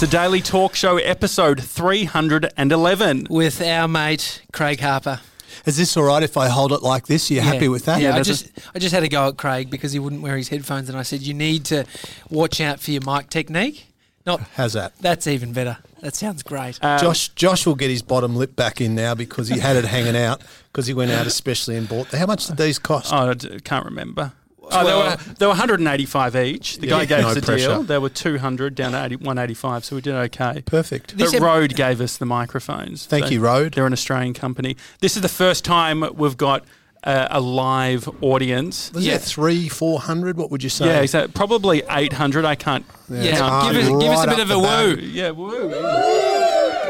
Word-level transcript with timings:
It's 0.00 0.04
a 0.04 0.16
daily 0.16 0.40
talk 0.40 0.76
show 0.76 0.96
episode 0.98 1.60
311. 1.60 3.26
with 3.28 3.60
our 3.60 3.88
mate 3.88 4.42
Craig 4.52 4.78
Harper. 4.78 5.18
Is 5.66 5.76
this 5.76 5.96
all 5.96 6.04
right 6.04 6.22
if 6.22 6.36
I 6.36 6.46
hold 6.46 6.70
it 6.70 6.82
like 6.84 7.08
this? 7.08 7.28
Are 7.28 7.34
you 7.34 7.40
happy 7.40 7.66
with 7.66 7.86
that? 7.86 8.00
Yeah, 8.00 8.14
I 8.14 8.22
just 8.22 8.48
I 8.72 8.78
just 8.78 8.94
had 8.94 9.00
to 9.00 9.08
go 9.08 9.26
at 9.26 9.36
Craig 9.36 9.70
because 9.70 9.90
he 9.90 9.98
wouldn't 9.98 10.22
wear 10.22 10.36
his 10.36 10.50
headphones, 10.50 10.88
and 10.88 10.96
I 10.96 11.02
said 11.02 11.22
you 11.22 11.34
need 11.34 11.64
to 11.64 11.84
watch 12.30 12.60
out 12.60 12.78
for 12.78 12.92
your 12.92 13.02
mic 13.04 13.28
technique. 13.28 13.88
Not 14.24 14.40
How's 14.54 14.74
that? 14.74 14.96
that's 15.00 15.26
even 15.26 15.52
better. 15.52 15.78
That 16.00 16.14
sounds 16.14 16.44
great. 16.44 16.78
Um, 16.80 17.00
Josh 17.00 17.30
Josh 17.30 17.66
will 17.66 17.74
get 17.74 17.90
his 17.90 18.02
bottom 18.02 18.36
lip 18.36 18.54
back 18.54 18.80
in 18.80 18.94
now 18.94 19.16
because 19.16 19.48
he 19.48 19.58
had 19.58 19.74
it 19.74 19.84
hanging 19.84 20.16
out 20.16 20.42
because 20.70 20.86
he 20.86 20.94
went 20.94 21.10
out 21.10 21.26
especially 21.26 21.76
and 21.76 21.88
bought. 21.88 22.12
How 22.12 22.26
much 22.26 22.46
did 22.46 22.56
these 22.56 22.78
cost? 22.78 23.12
Oh, 23.12 23.30
I 23.30 23.34
d- 23.34 23.58
can't 23.64 23.84
remember. 23.84 24.30
Oh, 24.70 24.84
they 24.86 24.94
were 24.94 25.34
they 25.34 25.46
were 25.46 25.50
185 25.50 26.36
each. 26.36 26.78
The 26.78 26.86
Yeah, 26.86 26.98
guy 26.98 27.04
gave 27.04 27.20
no 27.22 27.28
us 27.28 27.36
a 27.36 27.42
pressure. 27.42 27.66
deal. 27.68 27.82
They 27.82 27.98
were 27.98 28.08
200 28.08 28.74
down 28.74 28.92
to 28.92 29.04
80, 29.04 29.16
185, 29.16 29.84
so 29.84 29.96
we 29.96 30.02
did 30.02 30.14
okay. 30.14 30.62
Perfect. 30.66 31.16
This 31.18 31.30
But 31.32 31.36
ep- 31.38 31.42
Rode 31.42 31.74
gave 31.74 32.00
us 32.00 32.16
the 32.16 32.26
microphones. 32.26 33.06
Thank 33.06 33.26
so 33.26 33.30
you, 33.32 33.40
Rode. 33.40 33.74
They're 33.74 33.86
an 33.86 33.92
Australian 33.92 34.34
company. 34.34 34.76
This 35.00 35.16
is 35.16 35.22
the 35.22 35.28
first 35.28 35.64
time 35.64 36.04
we've 36.14 36.36
got 36.36 36.64
uh, 37.04 37.28
a 37.30 37.40
live 37.40 38.08
audience. 38.22 38.90
Was 38.92 39.06
Yeah. 39.06 39.14
it 39.14 39.22
three, 39.22 39.68
four 39.68 40.00
hundred? 40.00 40.36
What 40.36 40.50
would 40.50 40.62
you 40.64 40.68
say? 40.68 40.86
Yeah, 40.86 41.00
exactly. 41.00 41.32
Probably 41.32 41.82
800. 41.88 42.44
I 42.44 42.56
can't. 42.56 42.84
yeah, 43.08 43.38
Ah, 43.40 43.70
give 43.72 43.82
us 43.82 43.88
give 44.02 44.10
us 44.10 44.24
a 44.24 44.26
right 44.26 44.36
bit 44.36 44.40
up 44.40 44.44
of 44.44 44.50
a 44.50 44.54
the 44.54 44.60
back. 44.62 44.96
woo. 44.96 45.02
Yeah, 45.06 45.30
woo. 45.30 45.70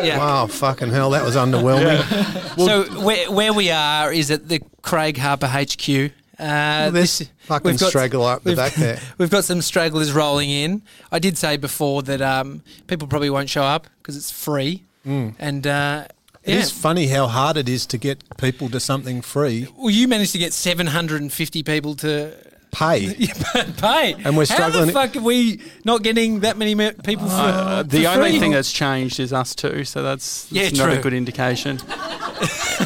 Yeah. 0.01 0.19
Wow, 0.19 0.47
fucking 0.47 0.91
hell, 0.91 1.11
that 1.11 1.25
was 1.25 1.35
underwhelming. 1.35 2.01
so 2.57 2.85
where, 3.05 3.31
where 3.31 3.53
we 3.53 3.71
are 3.71 4.13
is 4.13 4.31
at 4.31 4.49
the 4.49 4.63
Craig 4.81 5.19
Harper 5.19 5.49
HQ. 5.49 6.13
Uh, 6.39 6.91
This 6.91 7.19
this- 7.19 7.29
fucking 7.41 7.71
we've 7.73 7.81
got- 7.81 7.89
straggler 7.89 8.31
up 8.33 8.45
the 8.45 8.55
back 8.55 8.75
there. 8.75 9.01
We've 9.19 9.31
got 9.31 9.45
some 9.45 9.61
stragglers 9.63 10.13
rolling 10.13 10.51
in. 10.51 10.83
I 11.11 11.19
did 11.19 11.37
say 11.37 11.57
before 11.57 12.03
that 12.05 12.21
um, 12.23 12.63
people 12.87 13.09
probably 13.09 13.31
won't 13.31 13.51
show 13.51 13.63
up 13.65 13.87
because 14.03 14.17
it's 14.17 14.31
free. 14.31 14.85
And 15.05 15.67
uh, 15.67 16.05
It 16.45 16.53
yeah. 16.55 16.61
is 16.61 16.71
funny 16.71 17.07
how 17.09 17.27
hard 17.29 17.57
it 17.57 17.67
is 17.69 17.87
to 17.87 17.97
get 17.99 18.23
people 18.37 18.69
to 18.69 18.79
something 18.79 19.23
free. 19.23 19.67
well, 19.77 19.89
you 19.91 20.07
managed 20.07 20.33
to 20.33 20.39
get 20.39 20.53
750 20.53 21.63
people 21.63 21.95
to 21.97 22.33
Pay. 22.71 23.15
pay. 23.79 24.15
And 24.25 24.37
we're 24.37 24.45
struggling. 24.45 24.47
How 24.47 24.47
struggling- 24.47 24.87
the 24.87 24.93
fuck 24.93 25.17
are 25.17 25.21
we 25.21 25.61
not 25.85 26.03
getting 26.03 26.41
that 26.41 26.57
many 26.57 26.75
people 27.03 27.27
for, 27.29 27.35
Uh, 27.35 27.83
for 27.83 27.89
the 27.89 28.07
only 28.07 28.31
free? 28.31 28.41
thing 28.41 28.53
that's 28.53 28.71
changed 28.73 29.19
is 29.21 29.33
us 29.33 29.55
two, 29.55 29.85
so 29.85 30.03
that's, 30.03 30.47
Yeah, 30.51 30.65
that's 30.65 30.77
not 30.79 30.93
a 30.93 30.99
good 30.99 31.15
indication. 31.15 31.81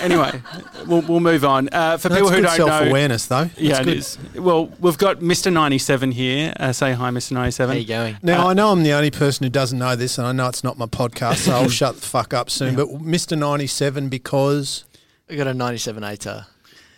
anyway, 0.00 0.41
we'll, 0.86 1.02
we'll 1.02 1.20
move 1.20 1.44
on. 1.44 1.69
Uh, 1.72 1.98
for 1.98 2.08
That's 2.08 2.20
people 2.20 2.30
who 2.30 2.36
good 2.41 2.47
don't 2.47 2.58
know, 2.58 2.66
self-awareness, 2.69 3.27
though. 3.27 3.50
yeah, 3.56 3.74
That's 3.74 3.80
it 3.80 3.84
good. 3.84 3.97
is. 3.98 4.19
Well, 4.36 4.72
we've 4.80 4.97
got 4.98 5.19
Mr. 5.20 5.52
97 5.52 6.12
here. 6.12 6.55
Uh, 6.58 6.72
say 6.72 6.92
hi, 6.92 7.11
Mr. 7.11 7.33
97. 7.33 7.74
How 7.74 7.78
you 7.80 7.86
going? 7.86 8.17
Now 8.22 8.48
I 8.48 8.55
know 8.55 8.70
I'm 8.72 8.83
the 8.83 8.92
only 8.92 9.11
person 9.11 9.44
who 9.44 9.50
doesn't 9.50 9.78
know 9.78 9.94
this, 9.96 10.17
and 10.17 10.27
I 10.27 10.33
know 10.33 10.48
it's 10.48 10.64
not 10.64 10.78
my 10.78 10.86
podcast, 10.86 11.39
so 11.39 11.52
I'll 11.52 11.69
shut 11.83 11.96
the 11.96 12.00
fuck 12.06 12.33
up 12.33 12.48
soon. 12.50 12.77
But 12.77 12.89
Mr. 12.89 13.36
97, 13.36 14.08
because 14.08 14.84
I 15.28 15.34
got 15.34 15.46
a 15.48 15.55
97 15.55 16.02
ATAR. 16.02 16.46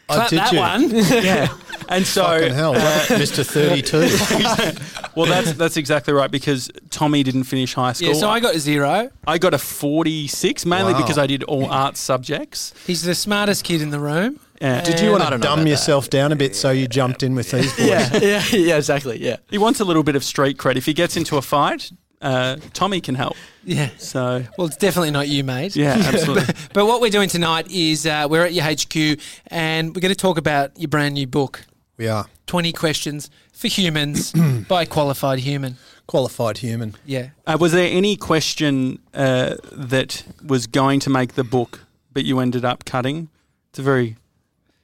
I 0.08 0.14
Clap 0.14 0.30
did 0.30 0.38
that 0.38 0.52
you? 0.52 0.58
one. 0.58 0.90
Yeah, 1.24 1.48
and 1.88 2.06
so 2.06 2.24
Fucking 2.24 2.52
hell, 2.54 2.74
uh, 2.74 2.78
Mr. 3.08 3.44
32. 3.44 5.10
well, 5.16 5.26
that's 5.26 5.52
that's 5.54 5.76
exactly 5.76 6.12
right 6.12 6.30
because 6.30 6.70
Tommy 6.90 7.22
didn't 7.22 7.44
finish 7.44 7.72
high 7.74 7.92
school. 7.94 8.08
yeah, 8.08 8.14
so 8.14 8.28
I 8.28 8.40
got 8.40 8.54
a 8.54 8.58
zero. 8.58 9.10
I 9.26 9.38
got 9.38 9.54
a 9.54 9.58
46, 9.58 10.66
mainly 10.66 10.92
Wow. 10.92 11.00
because 11.00 11.16
I 11.18 11.26
did 11.26 11.42
all 11.44 11.66
arts 11.70 12.00
subjects. 12.00 12.74
He's 12.86 13.02
the 13.02 13.14
smartest 13.14 13.64
kid 13.64 13.80
in 13.80 13.90
the 13.90 14.00
room. 14.00 14.40
Yeah. 14.60 14.82
Did 14.82 15.00
you 15.00 15.10
want 15.10 15.28
to 15.28 15.38
dumb 15.38 15.66
yourself 15.66 16.08
down 16.10 16.32
a 16.32 16.36
bit 16.36 16.54
so 16.54 16.70
you 16.70 16.86
jumped 16.86 17.22
in 17.22 17.34
with 17.34 17.50
these 17.50 17.72
boys? 17.76 17.86
Yeah, 17.88 18.16
yeah, 18.18 18.42
yeah, 18.52 18.76
exactly. 18.76 19.20
Yeah. 19.22 19.36
He 19.50 19.58
wants 19.58 19.80
a 19.80 19.84
little 19.84 20.02
bit 20.02 20.16
of 20.16 20.24
street 20.24 20.58
cred. 20.58 20.76
If 20.76 20.86
he 20.86 20.92
gets 20.94 21.16
into 21.16 21.36
a 21.36 21.42
fight, 21.42 21.90
uh, 22.24 22.56
Tommy 22.72 23.00
can 23.00 23.14
help. 23.14 23.36
Yeah. 23.64 23.90
So 23.98 24.44
Well, 24.58 24.66
it's 24.66 24.76
definitely 24.76 25.10
not 25.12 25.28
you, 25.28 25.44
mate. 25.44 25.76
yeah, 25.76 25.94
absolutely. 26.12 26.54
But 26.72 26.86
what 26.86 27.00
we're 27.00 27.10
doing 27.10 27.28
tonight 27.28 27.70
is 27.70 28.04
uh, 28.06 28.26
we're 28.28 28.44
at 28.44 28.52
your 28.52 28.64
HQ 28.64 29.20
and 29.48 29.94
we're 29.94 30.00
going 30.00 30.14
to 30.14 30.22
talk 30.26 30.38
about 30.38 30.78
your 30.78 30.88
brand 30.88 31.14
new 31.14 31.26
book, 31.26 31.64
We 31.96 32.08
are 32.08 32.26
20 32.46 32.72
Questions 32.72 33.30
for 33.52 33.68
Humans 33.68 34.32
by 34.68 34.82
a 34.82 34.86
Qualified 34.86 35.38
Human. 35.38 35.76
qualified 36.06 36.58
human. 36.58 36.94
Yeah. 37.06 37.28
Uh, 37.46 37.56
was 37.58 37.72
there 37.72 37.88
any 37.90 38.16
question 38.16 38.98
uh, 39.14 39.54
that 39.72 40.24
was 40.44 40.66
going 40.66 41.00
to 41.00 41.10
make 41.10 41.34
the 41.34 41.44
book, 41.44 41.80
but 42.12 42.24
you 42.24 42.40
ended 42.40 42.64
up 42.64 42.84
cutting? 42.84 43.28
It's 43.70 43.78
a 43.78 43.82
very 43.82 44.16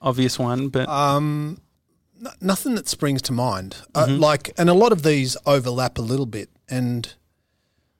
obvious 0.00 0.38
one, 0.38 0.68
but 0.68 0.88
Um, 0.88 1.58
n- 2.24 2.32
nothing 2.40 2.74
that 2.76 2.88
springs 2.88 3.20
to 3.22 3.32
mind. 3.34 3.76
Uh, 3.94 4.06
like, 4.08 4.52
and 4.56 4.70
a 4.70 4.74
lot 4.74 4.92
of 4.92 5.02
these 5.02 5.36
overlap 5.44 5.98
a 5.98 6.02
little 6.02 6.26
bit, 6.26 6.48
and 6.70 7.12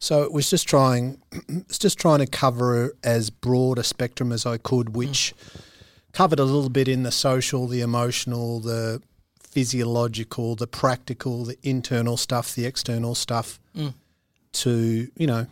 so 0.00 0.22
it 0.22 0.32
was 0.32 0.48
just 0.48 0.66
trying, 0.66 1.20
it's 1.48 1.78
just 1.78 1.98
trying 1.98 2.18
to 2.20 2.26
cover 2.26 2.96
as 3.04 3.30
broad 3.30 3.78
a 3.78 3.84
spectrum 3.84 4.32
as 4.32 4.46
I 4.46 4.56
could, 4.56 4.88
hmm. 4.88 4.94
which 4.94 5.34
covered 6.12 6.40
a 6.40 6.44
little 6.44 6.70
bit 6.70 6.88
in 6.88 7.04
the 7.04 7.12
social, 7.12 7.68
the 7.68 7.82
emotional, 7.82 8.60
the 8.60 9.02
physiological, 9.38 10.56
the 10.56 10.66
practical, 10.66 11.44
the 11.44 11.58
internal 11.62 12.16
stuff, 12.16 12.54
the 12.54 12.64
external 12.64 13.14
stuff, 13.14 13.60
hmm. 13.74 13.88
to 14.52 15.08
you 15.16 15.26
know 15.26 15.46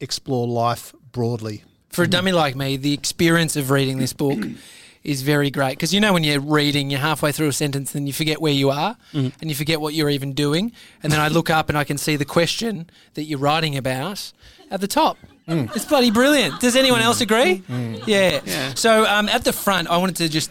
explore 0.00 0.46
life 0.46 0.94
broadly. 1.12 1.64
For 1.88 2.02
a 2.02 2.08
dummy 2.08 2.32
like 2.32 2.54
me, 2.54 2.76
the 2.76 2.92
experience 2.92 3.56
of 3.56 3.70
reading 3.70 3.98
this 3.98 4.12
book 4.12 4.38
is 5.06 5.22
very 5.22 5.50
great 5.50 5.70
because 5.70 5.94
you 5.94 6.00
know 6.00 6.12
when 6.12 6.24
you're 6.24 6.40
reading, 6.40 6.90
you're 6.90 7.00
halfway 7.00 7.32
through 7.32 7.48
a 7.48 7.52
sentence 7.52 7.94
and 7.94 8.06
you 8.06 8.12
forget 8.12 8.40
where 8.40 8.52
you 8.52 8.70
are 8.70 8.96
mm. 9.12 9.32
and 9.40 9.50
you 9.50 9.54
forget 9.54 9.80
what 9.80 9.94
you're 9.94 10.10
even 10.10 10.32
doing, 10.32 10.72
and 11.02 11.12
then 11.12 11.20
I 11.20 11.28
look 11.28 11.48
up 11.48 11.68
and 11.68 11.78
I 11.78 11.84
can 11.84 11.98
see 11.98 12.16
the 12.16 12.24
question 12.24 12.90
that 13.14 13.24
you're 13.24 13.38
writing 13.38 13.76
about 13.76 14.32
at 14.70 14.80
the 14.80 14.88
top. 14.88 15.16
Mm. 15.48 15.74
It's 15.76 15.84
bloody 15.84 16.10
brilliant. 16.10 16.60
Does 16.60 16.74
anyone 16.74 17.00
else 17.00 17.20
agree? 17.20 17.62
Mm. 17.68 18.02
Yeah. 18.06 18.74
So 18.74 19.06
um, 19.06 19.28
at 19.28 19.44
the 19.44 19.52
front, 19.52 19.88
I 19.88 19.96
wanted 19.98 20.16
to 20.16 20.28
just 20.28 20.50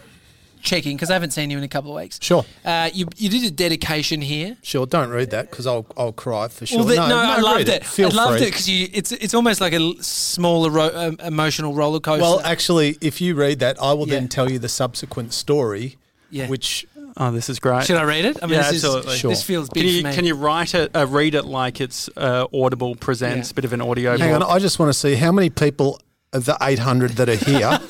check 0.66 0.84
in 0.84 0.96
because 0.96 1.08
I 1.10 1.14
haven't 1.14 1.30
seen 1.30 1.48
you 1.50 1.56
in 1.56 1.64
a 1.64 1.68
couple 1.68 1.90
of 1.96 2.02
weeks. 2.02 2.18
Sure. 2.20 2.44
Uh, 2.64 2.90
you 2.92 3.06
you 3.16 3.30
did 3.30 3.44
a 3.44 3.50
dedication 3.50 4.20
here. 4.20 4.56
Sure, 4.62 4.84
don't 4.84 5.10
read 5.10 5.30
that 5.30 5.50
because 5.50 5.66
I'll 5.66 5.86
I'll 5.96 6.12
cry 6.12 6.48
for 6.48 6.66
sure. 6.66 6.78
Well, 6.80 6.86
the, 6.88 6.96
no, 6.96 7.16
I 7.16 7.40
loved 7.40 7.58
read 7.58 7.68
it. 7.68 7.84
Feel 7.84 8.10
I 8.12 8.14
loved 8.14 8.38
free. 8.38 8.48
it 8.48 8.50
because 8.50 8.68
you 8.68 8.88
it's 8.92 9.12
it's 9.12 9.32
almost 9.32 9.60
like 9.60 9.72
a 9.72 9.94
smaller 10.02 10.70
ro- 10.70 10.92
um, 10.94 11.16
emotional 11.24 11.72
roller 11.72 12.00
coaster. 12.00 12.20
Well, 12.22 12.40
actually, 12.40 12.98
if 13.00 13.20
you 13.20 13.34
read 13.34 13.60
that, 13.60 13.80
I 13.80 13.92
will 13.94 14.06
Yeah. 14.08 14.14
then 14.16 14.28
tell 14.28 14.50
you 14.50 14.58
the 14.58 14.68
subsequent 14.68 15.32
story, 15.32 15.96
yeah. 16.30 16.48
which 16.48 16.86
oh, 17.16 17.30
this 17.30 17.48
is 17.48 17.58
great. 17.58 17.84
Should 17.86 17.96
I 17.96 18.04
read 18.04 18.24
it? 18.24 18.36
I 18.42 18.46
mean, 18.46 18.54
Yeah, 18.56 18.70
this 18.70 18.84
absolutely. 18.84 19.12
Is, 19.14 19.18
Sure. 19.20 19.30
This 19.30 19.42
feels 19.42 19.68
big 19.70 19.84
Can 19.84 19.92
you, 19.92 20.00
for 20.02 20.08
me. 20.08 20.14
can 20.14 20.24
you 20.24 20.34
write 20.34 20.74
it, 20.74 20.94
uh, 20.94 21.06
read 21.06 21.34
it 21.34 21.44
like 21.44 21.80
it's 21.80 22.10
uh, 22.16 22.46
Audible 22.52 22.94
presents, 22.96 23.50
Yeah. 23.50 23.54
bit 23.54 23.64
of 23.64 23.72
an 23.72 23.80
audio 23.80 24.18
hang 24.18 24.34
on. 24.34 24.42
I 24.42 24.58
just 24.58 24.78
want 24.78 24.92
to 24.92 24.98
see 24.98 25.14
how 25.14 25.32
many 25.32 25.48
people 25.48 26.00
of 26.32 26.44
the 26.44 26.56
800 26.60 27.12
that 27.12 27.28
are 27.28 27.36
here. 27.36 27.80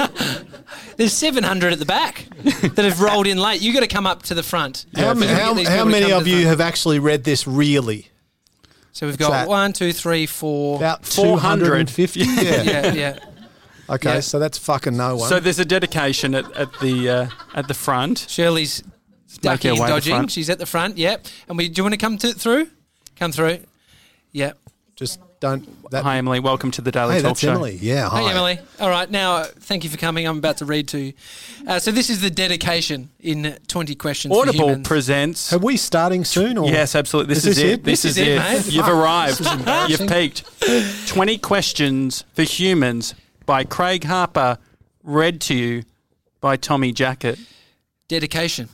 There's 0.97 1.13
700 1.13 1.73
at 1.73 1.79
the 1.79 1.85
back 1.85 2.27
that 2.43 2.85
have 2.85 3.01
rolled 3.01 3.27
in 3.27 3.39
late. 3.39 3.61
You've 3.61 3.75
got 3.75 3.81
to 3.81 3.87
come 3.89 4.07
up 4.07 4.23
to 4.25 4.35
the 4.35 4.43
front. 4.43 4.87
how 4.95 5.15
ma- 5.15 5.27
how, 5.27 5.55
how 5.65 5.85
many 5.85 6.13
of 6.13 6.27
you 6.27 6.35
front. 6.43 6.47
have 6.49 6.61
actually 6.61 6.99
read 6.99 7.25
this 7.25 7.47
really? 7.47 8.09
So 8.93 9.07
we've 9.07 9.19
got 9.19 9.31
that? 9.31 9.49
one, 9.49 9.73
two, 9.75 9.93
three, 9.93 10.25
four. 10.27 10.77
About 10.79 11.05
400. 11.05 11.89
250? 11.89 12.21
Yeah. 12.25 12.63
yeah, 12.63 12.93
yeah. 12.93 13.19
Okay, 13.89 14.15
Yeah. 14.15 14.21
so 14.21 14.39
that's 14.39 14.59
fucking 14.59 14.97
no 14.97 15.17
one. 15.17 15.29
So 15.29 15.39
there's 15.39 15.59
a 15.59 15.65
dedication 15.65 16.35
at, 16.35 16.51
at 16.57 16.73
the 16.81 17.09
uh, 17.09 17.29
at 17.55 17.69
the 17.69 17.75
front. 17.75 18.27
Shirley's 18.29 18.83
ducking 19.41 19.73
and 19.73 19.81
way 19.81 19.87
to 19.87 19.95
the 19.95 20.01
dodging. 20.01 20.29
She's 20.29 20.51
at 20.51 20.59
the 20.59 20.67
front. 20.67 20.97
Yep. 20.99 21.27
And 21.49 21.59
we 21.59 21.69
do 21.69 21.81
you 21.81 21.85
want 21.85 21.93
to 21.93 21.99
come 21.99 22.19
to, 22.19 22.33
through? 22.33 22.69
Come 23.17 23.33
through. 23.33 23.59
Yep. 24.33 24.59
just 24.97 25.21
don't. 25.41 25.91
That, 25.91 26.03
Hi, 26.05 26.17
Emily. 26.17 26.41
Welcome 26.41 26.71
to 26.73 26.83
the 26.83 26.91
Daily 26.91 27.15
hey, 27.15 27.23
Talk 27.23 27.31
that's 27.31 27.41
Show. 27.41 27.53
Emily. 27.53 27.79
Yeah, 27.81 28.09
hi. 28.09 28.23
Hey, 28.23 28.31
Emily. 28.31 28.59
All 28.81 28.89
right. 28.89 29.11
Now, 29.11 29.37
uh, 29.37 29.45
thank 29.45 29.85
you 29.85 29.91
for 29.91 29.97
coming. 29.97 30.27
I'm 30.27 30.39
about 30.39 30.59
to 30.59 30.65
read 30.65 30.89
to 30.89 30.99
you. 30.99 31.13
Uh, 31.67 31.79
so 31.79 31.91
this 31.91 32.11
is 32.11 32.21
the 32.21 32.31
dedication 32.31 33.11
in 33.21 33.57
20 33.69 33.95
questions 33.95 34.35
Audible 34.35 34.69
humans. 34.69 34.89
presents. 34.89 35.53
Are 35.53 35.59
we 35.59 35.77
starting 35.77 36.25
soon? 36.25 36.59
Or? 36.59 36.69
Yes, 36.69 36.95
absolutely. 36.95 37.35
This 37.35 37.45
Is 37.47 37.57
is, 37.59 37.63
this 37.63 37.65
it. 37.65 37.73
it? 37.73 37.85
This, 37.85 38.05
is, 38.05 38.19
it. 38.19 38.39
mate. 38.39 38.73
You've 38.73 38.89
arrived. 38.89 39.39
This 39.39 39.53
is. 39.53 40.01
You've 40.01 40.09
peaked. 40.11 41.09
20 41.09 41.39
questions 41.39 42.25
for 42.33 42.43
humans 42.43 43.15
by 43.45 43.65
Craig 43.65 44.05
Harper, 44.05 44.59
read 45.05 45.41
to 45.43 45.55
you 45.55 45.85
by 46.41 46.57
Tommy 46.57 46.93
Jackett. 46.93 47.39
Dedication. 48.09 48.69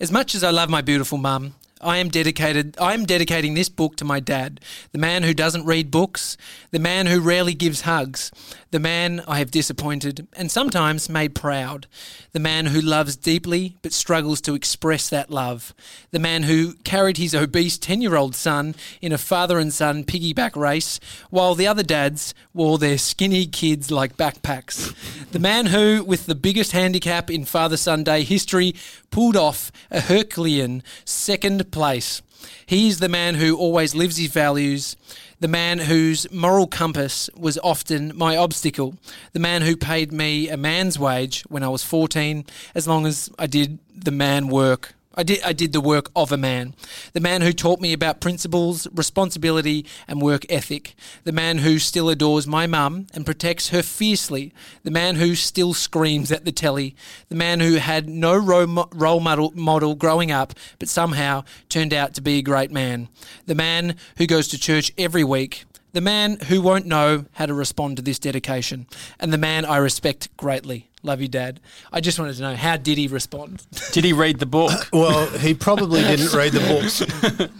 As 0.00 0.10
much 0.10 0.34
as 0.34 0.42
I 0.42 0.50
love 0.50 0.68
my 0.68 0.80
beautiful 0.82 1.16
mum, 1.18 1.54
I 1.82 1.98
am 1.98 2.08
dedicated 2.08 2.76
I 2.80 2.94
am 2.94 3.04
dedicating 3.04 3.54
this 3.54 3.68
book 3.68 3.96
to 3.96 4.04
my 4.04 4.20
dad, 4.20 4.60
the 4.92 4.98
man 4.98 5.24
who 5.24 5.34
doesn't 5.34 5.66
read 5.66 5.90
books, 5.90 6.36
the 6.70 6.78
man 6.78 7.06
who 7.06 7.20
rarely 7.20 7.54
gives 7.54 7.82
hugs, 7.82 8.30
the 8.70 8.78
man 8.78 9.22
I 9.26 9.38
have 9.38 9.50
disappointed 9.50 10.28
and 10.34 10.50
sometimes 10.50 11.08
made 11.08 11.34
proud, 11.34 11.88
the 12.30 12.38
man 12.38 12.66
who 12.66 12.80
loves 12.80 13.16
deeply 13.16 13.76
but 13.82 13.92
struggles 13.92 14.40
to 14.42 14.54
express 14.54 15.08
that 15.08 15.30
love, 15.30 15.74
the 16.12 16.20
man 16.20 16.44
who 16.44 16.74
carried 16.84 17.16
his 17.16 17.34
obese 17.34 17.78
10-year-old 17.78 18.36
son 18.36 18.76
in 19.00 19.12
a 19.12 19.18
father 19.18 19.58
and 19.58 19.74
son 19.74 20.04
piggyback 20.04 20.54
race 20.54 21.00
while 21.30 21.54
the 21.54 21.66
other 21.66 21.82
dads 21.82 22.32
wore 22.54 22.78
their 22.78 22.98
skinny 22.98 23.46
kids 23.46 23.90
like 23.90 24.16
backpacks, 24.16 24.94
the 25.32 25.40
man 25.40 25.66
who 25.66 26.04
with 26.04 26.26
the 26.26 26.34
biggest 26.34 26.70
handicap 26.72 27.28
in 27.28 27.44
father 27.44 27.76
son 27.76 28.04
day 28.04 28.22
history 28.22 28.74
pulled 29.10 29.36
off 29.36 29.72
a 29.90 30.00
Herculean 30.00 30.82
second 31.04 31.71
place. 31.72 32.22
He's 32.66 32.98
the 32.98 33.08
man 33.08 33.34
who 33.34 33.56
always 33.56 33.94
lives 33.94 34.16
his 34.16 34.30
values, 34.30 34.96
the 35.40 35.48
man 35.48 35.80
whose 35.80 36.30
moral 36.30 36.66
compass 36.66 37.28
was 37.36 37.58
often 37.58 38.12
my 38.16 38.36
obstacle, 38.36 38.94
the 39.32 39.40
man 39.40 39.62
who 39.62 39.76
paid 39.76 40.12
me 40.12 40.48
a 40.48 40.56
man's 40.56 40.98
wage 40.98 41.42
when 41.48 41.62
I 41.62 41.68
was 41.68 41.82
14, 41.82 42.44
as 42.74 42.86
long 42.86 43.06
as 43.06 43.30
I 43.38 43.46
did 43.46 43.78
the 43.94 44.12
man 44.12 44.48
work 44.48 44.94
I 45.14 45.22
did, 45.22 45.42
I 45.42 45.52
did 45.52 45.72
the 45.72 45.80
work 45.80 46.10
of 46.16 46.32
a 46.32 46.36
man. 46.36 46.74
The 47.12 47.20
man 47.20 47.42
who 47.42 47.52
taught 47.52 47.80
me 47.80 47.92
about 47.92 48.20
principles, 48.20 48.86
responsibility, 48.94 49.84
and 50.08 50.22
work 50.22 50.46
ethic. 50.48 50.94
The 51.24 51.32
man 51.32 51.58
who 51.58 51.78
still 51.78 52.08
adores 52.08 52.46
my 52.46 52.66
mum 52.66 53.06
and 53.12 53.26
protects 53.26 53.68
her 53.68 53.82
fiercely. 53.82 54.52
The 54.84 54.90
man 54.90 55.16
who 55.16 55.34
still 55.34 55.74
screams 55.74 56.32
at 56.32 56.44
the 56.44 56.52
telly. 56.52 56.96
The 57.28 57.34
man 57.34 57.60
who 57.60 57.74
had 57.74 58.08
no 58.08 58.36
role 58.36 59.20
model, 59.20 59.52
model 59.54 59.94
growing 59.94 60.30
up, 60.30 60.54
but 60.78 60.88
somehow 60.88 61.44
turned 61.68 61.92
out 61.92 62.14
to 62.14 62.22
be 62.22 62.38
a 62.38 62.42
great 62.42 62.70
man. 62.70 63.08
The 63.46 63.54
man 63.54 63.96
who 64.16 64.26
goes 64.26 64.48
to 64.48 64.58
church 64.58 64.92
every 64.96 65.24
week. 65.24 65.64
The 65.92 66.00
man 66.00 66.38
who 66.48 66.62
won't 66.62 66.86
know 66.86 67.26
how 67.32 67.44
to 67.44 67.52
respond 67.52 67.96
to 67.96 68.02
this 68.02 68.18
dedication. 68.18 68.86
And 69.20 69.30
the 69.30 69.38
man 69.38 69.66
I 69.66 69.76
respect 69.76 70.34
greatly. 70.38 70.88
Love 71.04 71.20
you, 71.20 71.28
Dad. 71.28 71.60
I 71.92 72.00
just 72.00 72.18
wanted 72.18 72.36
to 72.36 72.42
know 72.42 72.54
how 72.54 72.76
did 72.76 72.96
he 72.96 73.08
respond? 73.08 73.66
Did 73.92 74.04
he 74.04 74.12
read 74.12 74.38
the 74.38 74.46
book? 74.46 74.70
Well, 74.92 75.26
he 75.38 75.52
probably 75.54 76.02
didn't 76.02 76.32
read 76.36 76.52
the 76.52 76.60
books. 76.60 77.00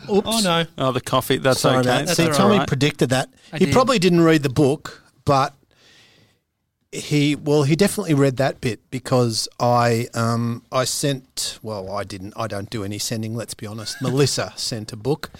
Oops. 0.08 0.26
Oh 0.26 0.40
no. 0.44 0.64
Oh, 0.78 0.92
the 0.92 1.00
coffee. 1.00 1.38
That's 1.38 1.60
Sorry 1.60 1.78
okay. 1.78 1.88
that. 1.88 2.06
That's 2.06 2.16
See, 2.16 2.26
all 2.26 2.32
Tommy 2.32 2.58
right. 2.58 2.68
predicted 2.68 3.10
that. 3.10 3.30
I 3.52 3.58
he 3.58 3.64
did. 3.66 3.74
probably 3.74 3.98
didn't 3.98 4.20
read 4.20 4.42
the 4.44 4.48
book, 4.48 5.02
but 5.24 5.54
he 6.92 7.34
well, 7.34 7.62
he 7.64 7.74
definitely 7.74 8.14
read 8.14 8.36
that 8.36 8.60
bit 8.60 8.80
because 8.90 9.48
I 9.58 10.08
um 10.14 10.62
I 10.70 10.84
sent 10.84 11.58
well, 11.62 11.90
I 11.90 12.04
didn't 12.04 12.34
I 12.36 12.46
don't 12.46 12.70
do 12.70 12.84
any 12.84 12.98
sending, 12.98 13.34
let's 13.34 13.54
be 13.54 13.66
honest. 13.66 14.00
Melissa 14.02 14.52
sent 14.56 14.92
a 14.92 14.96
book. 14.96 15.30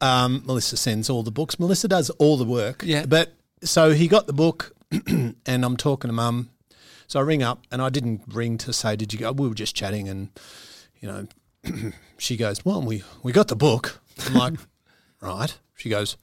Um, 0.00 0.42
Melissa 0.46 0.76
sends 0.76 1.10
all 1.10 1.22
the 1.24 1.32
books. 1.32 1.58
Melissa 1.58 1.88
does 1.88 2.10
all 2.10 2.36
the 2.36 2.44
work. 2.44 2.82
Yeah. 2.86 3.04
But 3.06 3.32
so 3.62 3.90
he 3.90 4.06
got 4.08 4.26
the 4.28 4.32
book 4.32 4.72
and 5.08 5.34
I'm 5.46 5.76
talking 5.76 6.08
to 6.08 6.12
mum. 6.14 6.50
So 7.08 7.18
I 7.20 7.22
ring 7.22 7.42
up 7.42 7.62
and 7.72 7.80
I 7.80 7.88
didn't 7.88 8.22
ring 8.28 8.58
to 8.58 8.72
say, 8.72 8.94
Did 8.94 9.12
you 9.14 9.18
go? 9.18 9.32
We 9.32 9.48
were 9.48 9.54
just 9.54 9.74
chatting 9.74 10.08
and 10.08 10.28
you 11.00 11.08
know, 11.08 11.26
she 12.18 12.36
goes, 12.36 12.64
Well, 12.64 12.82
we, 12.82 13.02
we 13.22 13.32
got 13.32 13.48
the 13.48 13.56
book. 13.56 14.00
I'm 14.26 14.34
like, 14.34 14.54
Right. 15.20 15.58
She 15.74 15.88
goes, 15.88 16.16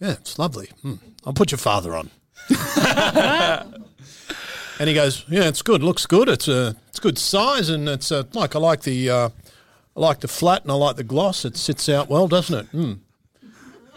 Yeah, 0.00 0.12
it's 0.12 0.38
lovely. 0.38 0.70
Hmm. 0.82 0.94
I'll 1.24 1.32
put 1.32 1.52
your 1.52 1.58
father 1.58 1.94
on. 1.94 2.10
and 4.80 4.88
he 4.88 4.92
goes, 4.94 5.24
Yeah, 5.28 5.44
it's 5.44 5.62
good. 5.62 5.84
Looks 5.84 6.04
good. 6.04 6.28
It's 6.28 6.48
a 6.48 6.74
it's 6.88 6.98
good 6.98 7.16
size 7.18 7.68
and 7.68 7.88
it's 7.88 8.10
uh 8.10 8.24
like 8.34 8.56
I 8.56 8.58
like 8.58 8.82
the 8.82 9.08
uh, 9.08 9.28
I 9.96 10.00
like 10.00 10.18
the 10.20 10.28
flat 10.28 10.62
and 10.62 10.72
I 10.72 10.74
like 10.74 10.96
the 10.96 11.04
gloss. 11.04 11.44
It 11.44 11.56
sits 11.56 11.88
out 11.88 12.08
well, 12.08 12.26
doesn't 12.26 12.58
it? 12.58 12.66
Hmm. 12.70 12.94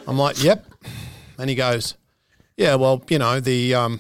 I'm 0.08 0.20
like, 0.20 0.44
Yep. 0.44 0.68
And 1.40 1.50
he 1.50 1.56
goes, 1.56 1.96
Yeah, 2.58 2.76
well, 2.76 3.04
you 3.10 3.18
know, 3.20 3.40
the 3.40 3.74
um 3.76 4.00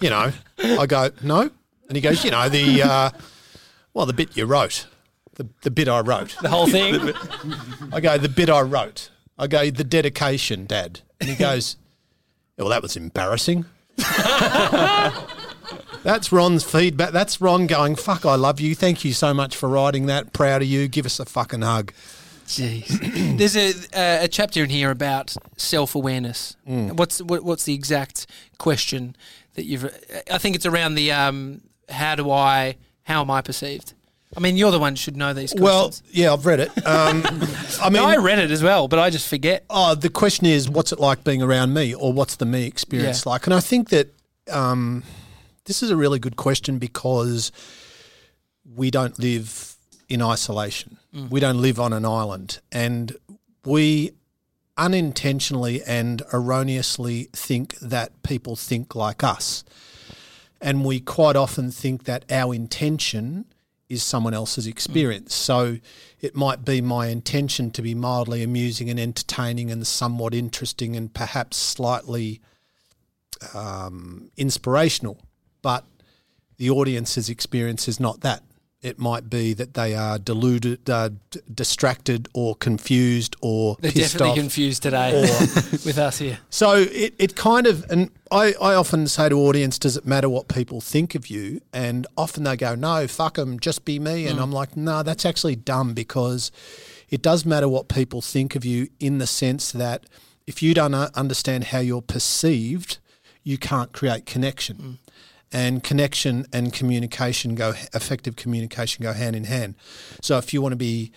you 0.00 0.10
know. 0.10 0.32
I 0.58 0.86
go, 0.86 1.10
No. 1.22 1.50
And 1.88 1.96
he 1.96 2.00
goes, 2.00 2.24
you 2.24 2.30
know, 2.30 2.48
the 2.48 2.82
uh 2.82 3.10
well, 3.94 4.06
the 4.06 4.12
bit 4.12 4.36
you 4.36 4.46
wrote. 4.46 4.86
The 5.34 5.46
the 5.62 5.70
bit 5.70 5.88
I 5.88 6.00
wrote. 6.00 6.36
The 6.40 6.48
whole 6.48 6.66
thing. 6.66 6.94
I 7.92 8.00
go, 8.00 8.18
the 8.18 8.28
bit 8.28 8.48
I 8.50 8.60
wrote. 8.60 9.10
I 9.38 9.46
go, 9.46 9.70
the 9.70 9.84
dedication, 9.84 10.66
Dad. 10.66 11.00
And 11.20 11.28
he 11.30 11.36
goes, 11.36 11.76
"Yeah, 12.56 12.64
well, 12.64 12.70
that 12.70 12.82
was 12.82 12.96
embarrassing. 12.96 13.64
That's 16.02 16.32
Ron's 16.32 16.64
feedback. 16.64 17.12
That's 17.12 17.40
Ron 17.40 17.66
going, 17.68 17.94
fuck, 17.94 18.26
I 18.26 18.34
love 18.34 18.58
you. 18.60 18.74
Thank 18.74 19.04
you 19.04 19.12
so 19.12 19.32
much 19.32 19.56
for 19.56 19.68
writing 19.68 20.06
that. 20.06 20.32
Proud 20.32 20.62
of 20.62 20.68
you. 20.68 20.88
Give 20.88 21.06
us 21.06 21.20
a 21.20 21.24
fucking 21.24 21.62
hug. 21.62 21.92
Jeez. 22.52 23.36
There's 23.38 23.56
a 23.56 23.70
uh, 23.98 24.24
a 24.24 24.28
chapter 24.28 24.62
in 24.62 24.70
here 24.70 24.90
about 24.90 25.34
self 25.56 25.94
awareness. 25.94 26.56
What's 26.66 27.22
what, 27.22 27.44
what's 27.44 27.64
the 27.64 27.74
exact 27.74 28.26
question 28.58 29.16
that 29.54 29.64
you've? 29.64 29.84
I 30.30 30.38
think 30.38 30.56
it's 30.56 30.66
around 30.66 30.94
the 30.96 31.12
um, 31.12 31.62
how 31.88 32.14
do 32.14 32.30
I 32.30 32.76
how 33.04 33.22
am 33.22 33.30
I 33.30 33.40
perceived? 33.40 33.94
I 34.36 34.40
mean, 34.40 34.56
you're 34.56 34.70
the 34.70 34.78
one 34.78 34.92
who 34.94 34.96
should 34.96 35.16
know 35.16 35.34
these 35.34 35.52
Questions. 35.52 35.62
Well, 35.62 35.92
yeah, 36.10 36.32
I've 36.32 36.46
read 36.46 36.60
it. 36.60 36.70
Um, 36.86 37.22
I 37.82 37.90
mean, 37.90 38.02
No, 38.02 38.06
I 38.06 38.16
read 38.16 38.38
it 38.38 38.50
as 38.50 38.62
well, 38.62 38.88
but 38.88 38.98
I 38.98 39.10
just 39.10 39.28
forget. 39.28 39.64
Oh, 39.68 39.94
the 39.94 40.08
question 40.08 40.46
is, 40.46 40.70
what's 40.70 40.90
it 40.90 40.98
like 40.98 41.22
being 41.22 41.42
around 41.42 41.74
me, 41.74 41.94
or 41.94 42.14
what's 42.14 42.36
the 42.36 42.46
me 42.46 42.66
experience 42.66 43.26
Yeah. 43.26 43.32
like? 43.32 43.46
And 43.46 43.52
I 43.52 43.60
think 43.60 43.90
that 43.90 44.08
um, 44.50 45.02
this 45.66 45.82
is 45.82 45.90
a 45.90 45.96
really 45.96 46.18
good 46.18 46.36
question 46.36 46.78
because 46.78 47.52
we 48.64 48.90
don't 48.90 49.18
live 49.18 49.76
in 50.08 50.22
isolation. 50.22 50.96
We 51.30 51.40
don't 51.40 51.60
live 51.60 51.78
on 51.78 51.92
an 51.92 52.04
island, 52.04 52.60
and 52.70 53.16
we 53.64 54.12
unintentionally 54.78 55.82
and 55.82 56.22
erroneously 56.32 57.28
think 57.34 57.78
that 57.80 58.22
people 58.22 58.56
think 58.56 58.94
like 58.94 59.22
us, 59.22 59.62
and 60.60 60.84
we 60.84 61.00
quite 61.00 61.36
often 61.36 61.70
think 61.70 62.04
that 62.04 62.24
our 62.30 62.54
intention 62.54 63.44
is 63.90 64.02
someone 64.02 64.32
else's 64.32 64.66
experience. 64.66 65.34
So 65.34 65.76
it 66.22 66.34
might 66.34 66.64
be 66.64 66.80
my 66.80 67.08
intention 67.08 67.70
to 67.72 67.82
be 67.82 67.94
mildly 67.94 68.42
amusing 68.42 68.88
and 68.88 68.98
entertaining 68.98 69.70
and 69.70 69.86
somewhat 69.86 70.32
interesting 70.32 70.96
and 70.96 71.12
perhaps 71.12 71.58
slightly 71.58 72.40
um, 73.52 74.30
inspirational, 74.38 75.18
but 75.60 75.84
the 76.56 76.70
audience's 76.70 77.28
experience 77.28 77.86
is 77.86 78.00
not 78.00 78.22
that. 78.22 78.42
It 78.82 78.98
might 78.98 79.30
be 79.30 79.54
that 79.54 79.74
they 79.74 79.94
are 79.94 80.18
deluded, 80.18 80.90
uh, 80.90 81.10
d- 81.30 81.40
distracted, 81.54 82.28
or 82.34 82.56
confused, 82.56 83.36
or 83.40 83.76
They're 83.80 83.92
definitely 83.92 84.34
confused 84.34 84.82
today 84.82 85.12
with 85.84 85.98
us 85.98 86.18
here. 86.18 86.38
So 86.50 86.72
it, 86.90 87.14
it 87.16 87.36
kind 87.36 87.68
of, 87.68 87.88
and 87.90 88.10
I, 88.32 88.54
I 88.60 88.74
often 88.74 89.06
say 89.06 89.28
to 89.28 89.36
audience, 89.36 89.78
does 89.78 89.96
it 89.96 90.04
matter 90.04 90.28
what 90.28 90.48
people 90.48 90.80
think 90.80 91.14
of 91.14 91.28
you? 91.28 91.60
And 91.72 92.08
often 92.16 92.42
they 92.42 92.56
go, 92.56 92.74
no, 92.74 93.06
fuck 93.06 93.34
them, 93.34 93.60
just 93.60 93.84
be 93.84 94.00
me. 94.00 94.26
And 94.26 94.40
I'm 94.40 94.50
like, 94.50 94.76
no, 94.76 95.04
that's 95.04 95.24
actually 95.24 95.54
dumb 95.54 95.94
because 95.94 96.50
it 97.08 97.22
does 97.22 97.46
matter 97.46 97.68
what 97.68 97.88
people 97.88 98.20
think 98.20 98.56
of 98.56 98.64
you 98.64 98.88
in 98.98 99.18
the 99.18 99.28
sense 99.28 99.70
that 99.70 100.06
if 100.46 100.60
you 100.60 100.74
don't 100.74 100.94
understand 100.94 101.64
how 101.64 101.78
you're 101.78 102.02
perceived, 102.02 102.98
you 103.44 103.58
can't 103.58 103.92
create 103.92 104.26
connection. 104.26 104.98
And 105.52 105.84
connection 105.84 106.46
and 106.52 106.72
communication 106.72 107.54
go, 107.54 107.74
effective 107.92 108.36
communication 108.36 109.02
go 109.02 109.12
hand 109.12 109.36
in 109.36 109.44
hand. 109.44 109.74
So 110.22 110.38
if 110.38 110.54
you 110.54 110.62
want 110.62 110.72
to 110.72 110.76
be 110.76 111.12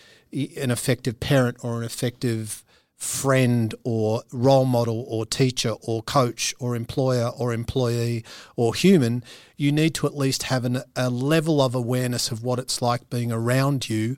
an 0.57 0.71
effective 0.71 1.19
parent 1.19 1.57
or 1.63 1.77
an 1.77 1.83
effective 1.83 2.65
friend 2.97 3.75
or 3.83 4.23
role 4.31 4.65
model 4.65 5.05
or 5.07 5.25
teacher 5.25 5.71
or 5.81 6.01
coach 6.01 6.53
or 6.59 6.75
employer 6.75 7.27
or 7.37 7.53
employee 7.53 8.23
or 8.55 8.73
human, 8.73 9.23
you 9.57 9.71
need 9.71 9.93
to 9.95 10.07
at 10.07 10.15
least 10.15 10.43
have 10.43 10.65
an, 10.65 10.81
a 10.95 11.09
level 11.09 11.61
of 11.61 11.75
awareness 11.75 12.31
of 12.31 12.43
what 12.43 12.59
it's 12.59 12.81
like 12.81 13.09
being 13.09 13.31
around 13.31 13.89
you. 13.89 14.17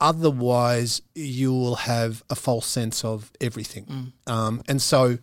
Otherwise, 0.00 1.02
you 1.14 1.52
will 1.52 1.76
have 1.76 2.22
a 2.30 2.34
false 2.34 2.66
sense 2.66 3.04
of 3.04 3.32
everything. 3.40 4.12
Um, 4.26 4.62
and 4.68 4.80
so, 4.80 5.18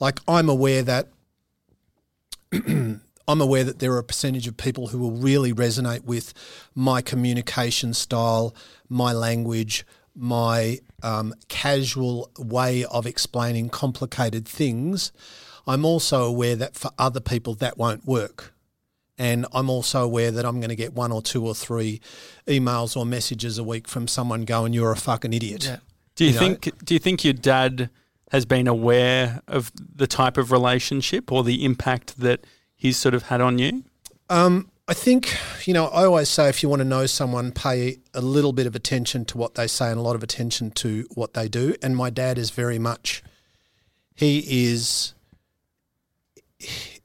like, 0.00 0.18
I'm 0.26 0.48
aware 0.48 0.82
that 0.82 1.08
I'm 3.30 3.40
aware 3.40 3.64
that 3.64 3.78
there 3.78 3.92
are 3.92 3.98
a 3.98 4.04
percentage 4.04 4.46
of 4.46 4.56
people 4.56 4.88
who 4.88 4.98
will 4.98 5.12
really 5.12 5.52
resonate 5.52 6.04
with 6.04 6.34
my 6.74 7.00
communication 7.00 7.94
style, 7.94 8.54
my 8.88 9.12
language, 9.12 9.86
my 10.14 10.80
um, 11.02 11.34
casual 11.48 12.30
way 12.38 12.84
of 12.84 13.06
explaining 13.06 13.68
complicated 13.68 14.46
things. 14.46 15.12
I'm 15.66 15.84
also 15.84 16.24
aware 16.24 16.56
that 16.56 16.74
for 16.74 16.90
other 16.98 17.20
people 17.20 17.54
that 17.56 17.78
won't 17.78 18.04
work. 18.04 18.52
And 19.16 19.46
I'm 19.52 19.68
also 19.68 20.02
aware 20.02 20.30
that 20.30 20.44
I'm 20.46 20.60
going 20.60 20.70
to 20.70 20.76
get 20.76 20.94
one 20.94 21.12
or 21.12 21.22
two 21.22 21.46
or 21.46 21.54
three 21.54 22.00
emails 22.46 22.96
or 22.96 23.04
messages 23.04 23.58
a 23.58 23.64
week 23.64 23.86
from 23.86 24.08
someone 24.08 24.44
going, 24.44 24.72
You're 24.72 24.92
a 24.92 24.96
fucking 24.96 25.32
idiot. 25.32 25.64
Yeah. 25.64 25.76
Do 26.16 26.24
you, 26.24 26.30
You 26.30 26.34
know- 26.34 26.40
think? 26.40 26.84
Do 26.84 26.94
you 26.94 27.00
think 27.00 27.22
your 27.24 27.34
dad 27.34 27.90
has 28.32 28.46
been 28.46 28.66
aware 28.66 29.42
of 29.46 29.72
the 29.76 30.06
type 30.06 30.36
of 30.38 30.50
relationship 30.52 31.30
or 31.30 31.44
the 31.44 31.64
impact 31.64 32.18
that 32.20 32.46
he's 32.80 32.96
sort 32.96 33.14
of 33.14 33.24
had 33.24 33.42
on 33.42 33.58
you? 33.58 33.84
Um, 34.30 34.70
I 34.88 34.94
think, 34.94 35.36
you 35.66 35.74
know, 35.74 35.86
I 35.88 36.04
always 36.04 36.28
say 36.28 36.48
if 36.48 36.62
you 36.62 36.68
want 36.68 36.80
to 36.80 36.84
know 36.84 37.04
someone, 37.06 37.52
pay 37.52 37.98
a 38.14 38.20
little 38.20 38.52
bit 38.52 38.66
of 38.66 38.74
attention 38.74 39.24
to 39.26 39.38
what 39.38 39.54
they 39.54 39.66
say 39.66 39.90
and 39.90 40.00
a 40.00 40.02
lot 40.02 40.16
of 40.16 40.22
attention 40.22 40.70
to 40.72 41.06
what 41.14 41.34
they 41.34 41.46
do. 41.46 41.76
And 41.82 41.94
my 41.94 42.10
dad 42.10 42.38
is 42.38 42.50
very 42.50 42.78
much, 42.78 43.22
he 44.14 44.42
is, 44.72 45.14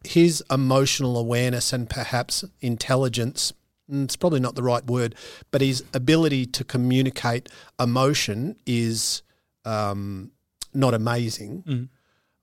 his 0.04 0.42
emotional 0.50 1.18
awareness 1.18 1.74
and 1.74 1.90
perhaps 1.90 2.46
intelligence, 2.62 3.52
mm, 3.92 4.06
it's 4.06 4.16
probably 4.16 4.40
not 4.40 4.56
the 4.56 4.64
right 4.64 4.86
word, 4.86 5.14
but 5.52 5.62
his 5.62 5.84
ability 5.94 6.46
to 6.46 6.64
communicate 6.64 7.50
emotion 7.80 8.56
is 8.66 9.22
um, 9.66 10.32
not 10.74 10.94
amazing. 10.94 11.64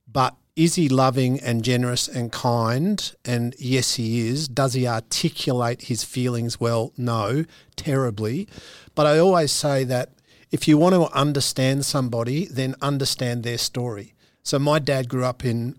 But 0.06 0.36
is 0.54 0.75
he 0.75 0.88
loving 0.88 1.40
and 1.40 1.62
generous 1.64 2.09
and 2.09 2.30
kind? 2.30 3.14
And 3.25 3.54
yes, 3.59 3.94
he 3.94 4.26
is. 4.28 4.49
Does 4.49 4.75
he 4.75 4.87
articulate 4.87 5.82
his 5.82 6.04
feelings 6.04 6.61
well? 6.61 6.92
No, 6.97 7.44
terribly. 7.76 8.49
But 8.94 9.06
I 9.06 9.18
always 9.18 9.50
say 9.52 9.85
that 9.85 10.11
if 10.50 10.68
you 10.68 10.76
want 10.76 10.94
to 10.94 11.11
understand 11.16 11.87
somebody, 11.87 12.47
then 12.47 12.75
understand 12.82 13.42
their 13.44 13.56
story. 13.59 14.12
So 14.42 14.59
my 14.59 14.78
dad 14.78 15.09
grew 15.09 15.25
up 15.25 15.44
in, 15.44 15.76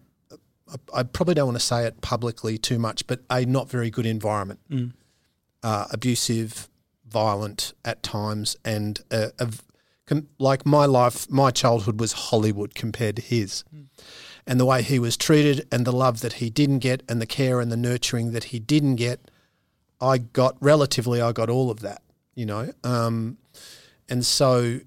I- 0.93 1.03
probably 1.03 1.35
don't 1.35 1.47
want 1.47 1.59
to 1.59 1.65
say 1.65 1.85
it 1.85 2.01
publicly 2.01 2.57
too 2.57 2.79
much, 2.79 3.05
but 3.05 3.19
a 3.29 3.45
not 3.45 3.69
very 3.69 3.91
good 3.91 4.07
environment, 4.07 4.59
uh, 5.61 5.85
abusive, 5.91 6.67
violent 7.07 7.73
at 7.85 8.01
times, 8.01 8.55
and 8.65 8.99
a, 9.11 9.31
com- 10.07 10.27
like 10.39 10.65
my 10.65 10.85
life, 10.87 11.29
my 11.29 11.51
childhood 11.51 11.99
was 11.99 12.13
Hollywood 12.13 12.73
compared 12.73 13.17
to 13.17 13.21
his. 13.21 13.63
And 14.45 14.59
the 14.59 14.65
way 14.65 14.81
he 14.81 14.99
was 14.99 15.15
treated, 15.15 15.67
and 15.71 15.85
the 15.85 15.91
love 15.91 16.19
that 16.21 16.33
he 16.33 16.49
didn't 16.49 16.79
get, 16.79 17.03
and 17.07 17.21
the 17.21 17.25
care 17.25 17.61
and 17.61 17.71
the 17.71 17.77
nurturing 17.77 18.31
that 18.31 18.45
he 18.45 18.59
didn't 18.59 18.95
get, 18.95 19.31
I 20.01 20.17
got 20.17 20.57
relatively, 20.59 21.21
I 21.21 21.31
got 21.31 21.49
all 21.49 21.71
of 21.71 21.79
that, 21.79 22.01
you 22.35 22.45
know. 22.45 22.71
Um, 22.83 23.37
and 24.09 24.25
so, 24.25 24.81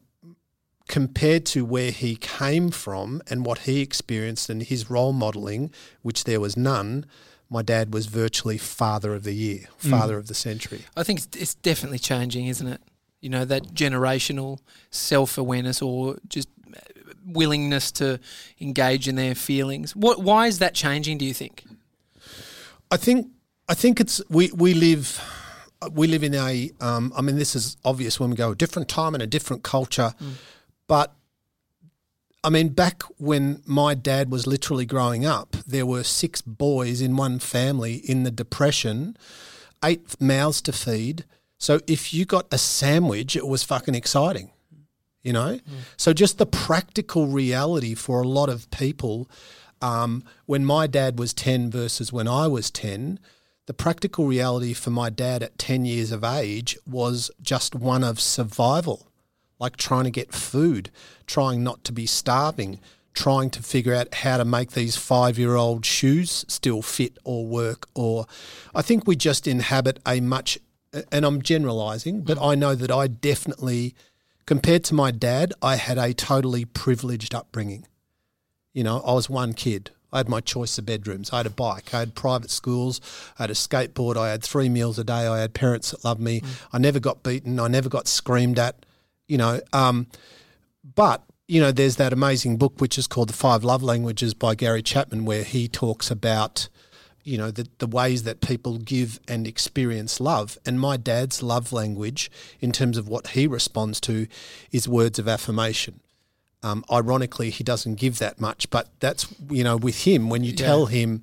compared 0.88 1.46
to 1.46 1.64
where 1.64 1.90
he 1.90 2.16
came 2.16 2.70
from 2.70 3.22
and 3.28 3.46
what 3.46 3.60
he 3.60 3.80
experienced 3.80 4.50
and 4.50 4.62
his 4.62 4.90
role 4.90 5.12
modeling, 5.12 5.70
which 6.02 6.24
there 6.24 6.40
was 6.40 6.56
none, 6.56 7.06
my 7.48 7.62
dad 7.62 7.94
was 7.94 8.06
virtually 8.06 8.58
father 8.58 9.14
of 9.14 9.22
the 9.22 9.34
year, 9.34 9.66
father 9.78 10.18
of 10.18 10.26
the 10.26 10.34
century. 10.34 10.82
I 10.96 11.02
think 11.02 11.20
it's, 11.20 11.36
it's 11.36 11.54
definitely 11.54 11.98
changing, 11.98 12.46
isn't 12.46 12.66
it? 12.66 12.80
You 13.20 13.30
know, 13.30 13.44
that 13.44 13.72
generational 13.72 14.58
self 14.90 15.38
awareness 15.38 15.80
or 15.80 16.18
just 16.28 16.48
willingness 17.26 17.90
to 17.92 18.20
engage 18.60 19.08
in 19.08 19.16
their 19.16 19.34
feelings. 19.34 19.94
What? 19.94 20.20
Why 20.20 20.46
is 20.46 20.58
that 20.60 20.74
changing? 20.74 21.18
Do 21.18 21.24
you 21.24 21.34
think? 21.34 21.64
I 22.90 22.96
think 22.96 23.28
I 23.68 23.74
think 23.74 24.00
it's 24.00 24.22
we 24.30 24.50
we 24.52 24.74
live 24.74 25.20
we 25.92 26.06
live 26.06 26.22
in 26.22 26.34
a 26.34 26.70
um, 26.80 27.12
I 27.16 27.22
mean 27.22 27.36
this 27.36 27.56
is 27.56 27.76
obvious 27.84 28.20
when 28.20 28.30
we 28.30 28.36
go 28.36 28.52
a 28.52 28.56
different 28.56 28.88
time 28.88 29.14
and 29.14 29.22
a 29.22 29.26
different 29.26 29.62
culture, 29.62 30.14
but 30.86 31.14
I 32.44 32.50
mean 32.50 32.68
back 32.68 33.02
when 33.18 33.62
my 33.66 33.94
dad 33.94 34.30
was 34.30 34.46
literally 34.46 34.86
growing 34.86 35.26
up, 35.26 35.56
there 35.66 35.86
were 35.86 36.04
six 36.04 36.40
boys 36.40 37.00
in 37.00 37.16
one 37.16 37.38
family 37.40 37.96
in 37.96 38.22
the 38.22 38.30
depression, 38.30 39.16
eight 39.84 40.20
mouths 40.20 40.62
to 40.62 40.72
feed. 40.72 41.24
So 41.58 41.80
if 41.86 42.12
you 42.12 42.24
got 42.26 42.46
a 42.52 42.58
sandwich, 42.58 43.34
it 43.34 43.46
was 43.46 43.64
fucking 43.64 43.94
exciting 43.94 44.50
you 45.26 45.32
know? 45.32 45.58
So 45.96 46.12
just 46.12 46.38
the 46.38 46.46
practical 46.46 47.26
reality 47.26 47.94
for 47.94 48.22
a 48.22 48.28
lot 48.28 48.48
of 48.48 48.70
people, 48.70 49.28
um, 49.82 50.22
when 50.46 50.64
my 50.64 50.86
dad 50.86 51.18
was 51.18 51.34
10 51.34 51.68
versus 51.68 52.12
when 52.12 52.28
I 52.28 52.46
was 52.46 52.70
10, 52.70 53.18
the 53.66 53.74
practical 53.74 54.26
reality 54.26 54.72
for 54.72 54.90
my 54.90 55.10
dad 55.10 55.42
at 55.42 55.58
10 55.58 55.84
years 55.84 56.12
of 56.12 56.22
age 56.22 56.78
was 56.86 57.32
just 57.42 57.74
one 57.74 58.04
of 58.04 58.20
survival, 58.20 59.08
like 59.58 59.76
trying 59.76 60.04
to 60.04 60.12
get 60.12 60.32
food, 60.32 60.90
trying 61.26 61.64
not 61.64 61.82
to 61.82 61.92
be 61.92 62.06
starving, 62.06 62.78
trying 63.12 63.50
to 63.50 63.62
figure 63.64 63.94
out 63.94 64.14
how 64.14 64.36
to 64.36 64.44
make 64.44 64.72
these 64.72 64.94
five 64.96 65.40
year 65.40 65.56
old 65.56 65.84
shoes 65.84 66.44
still 66.46 66.82
fit 66.82 67.18
or 67.24 67.44
work. 67.44 67.88
Or 67.96 68.26
I 68.76 68.82
think 68.82 69.08
we 69.08 69.16
just 69.16 69.48
inhabit 69.48 69.98
a 70.06 70.20
much, 70.20 70.56
and 71.10 71.24
I'm 71.24 71.42
generalizing, 71.42 72.20
but 72.20 72.40
I 72.40 72.54
know 72.54 72.76
that 72.76 72.92
I 72.92 73.08
definitely 73.08 73.96
compared 74.46 74.84
to 74.84 74.94
my 74.94 75.10
dad, 75.10 75.52
I 75.60 75.76
had 75.76 75.98
a 75.98 76.14
totally 76.14 76.64
privileged 76.64 77.34
upbringing. 77.34 77.86
You 78.72 78.84
know, 78.84 79.00
I 79.06 79.12
was 79.12 79.28
one 79.28 79.52
kid. 79.54 79.90
I 80.12 80.18
had 80.18 80.28
my 80.28 80.40
choice 80.40 80.78
of 80.78 80.86
bedrooms. 80.86 81.30
I 81.32 81.38
had 81.38 81.46
a 81.46 81.50
bike. 81.50 81.92
I 81.92 81.98
had 82.00 82.14
private 82.14 82.50
schools. 82.50 83.00
I 83.38 83.42
had 83.42 83.50
a 83.50 83.54
skateboard. 83.54 84.16
I 84.16 84.30
had 84.30 84.42
three 84.42 84.68
meals 84.68 84.98
a 84.98 85.04
day. 85.04 85.26
I 85.26 85.40
had 85.40 85.52
parents 85.52 85.90
that 85.90 86.04
loved 86.04 86.20
me. 86.20 86.42
I 86.72 86.78
never 86.78 87.00
got 87.00 87.22
beaten. 87.22 87.58
I 87.58 87.68
never 87.68 87.88
got 87.88 88.06
screamed 88.08 88.58
at. 88.58 88.86
You 89.28 89.38
know, 89.38 89.60
um, 89.72 90.06
but 90.94 91.24
you 91.48 91.60
know, 91.60 91.72
there's 91.72 91.96
that 91.96 92.12
amazing 92.12 92.56
book 92.56 92.80
which 92.80 92.98
is 92.98 93.06
called 93.06 93.28
The 93.28 93.34
Five 93.34 93.64
Love 93.64 93.82
Languages 93.82 94.34
by 94.34 94.54
Gary 94.54 94.82
Chapman, 94.82 95.24
where 95.24 95.44
he 95.44 95.68
talks 95.68 96.10
about 96.10 96.68
you 97.26 97.36
know 97.38 97.50
the, 97.50 97.66
the 97.78 97.86
ways 97.86 98.22
that 98.22 98.40
people 98.40 98.78
give 98.78 99.20
and 99.28 99.46
experience 99.46 100.20
love. 100.20 100.58
And 100.64 100.80
my 100.80 100.96
dad's 100.96 101.42
love 101.42 101.72
language 101.72 102.30
in 102.60 102.72
terms 102.72 102.96
of 102.96 103.08
what 103.08 103.28
he 103.28 103.46
responds 103.46 104.00
to 104.02 104.26
is 104.72 104.88
words 104.88 105.18
of 105.18 105.28
affirmation. 105.28 106.00
Um, 106.62 106.84
ironically 106.90 107.50
he 107.50 107.62
doesn't 107.62 107.96
give 107.96 108.18
that 108.18 108.40
much 108.40 108.70
but 108.70 108.88
that's 108.98 109.32
you 109.50 109.62
know 109.62 109.76
with 109.76 110.04
him 110.04 110.30
when 110.30 110.42
you 110.42 110.52
tell 110.52 110.86
him 110.86 111.22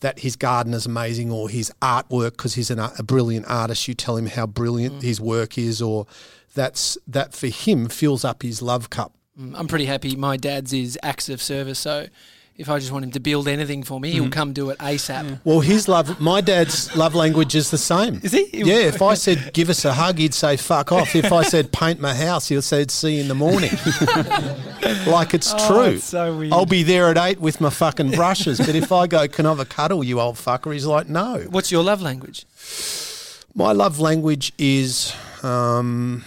that 0.00 0.20
his 0.20 0.36
garden 0.36 0.72
is 0.72 0.86
amazing 0.86 1.32
or 1.32 1.50
his 1.50 1.70
artwork 1.82 2.30
because 2.30 2.54
he's 2.54 2.70
an, 2.70 2.78
a 2.78 3.02
brilliant 3.02 3.44
artist 3.48 3.88
you 3.88 3.92
tell 3.92 4.16
him 4.16 4.26
how 4.26 4.46
brilliant 4.46 5.02
his 5.02 5.20
work 5.20 5.58
is 5.58 5.82
or 5.82 6.06
that's 6.54 6.98
that 7.06 7.34
for 7.34 7.46
him 7.46 7.88
fills 7.88 8.24
up 8.24 8.42
his 8.42 8.60
love 8.62 8.90
cup. 8.90 9.14
Mm, 9.40 9.54
I'm 9.56 9.68
pretty 9.68 9.86
happy. 9.86 10.16
My 10.16 10.36
dad's 10.36 10.72
is 10.72 10.98
acts 11.02 11.28
of 11.28 11.40
service, 11.40 11.78
so 11.78 12.06
if 12.58 12.68
I 12.68 12.80
just 12.80 12.90
want 12.90 13.04
him 13.04 13.12
to 13.12 13.20
build 13.20 13.46
anything 13.46 13.84
for 13.84 14.00
me, 14.00 14.10
he'll 14.10 14.30
come 14.30 14.52
do 14.52 14.70
it 14.70 14.78
ASAP. 14.78 15.38
Well, 15.44 15.60
his 15.60 15.86
love, 15.86 16.20
my 16.20 16.40
dad's 16.40 16.94
love 16.96 17.14
language 17.14 17.54
is 17.54 17.70
the 17.70 17.78
same. 17.78 18.20
Is 18.24 18.32
he? 18.32 18.50
Yeah. 18.52 18.78
If 18.78 19.00
I 19.00 19.14
said 19.14 19.52
give 19.52 19.70
us 19.70 19.84
a 19.84 19.92
hug, 19.92 20.18
he'd 20.18 20.34
say 20.34 20.56
fuck 20.56 20.90
off. 20.90 21.14
If 21.14 21.32
I 21.32 21.44
said 21.44 21.70
paint 21.72 22.00
my 22.00 22.12
house, 22.12 22.48
he'll 22.48 22.60
say 22.60 22.84
see 22.88 23.14
you 23.14 23.20
in 23.20 23.28
the 23.28 23.36
morning. 23.36 23.70
like 25.06 25.34
it's 25.34 25.54
true. 25.68 25.82
it's 25.82 26.04
so 26.04 26.36
weird. 26.36 26.52
I'll 26.52 26.66
be 26.66 26.82
there 26.82 27.08
at 27.10 27.16
eight 27.16 27.40
with 27.40 27.60
my 27.60 27.70
fucking 27.70 28.10
brushes. 28.10 28.58
But 28.58 28.74
if 28.74 28.90
I 28.90 29.06
go, 29.06 29.28
can 29.28 29.46
I 29.46 29.50
have 29.50 29.60
a 29.60 29.64
cuddle, 29.64 30.02
you 30.02 30.20
old 30.20 30.34
fucker? 30.34 30.72
He's 30.72 30.84
like, 30.84 31.08
no. 31.08 31.46
What's 31.50 31.70
your 31.70 31.84
love 31.84 32.02
language? 32.02 32.44
My 33.54 33.70
love 33.70 34.00
language 34.00 34.52
is 34.58 35.14
um, 35.44 36.24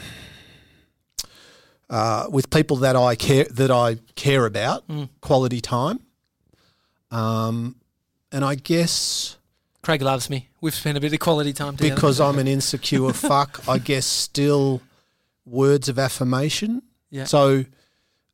uh, 1.89 2.27
with 2.31 2.49
people 2.49 2.77
that 2.77 2.95
I 2.95 3.15
care 3.15 3.47
that 3.51 3.69
I 3.69 3.97
care 4.15 4.45
about, 4.45 4.85
quality 5.19 5.59
time. 5.59 5.99
Um, 7.11 7.75
and 8.31 8.43
I 8.45 8.55
guess 8.55 9.37
Craig 9.81 10.01
loves 10.01 10.29
me. 10.29 10.47
We've 10.61 10.73
spent 10.75 10.97
a 10.97 11.01
bit 11.01 11.11
of 11.13 11.19
quality 11.19 11.53
time 11.53 11.75
together. 11.75 11.95
because 11.95 12.19
I'm 12.21 12.39
an 12.39 12.47
insecure 12.47 13.11
fuck, 13.13 13.61
I 13.67 13.77
guess 13.77 14.05
still 14.05 14.81
words 15.45 15.89
of 15.89 15.99
affirmation. 15.99 16.81
Yeah. 17.09 17.25
So, 17.25 17.65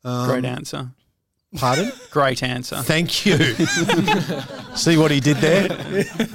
um, 0.03 0.27
Great 0.29 0.45
answer. 0.45 0.91
pardon? 1.55 1.91
Great 2.11 2.43
answer. 2.43 2.77
Thank 2.83 3.25
you. 3.25 3.37
See 4.75 4.97
what 4.97 5.09
he 5.11 5.19
did 5.19 5.37
there? 5.37 6.05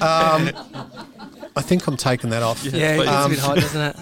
Um, 0.00 0.48
I 1.56 1.60
think 1.60 1.86
I'm 1.86 1.98
taking 1.98 2.30
that 2.30 2.42
off. 2.42 2.64
yeah, 2.64 2.96
please. 2.96 3.02
it's 3.02 3.10
a 3.10 3.18
Um, 3.18 3.30
bit 3.32 3.38
hot, 3.40 3.56
doesn't 3.56 3.80
it? 3.82 3.96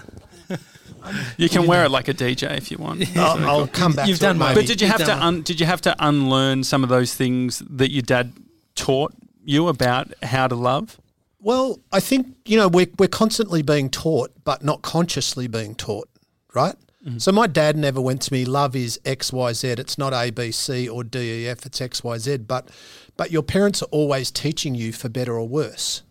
You 1.37 1.49
can 1.49 1.67
wear 1.67 1.85
it 1.85 1.91
like 1.91 2.09
a 2.09 2.15
DJ 2.15 2.57
if 2.57 2.71
you 2.71 2.79
want. 2.79 3.17
I'll, 3.17 3.49
I'll 3.49 3.67
come 3.67 3.93
back 3.93 4.09
You've 4.09 4.19
to 4.19 4.25
it 4.25 4.29
done 4.29 4.39
my- 4.39 4.49
maybe. 4.49 4.61
But 4.63 4.67
did 4.67 4.81
you 4.81 4.87
You've 4.87 4.93
have 4.99 5.01
to 5.01 5.07
done 5.07 5.23
un- 5.23 5.43
did 5.43 5.61
you 5.61 5.67
have 5.67 5.81
to 5.83 5.97
unlearn 5.99 6.65
some 6.65 6.83
of 6.83 6.89
those 6.89 7.15
things 7.15 7.63
that 7.71 7.91
your 7.91 8.03
dad 8.03 8.33
taught 8.75 9.13
you 9.45 9.69
about 9.69 10.13
how 10.23 10.47
to 10.49 10.55
love? 10.55 11.01
Well, 11.41 11.79
I 11.93 12.01
think 12.01 12.37
you 12.45 12.57
know 12.57 12.69
we're 12.69 12.89
we're 12.99 13.09
constantly 13.09 13.63
being 13.63 13.91
taught, 13.91 14.31
but 14.45 14.65
not 14.65 14.83
consciously 14.83 15.47
being 15.47 15.75
taught, 15.75 16.09
right? 16.55 16.75
Mm-hmm. 17.07 17.19
So 17.19 17.31
my 17.31 17.47
dad 17.47 17.77
never 17.77 18.01
went 18.01 18.23
to 18.23 18.33
me. 18.33 18.45
Love 18.45 18.75
is 18.75 18.99
X 19.05 19.33
Y 19.33 19.53
Z. 19.53 19.69
It's 19.69 19.99
not 19.99 20.13
A 20.13 20.31
B 20.31 20.51
C 20.51 20.89
or 20.89 21.05
D 21.05 21.45
E 21.45 21.49
F. 21.49 21.65
It's 21.65 21.81
X 21.81 22.03
Y 22.03 22.19
Z. 22.19 22.39
But 22.39 22.69
but 23.17 23.31
your 23.31 23.43
parents 23.45 23.83
are 23.83 23.89
always 23.93 24.31
teaching 24.33 24.75
you 24.75 24.93
for 24.93 25.09
better 25.09 25.39
or 25.39 25.47
worse. 25.47 26.03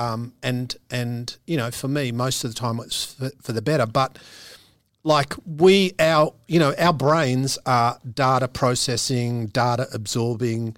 Um, 0.00 0.32
and 0.42 0.74
and 0.90 1.36
you 1.46 1.58
know, 1.58 1.70
for 1.70 1.86
me, 1.86 2.10
most 2.10 2.42
of 2.42 2.54
the 2.54 2.58
time 2.58 2.80
it's 2.80 3.12
for, 3.12 3.30
for 3.42 3.52
the 3.52 3.60
better. 3.60 3.84
But 3.84 4.18
like 5.02 5.34
we, 5.44 5.92
our 5.98 6.32
you 6.48 6.58
know, 6.58 6.74
our 6.78 6.94
brains 6.94 7.58
are 7.66 7.98
data 8.10 8.48
processing, 8.48 9.48
data 9.48 9.88
absorbing, 9.92 10.74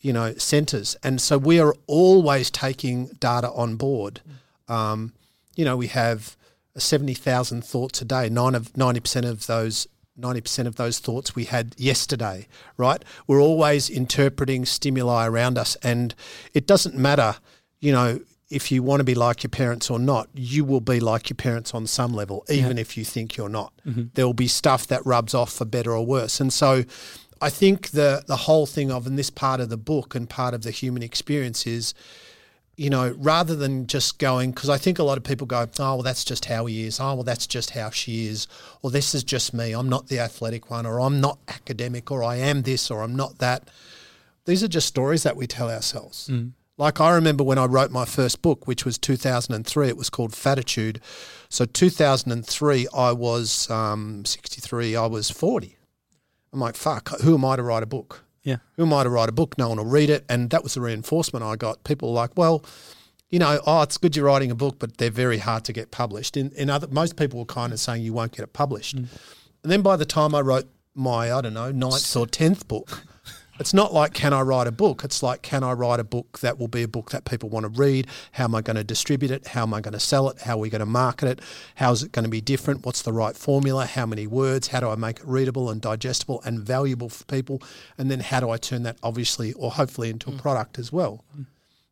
you 0.00 0.12
know, 0.12 0.34
centers, 0.34 0.96
and 1.04 1.20
so 1.20 1.38
we 1.38 1.60
are 1.60 1.72
always 1.86 2.50
taking 2.50 3.06
data 3.20 3.48
on 3.52 3.76
board. 3.76 4.20
Um, 4.66 5.12
you 5.54 5.64
know, 5.64 5.76
we 5.76 5.86
have 5.86 6.36
seventy 6.76 7.14
thousand 7.14 7.64
thoughts 7.64 8.02
a 8.02 8.04
day. 8.04 8.28
Nine 8.28 8.56
of 8.56 8.76
ninety 8.76 9.00
percent 9.00 9.24
of 9.24 9.46
those. 9.46 9.86
90% 10.16 10.68
of 10.68 10.76
those 10.76 11.00
thoughts 11.00 11.34
we 11.34 11.46
had 11.46 11.74
yesterday, 11.76 12.46
right? 12.76 13.04
We're 13.26 13.42
always 13.42 13.90
interpreting 13.90 14.64
stimuli 14.64 15.26
around 15.26 15.58
us, 15.58 15.76
and 15.82 16.14
it 16.52 16.68
doesn't 16.68 16.94
matter, 16.94 17.34
you 17.80 17.90
know, 17.90 18.20
if 18.54 18.70
you 18.70 18.82
want 18.84 19.00
to 19.00 19.04
be 19.04 19.16
like 19.16 19.42
your 19.42 19.50
parents 19.50 19.90
or 19.90 19.98
not, 19.98 20.28
you 20.32 20.64
will 20.64 20.80
be 20.80 21.00
like 21.00 21.28
your 21.28 21.36
parents 21.36 21.74
on 21.74 21.86
some 21.88 22.14
level, 22.14 22.44
even 22.48 22.78
if 22.78 22.96
you 22.96 23.04
think 23.04 23.36
you're 23.36 23.48
not. 23.48 23.72
Mm-hmm. 23.84 24.04
There 24.14 24.24
will 24.24 24.32
be 24.32 24.46
stuff 24.46 24.86
that 24.86 25.04
rubs 25.04 25.34
off 25.34 25.52
for 25.52 25.64
better 25.64 25.92
or 25.92 26.06
worse. 26.06 26.40
And 26.40 26.52
so 26.52 26.84
I 27.40 27.50
think 27.50 27.90
the 27.90 28.22
the 28.26 28.36
whole 28.36 28.66
thing 28.66 28.92
of 28.92 29.06
in 29.06 29.16
this 29.16 29.30
part 29.30 29.60
of 29.60 29.70
the 29.70 29.76
book 29.76 30.14
and 30.14 30.30
part 30.30 30.54
of 30.54 30.62
the 30.62 30.70
human 30.70 31.02
experience 31.02 31.66
is, 31.66 31.94
you 32.76 32.90
know, 32.90 33.14
rather 33.18 33.56
than 33.56 33.88
just 33.88 34.20
going, 34.20 34.52
because 34.52 34.70
I 34.70 34.78
think 34.78 35.00
a 35.00 35.04
lot 35.04 35.18
of 35.18 35.24
people 35.24 35.46
go, 35.48 35.66
oh, 35.78 35.94
well, 35.94 36.02
that's 36.02 36.24
just 36.24 36.44
how 36.44 36.66
he 36.66 36.86
is. 36.86 37.00
Oh, 37.00 37.14
well, 37.14 37.22
that's 37.24 37.48
just 37.48 37.70
how 37.70 37.90
she 37.90 38.26
is. 38.26 38.46
Or 38.82 38.90
this 38.92 39.16
is 39.16 39.24
just 39.24 39.52
me. 39.52 39.72
I'm 39.72 39.88
not 39.88 40.06
the 40.06 40.20
athletic 40.20 40.70
one, 40.70 40.86
or 40.86 41.00
I'm 41.00 41.20
not 41.20 41.38
academic, 41.48 42.10
or 42.12 42.22
I 42.22 42.36
am 42.36 42.62
this, 42.62 42.90
or 42.90 43.02
I'm 43.02 43.16
not 43.16 43.38
that. 43.38 43.68
These 44.44 44.62
are 44.62 44.68
just 44.68 44.86
stories 44.86 45.24
that 45.24 45.36
we 45.36 45.46
tell 45.46 45.70
ourselves. 45.70 46.28
Mm. 46.28 46.52
Like 46.76 47.00
I 47.00 47.14
remember 47.14 47.44
when 47.44 47.58
I 47.58 47.66
wrote 47.66 47.90
my 47.90 48.04
first 48.04 48.42
book, 48.42 48.66
which 48.66 48.84
was 48.84 48.98
2003. 48.98 49.88
It 49.88 49.96
was 49.96 50.10
called 50.10 50.34
Fatitude. 50.34 51.00
So 51.48 51.64
2003, 51.64 52.88
I 52.92 53.12
was 53.12 53.70
um, 53.70 54.24
63. 54.24 54.96
I 54.96 55.06
was 55.06 55.30
40. 55.30 55.76
I'm 56.52 56.60
like, 56.60 56.74
fuck. 56.74 57.20
Who 57.20 57.34
am 57.34 57.44
I 57.44 57.56
to 57.56 57.62
write 57.62 57.82
a 57.82 57.86
book? 57.86 58.24
Yeah. 58.42 58.56
Who 58.76 58.84
am 58.84 58.92
I 58.92 59.04
to 59.04 59.10
write 59.10 59.28
a 59.28 59.32
book? 59.32 59.56
No 59.56 59.68
one 59.68 59.78
will 59.78 59.84
read 59.84 60.10
it. 60.10 60.24
And 60.28 60.50
that 60.50 60.62
was 60.62 60.74
the 60.74 60.80
reinforcement 60.80 61.44
I 61.44 61.56
got. 61.56 61.84
People 61.84 62.10
were 62.10 62.16
like, 62.16 62.36
well, 62.36 62.64
you 63.30 63.38
know, 63.38 63.60
oh, 63.66 63.82
it's 63.82 63.96
good 63.96 64.14
you're 64.16 64.26
writing 64.26 64.50
a 64.50 64.54
book, 64.54 64.78
but 64.78 64.98
they're 64.98 65.10
very 65.10 65.38
hard 65.38 65.64
to 65.64 65.72
get 65.72 65.90
published. 65.90 66.36
In, 66.36 66.50
in 66.52 66.70
other, 66.70 66.86
most 66.88 67.16
people 67.16 67.38
were 67.38 67.46
kind 67.46 67.72
of 67.72 67.80
saying 67.80 68.02
you 68.02 68.12
won't 68.12 68.32
get 68.32 68.42
it 68.42 68.52
published. 68.52 68.94
And 68.94 69.08
then 69.72 69.82
by 69.82 69.96
the 69.96 70.04
time 70.04 70.34
I 70.34 70.40
wrote 70.40 70.66
my, 70.94 71.32
I 71.32 71.40
don't 71.40 71.54
know, 71.54 71.72
ninth 71.72 72.16
or 72.16 72.26
tenth 72.26 72.68
book, 72.68 73.02
it's 73.58 73.72
not 73.72 73.92
like 73.92 74.14
can 74.14 74.32
I 74.32 74.40
write 74.40 74.66
a 74.66 74.72
book. 74.72 75.02
It's 75.04 75.22
like 75.22 75.42
can 75.42 75.62
I 75.62 75.72
write 75.72 76.00
a 76.00 76.04
book 76.04 76.40
that 76.40 76.58
will 76.58 76.68
be 76.68 76.82
a 76.82 76.88
book 76.88 77.10
that 77.12 77.24
people 77.24 77.48
want 77.48 77.64
to 77.64 77.80
read? 77.80 78.06
How 78.32 78.44
am 78.44 78.54
I 78.54 78.62
going 78.62 78.76
to 78.76 78.84
distribute 78.84 79.30
it? 79.30 79.48
How 79.48 79.62
am 79.62 79.74
I 79.74 79.80
going 79.80 79.92
to 79.92 80.00
sell 80.00 80.28
it? 80.28 80.42
How 80.42 80.54
are 80.54 80.58
we 80.58 80.70
going 80.70 80.80
to 80.80 80.86
market 80.86 81.28
it? 81.28 81.40
How 81.76 81.92
is 81.92 82.02
it 82.02 82.12
going 82.12 82.24
to 82.24 82.30
be 82.30 82.40
different? 82.40 82.84
What's 82.84 83.02
the 83.02 83.12
right 83.12 83.36
formula? 83.36 83.86
How 83.86 84.06
many 84.06 84.26
words? 84.26 84.68
How 84.68 84.80
do 84.80 84.88
I 84.88 84.96
make 84.96 85.20
it 85.20 85.26
readable 85.26 85.70
and 85.70 85.80
digestible 85.80 86.42
and 86.44 86.60
valuable 86.60 87.08
for 87.08 87.24
people? 87.24 87.62
And 87.96 88.10
then 88.10 88.20
how 88.20 88.40
do 88.40 88.50
I 88.50 88.56
turn 88.56 88.82
that 88.84 88.98
obviously 89.02 89.52
or 89.54 89.70
hopefully 89.70 90.10
into 90.10 90.30
a 90.30 90.32
mm. 90.32 90.38
product 90.38 90.78
as 90.78 90.92
well? 90.92 91.24
Mm. 91.36 91.46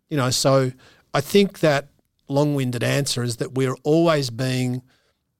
You 0.08 0.16
know, 0.16 0.30
so 0.30 0.72
I 1.14 1.20
think 1.20 1.60
that 1.60 1.88
long-winded 2.28 2.82
answer 2.82 3.22
is 3.22 3.36
that 3.36 3.52
we're 3.52 3.76
always 3.84 4.30
being 4.30 4.82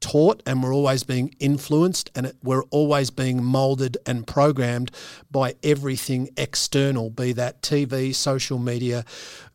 taught 0.03 0.43
and 0.45 0.63
we're 0.63 0.75
always 0.75 1.03
being 1.05 1.35
influenced 1.39 2.11
and 2.15 2.27
it, 2.27 2.37
we're 2.43 2.65
always 2.65 3.11
being 3.11 3.43
molded 3.43 3.97
and 4.05 4.27
programmed 4.27 4.91
by 5.31 5.55
everything 5.63 6.29
external, 6.37 7.09
be 7.09 7.33
that 7.33 7.63
TV, 7.63 8.15
social 8.15 8.59
media, 8.59 9.05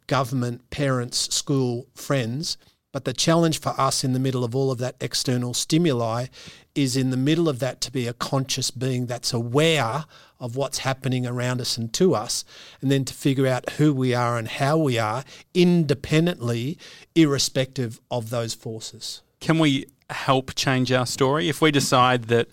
government, 0.08 0.68
parents, 0.72 1.32
school, 1.34 1.86
friends. 1.94 2.58
But 2.92 3.06
the 3.06 3.14
challenge 3.14 3.60
for 3.60 3.80
us 3.80 4.04
in 4.04 4.14
the 4.14 4.20
middle 4.20 4.44
of 4.44 4.56
all 4.56 4.72
of 4.72 4.80
that 4.80 4.96
external 5.02 5.54
stimuli 5.54 6.28
is 6.74 6.96
in 6.96 7.10
the 7.12 7.18
middle 7.18 7.50
of 7.50 7.60
that 7.60 7.82
to 7.82 7.92
be 7.92 8.08
a 8.08 8.14
conscious 8.14 8.72
being 8.72 9.06
that's 9.06 9.34
aware 9.34 10.06
of 10.40 10.56
what's 10.56 10.80
happening 10.80 11.26
around 11.26 11.60
us 11.60 11.78
and 11.78 11.92
to 11.94 12.16
us, 12.16 12.46
and 12.82 12.92
then 12.92 13.04
to 13.04 13.14
figure 13.14 13.48
out 13.48 13.72
who 13.72 13.94
we 13.94 14.14
are 14.14 14.38
and 14.38 14.48
how 14.48 14.78
we 14.78 14.98
are 14.98 15.24
independently, 15.54 16.78
irrespective 17.16 18.00
of 18.10 18.30
those 18.30 18.54
forces. 18.54 19.22
Can 19.40 19.60
we 19.60 19.86
help 20.10 20.56
change 20.56 20.92
our 20.92 21.06
story 21.06 21.50
if 21.50 21.62
we 21.62 21.72
decide 21.72 22.26
that 22.26 22.48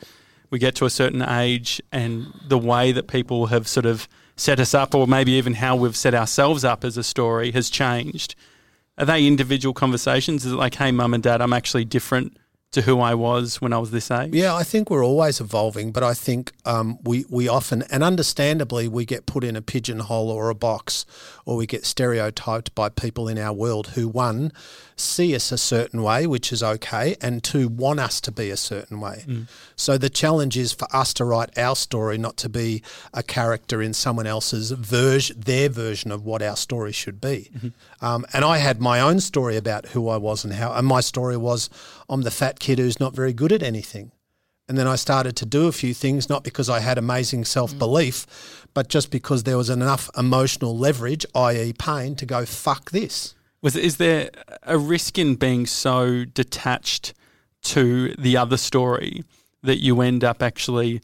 we 0.50 0.58
get 0.58 0.74
to 0.76 0.84
a 0.84 0.90
certain 0.90 1.22
age 1.22 1.80
and 1.90 2.32
the 2.46 2.58
way 2.58 2.92
that 2.92 3.06
people 3.06 3.46
have 3.46 3.66
sort 3.66 3.86
of 3.86 4.08
set 4.36 4.58
us 4.58 4.74
up, 4.74 4.94
or 4.94 5.06
maybe 5.06 5.32
even 5.32 5.54
how 5.54 5.76
we've 5.76 5.96
set 5.96 6.14
ourselves 6.14 6.64
up 6.64 6.84
as 6.84 6.96
a 6.96 7.02
story, 7.02 7.52
has 7.52 7.70
changed? 7.70 8.34
Are 8.98 9.04
they 9.04 9.26
individual 9.26 9.72
conversations? 9.74 10.44
Is 10.44 10.52
it 10.52 10.56
like, 10.56 10.74
hey, 10.74 10.92
mum 10.92 11.14
and 11.14 11.22
dad, 11.22 11.40
I'm 11.40 11.52
actually 11.52 11.84
different 11.84 12.36
to 12.74 12.82
who 12.82 13.00
I 13.00 13.14
was 13.14 13.60
when 13.60 13.72
I 13.72 13.78
was 13.78 13.90
this 13.90 14.10
age? 14.10 14.34
Yeah, 14.34 14.54
I 14.54 14.62
think 14.64 14.90
we're 14.90 15.04
always 15.04 15.40
evolving, 15.40 15.92
but 15.92 16.02
I 16.02 16.14
think 16.14 16.52
um, 16.64 16.98
we 17.02 17.24
we 17.30 17.48
often 17.48 17.82
and 17.90 18.02
understandably 18.02 18.88
we 18.88 19.04
get 19.04 19.26
put 19.26 19.44
in 19.44 19.56
a 19.56 19.62
pigeonhole 19.62 20.30
or 20.30 20.50
a 20.50 20.54
box, 20.54 21.06
or 21.44 21.56
we 21.56 21.66
get 21.66 21.84
stereotyped 21.84 22.74
by 22.74 22.88
people 22.88 23.28
in 23.28 23.38
our 23.38 23.52
world 23.52 23.88
who 23.88 24.08
one 24.08 24.52
see 24.96 25.34
us 25.34 25.50
a 25.50 25.58
certain 25.58 26.02
way, 26.02 26.24
which 26.26 26.52
is 26.52 26.62
okay, 26.62 27.16
and 27.20 27.42
two 27.42 27.66
want 27.68 27.98
us 27.98 28.20
to 28.20 28.30
be 28.30 28.50
a 28.50 28.56
certain 28.56 29.00
way. 29.00 29.24
So 29.74 29.98
the 29.98 30.08
challenge 30.10 30.56
is 30.56 30.72
for 30.72 30.86
us 30.94 31.12
to 31.14 31.24
write 31.24 31.56
our 31.58 31.74
story, 31.74 32.16
not 32.16 32.36
to 32.38 32.48
be 32.48 32.82
a 33.12 33.22
character 33.22 33.82
in 33.82 33.92
someone 33.92 34.26
else's 34.28 34.70
version, 34.70 35.40
their 35.40 35.68
version 35.68 36.12
of 36.12 36.24
what 36.24 36.42
our 36.42 36.56
story 36.56 36.92
should 36.92 37.20
be. 37.20 37.50
Um, 38.00 38.24
and 38.32 38.44
I 38.44 38.58
had 38.58 38.80
my 38.80 39.00
own 39.00 39.18
story 39.20 39.56
about 39.56 39.86
who 39.86 40.08
I 40.08 40.16
was 40.16 40.44
and 40.44 40.52
how, 40.52 40.72
and 40.72 40.86
my 40.86 41.00
story 41.00 41.36
was 41.36 41.70
I'm 42.14 42.22
the 42.22 42.30
fat 42.30 42.60
kid 42.60 42.78
who's 42.78 43.00
not 43.00 43.14
very 43.14 43.32
good 43.32 43.52
at 43.52 43.62
anything. 43.62 44.12
And 44.68 44.78
then 44.78 44.86
I 44.86 44.96
started 44.96 45.36
to 45.36 45.46
do 45.46 45.66
a 45.66 45.72
few 45.72 45.92
things, 45.92 46.28
not 46.28 46.42
because 46.42 46.70
I 46.70 46.80
had 46.80 46.96
amazing 46.96 47.44
self 47.44 47.76
belief, 47.78 48.66
but 48.72 48.88
just 48.88 49.10
because 49.10 49.42
there 49.42 49.58
was 49.58 49.68
enough 49.68 50.08
emotional 50.16 50.78
leverage, 50.78 51.26
i.e., 51.34 51.74
pain, 51.78 52.14
to 52.16 52.24
go, 52.24 52.46
fuck 52.46 52.92
this. 52.92 53.34
Was 53.60 53.76
is 53.76 53.96
there 53.98 54.30
a 54.62 54.78
risk 54.78 55.18
in 55.18 55.34
being 55.34 55.66
so 55.66 56.24
detached 56.24 57.14
to 57.62 58.14
the 58.14 58.36
other 58.36 58.56
story 58.56 59.24
that 59.62 59.82
you 59.82 60.00
end 60.00 60.22
up 60.22 60.42
actually 60.42 61.00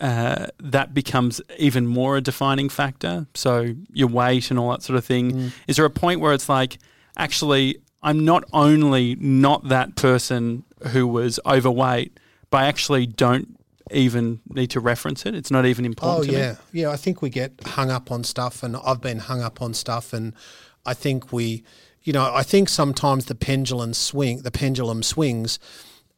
uh, 0.00 0.46
that 0.58 0.92
becomes 0.92 1.40
even 1.58 1.86
more 1.86 2.16
a 2.16 2.20
defining 2.20 2.68
factor? 2.68 3.26
So 3.34 3.74
your 3.92 4.08
weight 4.08 4.50
and 4.50 4.58
all 4.58 4.70
that 4.72 4.82
sort 4.82 4.98
of 4.98 5.04
thing. 5.04 5.52
Is 5.68 5.76
there 5.76 5.84
a 5.84 5.90
point 5.90 6.20
where 6.20 6.32
it's 6.32 6.48
like, 6.48 6.78
actually, 7.16 7.78
I'm 8.06 8.24
not 8.24 8.44
only 8.52 9.16
not 9.16 9.68
that 9.68 9.96
person 9.96 10.62
who 10.88 11.08
was 11.08 11.40
overweight, 11.44 12.18
but 12.50 12.58
I 12.58 12.66
actually 12.66 13.04
don't 13.06 13.58
even 13.90 14.40
need 14.48 14.70
to 14.70 14.80
reference 14.80 15.26
it. 15.26 15.34
It's 15.34 15.50
not 15.50 15.66
even 15.66 15.84
Oh 15.84 15.88
important. 15.88 16.26
to 16.26 16.32
me. 16.32 16.38
yeah, 16.38 16.54
yeah. 16.72 16.90
I 16.90 16.96
think 16.96 17.20
we 17.20 17.30
get 17.30 17.52
hung 17.64 17.90
up 17.90 18.12
on 18.12 18.22
stuff, 18.22 18.62
and 18.62 18.76
I've 18.76 19.00
been 19.00 19.18
hung 19.18 19.42
up 19.42 19.60
on 19.60 19.74
stuff, 19.74 20.12
and 20.12 20.34
I 20.84 20.94
think 20.94 21.32
we, 21.32 21.64
you 22.04 22.12
know, 22.12 22.32
I 22.32 22.44
think 22.44 22.68
sometimes 22.68 23.26
the 23.26 23.34
pendulum 23.34 23.92
swing, 23.92 24.42
the 24.42 24.52
pendulum 24.52 25.02
swings, 25.02 25.58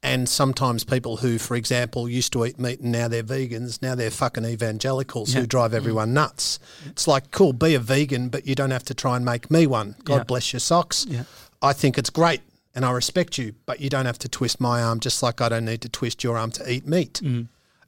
and 0.03 0.29
sometimes 0.29 0.85
people 0.85 1.16
who, 1.18 1.38
for 1.38 1.57
example, 1.57 2.09
used 2.09 2.33
to 2.35 2.44
eat 2.44 2.59
meat 2.59 2.81
and 2.81 2.92
now 2.92 3.09
they're 3.09 3.22
vegans, 3.22 3.83
now 3.83 3.94
they're 3.94 4.11
fucking 4.11 4.44
evangelicals 4.44 5.33
who 5.33 5.46
drive 5.46 5.72
mm. 5.72 5.77
everyone 5.77 6.14
nuts. 6.14 6.61
It's 6.87 7.09
like, 7.09 7.31
cool, 7.33 7.53
be 7.53 7.74
a 7.74 7.81
vegan, 7.81 8.29
but 8.29 8.46
you 8.46 8.55
don't 8.55 8.70
have 8.70 8.85
to 8.85 8.94
try 8.94 9.16
and 9.16 9.24
make 9.24 9.51
me 9.51 9.66
one. 9.66 9.96
God 10.05 10.18
Yeah. 10.18 10.24
bless 10.24 10.53
your 10.53 10.61
socks. 10.61 11.05
Yeah. 11.09 11.24
I 11.62 11.73
think 11.73 11.99
it's 11.99 12.11
great. 12.11 12.40
And 12.75 12.85
I 12.85 12.92
respect 12.92 13.38
you, 13.38 13.55
but 13.66 13.81
you 13.81 13.88
don't 13.88 14.07
have 14.07 14.18
to 14.21 14.29
twist 14.29 14.61
my 14.61 14.83
arm 14.83 15.01
just 15.01 15.23
like 15.23 15.40
I 15.40 15.49
don't 15.49 15.64
need 15.64 15.81
to 15.83 15.88
twist 15.88 16.23
your 16.23 16.38
arm 16.38 16.53
to 16.53 16.71
eat 16.71 16.87
meat. 16.87 17.21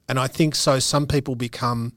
And 0.09 0.19
I 0.19 0.27
think 0.27 0.55
so. 0.55 0.79
Some 0.79 1.07
people 1.07 1.35
become 1.35 1.93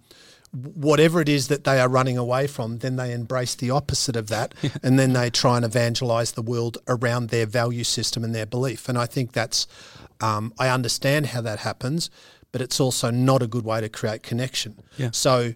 whatever 0.53 1.21
it 1.21 1.29
is 1.29 1.49
that 1.49 1.65
they 1.65 1.81
are 1.81 1.89
running 1.89 2.17
away 2.17 2.47
from, 2.47 2.79
then 2.79 2.95
they 2.97 3.13
embrace 3.13 3.57
the 3.57 3.71
opposite 3.71 4.15
of 4.15 4.29
that, 4.29 4.55
and 4.83 4.99
then 4.99 5.13
they 5.13 5.29
try 5.31 5.57
and 5.57 5.65
evangelize 5.65 6.33
the 6.33 6.43
world 6.43 6.79
around 6.87 7.31
their 7.31 7.47
value 7.47 7.85
system 7.85 8.23
and 8.23 8.35
their 8.35 8.47
belief. 8.47 8.89
And 8.89 8.97
I 8.97 9.07
think 9.07 9.33
that's, 9.33 9.67
um, 10.21 10.53
I 10.59 10.69
understand 10.69 11.27
how 11.27 11.41
that 11.41 11.61
happens, 11.61 12.11
but 12.53 12.61
it's 12.61 12.79
also 12.79 13.11
not 13.11 13.43
a 13.43 13.49
good 13.49 13.65
way 13.65 13.81
to 13.81 13.89
create 13.89 14.23
connection. 14.23 14.79
Yeah. 14.97 15.11
So, 15.11 15.55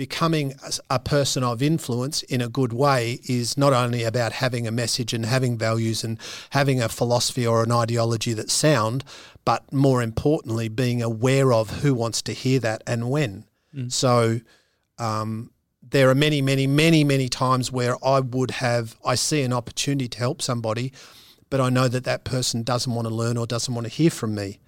becoming 0.00 0.54
a- 0.88 0.98
person 0.98 1.44
of 1.44 1.60
influence 1.60 2.22
in 2.22 2.40
a 2.40 2.48
good 2.48 2.72
way 2.72 3.20
is 3.28 3.58
not 3.58 3.74
only 3.74 4.02
about 4.02 4.32
having 4.32 4.66
a 4.66 4.70
message 4.70 5.12
and 5.12 5.26
having 5.26 5.58
values 5.58 6.02
and 6.02 6.18
having 6.50 6.80
a 6.80 6.88
philosophy 6.88 7.46
or 7.46 7.62
an 7.62 7.70
ideology 7.70 8.32
that's 8.32 8.54
sound, 8.54 9.04
but 9.44 9.70
more 9.70 10.00
importantly, 10.02 10.68
being 10.68 11.02
aware 11.02 11.52
of 11.52 11.82
who 11.82 11.92
wants 11.92 12.22
to 12.22 12.32
hear 12.32 12.58
that 12.60 12.82
and 12.86 13.10
when. 13.10 13.44
So, 13.88 14.40
um, 14.98 15.50
there 15.82 16.08
are 16.08 16.14
many, 16.14 16.40
many, 16.40 16.66
many, 16.66 17.04
many 17.04 17.28
times 17.28 17.70
where 17.70 18.02
I 18.02 18.20
would 18.20 18.52
have, 18.52 18.96
I 19.04 19.16
see 19.16 19.42
an 19.42 19.52
opportunity 19.52 20.08
to 20.08 20.18
help 20.18 20.40
somebody, 20.40 20.94
but 21.50 21.60
I 21.60 21.68
know 21.68 21.88
that 21.88 22.04
that 22.04 22.24
person 22.24 22.62
doesn't 22.62 22.94
want 22.94 23.06
to 23.06 23.14
learn 23.14 23.36
or 23.36 23.46
doesn't 23.46 23.74
want 23.74 23.86
to 23.86 23.92
hear 23.92 24.10
from 24.10 24.34
me 24.34 24.60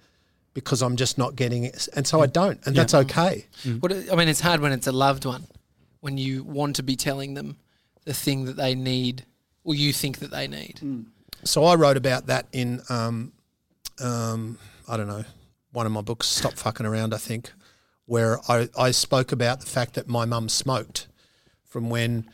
because 0.53 0.81
I'm 0.81 0.95
just 0.95 1.17
not 1.17 1.35
getting 1.35 1.63
it. 1.63 1.87
And 1.95 2.05
so 2.05 2.21
I 2.21 2.27
don't. 2.27 2.59
And 2.65 2.75
that's 2.75 2.93
okay. 2.93 3.45
What 3.79 3.91
I 4.11 4.15
mean, 4.15 4.27
it's 4.27 4.39
hard 4.41 4.59
when 4.61 4.71
it's 4.71 4.87
a 4.87 4.91
loved 4.91 5.25
one, 5.25 5.45
when 6.01 6.17
you 6.17 6.43
want 6.43 6.75
to 6.77 6.83
be 6.83 6.95
telling 6.95 7.33
them 7.33 7.57
the 8.05 8.13
thing 8.13 8.45
that 8.45 8.55
they 8.57 8.75
need 8.75 9.25
or 9.63 9.73
you 9.73 9.93
think 9.93 10.19
that 10.19 10.31
they 10.31 10.47
need. 10.47 10.79
So 11.45 11.63
I 11.65 11.75
wrote 11.75 11.97
about 11.97 12.27
that 12.27 12.47
in, 12.51 12.81
um, 12.89 13.31
um, 14.01 14.57
I 14.87 14.97
don't 14.97 15.07
know, 15.07 15.23
one 15.71 15.85
of 15.85 15.91
my 15.91 16.01
books, 16.01 16.27
Stop 16.27 16.53
Fucking 16.53 16.85
Around, 16.85 17.13
I 17.13 17.17
think, 17.17 17.51
where 18.05 18.39
I, 18.49 18.69
I 18.77 18.91
spoke 18.91 19.31
about 19.31 19.59
the 19.61 19.65
fact 19.65 19.93
that 19.95 20.07
my 20.07 20.25
mum 20.25 20.49
smoked 20.49 21.07
from 21.63 21.89
when, 21.89 22.29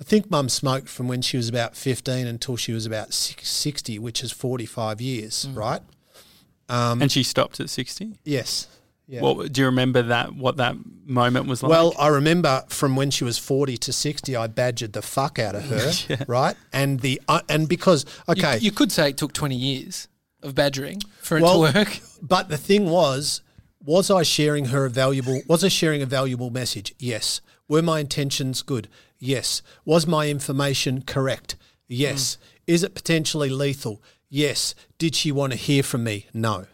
I 0.00 0.04
think 0.04 0.30
mum 0.30 0.48
smoked 0.48 0.88
from 0.88 1.08
when 1.08 1.22
she 1.22 1.36
was 1.36 1.48
about 1.48 1.76
15 1.76 2.26
until 2.26 2.56
she 2.56 2.72
was 2.72 2.84
about 2.86 3.14
60, 3.14 3.98
which 3.98 4.22
is 4.22 4.30
45 4.32 5.00
years, 5.00 5.48
right? 5.54 5.80
And 6.68 7.10
she 7.10 7.22
stopped 7.22 7.60
at 7.60 7.70
60? 7.70 8.18
Yes. 8.24 8.68
Yeah. 9.08 9.20
What, 9.20 9.52
do 9.52 9.60
you 9.60 9.66
remember 9.66 10.02
that? 10.02 10.34
What 10.34 10.56
that 10.56 10.76
moment 11.04 11.46
was 11.46 11.62
like? 11.62 11.70
Well, 11.70 11.92
I 11.98 12.08
remember 12.08 12.64
from 12.68 12.96
when 12.96 13.10
she 13.10 13.24
was 13.24 13.36
forty 13.36 13.76
to 13.78 13.92
sixty, 13.92 14.36
I 14.36 14.46
badgered 14.46 14.92
the 14.94 15.02
fuck 15.02 15.38
out 15.38 15.54
of 15.54 15.64
her, 15.64 16.24
right? 16.28 16.56
And 16.72 17.00
the 17.00 17.20
uh, 17.28 17.40
and 17.48 17.68
because 17.68 18.06
okay, 18.28 18.58
You, 18.58 18.70
could 18.70 18.90
say 18.92 19.10
it 19.10 19.18
took 19.18 19.32
20 19.34 19.54
years 19.54 20.08
of 20.42 20.54
badgering 20.54 21.02
for 21.20 21.36
it 21.36 21.42
Well- 21.42 21.66
to 21.66 21.78
work. 21.78 21.98
But 22.22 22.48
the 22.48 22.56
thing 22.56 22.88
was, 22.88 23.42
was 23.84 24.08
I 24.08 24.22
sharing 24.22 24.66
her 24.66 24.84
a 24.84 24.90
valuable? 24.90 25.42
Was 25.48 25.64
I 25.64 25.68
sharing 25.68 26.00
a 26.00 26.06
valuable 26.06 26.50
message? 26.50 26.94
Yes. 26.98 27.40
Were 27.68 27.82
my 27.82 27.98
intentions 27.98 28.62
good? 28.62 28.88
Yes. 29.18 29.60
Was 29.84 30.06
my 30.06 30.28
information 30.28 31.02
correct? 31.02 31.56
Yes. 31.88 32.38
Is 32.68 32.84
it 32.84 32.94
potentially 32.94 33.50
lethal? 33.50 34.00
Yes. 34.34 34.74
Did 34.96 35.14
she 35.14 35.30
want 35.30 35.52
to 35.52 35.58
hear 35.58 35.82
from 35.82 36.04
me? 36.04 36.26
No. 36.32 36.64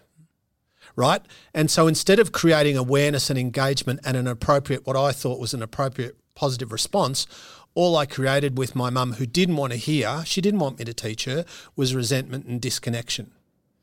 Right. 0.94 1.20
And 1.52 1.68
so 1.68 1.88
instead 1.88 2.20
of 2.20 2.30
creating 2.30 2.76
awareness 2.76 3.30
and 3.30 3.38
engagement 3.38 3.98
and 4.04 4.16
an 4.16 4.28
appropriate, 4.28 4.86
what 4.86 4.94
I 4.96 5.10
thought 5.10 5.40
was 5.40 5.54
an 5.54 5.62
appropriate 5.62 6.16
positive 6.36 6.70
response, 6.70 7.26
all 7.74 7.96
I 7.96 8.06
created 8.06 8.56
with 8.58 8.76
my 8.76 8.90
mum, 8.90 9.14
who 9.14 9.26
didn't 9.26 9.56
want 9.56 9.72
to 9.72 9.78
hear, 9.78 10.22
she 10.24 10.40
didn't 10.40 10.60
want 10.60 10.78
me 10.78 10.84
to 10.84 10.94
teach 10.94 11.24
her, 11.24 11.44
was 11.74 11.96
resentment 11.96 12.46
and 12.46 12.60
disconnection. 12.60 13.32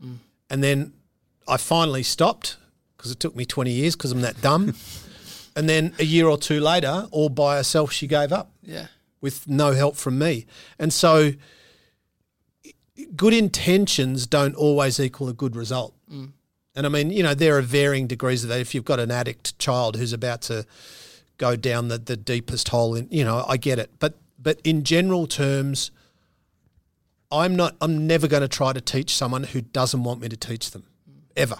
Mm. 0.01 0.17
And 0.49 0.63
then 0.63 0.93
I 1.45 1.57
finally 1.57 2.03
stopped 2.03 2.55
because 2.95 3.11
it 3.11 3.19
took 3.19 3.35
me 3.35 3.43
20 3.45 3.71
years 3.71 3.97
because 3.97 4.13
I'm 4.13 4.21
that 4.21 4.41
dumb. 4.41 4.73
and 5.55 5.67
then 5.67 5.93
a 5.99 6.05
year 6.05 6.27
or 6.29 6.38
two 6.38 6.61
later, 6.61 7.07
all 7.11 7.27
by 7.27 7.57
herself, 7.57 7.91
she 7.91 8.07
gave 8.07 8.31
up 8.31 8.51
Yeah. 8.63 8.88
with 9.19 9.49
no 9.49 9.73
help 9.73 9.97
from 9.97 10.17
me. 10.17 10.45
And 10.79 10.93
so 10.93 11.33
good 13.15 13.34
intentions 13.34 14.27
don't 14.27 14.55
always 14.55 14.99
equal 14.99 15.29
a 15.29 15.34
good 15.34 15.55
result. 15.55 15.93
Mm. 16.12 16.31
And 16.75 16.86
I 16.86 16.89
mean, 16.89 17.10
you 17.10 17.23
know, 17.23 17.34
there 17.34 17.58
are 17.58 17.62
varying 17.62 18.08
degrees 18.08 18.43
of 18.43 18.49
that. 18.49 18.60
If 18.60 18.75
you've 18.75 18.86
got 18.86 18.99
an 18.99 19.12
addict 19.12 19.58
child 19.60 19.95
who's 19.95 20.13
about 20.13 20.41
to 20.43 20.65
go 21.38 21.55
down 21.55 21.88
the, 21.88 21.97
the 21.97 22.17
deepest 22.17 22.69
hole 22.69 22.95
in, 22.95 23.08
you 23.10 23.23
know, 23.23 23.45
I 23.47 23.58
get 23.58 23.79
it. 23.79 23.91
But 23.99 24.15
but 24.38 24.60
in 24.63 24.84
general 24.84 25.25
terms, 25.27 25.91
I'm 27.31 27.55
not 27.55 27.75
I'm 27.81 28.05
never 28.08 28.27
going 28.27 28.41
to 28.41 28.47
try 28.47 28.73
to 28.73 28.81
teach 28.81 29.15
someone 29.15 29.43
who 29.43 29.62
doesn't 29.62 30.03
want 30.03 30.21
me 30.21 30.29
to 30.29 30.38
teach 30.38 30.71
them. 30.71 30.84
Mm. 31.10 31.21
Ever. 31.38 31.58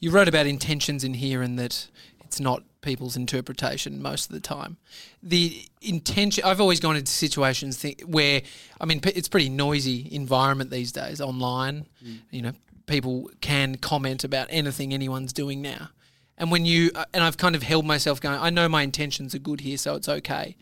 You 0.00 0.10
wrote 0.10 0.28
about 0.28 0.46
intentions 0.46 1.04
in 1.04 1.14
here 1.14 1.42
and 1.42 1.58
that 1.58 1.88
it's 2.24 2.38
not 2.38 2.62
people's 2.80 3.16
interpretation 3.16 4.00
most 4.00 4.26
of 4.26 4.32
the 4.32 4.40
time. 4.40 4.76
The 5.22 5.64
intention, 5.82 6.44
I've 6.44 6.60
always 6.60 6.80
gone 6.80 6.96
into 6.96 7.10
situations 7.10 7.80
th- 7.80 8.04
where, 8.04 8.42
I 8.80 8.84
mean, 8.86 9.00
p- 9.00 9.10
it's 9.10 9.28
pretty 9.28 9.48
noisy 9.48 10.08
environment 10.12 10.70
these 10.70 10.92
days 10.92 11.20
online. 11.20 11.86
You 12.30 12.42
know, 12.42 12.52
people 12.86 13.30
can 13.40 13.76
comment 13.76 14.24
about 14.24 14.46
anything 14.50 14.94
anyone's 14.94 15.32
doing 15.32 15.60
now. 15.60 15.90
And 16.36 16.52
when 16.52 16.64
you, 16.64 16.92
uh, 16.94 17.04
and 17.12 17.24
I've 17.24 17.36
kind 17.36 17.56
of 17.56 17.64
held 17.64 17.84
myself 17.84 18.20
going, 18.20 18.38
I 18.38 18.50
know 18.50 18.68
my 18.68 18.82
intentions 18.82 19.34
are 19.34 19.40
good 19.40 19.60
here, 19.60 19.76
so 19.76 19.96
it's 19.96 20.08
okay. 20.08 20.56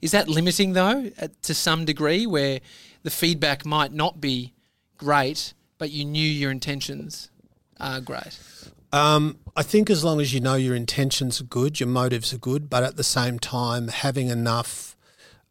Is 0.00 0.12
that 0.12 0.26
limiting 0.28 0.72
though, 0.72 1.10
to 1.42 1.54
some 1.54 1.84
degree, 1.84 2.26
where 2.26 2.60
the 3.02 3.10
feedback 3.10 3.66
might 3.66 3.92
not 3.92 4.20
be 4.20 4.54
great, 4.96 5.52
but 5.76 5.90
you 5.90 6.04
knew 6.04 6.26
your 6.26 6.50
intentions 6.50 7.30
are 7.78 8.00
great? 8.00 8.38
Um, 8.92 9.38
I 9.54 9.62
think 9.62 9.90
as 9.90 10.02
long 10.02 10.20
as 10.20 10.32
you 10.32 10.40
know 10.40 10.54
your 10.54 10.74
intentions 10.74 11.40
are 11.40 11.44
good, 11.44 11.78
your 11.80 11.88
motives 11.88 12.32
are 12.32 12.38
good, 12.38 12.70
but 12.70 12.82
at 12.82 12.96
the 12.96 13.04
same 13.04 13.38
time, 13.38 13.88
having 13.88 14.28
enough 14.28 14.96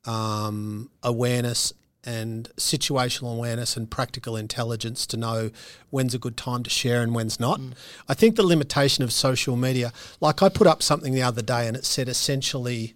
um, 0.06 0.90
awareness 1.04 1.74
and 2.04 2.50
situational 2.56 3.36
awareness 3.36 3.76
and 3.76 3.92
practical 3.92 4.38
intelligence 4.38 5.06
to 5.06 5.18
know 5.18 5.52
when's 5.90 6.16
a 6.16 6.20
good 6.20 6.38
time 6.38 6.64
to 6.64 6.70
share 6.70 7.02
and 7.02 7.14
when's 7.14 7.40
not. 7.40 7.60
I 8.08 8.14
think 8.14 8.38
the 8.38 8.46
limitation 8.46 9.04
of 9.04 9.12
social 9.12 9.58
media, 9.58 9.92
like 10.22 10.42
I 10.42 10.48
put 10.48 10.68
up 10.68 10.82
something 10.82 11.14
the 11.14 11.22
other 11.22 11.42
day 11.42 11.68
and 11.68 11.76
it 11.76 11.86
said 11.86 12.08
essentially, 12.08 12.96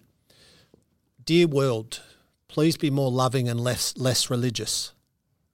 Dear 1.24 1.48
world, 1.48 2.02
please 2.48 2.78
be 2.78 2.90
more 2.90 3.12
loving 3.12 3.48
and 3.48 3.60
less 3.60 3.96
less 3.98 4.30
religious. 4.30 4.94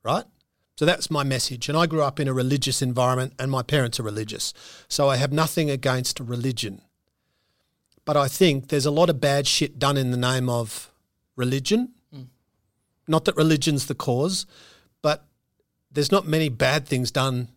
Right? 0.04 0.23
So 0.78 0.86
that's 0.86 1.10
my 1.10 1.24
message. 1.24 1.68
And 1.68 1.78
I 1.78 1.88
grew 1.88 2.04
up 2.04 2.20
in 2.20 2.28
a 2.28 2.34
religious 2.34 2.82
environment, 2.84 3.34
and 3.40 3.50
my 3.50 3.63
parents 3.63 4.00
are 4.00 4.04
religious. 4.04 4.54
So 4.88 5.10
I 5.10 5.16
have 5.18 5.34
nothing 5.34 5.72
against 5.72 6.20
religion. 6.20 6.82
But 8.06 8.16
I 8.16 8.28
think 8.28 8.70
there's 8.70 8.86
a 8.86 8.92
lot 8.92 9.10
of 9.10 9.20
bad 9.20 9.48
shit 9.48 9.80
done 9.80 9.98
in 9.98 10.12
the 10.12 10.18
name 10.18 10.50
of 10.50 10.92
religion. 11.36 11.94
Not 13.08 13.26
that 13.26 13.36
religion's 13.36 13.88
the 13.88 13.96
cause, 13.96 14.46
but 15.02 15.26
there's 15.92 16.12
not 16.12 16.28
many 16.28 16.50
bad 16.50 16.88
things 16.88 17.10
done 17.10 17.48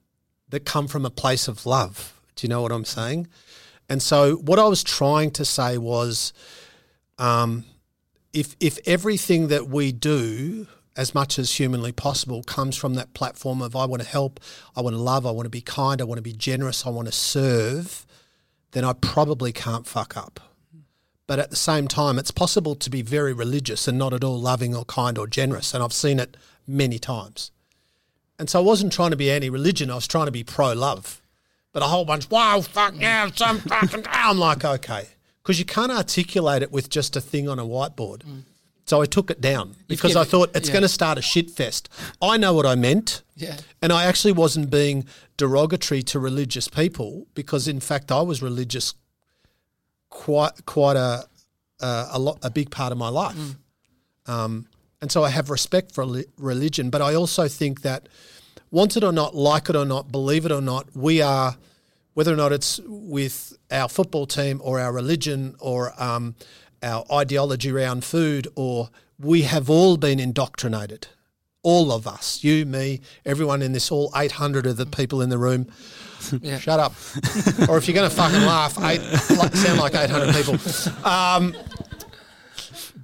that 0.49 0.65
come 0.65 0.89
from 0.89 1.05
a 1.05 1.11
place 1.11 1.47
of 1.47 1.67
love. 1.67 2.19
Do 2.37 2.47
you 2.47 2.49
know 2.49 2.63
what 2.63 2.73
I'm 2.73 2.85
saying? 2.85 3.27
And 3.89 4.01
so 4.01 4.37
what 4.37 4.59
I 4.59 4.65
was 4.65 4.83
trying 4.83 5.33
to 5.33 5.45
say 5.45 5.77
was 5.77 6.33
um, 7.19 7.65
if 8.33 8.57
if 8.61 8.79
everything 8.87 9.49
that 9.49 9.69
we 9.69 9.93
do 9.93 10.69
as 10.97 11.15
much 11.15 11.39
as 11.39 11.55
humanly 11.55 11.93
possible 11.93 12.43
comes 12.43 12.77
from 12.77 12.95
that 12.95 13.15
platform 13.15 13.63
of 13.63 13.77
I 13.77 13.87
want 13.87 14.03
to 14.03 14.09
help, 14.09 14.41
I 14.77 14.81
want 14.81 14.95
to 14.95 15.01
love, 15.01 15.25
I 15.27 15.31
want 15.31 15.47
to 15.47 15.51
be 15.51 15.61
kind, 15.61 16.01
I 16.01 16.05
want 16.05 16.19
to 16.19 16.23
be 16.23 16.33
generous, 16.33 16.87
I 16.87 16.91
want 16.91 17.07
to 17.07 17.13
serve, 17.13 18.07
then 18.73 18.85
I 18.85 18.93
probably 18.93 19.53
can't 19.53 19.87
fuck 19.87 20.17
up. 20.17 20.41
But 21.27 21.39
at 21.39 21.51
the 21.51 21.57
same 21.57 21.87
time, 21.87 22.19
it's 22.19 22.33
possible 22.33 22.75
to 22.75 22.91
be 22.91 23.03
very 23.03 23.33
religious 23.33 23.87
and 23.87 23.97
not 23.97 24.13
at 24.13 24.25
all 24.25 24.41
loving 24.41 24.75
or 24.75 24.85
kind 24.85 25.17
or 25.17 25.29
generous. 25.29 25.73
And 25.73 25.83
I've 25.83 25.93
seen 25.93 26.19
it 26.19 26.37
many 26.67 26.99
times. 26.99 27.53
And 28.37 28.51
so 28.51 28.59
I 28.59 28.63
wasn't 28.63 28.93
trying 28.93 29.11
to 29.11 29.17
be 29.17 29.31
anti 29.31 29.49
religion, 29.49 29.91
I 29.91 29.95
was 29.95 30.09
trying 30.09 30.27
to 30.27 30.33
be 30.33 30.43
pro 30.43 30.73
love. 30.73 31.23
But 31.73 31.85
a 31.85 31.87
whole 31.87 32.05
bunch, 32.05 32.29
wow, 32.31 32.61
fuck 32.63 32.95
yeah, 32.99 33.31
some 33.33 33.61
fucking. 33.61 34.07
I'm 34.11 34.39
like, 34.39 34.65
okay. 34.65 35.07
Because 35.43 35.59
you 35.61 35.65
can't 35.65 35.93
articulate 35.93 36.63
it 36.63 36.73
with 36.73 36.91
just 36.91 37.15
a 37.15 37.21
thing 37.21 37.49
on 37.49 37.61
a 37.61 37.65
whiteboard. 37.65 38.25
Mm. 38.25 38.43
So 38.87 39.01
I 39.01 39.07
took 39.07 39.31
it 39.31 39.41
down 39.41 39.77
because 39.87 40.17
I 40.17 40.25
thought 40.25 40.51
it's 40.55 40.69
yeah. 40.69 40.73
going 40.73 40.83
to 40.83 40.89
start 40.89 41.17
a 41.17 41.23
shit 41.23 41.51
fest. 41.51 41.89
I 42.21 42.37
know 42.37 42.53
what 42.53 42.67
I 42.67 42.75
meant. 42.75 43.23
Yeah. 43.37 43.57
And 43.81 43.93
I 43.93 44.05
actually 44.05 44.33
wasn't 44.33 44.69
being 44.69 45.05
derogatory 45.37 46.03
to 46.03 46.19
religious 46.19 46.67
people 46.67 47.27
because, 47.35 47.69
in 47.69 47.79
fact, 47.81 48.11
I 48.11 48.23
was 48.23 48.43
religious 48.43 48.95
quite 50.09 50.67
quite 50.67 50.97
a 50.97 51.25
uh, 51.81 52.09
a 52.13 52.19
lot 52.19 52.39
a 52.43 52.51
big 52.51 52.71
part 52.71 52.91
of 52.91 52.99
my 52.99 53.09
life. 53.09 53.37
Um, 54.27 54.67
and 55.01 55.11
so 55.11 55.25
I 55.25 55.31
have 55.31 55.51
respect 55.51 55.93
for 55.93 56.07
religion, 56.37 56.91
but 56.91 57.01
I 57.01 57.15
also 57.15 57.49
think 57.49 57.83
that, 57.83 58.09
want 58.71 58.97
it 58.97 59.05
or 59.05 59.13
not, 59.13 59.35
like 59.35 59.71
it 59.71 59.77
or 59.77 59.87
not, 59.87 60.13
believe 60.13 60.45
it 60.45 60.53
or 60.53 60.61
not, 60.61 60.95
we 60.95 61.23
are, 61.23 61.57
whether 62.15 62.33
or 62.33 62.37
not 62.37 62.53
it's 62.53 62.81
with 62.85 63.57
our 63.71 63.89
football 63.89 64.27
team 64.27 64.61
or 64.63 64.79
our 64.79 64.93
religion 64.93 65.57
or 65.59 65.95
um, 66.01 66.35
our 66.83 67.05
ideology 67.13 67.71
around 67.71 68.05
food, 68.05 68.49
or 68.55 68.91
we 69.19 69.43
have 69.43 69.69
all 69.69 69.97
been 69.97 70.19
indoctrinated. 70.19 71.09
All 71.63 71.93
of 71.93 72.07
us, 72.07 72.43
you, 72.43 72.65
me, 72.65 73.01
everyone 73.27 73.61
in 73.61 73.73
this, 73.73 73.93
all 73.93 74.11
800 74.17 74.67
of 74.67 74.77
the 74.79 74.87
people 74.87 75.21
in 75.21 75.29
the 75.29 75.39
room. 75.39 75.67
Yeah. 76.43 76.59
Shut 76.59 76.79
up. 76.79 76.93
or 77.67 77.79
if 77.79 77.89
you're 77.89 77.95
going 77.95 78.09
to 78.09 78.15
fucking 78.15 78.43
laugh, 78.43 78.79
eight, 78.83 79.01
like, 79.39 79.55
sound 79.57 79.81
like 79.81 79.95
800 79.95 80.35
people. 80.35 81.07
Um, 81.11 81.57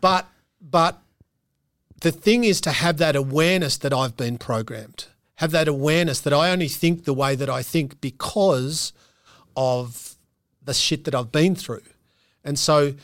but, 0.02 0.28
but 0.60 1.00
the 2.02 2.12
thing 2.12 2.44
is 2.44 2.60
to 2.60 2.70
have 2.70 2.98
that 2.98 3.16
awareness 3.16 3.78
that 3.78 3.94
I've 3.94 4.18
been 4.18 4.36
programmed, 4.36 5.06
have 5.36 5.50
that 5.52 5.66
awareness 5.66 6.20
that 6.20 6.34
I 6.34 6.50
only 6.50 6.68
think 6.68 7.04
the 7.04 7.14
way 7.14 7.34
that 7.36 7.48
I 7.48 7.62
think 7.62 8.02
because 8.02 8.92
of 9.56 10.16
the 10.62 10.74
shit 10.74 11.04
that 11.04 11.14
I've 11.14 11.32
been 11.32 11.54
through. 11.54 11.82
And 12.44 12.58
so 12.58 12.94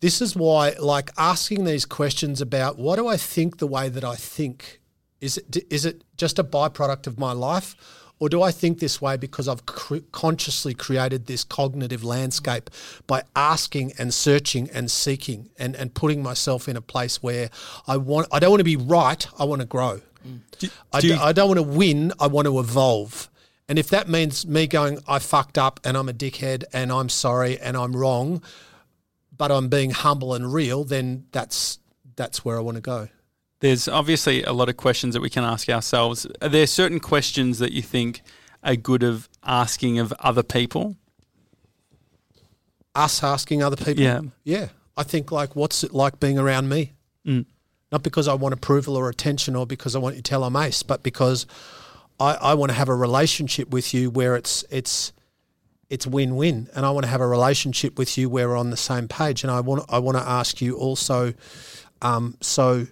this 0.00 0.20
is 0.20 0.36
why, 0.36 0.74
like, 0.78 1.10
asking 1.16 1.64
these 1.64 1.84
questions 1.86 2.40
about 2.40 2.78
what 2.78 2.96
do 2.96 3.06
I 3.08 3.16
think 3.16 3.58
the 3.58 3.66
way 3.66 3.88
that 3.88 4.04
I 4.04 4.16
think 4.16 4.80
is 5.20 5.38
it, 5.38 5.64
is 5.70 5.86
it 5.86 6.04
just 6.16 6.38
a 6.38 6.44
byproduct 6.44 7.06
of 7.06 7.18
my 7.18 7.32
life? 7.32 7.74
Or 8.20 8.28
do 8.28 8.42
I 8.42 8.52
think 8.52 8.78
this 8.78 9.02
way 9.02 9.16
because 9.16 9.48
I've 9.48 9.66
cr- 9.66 9.98
consciously 10.12 10.72
created 10.72 11.26
this 11.26 11.42
cognitive 11.44 12.04
landscape 12.04 12.70
by 13.06 13.22
asking 13.34 13.92
and 13.98 14.14
searching 14.14 14.70
and 14.70 14.90
seeking 14.90 15.50
and, 15.58 15.74
and 15.74 15.92
putting 15.94 16.22
myself 16.22 16.68
in 16.68 16.76
a 16.76 16.80
place 16.80 17.22
where 17.22 17.50
I 17.88 17.96
want 17.96 18.28
I 18.30 18.38
don't 18.38 18.50
want 18.50 18.60
to 18.60 18.64
be 18.64 18.76
right, 18.76 19.26
I 19.38 19.44
want 19.44 19.62
to 19.62 19.66
grow. 19.66 20.00
Mm. 20.26 20.40
Do, 20.58 20.68
I, 20.92 21.00
do 21.00 21.06
you- 21.08 21.16
I 21.16 21.32
don't 21.32 21.48
want 21.48 21.58
to 21.58 21.62
win, 21.78 22.12
I 22.20 22.28
want 22.28 22.46
to 22.46 22.58
evolve. 22.60 23.28
And 23.68 23.78
if 23.78 23.88
that 23.88 24.08
means 24.08 24.46
me 24.46 24.66
going, 24.68 25.00
I 25.08 25.18
fucked 25.18 25.58
up 25.58 25.80
and 25.84 25.96
I'm 25.96 26.08
a 26.08 26.12
dickhead 26.12 26.64
and 26.72 26.92
I'm 26.92 27.08
sorry 27.08 27.58
and 27.58 27.76
I'm 27.76 27.96
wrong, 27.96 28.42
but 29.36 29.50
I'm 29.50 29.68
being 29.68 29.90
humble 29.90 30.34
and 30.34 30.52
real, 30.52 30.84
then 30.84 31.26
that's 31.32 31.78
that's 32.16 32.44
where 32.44 32.56
I 32.56 32.60
want 32.60 32.76
to 32.76 32.80
go. 32.80 33.08
There's 33.60 33.88
obviously 33.88 34.42
a 34.42 34.52
lot 34.52 34.68
of 34.68 34.76
questions 34.76 35.14
that 35.14 35.20
we 35.20 35.30
can 35.30 35.42
ask 35.42 35.68
ourselves. 35.68 36.26
Are 36.42 36.48
there 36.48 36.66
certain 36.66 37.00
questions 37.00 37.58
that 37.60 37.72
you 37.72 37.82
think 37.82 38.22
are 38.62 38.76
good 38.76 39.02
of 39.02 39.28
asking 39.44 39.98
of 39.98 40.12
other 40.18 40.42
people? 40.42 40.96
Us 42.94 43.22
asking 43.22 43.62
other 43.62 43.76
people. 43.76 44.02
Yeah. 44.02 44.20
Yeah. 44.44 44.68
I 44.96 45.02
think 45.02 45.32
like 45.32 45.56
what's 45.56 45.82
it 45.82 45.92
like 45.92 46.20
being 46.20 46.38
around 46.38 46.68
me? 46.68 46.92
Mm. 47.26 47.46
Not 47.90 48.02
because 48.02 48.28
I 48.28 48.34
want 48.34 48.52
approval 48.52 48.96
or 48.96 49.08
attention 49.08 49.56
or 49.56 49.66
because 49.66 49.96
I 49.96 49.98
want 49.98 50.16
you 50.16 50.22
to 50.22 50.28
tell 50.28 50.44
I'm 50.44 50.56
ace, 50.56 50.82
but 50.82 51.02
because 51.02 51.46
I, 52.20 52.34
I 52.34 52.54
want 52.54 52.70
to 52.70 52.76
have 52.76 52.88
a 52.88 52.94
relationship 52.94 53.70
with 53.70 53.94
you 53.94 54.10
where 54.10 54.36
it's 54.36 54.64
it's 54.70 55.12
it's 55.94 56.08
win 56.08 56.34
win, 56.34 56.68
and 56.74 56.84
I 56.84 56.90
want 56.90 57.04
to 57.04 57.10
have 57.10 57.20
a 57.20 57.26
relationship 57.26 57.96
with 57.98 58.18
you 58.18 58.28
where 58.28 58.48
we're 58.48 58.56
on 58.56 58.70
the 58.70 58.76
same 58.76 59.06
page. 59.06 59.44
And 59.44 59.50
I 59.50 59.60
want 59.60 59.84
I 59.88 60.00
want 60.00 60.18
to 60.18 60.28
ask 60.28 60.60
you 60.60 60.76
also, 60.76 61.34
um, 62.02 62.36
so 62.40 62.88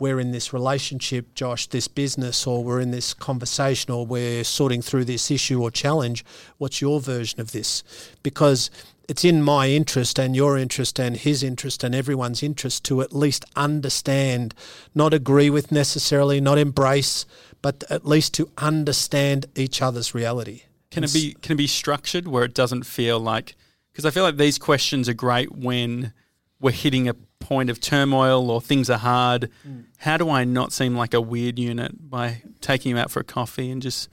we're 0.00 0.18
in 0.18 0.32
this 0.32 0.54
relationship, 0.54 1.34
Josh, 1.34 1.66
this 1.66 1.86
business, 1.86 2.46
or 2.46 2.64
we're 2.64 2.80
in 2.80 2.92
this 2.92 3.12
conversation, 3.12 3.92
or 3.92 4.06
we're 4.06 4.42
sorting 4.42 4.80
through 4.80 5.04
this 5.04 5.30
issue 5.30 5.62
or 5.62 5.70
challenge. 5.70 6.24
What's 6.56 6.80
your 6.80 6.98
version 6.98 7.42
of 7.42 7.52
this? 7.52 7.82
Because 8.22 8.70
it's 9.06 9.22
in 9.22 9.42
my 9.42 9.68
interest 9.68 10.18
and 10.18 10.34
your 10.34 10.56
interest 10.56 10.98
and 10.98 11.18
his 11.18 11.42
interest 11.42 11.84
and 11.84 11.94
everyone's 11.94 12.42
interest 12.42 12.84
to 12.86 13.02
at 13.02 13.12
least 13.12 13.44
understand, 13.54 14.54
not 14.94 15.12
agree 15.12 15.50
with 15.50 15.70
necessarily, 15.70 16.40
not 16.40 16.56
embrace, 16.56 17.26
but 17.60 17.84
at 17.90 18.06
least 18.06 18.32
to 18.34 18.50
understand 18.56 19.44
each 19.54 19.82
other's 19.82 20.14
reality. 20.14 20.62
Can 20.90 21.04
it 21.04 21.12
be 21.12 21.34
can 21.40 21.52
it 21.52 21.56
be 21.56 21.66
structured 21.66 22.26
where 22.28 22.44
it 22.44 22.54
doesn't 22.54 22.84
feel 22.84 23.20
like 23.20 23.54
because 23.92 24.04
I 24.04 24.10
feel 24.10 24.22
like 24.24 24.36
these 24.36 24.58
questions 24.58 25.08
are 25.08 25.14
great 25.14 25.52
when 25.52 26.12
we're 26.60 26.72
hitting 26.72 27.08
a 27.08 27.14
point 27.38 27.70
of 27.70 27.80
turmoil 27.80 28.50
or 28.50 28.60
things 28.60 28.90
are 28.90 28.98
hard, 28.98 29.50
how 29.98 30.16
do 30.16 30.28
I 30.30 30.44
not 30.44 30.72
seem 30.72 30.94
like 30.96 31.14
a 31.14 31.20
weird 31.20 31.58
unit 31.58 32.10
by 32.10 32.42
taking 32.60 32.90
you 32.90 32.98
out 32.98 33.10
for 33.10 33.20
a 33.20 33.24
coffee 33.24 33.70
and 33.70 33.80
just 33.80 34.08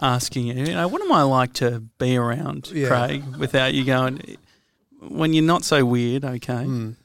asking 0.00 0.46
you, 0.46 0.54
you 0.54 0.72
know, 0.74 0.88
what 0.88 1.02
am 1.02 1.12
I 1.12 1.22
like 1.22 1.52
to 1.54 1.80
be 1.98 2.16
around, 2.16 2.70
Yeah. 2.72 2.88
Craig, 2.88 3.36
without 3.36 3.74
you 3.74 3.84
going, 3.84 4.36
when 5.00 5.34
you're 5.34 5.44
not 5.44 5.64
so 5.64 5.84
weird, 5.84 6.24
okay? 6.24 6.62
Um, 6.62 6.96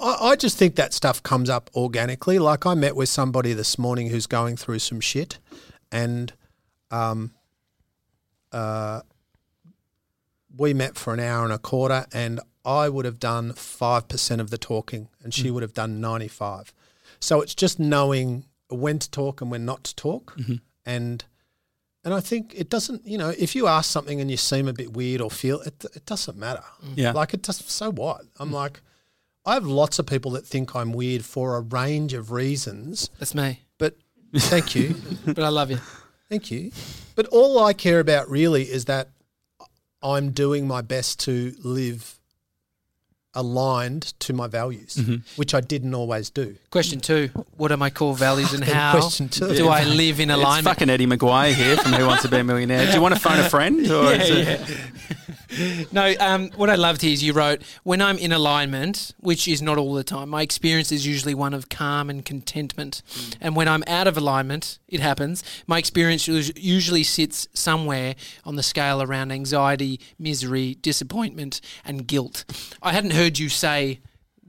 I, 0.00 0.16
I 0.20 0.36
just 0.36 0.56
think 0.58 0.74
that 0.76 0.92
stuff 0.92 1.22
comes 1.22 1.48
up 1.48 1.70
organically. 1.76 2.38
Like 2.38 2.66
I 2.66 2.74
met 2.74 2.96
with 2.96 3.08
somebody 3.08 3.52
this 3.52 3.78
morning 3.78 4.08
who's 4.08 4.26
going 4.26 4.56
through 4.56 4.80
some 4.80 5.00
shit, 5.00 5.38
and 5.92 6.32
um, 6.90 7.32
uh, 8.52 9.00
we 10.56 10.74
met 10.74 10.96
for 10.96 11.14
an 11.14 11.20
hour 11.20 11.44
and 11.44 11.52
a 11.52 11.58
quarter, 11.58 12.06
and 12.12 12.40
I 12.64 12.88
would 12.88 13.04
have 13.04 13.18
done 13.18 13.52
five 13.52 14.08
percent 14.08 14.40
of 14.40 14.50
the 14.50 14.58
talking, 14.58 15.08
and 15.22 15.32
she 15.32 15.48
mm. 15.48 15.52
would 15.52 15.62
have 15.62 15.74
done 15.74 16.00
ninety 16.00 16.28
five. 16.28 16.72
So 17.20 17.40
it's 17.40 17.54
just 17.54 17.78
knowing 17.78 18.44
when 18.68 18.98
to 18.98 19.10
talk 19.10 19.40
and 19.40 19.50
when 19.50 19.64
not 19.64 19.84
to 19.84 19.94
talk, 19.94 20.36
mm-hmm. 20.36 20.56
and 20.84 21.24
and 22.04 22.14
I 22.14 22.20
think 22.20 22.54
it 22.56 22.70
doesn't. 22.70 23.06
You 23.06 23.18
know, 23.18 23.30
if 23.30 23.54
you 23.54 23.66
ask 23.66 23.90
something 23.90 24.20
and 24.20 24.30
you 24.30 24.36
seem 24.36 24.68
a 24.68 24.72
bit 24.72 24.92
weird 24.92 25.20
or 25.20 25.30
feel 25.30 25.60
it, 25.60 25.84
it 25.94 26.06
doesn't 26.06 26.36
matter. 26.36 26.64
Mm. 26.84 26.92
Yeah. 26.96 27.12
Like 27.12 27.34
it 27.34 27.42
does. 27.42 27.58
So 27.66 27.92
what? 27.92 28.22
I'm 28.38 28.50
mm. 28.50 28.54
like, 28.54 28.80
I 29.44 29.54
have 29.54 29.66
lots 29.66 29.98
of 29.98 30.06
people 30.06 30.32
that 30.32 30.46
think 30.46 30.74
I'm 30.74 30.92
weird 30.92 31.24
for 31.24 31.56
a 31.56 31.60
range 31.60 32.14
of 32.14 32.32
reasons. 32.32 33.10
That's 33.18 33.34
me. 33.34 33.62
But 33.78 33.96
thank 34.34 34.74
you, 34.74 34.94
But 35.24 35.40
I 35.40 35.48
love 35.48 35.70
you. 35.70 35.78
Thank 36.30 36.50
you. 36.50 36.70
But 37.14 37.26
all 37.26 37.62
I 37.62 37.74
care 37.74 38.00
about 38.00 38.30
really 38.30 38.62
is 38.62 38.86
that 38.86 39.08
I'm 40.02 40.30
doing 40.30 40.66
my 40.66 40.80
best 40.80 41.20
to 41.20 41.52
live 41.62 42.16
aligned 43.34 44.02
to 44.20 44.32
my 44.32 44.46
values, 44.48 44.96
mm-hmm. 44.96 45.16
which 45.36 45.54
I 45.54 45.60
didn't 45.60 45.94
always 45.94 46.30
do. 46.30 46.56
Question 46.70 47.00
two: 47.00 47.28
What 47.56 47.70
are 47.70 47.76
my 47.76 47.90
core 47.90 48.14
values 48.14 48.52
and 48.54 48.64
how 48.78 48.92
question 48.92 49.28
two. 49.28 49.54
do 49.54 49.68
I 49.68 49.84
live 49.84 50.18
in 50.20 50.30
It's 50.30 50.38
alignment? 50.38 50.64
fucking 50.74 50.90
Eddie 50.90 51.06
McGuire 51.06 51.52
here 51.52 51.76
from 51.76 51.92
Who 51.92 52.06
Wants 52.06 52.22
to 52.22 52.28
Be 52.28 52.38
a 52.38 52.44
Millionaire. 52.44 52.86
Do 52.86 52.92
you 52.92 53.02
want 53.02 53.14
to 53.14 53.20
phone 53.20 53.38
a 53.38 53.48
friend? 53.48 53.78
Or 53.90 54.12
is 54.12 54.30
it- 54.30 54.60
No, 55.92 56.14
um, 56.20 56.50
what 56.56 56.70
I 56.70 56.76
loved 56.76 57.02
here 57.02 57.12
is 57.12 57.22
you 57.22 57.32
wrote, 57.32 57.62
when 57.82 58.00
I'm 58.00 58.18
in 58.18 58.32
alignment, 58.32 59.12
which 59.18 59.48
is 59.48 59.60
not 59.60 59.78
all 59.78 59.94
the 59.94 60.04
time, 60.04 60.28
my 60.28 60.42
experience 60.42 60.92
is 60.92 61.06
usually 61.06 61.34
one 61.34 61.54
of 61.54 61.68
calm 61.68 62.08
and 62.08 62.24
contentment. 62.24 63.02
And 63.40 63.56
when 63.56 63.68
I'm 63.68 63.82
out 63.86 64.06
of 64.06 64.16
alignment, 64.16 64.78
it 64.88 65.00
happens, 65.00 65.42
my 65.66 65.78
experience 65.78 66.28
usually 66.28 67.02
sits 67.02 67.48
somewhere 67.52 68.14
on 68.44 68.56
the 68.56 68.62
scale 68.62 69.02
around 69.02 69.32
anxiety, 69.32 70.00
misery, 70.18 70.76
disappointment, 70.80 71.60
and 71.84 72.06
guilt. 72.06 72.44
I 72.82 72.92
hadn't 72.92 73.12
heard 73.12 73.38
you 73.38 73.48
say 73.48 74.00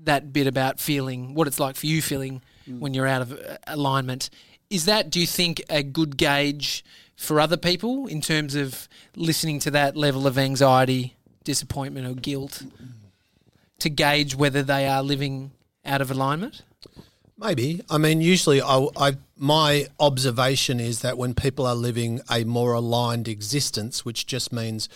that 0.04 0.34
bit 0.34 0.48
about 0.48 0.80
feeling, 0.80 1.34
what 1.34 1.48
it's 1.48 1.60
like 1.60 1.76
for 1.76 1.88
you 1.88 2.02
feeling 2.02 2.42
when 2.68 2.94
you're 2.94 3.08
out 3.08 3.22
of 3.22 3.34
uh, 3.34 3.58
alignment. 3.68 4.30
Is 4.70 4.86
that, 4.86 5.10
do 5.10 5.20
you 5.20 5.28
think, 5.28 5.62
a 5.70 5.84
good 5.84 6.16
gauge 6.16 6.84
for 7.22 7.40
other 7.40 7.58
people 7.58 8.08
in 8.08 8.20
terms 8.20 8.56
of 8.56 8.90
listening 9.16 9.60
to 9.60 9.72
that 9.72 9.96
level 9.96 10.26
of 10.26 10.40
anxiety, 10.40 11.16
disappointment, 11.44 12.08
or 12.08 12.20
guilt 12.20 12.64
to 13.78 13.90
gauge 13.90 14.36
whether 14.36 14.64
they 14.64 14.88
are 14.88 15.04
living 15.04 15.52
out 15.86 16.02
of 16.02 16.10
alignment? 16.10 16.64
Maybe. 17.38 17.82
I 17.90 18.00
mean, 18.00 18.22
usually, 18.22 18.60
I, 18.60 18.88
I 18.98 19.18
my 19.38 19.88
observation 20.00 20.80
is 20.80 21.02
that 21.02 21.18
when 21.18 21.36
people 21.36 21.66
are 21.68 21.76
living 21.76 22.22
a 22.30 22.44
more 22.44 22.74
aligned 22.74 23.28
existence, 23.28 24.04
which 24.04 24.26
just 24.26 24.52
means, 24.52 24.90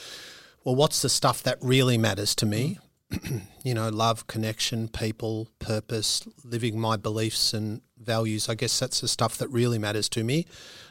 well, 0.63 0.75
what's 0.75 1.03
the 1.03 1.09
stuff 1.09 1.43
that 1.43 1.59
really 1.61 1.97
matters 1.97 2.33
to 2.35 2.47
me? 2.47 2.79
you 3.63 3.75
know, 3.75 3.89
love, 3.89 4.25
connection, 4.25 4.87
people, 4.87 5.47
purpose, 5.59 6.27
living 6.43 6.79
my 6.79 6.97
beliefs 6.97 7.53
and 7.53 7.81
values. 7.99 8.49
I 8.49 8.55
guess 8.55 8.79
that's 8.79 9.01
the 9.01 9.07
stuff 9.07 9.37
that 9.37 9.49
really 9.49 9.77
matters 9.77 10.09
to 10.09 10.23
me. 10.23 10.47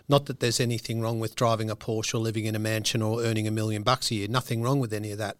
Not 0.08 0.26
that 0.26 0.40
there's 0.40 0.60
anything 0.60 1.00
wrong 1.00 1.18
with 1.18 1.34
driving 1.34 1.70
a 1.70 1.76
Porsche 1.76 2.14
or 2.14 2.18
living 2.18 2.44
in 2.44 2.54
a 2.54 2.58
mansion 2.58 3.00
or 3.02 3.22
earning 3.22 3.48
a 3.48 3.50
million 3.50 3.82
bucks 3.82 4.10
a 4.10 4.16
year. 4.16 4.28
Nothing 4.28 4.62
wrong 4.62 4.78
with 4.78 4.92
any 4.92 5.10
of 5.12 5.18
that. 5.18 5.36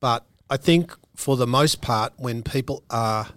But 0.00 0.24
I 0.48 0.56
think 0.56 0.94
for 1.16 1.36
the 1.36 1.46
most 1.46 1.80
part, 1.80 2.12
when 2.16 2.42
people 2.42 2.84
are 2.90 3.28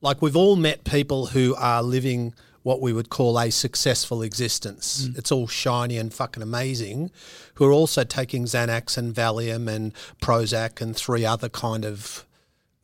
like 0.00 0.20
we've 0.20 0.36
all 0.36 0.56
met 0.56 0.84
people 0.84 1.26
who 1.26 1.54
are 1.56 1.82
living 1.82 2.34
what 2.62 2.80
we 2.80 2.92
would 2.92 3.10
call 3.10 3.38
a 3.38 3.50
successful 3.50 4.22
existence. 4.22 5.08
It's 5.16 5.32
all 5.32 5.48
shiny 5.48 5.98
and 5.98 6.14
fucking 6.14 6.42
amazing, 6.42 7.10
who 7.54 7.64
are 7.64 7.72
also 7.72 8.04
taking 8.04 8.44
Xanax 8.44 8.96
and 8.96 9.14
Valium 9.14 9.68
and 9.68 9.92
Prozac 10.22 10.80
and 10.80 10.94
three 10.94 11.24
other 11.24 11.48
kind 11.48 11.84
of 11.84 12.24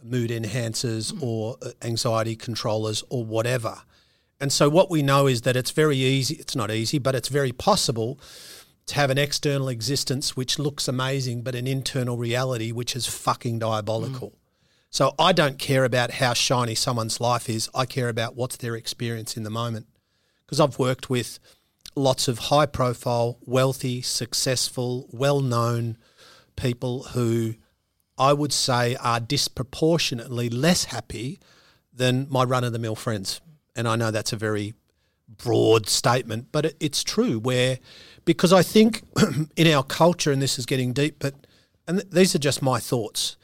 mood 0.02 0.31
enhancers 0.31 1.16
or 1.22 1.57
uh, 1.62 1.70
anxiety 1.83 2.37
controllers 2.37 3.04
or 3.09 3.24
whatever. 3.24 3.83
And 4.40 4.53
so 4.53 4.68
what 4.68 4.90
we 4.90 5.03
know 5.03 5.27
is 5.27 5.42
that 5.42 5.57
it's 5.57 5.72
very 5.72 5.96
easy, 5.96 6.37
it's 6.37 6.55
not 6.55 6.70
easy, 6.70 6.98
but 6.98 7.14
it's 7.14 7.29
very 7.29 7.53
possible 7.53 8.20
to 8.87 8.94
have 8.94 9.11
an 9.11 9.18
external 9.18 9.68
existence 9.68 10.37
which 10.37 10.59
looks 10.59 10.88
amazing, 10.88 11.42
but 11.42 11.55
an 11.55 11.66
internal 11.66 12.16
reality 12.16 12.72
which 12.72 12.96
is 12.96 13.07
fucking 13.07 13.59
diabolical. 13.59 14.31
Mm. 14.31 14.35
So 14.90 15.14
I 15.18 15.33
don't 15.33 15.59
care 15.59 15.85
about 15.85 16.12
how 16.12 16.33
shiny 16.33 16.74
someone's 16.74 17.20
life 17.20 17.48
is. 17.51 17.68
I 17.74 17.85
care 17.85 18.09
about 18.09 18.37
what's 18.37 18.57
their 18.57 18.74
experience 18.74 19.37
in 19.37 19.42
the 19.42 19.51
moment. 19.51 19.87
Because 20.46 20.61
I've 20.61 20.79
worked 20.79 21.11
with 21.11 21.38
lots 21.94 22.29
of 22.29 22.38
high 22.38 22.64
profile, 22.64 23.38
wealthy, 23.44 24.01
successful, 24.01 25.07
well 25.12 25.40
known 25.40 25.98
people 26.57 27.03
who 27.05 27.55
I 28.16 28.33
would 28.33 28.53
say 28.53 28.96
are 28.96 29.20
disproportionately 29.20 30.48
less 30.48 30.85
happy 30.85 31.38
than 31.92 32.27
my 32.31 32.44
run 32.44 32.64
of 32.64 32.72
the 32.72 32.79
mill 32.79 32.96
friends. 32.96 33.40
And 33.78 33.86
I 33.86 33.94
know 33.94 34.10
that's 34.10 34.32
a 34.32 34.36
very 34.36 34.74
broad 35.28 35.88
statement, 35.88 36.48
but 36.50 36.66
it, 36.66 36.76
it's 36.80 37.04
true. 37.04 37.38
Where 37.38 37.78
because 38.24 38.52
I 38.52 38.62
think 38.62 39.02
in 39.56 39.68
our 39.68 39.84
culture, 39.84 40.32
and 40.32 40.42
this 40.42 40.58
is 40.58 40.66
getting 40.66 40.92
deep, 40.92 41.16
but 41.20 41.34
and 41.86 42.00
th- 42.00 42.10
these 42.10 42.34
are 42.34 42.40
just 42.40 42.60
my 42.60 42.80
thoughts, 42.80 43.36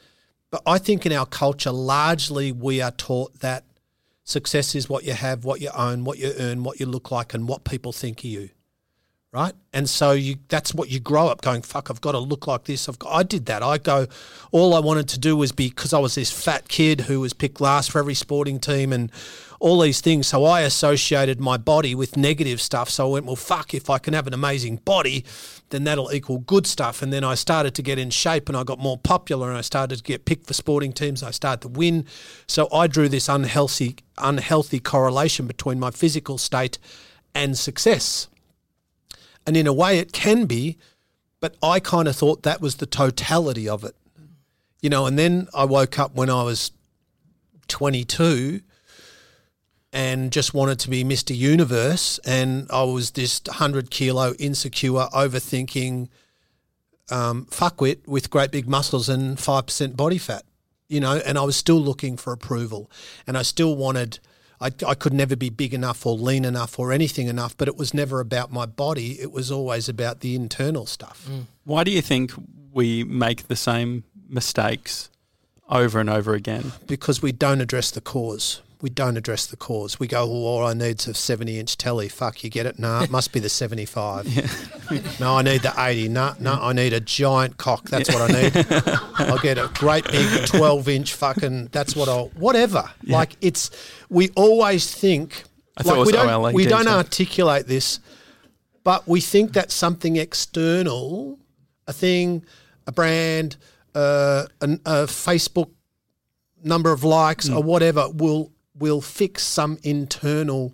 but 0.51 0.61
I 0.65 0.77
think 0.77 1.05
in 1.05 1.13
our 1.13 1.25
culture, 1.25 1.71
largely 1.71 2.51
we 2.51 2.81
are 2.81 2.91
taught 2.91 3.39
that 3.39 3.63
success 4.25 4.75
is 4.75 4.89
what 4.89 5.05
you 5.05 5.13
have, 5.13 5.45
what 5.45 5.61
you 5.61 5.69
own, 5.73 6.03
what 6.03 6.19
you 6.19 6.33
earn, 6.37 6.63
what 6.63 6.81
you 6.81 6.85
look 6.85 7.11
like, 7.11 7.33
and 7.33 7.47
what 7.47 7.63
people 7.63 7.93
think 7.93 8.19
of 8.19 8.25
you. 8.25 8.49
Right, 9.31 9.53
and 9.73 9.89
so 9.89 10.11
you 10.11 10.35
that's 10.47 10.73
what 10.73 10.89
you 10.89 10.99
grow 10.99 11.27
up 11.27 11.41
going. 11.41 11.61
Fuck, 11.61 11.89
I've 11.89 12.01
got 12.01 12.13
to 12.13 12.19
look 12.19 12.45
like 12.47 12.65
this. 12.65 12.89
I've 12.89 12.99
got, 12.99 13.13
I 13.13 13.23
did 13.23 13.45
that. 13.47 13.63
I 13.63 13.77
go. 13.77 14.07
All 14.51 14.73
I 14.73 14.79
wanted 14.79 15.07
to 15.09 15.19
do 15.19 15.35
was 15.35 15.51
be 15.51 15.69
because 15.69 15.93
I 15.93 15.99
was 15.99 16.15
this 16.15 16.31
fat 16.31 16.67
kid 16.67 17.01
who 17.01 17.19
was 17.21 17.33
picked 17.33 17.59
last 17.59 17.91
for 17.91 17.99
every 17.99 18.13
sporting 18.13 18.59
team 18.59 18.93
and 18.93 19.11
all 19.59 19.79
these 19.79 20.01
things. 20.01 20.27
So 20.27 20.45
I 20.45 20.61
associated 20.61 21.39
my 21.39 21.57
body 21.57 21.95
with 21.95 22.17
negative 22.17 22.61
stuff. 22.61 22.89
So 22.89 23.07
I 23.07 23.13
went, 23.13 23.25
well, 23.25 23.35
fuck, 23.35 23.73
if 23.73 23.89
I 23.89 23.97
can 23.97 24.13
have 24.13 24.27
an 24.27 24.33
amazing 24.33 24.77
body, 24.77 25.25
then 25.69 25.83
that'll 25.83 26.13
equal 26.13 26.39
good 26.39 26.67
stuff. 26.67 27.01
And 27.01 27.11
then 27.11 27.23
I 27.23 27.35
started 27.35 27.73
to 27.75 27.81
get 27.81 27.97
in 27.97 28.09
shape 28.09 28.47
and 28.49 28.57
I 28.57 28.63
got 28.63 28.79
more 28.79 28.97
popular 28.97 29.49
and 29.49 29.57
I 29.57 29.61
started 29.61 29.97
to 29.97 30.03
get 30.03 30.25
picked 30.25 30.47
for 30.47 30.53
sporting 30.53 30.93
teams. 30.93 31.23
I 31.23 31.31
started 31.31 31.61
to 31.61 31.67
win. 31.69 32.05
So 32.47 32.71
I 32.71 32.87
drew 32.87 33.09
this 33.09 33.29
unhealthy, 33.29 33.97
unhealthy 34.17 34.79
correlation 34.79 35.47
between 35.47 35.79
my 35.79 35.91
physical 35.91 36.37
state 36.37 36.77
and 37.33 37.57
success. 37.57 38.27
And 39.47 39.55
in 39.55 39.67
a 39.67 39.73
way, 39.73 39.99
it 39.99 40.11
can 40.11 40.45
be, 40.45 40.77
but 41.39 41.55
I 41.61 41.79
kind 41.79 42.07
of 42.07 42.15
thought 42.15 42.43
that 42.43 42.61
was 42.61 42.75
the 42.75 42.85
totality 42.85 43.69
of 43.69 43.83
it. 43.83 43.95
You 44.81 44.89
know, 44.89 45.05
and 45.05 45.17
then 45.17 45.47
I 45.53 45.65
woke 45.65 45.97
up 45.97 46.15
when 46.15 46.29
I 46.29 46.43
was 46.43 46.71
22 47.67 48.61
and 49.95 50.29
just 50.29 50.53
wanted 50.53 50.77
to 50.77 50.89
be 50.89 51.05
Mr. 51.05 51.35
Universe. 51.35 52.19
And 52.25 52.67
I 52.69 52.83
was 52.83 53.11
this 53.11 53.41
100 53.45 53.89
kilo 53.89 54.33
insecure, 54.33 55.07
overthinking 55.13 56.09
um, 57.09 57.45
fuckwit 57.49 58.05
with 58.05 58.29
great 58.29 58.51
big 58.51 58.67
muscles 58.67 59.07
and 59.07 59.37
5% 59.37 59.95
body 59.95 60.17
fat, 60.17 60.43
you 60.89 60.99
know, 60.99 61.21
and 61.25 61.37
I 61.37 61.43
was 61.43 61.55
still 61.55 61.79
looking 61.79 62.17
for 62.17 62.33
approval. 62.33 62.91
And 63.25 63.37
I 63.37 63.41
still 63.43 63.77
wanted, 63.77 64.19
I, 64.59 64.71
I 64.85 64.95
could 64.95 65.13
never 65.13 65.37
be 65.37 65.49
big 65.49 65.73
enough 65.73 66.05
or 66.05 66.17
lean 66.17 66.43
enough 66.43 66.77
or 66.77 66.91
anything 66.91 67.27
enough, 67.27 67.55
but 67.55 67.69
it 67.69 67.77
was 67.77 67.93
never 67.93 68.19
about 68.19 68.51
my 68.51 68.65
body. 68.65 69.21
It 69.21 69.31
was 69.31 69.49
always 69.49 69.87
about 69.87 70.19
the 70.19 70.35
internal 70.35 70.85
stuff. 70.85 71.29
Why 71.63 71.85
do 71.85 71.91
you 71.91 72.01
think 72.01 72.33
we 72.73 73.05
make 73.05 73.47
the 73.47 73.55
same 73.55 74.03
mistakes 74.27 75.09
over 75.69 76.01
and 76.01 76.09
over 76.09 76.33
again? 76.33 76.73
because 76.85 77.21
we 77.21 77.31
don't 77.31 77.61
address 77.61 77.91
the 77.91 78.01
cause. 78.01 78.61
We 78.81 78.89
don't 78.89 79.17
address 79.17 79.45
the 79.47 79.55
cause. 79.57 79.99
We 79.99 80.07
go, 80.07 80.25
well, 80.27 80.35
all 80.35 80.65
I 80.65 80.73
need's 80.73 81.07
a 81.07 81.13
70 81.13 81.59
inch 81.59 81.77
telly. 81.77 82.07
Fuck, 82.09 82.43
you 82.43 82.49
get 82.49 82.65
it? 82.65 82.77
No, 82.77 82.99
it 83.01 83.09
must 83.09 83.31
be 83.31 83.39
the 83.39 83.49
75. 83.49 85.19
no, 85.19 85.37
I 85.37 85.41
need 85.41 85.61
the 85.61 85.73
80. 85.77 86.09
No, 86.09 86.33
no, 86.39 86.53
I 86.53 86.73
need 86.73 86.93
a 86.93 86.99
giant 86.99 87.57
cock. 87.57 87.89
That's 87.89 88.09
what 88.13 88.29
I 88.29 88.41
need. 88.41 88.67
I'll 89.17 89.39
get 89.39 89.57
a 89.57 89.69
great 89.75 90.05
big 90.11 90.45
12 90.47 90.89
inch 90.89 91.13
fucking, 91.13 91.67
that's 91.71 91.95
what 91.95 92.09
I'll, 92.09 92.27
whatever. 92.35 92.89
Like 93.03 93.37
it's, 93.41 93.71
we 94.09 94.29
always 94.35 94.93
think, 94.93 95.43
I 95.77 95.83
like 95.83 96.05
we 96.05 96.11
don't, 96.11 96.27
OLED 96.27 96.53
we 96.53 96.65
don't 96.65 96.83
stuff. 96.83 96.97
articulate 96.97 97.67
this, 97.67 97.99
but 98.83 99.07
we 99.07 99.21
think 99.21 99.53
that 99.53 99.71
something 99.71 100.17
external, 100.17 101.39
a 101.87 101.93
thing, 101.93 102.43
a 102.87 102.91
brand, 102.91 103.57
uh, 103.95 104.45
an, 104.61 104.79
a 104.85 105.03
Facebook 105.05 105.69
number 106.63 106.91
of 106.91 107.03
likes 107.03 107.47
Mm. 107.49 107.57
or 107.57 107.63
whatever 107.63 108.09
will 108.09 108.51
will 108.77 109.01
fix 109.01 109.43
some 109.43 109.77
internal 109.83 110.73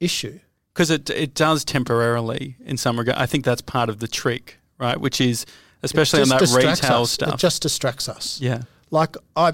issue. 0.00 0.38
because 0.74 0.90
it 0.90 1.08
it 1.10 1.34
does 1.34 1.64
temporarily 1.64 2.56
in 2.64 2.76
some 2.76 2.98
regard. 2.98 3.18
I 3.18 3.26
think 3.26 3.44
that's 3.44 3.62
part 3.62 3.88
of 3.88 3.98
the 3.98 4.08
trick, 4.08 4.58
right? 4.78 4.98
Which 5.00 5.20
is 5.20 5.46
especially 5.82 6.22
on 6.22 6.28
that 6.30 6.40
retail 6.42 7.02
us. 7.02 7.10
stuff. 7.12 7.34
It 7.34 7.38
just 7.40 7.62
distracts 7.62 8.08
us. 8.08 8.40
yeah, 8.40 8.62
Like 8.90 9.16
I, 9.36 9.52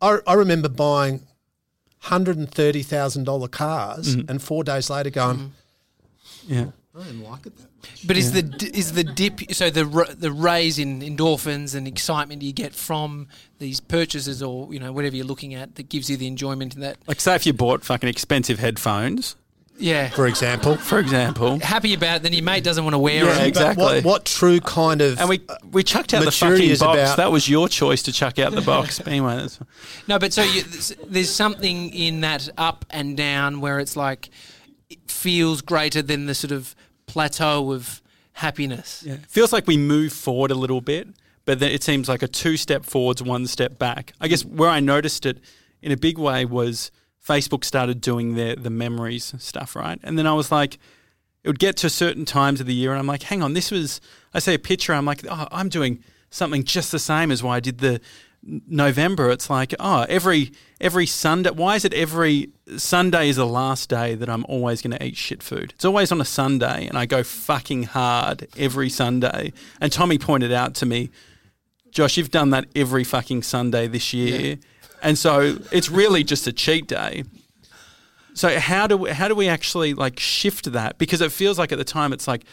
I, 0.00 0.18
I 0.26 0.34
remember 0.34 0.68
buying 0.68 1.26
hundred 1.98 2.36
and 2.38 2.50
thirty 2.50 2.82
thousand 2.82 3.24
dollar 3.24 3.48
cars, 3.48 4.16
Mm-hmm. 4.16 4.30
and 4.30 4.42
four 4.42 4.64
days 4.64 4.88
later 4.90 5.10
going, 5.10 5.52
yeah. 6.46 6.66
I 6.98 7.04
didn't 7.04 7.22
like 7.24 7.44
it 7.46 7.56
that 7.58 7.68
much. 7.82 8.06
But 8.06 8.16
is 8.16 8.32
the 8.32 8.70
is 8.74 8.92
the 8.92 9.04
dip 9.04 9.52
so 9.52 9.68
the 9.70 9.84
the 10.18 10.32
raise 10.32 10.78
in 10.78 11.00
endorphins 11.02 11.74
and 11.74 11.86
excitement 11.86 12.42
you 12.42 12.52
get 12.52 12.74
from 12.74 13.28
these 13.58 13.80
purchases 13.80 14.42
or 14.42 14.72
you 14.72 14.80
know 14.80 14.92
whatever 14.92 15.14
you're 15.16 15.26
looking 15.26 15.54
at 15.54 15.74
that 15.74 15.88
gives 15.88 16.08
you 16.08 16.16
the 16.16 16.26
enjoyment 16.26 16.74
in 16.74 16.80
that 16.80 16.96
Like 17.06 17.20
say 17.20 17.34
if 17.34 17.44
you 17.46 17.52
bought 17.52 17.84
fucking 17.84 18.08
expensive 18.08 18.58
headphones, 18.58 19.36
yeah 19.78 20.08
For 20.08 20.26
example, 20.26 20.76
for 20.76 20.98
example, 20.98 21.58
happy 21.60 21.92
about 21.92 22.16
it 22.16 22.22
then 22.22 22.32
your 22.32 22.42
mate 22.42 22.64
doesn't 22.64 22.82
want 22.82 22.94
to 22.94 22.98
wear 22.98 23.24
Yeah, 23.24 23.30
them 23.32 23.36
But 23.40 23.46
exactly. 23.48 23.84
what, 23.84 24.04
what 24.04 24.24
true 24.24 24.60
kind 24.60 25.02
of 25.02 25.20
and 25.20 25.28
we 25.28 25.40
we 25.70 25.82
chucked 25.82 26.14
out 26.14 26.24
the 26.24 26.30
fucking 26.32 26.68
box. 26.70 26.80
about- 26.80 27.16
that 27.18 27.30
was 27.30 27.46
your 27.48 27.68
choice 27.68 28.02
to 28.04 28.12
chuck 28.12 28.38
out 28.38 28.54
the 28.54 28.60
box. 28.74 29.00
Anyway, 29.06 29.36
that's, 29.36 29.58
no 30.08 30.18
but 30.18 30.32
so 30.32 30.42
you, 30.42 30.62
there's, 30.62 30.94
there's 31.06 31.30
something 31.30 31.92
in 31.92 32.22
that 32.22 32.48
up 32.56 32.86
and 32.88 33.16
down 33.18 33.60
where 33.60 33.78
it's 33.80 33.96
like 33.96 34.30
it 34.88 34.98
feels 35.10 35.60
greater 35.62 36.00
than 36.00 36.26
the 36.26 36.34
sort 36.34 36.52
of 36.52 36.74
plateau 37.06 37.72
of 37.72 38.02
happiness 38.34 39.02
yeah. 39.06 39.16
feels 39.28 39.52
like 39.52 39.66
we 39.66 39.76
move 39.76 40.12
forward 40.12 40.50
a 40.50 40.54
little 40.54 40.80
bit, 40.80 41.08
but 41.44 41.58
then 41.58 41.70
it 41.70 41.82
seems 41.82 42.08
like 42.08 42.22
a 42.22 42.28
two 42.28 42.56
step 42.56 42.84
forwards, 42.84 43.22
one 43.22 43.46
step 43.46 43.78
back. 43.78 44.12
I 44.20 44.28
guess 44.28 44.44
where 44.44 44.68
I 44.68 44.80
noticed 44.80 45.24
it 45.24 45.38
in 45.80 45.92
a 45.92 45.96
big 45.96 46.18
way 46.18 46.44
was 46.44 46.90
Facebook 47.26 47.64
started 47.64 48.00
doing 48.00 48.34
their 48.34 48.56
the 48.56 48.70
memories 48.70 49.34
stuff, 49.38 49.74
right? 49.74 49.98
And 50.02 50.18
then 50.18 50.26
I 50.26 50.34
was 50.34 50.52
like, 50.52 50.78
it 51.42 51.48
would 51.48 51.58
get 51.58 51.76
to 51.78 51.90
certain 51.90 52.24
times 52.24 52.60
of 52.60 52.66
the 52.66 52.74
year, 52.74 52.90
and 52.90 52.98
I'm 52.98 53.06
like, 53.06 53.22
hang 53.22 53.42
on, 53.42 53.54
this 53.54 53.70
was. 53.70 54.00
I 54.34 54.38
see 54.40 54.54
a 54.54 54.58
picture, 54.58 54.92
I'm 54.92 55.06
like, 55.06 55.24
oh, 55.30 55.46
I'm 55.50 55.68
doing 55.68 56.02
something 56.30 56.64
just 56.64 56.92
the 56.92 56.98
same 56.98 57.30
as 57.30 57.42
why 57.42 57.56
I 57.56 57.60
did 57.60 57.78
the 57.78 58.00
November. 58.46 59.30
It's 59.30 59.50
like, 59.50 59.74
oh, 59.80 60.06
every 60.08 60.52
every 60.80 61.06
Sunday. 61.06 61.50
Why 61.50 61.76
is 61.76 61.84
it 61.84 61.92
every 61.92 62.50
Sunday 62.76 63.28
is 63.28 63.36
the 63.36 63.46
last 63.46 63.88
day 63.88 64.14
that 64.14 64.28
I'm 64.28 64.44
always 64.48 64.82
going 64.82 64.96
to 64.96 65.04
eat 65.04 65.16
shit 65.16 65.42
food? 65.42 65.72
It's 65.74 65.84
always 65.84 66.12
on 66.12 66.20
a 66.20 66.24
Sunday, 66.24 66.86
and 66.86 66.96
I 66.96 67.06
go 67.06 67.22
fucking 67.22 67.84
hard 67.84 68.46
every 68.56 68.88
Sunday. 68.88 69.52
And 69.80 69.90
Tommy 69.90 70.18
pointed 70.18 70.52
out 70.52 70.74
to 70.76 70.86
me, 70.86 71.10
Josh, 71.90 72.16
you've 72.16 72.30
done 72.30 72.50
that 72.50 72.66
every 72.76 73.04
fucking 73.04 73.42
Sunday 73.42 73.88
this 73.88 74.12
year, 74.12 74.58
and 75.02 75.18
so 75.18 75.58
it's 75.72 75.90
really 75.90 76.22
just 76.22 76.46
a 76.46 76.52
cheat 76.52 76.86
day. 76.86 77.24
So 78.34 78.60
how 78.60 78.86
do 78.86 78.98
we, 78.98 79.10
how 79.10 79.28
do 79.28 79.34
we 79.34 79.48
actually 79.48 79.94
like 79.94 80.20
shift 80.20 80.70
that? 80.72 80.98
Because 80.98 81.20
it 81.20 81.32
feels 81.32 81.58
like 81.58 81.72
at 81.72 81.78
the 81.78 81.84
time 81.84 82.12
it's 82.12 82.28
like 82.28 82.44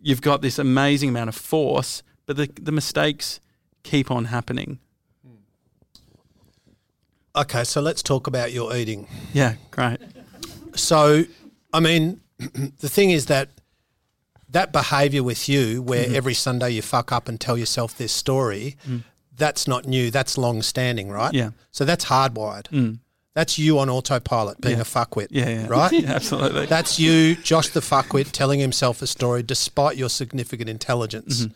you've 0.00 0.20
got 0.20 0.42
this 0.42 0.58
amazing 0.58 1.08
amount 1.08 1.30
of 1.30 1.34
force, 1.34 2.02
but 2.26 2.36
the 2.36 2.48
the 2.60 2.72
mistakes 2.72 3.40
keep 3.82 4.10
on 4.10 4.26
happening. 4.26 4.78
Okay, 7.34 7.64
so 7.64 7.80
let's 7.80 8.02
talk 8.02 8.26
about 8.26 8.52
your 8.52 8.74
eating. 8.76 9.06
Yeah, 9.32 9.54
great. 9.70 9.98
So, 10.74 11.24
I 11.72 11.80
mean, 11.80 12.20
the 12.38 12.88
thing 12.88 13.10
is 13.10 13.26
that 13.26 13.48
that 14.50 14.70
behavior 14.72 15.22
with 15.22 15.48
you, 15.48 15.80
where 15.82 16.04
Mm-hmm. 16.04 16.14
every 16.14 16.34
Sunday 16.34 16.70
you 16.70 16.82
fuck 16.82 17.10
up 17.10 17.28
and 17.28 17.40
tell 17.40 17.56
yourself 17.56 17.96
this 17.96 18.12
story, 18.12 18.76
that's 19.34 19.66
not 19.66 19.86
new. 19.86 20.10
That's 20.10 20.36
long 20.36 20.60
standing, 20.60 21.10
right? 21.10 21.32
Mm. 21.32 21.36
Yeah. 21.38 21.46
Mm. 21.46 21.54
So 21.70 21.84
that's 21.86 22.04
hardwired. 22.06 22.98
That's 23.34 23.58
you 23.58 23.78
on 23.78 23.88
autopilot 23.88 24.60
being 24.60 24.76
Yeah. 24.76 24.82
a 24.82 24.84
fuckwit. 24.84 25.28
Yeah, 25.30 25.48
yeah. 25.48 25.66
Right? 25.68 25.90
Yeah, 26.02 26.10
absolutely. 26.12 26.66
That's 26.66 26.98
you, 27.00 27.36
Josh 27.36 27.68
the 27.68 27.80
fuckwit, 27.80 28.30
telling 28.32 28.60
himself 28.60 29.00
a 29.00 29.06
story 29.06 29.42
despite 29.42 29.96
your 29.96 30.10
significant 30.10 30.68
intelligence. 30.68 31.46
Mm-hmm. 31.46 31.54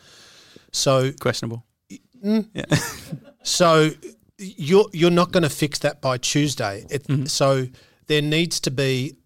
So, 0.72 1.12
questionable. 1.20 1.64
Yeah. 2.22 2.64
So 3.42 3.90
you're 4.38 4.86
you're 4.92 5.10
not 5.10 5.32
going 5.32 5.42
to 5.42 5.50
fix 5.50 5.78
that 5.80 6.00
by 6.00 6.18
Tuesday. 6.18 6.84
It, 6.90 7.06
Mm-hmm. 7.06 7.26
So 7.26 7.66
there 8.06 8.22
needs 8.22 8.60
to 8.60 8.70
be 8.70 9.16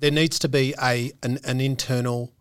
there 0.00 0.10
needs 0.10 0.38
to 0.40 0.48
be 0.48 0.74
a 0.82 1.12
an, 1.22 1.38
an 1.44 1.60
internal 1.60 2.32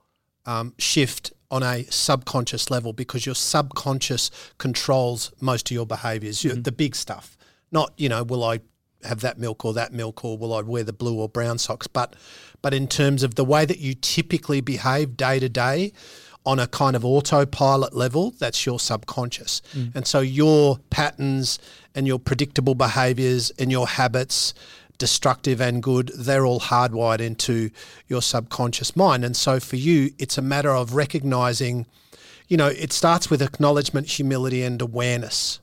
um, 0.46 0.74
shift 0.78 1.34
on 1.50 1.64
a 1.64 1.84
subconscious 1.90 2.72
level 2.72 2.94
because 2.94 3.26
your 3.26 3.36
subconscious 3.36 4.32
controls 4.58 5.34
most 5.42 5.70
of 5.70 5.76
your 5.76 5.86
behaviors, 5.86 6.44
your, 6.44 6.56
the 6.56 6.72
big 6.72 6.96
stuff. 6.96 7.38
Not 7.72 7.94
you 7.98 8.10
know, 8.10 8.24
will 8.24 8.44
I 8.44 8.62
have 9.04 9.22
that 9.22 9.38
milk 9.38 9.66
or 9.66 9.74
that 9.74 9.94
milk, 9.94 10.24
or 10.24 10.38
will 10.38 10.54
I 10.54 10.62
wear 10.62 10.84
the 10.84 10.94
blue 10.94 11.20
or 11.20 11.28
brown 11.28 11.58
socks? 11.58 11.88
But 11.88 12.16
but 12.62 12.74
in 12.74 12.88
terms 12.88 13.24
of 13.24 13.36
the 13.36 13.46
way 13.46 13.66
that 13.66 13.80
you 13.80 13.94
typically 13.94 14.62
behave 14.62 15.18
day 15.18 15.40
to 15.40 15.50
day. 15.50 15.94
On 16.44 16.58
a 16.58 16.66
kind 16.66 16.96
of 16.96 17.06
autopilot 17.06 17.94
level, 17.94 18.32
that's 18.40 18.66
your 18.66 18.80
subconscious. 18.80 19.62
Mm. 19.74 19.96
And 19.96 20.08
so 20.08 20.22
your 20.22 20.80
patterns 20.90 21.60
and 21.94 22.08
your 22.08 22.18
predictable 22.18 22.74
behaviors 22.74 23.52
and 23.60 23.72
your 23.72 23.88
habits, 23.88 24.56
destructive 24.98 25.62
and 25.62 25.82
good, 25.82 26.12
they're 26.16 26.46
all 26.46 26.60
hardwired 26.60 27.20
into 27.20 27.70
your 28.08 28.22
subconscious 28.22 28.96
mind. 28.96 29.24
And 29.24 29.38
so 29.38 29.60
for 29.60 29.76
you, 29.76 30.12
it's 30.18 30.38
a 30.38 30.42
matter 30.42 30.72
of 30.72 30.96
recognizing, 30.96 31.86
you 32.48 32.58
know, 32.58 32.68
it 32.68 32.92
starts 32.92 33.30
with 33.30 33.42
acknowledgement, 33.42 34.08
humility, 34.08 34.64
and 34.64 34.82
awareness. 34.82 35.60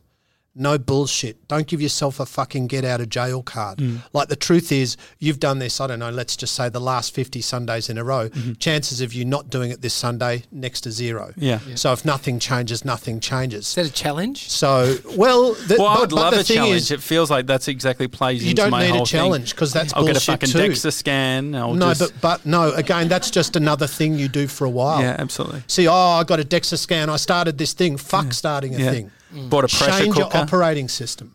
No 0.58 0.76
bullshit. 0.76 1.46
Don't 1.48 1.66
give 1.66 1.80
yourself 1.80 2.18
a 2.20 2.26
fucking 2.26 2.66
get 2.66 2.84
out 2.84 3.00
of 3.00 3.08
jail 3.08 3.42
card. 3.42 3.78
Mm. 3.78 4.02
Like 4.12 4.28
the 4.28 4.36
truth 4.36 4.72
is, 4.72 4.96
you've 5.18 5.38
done 5.38 5.58
this, 5.60 5.80
I 5.80 5.86
don't 5.86 5.98
know, 6.00 6.10
let's 6.10 6.36
just 6.36 6.54
say 6.54 6.68
the 6.68 6.80
last 6.80 7.14
50 7.14 7.40
Sundays 7.40 7.88
in 7.88 7.96
a 7.96 8.04
row. 8.04 8.28
Mm-hmm. 8.28 8.52
Chances 8.54 9.00
of 9.00 9.14
you 9.14 9.24
not 9.24 9.50
doing 9.50 9.70
it 9.70 9.82
this 9.82 9.94
Sunday, 9.94 10.42
next 10.50 10.80
to 10.82 10.90
zero. 10.90 11.32
Yeah. 11.36 11.60
So 11.76 11.92
if 11.92 12.04
nothing 12.04 12.38
changes, 12.40 12.84
nothing 12.84 13.20
changes. 13.20 13.68
is 13.68 13.74
that 13.76 13.86
a 13.86 13.92
challenge 13.92 14.48
So, 14.48 14.96
well, 15.16 15.54
the, 15.54 15.76
Well, 15.78 15.86
I 15.88 16.00
would 16.00 16.10
but 16.10 16.16
love 16.16 16.34
the 16.34 16.40
a 16.40 16.44
thing 16.44 16.56
challenge. 16.56 16.74
is, 16.76 16.90
it 16.90 17.00
feels 17.02 17.30
like 17.30 17.46
that's 17.46 17.68
exactly 17.68 18.08
plays 18.08 18.42
you 18.42 18.50
into 18.50 18.62
don't 18.62 18.70
my 18.70 18.82
need 18.86 18.90
whole 18.90 19.02
a 19.02 19.06
challenge 19.06 19.54
because 19.54 19.72
that's 19.72 19.92
thing. 19.92 19.98
I'll 19.98 20.04
bullshit 20.06 20.36
get 20.38 20.40
a 20.48 20.48
fucking 20.48 20.74
too. 20.74 20.88
DEXA 20.88 20.92
scan. 20.92 21.54
I'll 21.54 21.74
no, 21.74 21.94
just, 21.94 22.12
but 22.20 22.20
but 22.20 22.46
no. 22.46 22.72
Again, 22.72 23.06
that's 23.08 23.30
just 23.30 23.54
another 23.56 23.86
thing 23.86 24.14
you 24.18 24.28
do 24.28 24.46
for 24.48 24.64
a 24.64 24.70
while. 24.70 25.00
yeah, 25.00 25.14
absolutely. 25.18 25.62
See, 25.68 25.86
oh, 25.88 25.92
I 25.94 26.24
got 26.24 26.40
a 26.40 26.44
DEXA 26.44 26.78
scan. 26.78 27.08
I 27.10 27.16
started 27.16 27.58
this 27.58 27.72
thing. 27.74 27.96
Fuck 27.96 28.32
starting 28.32 28.74
a 28.74 28.78
Yeah. 28.78 28.90
thing. 28.90 29.10
Bought 29.32 29.64
a 29.64 29.68
pressure 29.68 29.90
change 30.02 30.14
cooker. 30.14 30.36
your 30.36 30.42
operating 30.44 30.88
system. 30.88 31.34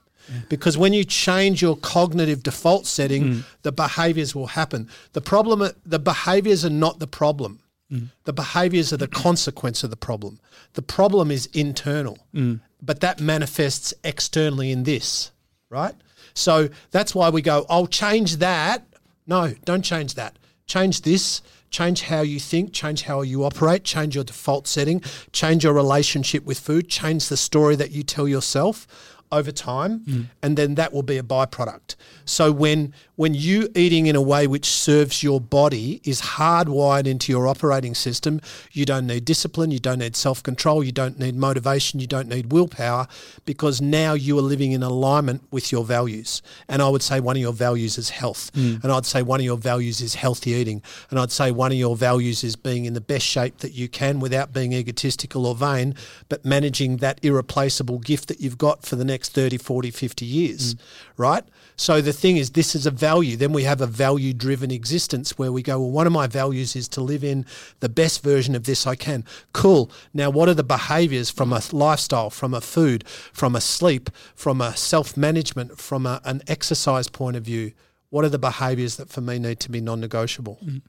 Because 0.50 0.78
when 0.78 0.94
you 0.94 1.04
change 1.04 1.62
your 1.62 1.76
cognitive 1.76 2.42
default 2.44 2.88
setting, 2.88 3.24
Mm. 3.24 3.44
the 3.64 3.72
behaviors 3.74 4.34
will 4.34 4.48
happen. 4.48 4.88
The 5.12 5.22
problem, 5.22 5.70
the 5.86 6.00
behaviors 6.00 6.64
are 6.64 6.70
not 6.70 7.00
the 7.00 7.08
problem. 7.08 7.60
Mm. 7.92 8.08
The 8.24 8.32
behaviors 8.34 8.94
are 8.94 8.98
the 8.98 9.08
consequence 9.10 9.84
of 9.84 9.90
the 9.90 9.98
problem. 9.98 10.40
The 10.74 10.82
problem 10.82 11.30
is 11.30 11.48
internal, 11.48 12.18
Mm. 12.34 12.62
but 12.82 13.02
that 13.02 13.20
manifests 13.20 13.94
externally 14.04 14.72
in 14.72 14.84
this, 14.84 15.32
right? 15.70 15.94
So 16.34 16.70
that's 16.92 17.14
why 17.14 17.30
we 17.30 17.42
go, 17.42 17.66
I'll 17.70 17.86
change 17.88 18.38
that. 18.38 18.86
No, 19.28 19.54
don't 19.66 19.84
change 19.84 20.16
that. 20.16 20.38
Change 20.66 21.02
this. 21.02 21.42
Change 21.74 22.04
how 22.04 22.22
you 22.22 22.40
think, 22.40 22.72
change 22.72 23.02
how 23.02 23.24
you 23.24 23.44
operate, 23.44 23.84
change 23.84 24.14
your 24.14 24.24
default 24.24 24.68
setting, 24.68 25.02
change 25.32 25.64
your 25.64 25.74
relationship 25.74 26.44
with 26.46 26.60
food, 26.60 26.88
change 26.88 27.30
the 27.30 27.36
story 27.36 27.76
that 27.76 27.90
you 27.90 28.04
tell 28.04 28.28
yourself 28.28 28.86
over 29.34 29.52
time, 29.52 30.00
hmm. 30.00 30.22
and 30.42 30.58
then 30.58 30.76
that 30.76 30.94
will 30.94 31.04
be 31.04 31.18
a 31.18 31.24
byproduct. 31.24 31.96
So 32.26 32.52
when 32.52 32.94
when 33.16 33.34
you 33.36 33.70
eating 33.76 34.08
in 34.08 34.16
a 34.16 34.22
way 34.22 34.48
which 34.48 34.66
serves 34.66 35.22
your 35.22 35.40
body 35.40 36.02
is 36.04 36.20
hardwired 36.22 37.06
into 37.06 37.32
your 37.32 37.48
operating 37.48 37.94
system, 37.94 38.42
you 38.72 38.86
don't 38.86 39.06
need 39.06 39.24
discipline, 39.24 39.70
you 39.70 39.80
don't 39.80 40.00
need 40.00 40.16
self-control, 40.16 40.84
you 40.84 40.92
don't 40.92 41.20
need 41.20 41.36
motivation, 41.36 42.00
you 42.00 42.08
don't 42.08 42.28
need 42.28 42.52
willpower, 42.52 43.08
because 43.46 43.82
now 43.82 44.14
you 44.14 44.38
are 44.40 44.42
living 44.42 44.72
in 44.72 44.82
alignment 44.82 45.44
with 45.52 45.72
your 45.72 45.84
values. 45.84 46.42
And 46.68 46.82
I 46.82 46.90
would 46.90 47.04
say 47.04 47.20
one 47.20 47.36
of 47.36 47.42
your 47.42 47.54
values 47.54 48.00
is 48.00 48.10
health, 48.10 48.50
hmm. 48.56 48.78
and 48.82 48.92
I'd 48.92 49.06
say 49.06 49.22
one 49.22 49.40
of 49.40 49.46
your 49.46 49.58
values 49.58 50.02
is 50.02 50.16
healthy 50.16 50.52
eating, 50.52 50.82
and 51.12 51.20
I'd 51.20 51.32
say 51.32 51.52
one 51.52 51.72
of 51.72 51.78
your 51.78 51.96
values 51.96 52.44
is 52.44 52.56
being 52.56 52.86
in 52.86 52.94
the 52.94 53.02
best 53.02 53.26
shape 53.26 53.60
that 53.60 53.74
you 53.74 53.88
can 53.88 54.20
without 54.20 54.54
being 54.54 54.74
egotistical 54.74 55.46
or 55.46 55.54
vain, 55.54 55.94
but 56.30 56.44
managing 56.44 56.98
that 56.98 57.20
irreplaceable 57.24 58.00
gift 58.00 58.28
that 58.28 58.40
you've 58.42 58.58
got 58.58 58.84
for 58.84 58.96
the 58.96 59.06
next 59.06 59.23
30, 59.30 59.58
40, 59.58 59.92
50 59.92 60.26
years, 60.26 60.76
mm. 60.76 60.80
right? 61.18 61.44
So 61.76 62.02
the 62.02 62.14
thing 62.14 62.38
is, 62.38 62.52
this 62.52 62.76
is 62.76 62.86
a 62.86 62.92
value. 62.92 63.36
Then 63.36 63.54
we 63.54 63.64
have 63.64 63.82
a 63.82 63.88
value 63.88 64.34
driven 64.34 64.72
existence 64.72 65.38
where 65.38 65.52
we 65.52 65.62
go, 65.62 65.80
well, 65.80 65.92
one 65.92 66.08
of 66.08 66.14
my 66.14 66.28
values 66.28 66.76
is 66.76 66.88
to 66.90 67.02
live 67.02 67.24
in 67.24 67.46
the 67.80 67.90
best 67.90 68.24
version 68.24 68.56
of 68.56 68.66
this 68.66 68.86
I 68.86 68.96
can. 68.96 69.26
Cool. 69.54 69.90
Now, 70.14 70.30
what 70.30 70.50
are 70.50 70.54
the 70.54 70.64
behaviors 70.64 71.30
from 71.30 71.52
a 71.52 71.62
lifestyle, 71.72 72.30
from 72.30 72.54
a 72.54 72.62
food, 72.62 73.08
from 73.08 73.56
a 73.56 73.62
sleep, 73.62 74.10
from 74.36 74.62
a 74.62 74.76
self 74.76 75.18
management, 75.18 75.80
from 75.80 76.06
a, 76.06 76.22
an 76.26 76.42
exercise 76.48 77.08
point 77.10 77.36
of 77.36 77.44
view? 77.44 77.74
What 78.10 78.24
are 78.24 78.30
the 78.30 78.40
behaviors 78.40 78.98
that 78.98 79.10
for 79.10 79.22
me 79.22 79.40
need 79.40 79.60
to 79.62 79.72
be 79.72 79.82
non 79.82 80.00
negotiable? 80.00 80.60
Mm. 80.64 80.82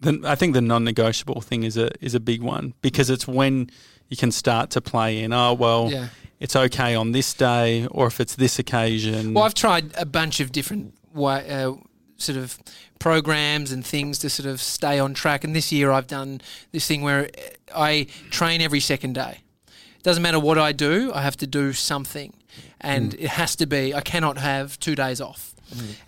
The, 0.00 0.20
I 0.24 0.34
think 0.34 0.54
the 0.54 0.60
non-negotiable 0.60 1.40
thing 1.40 1.62
is 1.62 1.76
a 1.76 1.90
is 2.04 2.14
a 2.14 2.20
big 2.20 2.42
one 2.42 2.74
because 2.82 3.10
it's 3.10 3.26
when 3.26 3.70
you 4.08 4.16
can 4.16 4.30
start 4.30 4.70
to 4.70 4.80
play 4.80 5.22
in. 5.22 5.32
Oh 5.32 5.54
well, 5.54 5.90
Yeah. 5.90 6.08
It's 6.40 6.56
okay 6.56 6.94
on 6.94 7.12
this 7.12 7.32
day, 7.34 7.86
or 7.90 8.06
if 8.06 8.20
it's 8.20 8.36
this 8.36 8.58
occasion. 8.58 9.34
Well, 9.34 9.44
I've 9.44 9.54
tried 9.54 9.94
a 9.96 10.06
bunch 10.06 10.40
of 10.40 10.52
different 10.52 10.94
way, 11.12 11.48
uh, 11.48 11.74
sort 12.16 12.38
of 12.38 12.58
programs 12.98 13.72
and 13.72 13.84
things 13.84 14.18
to 14.20 14.30
sort 14.30 14.48
of 14.48 14.60
stay 14.60 14.98
on 14.98 15.14
track. 15.14 15.44
And 15.44 15.54
this 15.54 15.72
year, 15.72 15.90
I've 15.90 16.06
done 16.06 16.40
this 16.72 16.86
thing 16.86 17.02
where 17.02 17.30
I 17.74 18.06
train 18.30 18.60
every 18.60 18.80
second 18.80 19.14
day. 19.14 19.40
It 19.66 20.02
doesn't 20.02 20.22
matter 20.22 20.40
what 20.40 20.58
I 20.58 20.72
do, 20.72 21.12
I 21.14 21.22
have 21.22 21.36
to 21.38 21.46
do 21.46 21.72
something, 21.72 22.34
and 22.80 23.14
it 23.14 23.28
has 23.28 23.56
to 23.56 23.66
be. 23.66 23.94
I 23.94 24.00
cannot 24.00 24.38
have 24.38 24.78
two 24.78 24.94
days 24.94 25.20
off. 25.20 25.54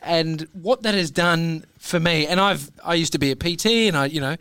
And 0.01 0.47
what 0.53 0.83
that 0.83 0.95
has 0.95 1.11
done 1.11 1.65
for 1.79 1.99
me, 1.99 2.27
and 2.27 2.39
I've 2.39 2.71
I 2.85 2.95
used 2.95 3.13
to 3.13 3.19
be 3.19 3.33
a 3.33 3.37
PT, 3.37 3.67
and 3.89 3.97
I 3.97 4.07
you 4.07 4.21
know 4.21 4.37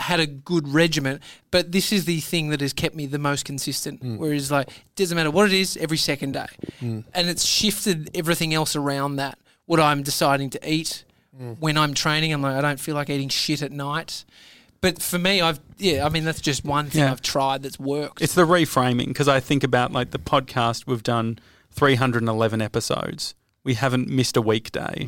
had 0.00 0.20
a 0.20 0.26
good 0.26 0.68
regiment, 0.68 1.22
but 1.50 1.72
this 1.72 1.92
is 1.92 2.04
the 2.04 2.20
thing 2.20 2.50
that 2.50 2.60
has 2.60 2.72
kept 2.72 2.94
me 2.94 3.06
the 3.06 3.18
most 3.18 3.44
consistent. 3.44 4.00
Hmm. 4.00 4.16
Whereas 4.16 4.50
like 4.50 4.68
it 4.68 4.96
doesn't 4.96 5.16
matter 5.16 5.30
what 5.30 5.46
it 5.46 5.52
is, 5.52 5.76
every 5.76 5.96
second 5.96 6.32
day, 6.32 6.46
hmm. 6.80 7.00
and 7.14 7.28
it's 7.28 7.44
shifted 7.44 8.10
everything 8.14 8.54
else 8.54 8.76
around 8.76 9.16
that. 9.16 9.38
What 9.66 9.78
I'm 9.78 10.02
deciding 10.02 10.50
to 10.50 10.70
eat 10.70 11.04
hmm. 11.36 11.52
when 11.52 11.76
I'm 11.76 11.94
training, 11.94 12.32
I'm 12.32 12.42
like 12.42 12.56
I 12.56 12.60
don't 12.60 12.80
feel 12.80 12.94
like 12.94 13.10
eating 13.10 13.28
shit 13.28 13.62
at 13.62 13.72
night. 13.72 14.24
But 14.80 15.02
for 15.02 15.18
me, 15.18 15.40
I've 15.40 15.60
yeah, 15.78 16.06
I 16.06 16.08
mean 16.08 16.24
that's 16.24 16.40
just 16.40 16.64
one 16.64 16.88
thing 16.90 17.02
Yeah. 17.02 17.12
I've 17.12 17.22
tried 17.22 17.62
that's 17.62 17.78
worked. 17.78 18.22
It's 18.22 18.34
the 18.34 18.46
reframing 18.46 19.08
because 19.08 19.28
I 19.28 19.40
think 19.40 19.62
about 19.62 19.92
like 19.92 20.10
the 20.10 20.18
podcast. 20.18 20.86
We've 20.86 21.02
done 21.02 21.38
311 21.72 22.62
episodes. 22.62 23.34
We 23.62 23.74
haven't 23.74 24.08
missed 24.08 24.36
a 24.36 24.42
weekday. 24.42 25.06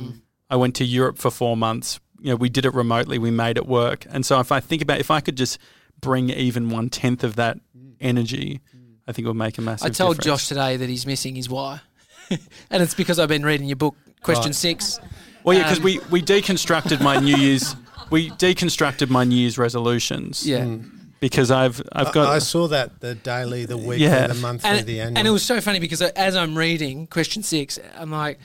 I 0.51 0.57
went 0.57 0.77
to 0.77 0.85
Europe 0.85 1.19
for 1.19 1.31
four 1.31 1.57
months. 1.57 1.99
You 2.23 2.31
know, 2.31 2.37
we 2.37 2.49
did 2.49 2.65
it 2.65 2.73
remotely. 2.73 3.19
We 3.19 3.33
made 3.33 3.57
it 3.57 3.67
work. 3.67 4.07
And 4.09 4.25
so 4.25 4.39
if 4.39 4.53
I 4.53 4.61
think 4.61 4.81
about 4.81 5.01
if 5.01 5.11
I 5.11 5.21
could 5.21 5.37
just 5.37 5.59
bring 6.01 6.31
even 6.31 6.71
one 6.71 6.89
tenth 6.89 7.25
of 7.25 7.37
that 7.37 7.59
mm. 7.77 7.95
energy, 8.01 8.61
mm. 8.75 8.95
I 9.09 9.13
think 9.13 9.25
it 9.25 9.29
would 9.29 9.37
make 9.37 9.59
a 9.59 9.61
massive. 9.61 9.87
I 9.87 9.91
told 9.91 10.19
difference. 10.19 10.43
Josh 10.43 10.49
today 10.49 10.77
that 10.77 10.89
he's 10.89 11.05
missing 11.05 11.35
his 11.35 11.49
why, 11.49 11.81
and 12.31 12.83
it's 12.83 12.95
because 12.95 13.19
I've 13.19 13.29
been 13.29 13.45
reading 13.45 13.67
your 13.67 13.77
book, 13.77 13.97
Question 14.23 14.51
Right. 14.51 14.55
Six. 14.55 15.01
Well, 15.43 15.57
yeah, 15.57 15.65
because 15.65 15.79
um, 15.79 15.85
we 15.85 15.99
we 16.11 16.23
deconstructed 16.23 17.01
my 17.01 17.19
New 17.19 17.37
Year's. 17.37 17.75
We 18.11 18.31
deconstructed 18.31 19.11
my 19.11 19.25
New 19.25 19.37
Year's 19.37 19.59
resolutions. 19.59 20.47
Yeah. 20.47 20.61
Mm. 20.61 20.91
Because 21.19 21.51
I've 21.51 21.81
I've 21.93 22.09
I, 22.09 22.13
got 22.13 22.29
I 22.29 22.39
saw 22.41 22.69
that 22.69 23.01
the 23.01 23.15
daily, 23.15 23.65
the 23.65 23.77
weekly, 23.77 24.05
Yeah. 24.05 24.27
the 24.27 24.35
monthly, 24.35 24.71
and, 24.71 24.87
the 24.87 25.01
annual. 25.01 25.19
and 25.19 25.29
it 25.29 25.31
was 25.31 25.45
so 25.45 25.61
funny 25.61 25.79
because 25.79 26.03
as 26.03 26.37
I'm 26.37 26.59
reading 26.59 27.07
question 27.07 27.43
six, 27.43 27.79
I'm 27.97 28.11
like, 28.11 28.41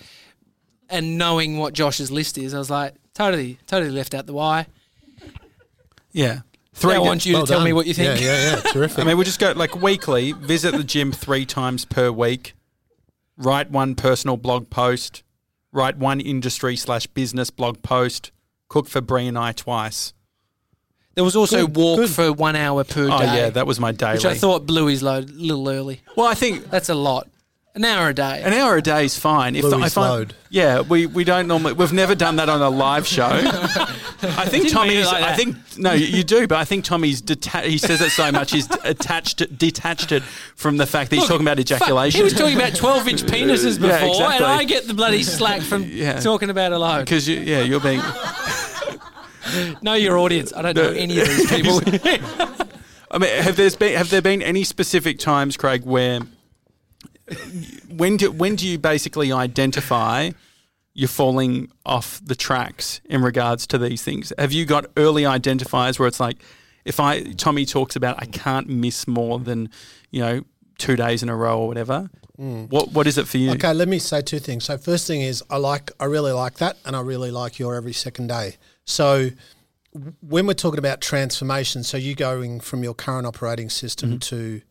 and 0.89 1.17
knowing 1.17 1.57
what 1.57 1.73
Josh's 1.73 2.11
list 2.11 2.38
is, 2.38 2.53
I 2.53 2.59
was 2.59 2.69
like, 2.69 2.93
totally, 3.18 3.57
totally 3.68 3.91
left 3.91 4.13
out 4.13 4.26
the 4.28 4.34
why. 4.34 4.68
yeah. 6.11 6.41
Three. 6.74 6.93
I 6.93 6.99
want 6.99 7.26
you 7.26 7.34
to 7.34 7.38
Well 7.39 7.47
tell 7.47 7.63
me 7.63 7.74
what 7.74 7.88
you 7.88 7.95
think. 7.95 8.22
Yeah, 8.22 8.28
yeah, 8.28 8.55
yeah. 8.63 8.72
Terrific. 8.72 8.99
I 9.03 9.03
mean, 9.03 9.18
we 9.18 9.24
just 9.26 9.39
go 9.39 9.51
like 9.53 9.76
weekly, 9.76 10.34
visit 10.34 10.74
the 10.76 10.84
gym 10.84 11.11
three 11.11 11.43
times 11.43 11.86
per 11.86 12.11
week, 12.11 12.53
write 13.36 13.72
one 13.72 13.95
personal 13.95 14.38
blog 14.38 14.70
post, 14.70 15.24
write 15.72 15.97
one 15.97 16.20
industry 16.20 16.76
slash 16.76 17.07
business 17.07 17.49
blog 17.49 17.82
post, 17.82 18.32
cook 18.70 18.88
for 18.88 19.01
Brie 19.01 19.26
and 19.28 19.39
I 19.39 19.53
twice. 19.53 20.13
There 21.15 21.24
was 21.24 21.36
also 21.36 21.65
Good, 21.65 21.76
walk 21.76 21.97
good. 21.97 22.09
for 22.11 22.32
one 22.32 22.55
hour 22.55 22.84
per 22.84 23.05
Oh, 23.05 23.07
day. 23.07 23.13
Oh 23.28 23.36
yeah, 23.36 23.49
that 23.49 23.65
was 23.65 23.80
my 23.80 23.91
daily. 23.91 24.13
which 24.18 24.26
I 24.26 24.36
thought 24.36 24.68
blew 24.68 24.86
his 24.86 25.01
load 25.01 25.32
a 25.32 25.34
little 25.34 25.68
early. 25.68 26.01
well, 26.15 26.28
I 26.28 26.36
think 26.36 26.70
That's 26.70 26.89
a 26.89 26.93
lot. 26.95 27.28
An 27.78 27.86
hour 27.86 28.09
a 28.09 28.13
day. 28.13 28.41
an 28.43 28.53
hour 28.53 28.75
a 28.78 28.82
day 28.82 29.05
is 29.05 29.19
fine. 29.19 29.55
If, 29.55 29.63
Louis 29.63 29.86
if 29.86 29.97
I, 29.99 30.09
load. 30.09 30.34
Yeah, 30.49 30.82
we, 30.82 31.05
we 31.05 31.23
don't 31.23 31.47
normally, 31.47 31.73
we've 31.73 31.93
never 31.93 32.15
done 32.15 32.38
that 32.38 32.49
on 32.49 32.59
a 32.59 32.71
live 32.71 33.05
show. 33.05 33.28
I 33.30 34.45
think 34.47 34.63
Didn't 34.63 34.69
Tommy's, 34.71 35.05
like 35.05 35.17
I 35.17 35.19
that. 35.28 35.36
think, 35.38 35.55
no, 35.78 35.91
you- 35.93 36.07
you 36.07 36.23
do, 36.23 36.47
but 36.47 36.57
I 36.57 36.65
think 36.65 36.86
Tommy's, 36.86 37.21
deta- 37.21 37.65
he 37.65 37.78
says 37.78 38.01
it 38.01 38.09
so 38.09 38.32
much, 38.32 38.51
he's 38.51 38.67
attached, 38.84 39.55
detached 39.59 40.11
it 40.11 40.23
from 40.23 40.78
the 40.78 40.88
fact 40.88 41.11
that 41.11 41.17
he's 41.17 41.23
Look, 41.30 41.34
talking 41.39 41.45
about 41.45 41.57
Fuck, 41.57 41.71
ejaculation. 41.71 42.17
he 42.17 42.23
was 42.23 42.34
talking 42.34 42.55
about 42.55 42.73
12 42.75 43.07
inch 43.09 43.21
penises 43.25 43.75
before, 43.80 43.89
Yeah, 43.89 44.05
exactly. 44.07 44.36
and 44.38 44.45
I 44.45 44.63
get 44.63 44.88
the 44.88 44.95
bloody 44.95 45.21
slack 45.21 45.61
from 45.61 45.84
Yeah. 45.88 46.19
talking 46.19 46.49
about 46.49 46.71
a 46.73 46.80
load. 46.80 47.01
Because, 47.05 47.28
you, 47.28 47.39
yeah, 47.41 47.61
you're 47.61 47.80
being. 47.80 48.01
Know 49.84 49.93
your 49.93 50.17
audience. 50.17 50.51
I 50.55 50.61
don't 50.63 50.75
know 50.75 50.89
any 50.89 51.19
of 51.19 51.28
these 51.28 51.47
people. 51.49 51.80
I 53.09 53.17
mean, 53.19 53.30
have 53.43 53.55
there 53.55 53.69
been 53.71 53.95
have 53.97 54.09
there 54.09 54.21
been 54.21 54.41
any 54.41 54.63
specific 54.65 55.19
times, 55.19 55.55
Craig, 55.55 55.86
where 55.86 56.19
when 57.89 58.17
do 58.17 58.32
when 58.32 58.55
do 58.55 58.67
you 58.67 58.78
basically 58.78 59.32
identify 59.32 60.32
you're 60.93 61.07
falling 61.07 61.71
off 61.86 62.19
the 62.25 62.36
tracks 62.36 63.01
in 63.05 63.21
regards 63.21 63.67
to 63.67 63.78
these 63.78 64.03
things? 64.03 64.34
Have 64.38 64.51
you 64.51 64.65
got 64.65 64.86
early 64.97 65.23
identifiers 65.23 65.99
where 65.99 66.07
it's 66.07 66.19
like, 66.19 66.38
if 66.86 66.99
I 66.99 67.21
Tommy 67.34 67.65
talks 67.65 67.95
about 67.95 68.21
I 68.21 68.25
can't 68.25 68.67
miss 68.67 69.07
more 69.07 69.39
than 69.39 69.69
you 70.11 70.21
know 70.21 70.41
two 70.78 70.95
days 70.95 71.23
in 71.23 71.30
a 71.30 71.36
row 71.36 71.59
or 71.59 71.67
whatever. 71.67 72.09
Mm. 72.39 72.69
What 72.69 72.91
what 72.91 73.07
is 73.07 73.17
it 73.17 73.28
for 73.28 73.38
you? 73.38 73.51
Okay, 73.51 73.73
let 73.73 73.88
me 73.88 73.99
say 73.99 74.21
two 74.21 74.39
things. 74.39 74.65
So 74.65 74.78
first 74.78 75.07
thing 75.07 75.21
is 75.21 75.43
I 75.49 75.57
like 75.57 75.91
I 75.99 76.05
really 76.05 76.32
like 76.32 76.55
that 76.55 76.78
and 76.86 76.95
I 76.95 77.01
really 77.01 77.32
like 77.32 77.59
your 77.59 77.75
every 77.75 77.93
second 77.93 78.28
day. 78.28 78.57
So 78.86 79.30
when 80.21 80.45
we're 80.45 80.53
talking 80.53 80.80
about 80.80 81.01
transformation, 81.01 81.84
so 81.84 81.97
you 81.97 82.13
going 82.13 82.59
from 82.59 82.84
your 82.84 82.93
current 82.93 83.25
operating 83.25 83.69
system 83.69 84.11
mm-hmm. 84.11 84.19
to 84.19 84.61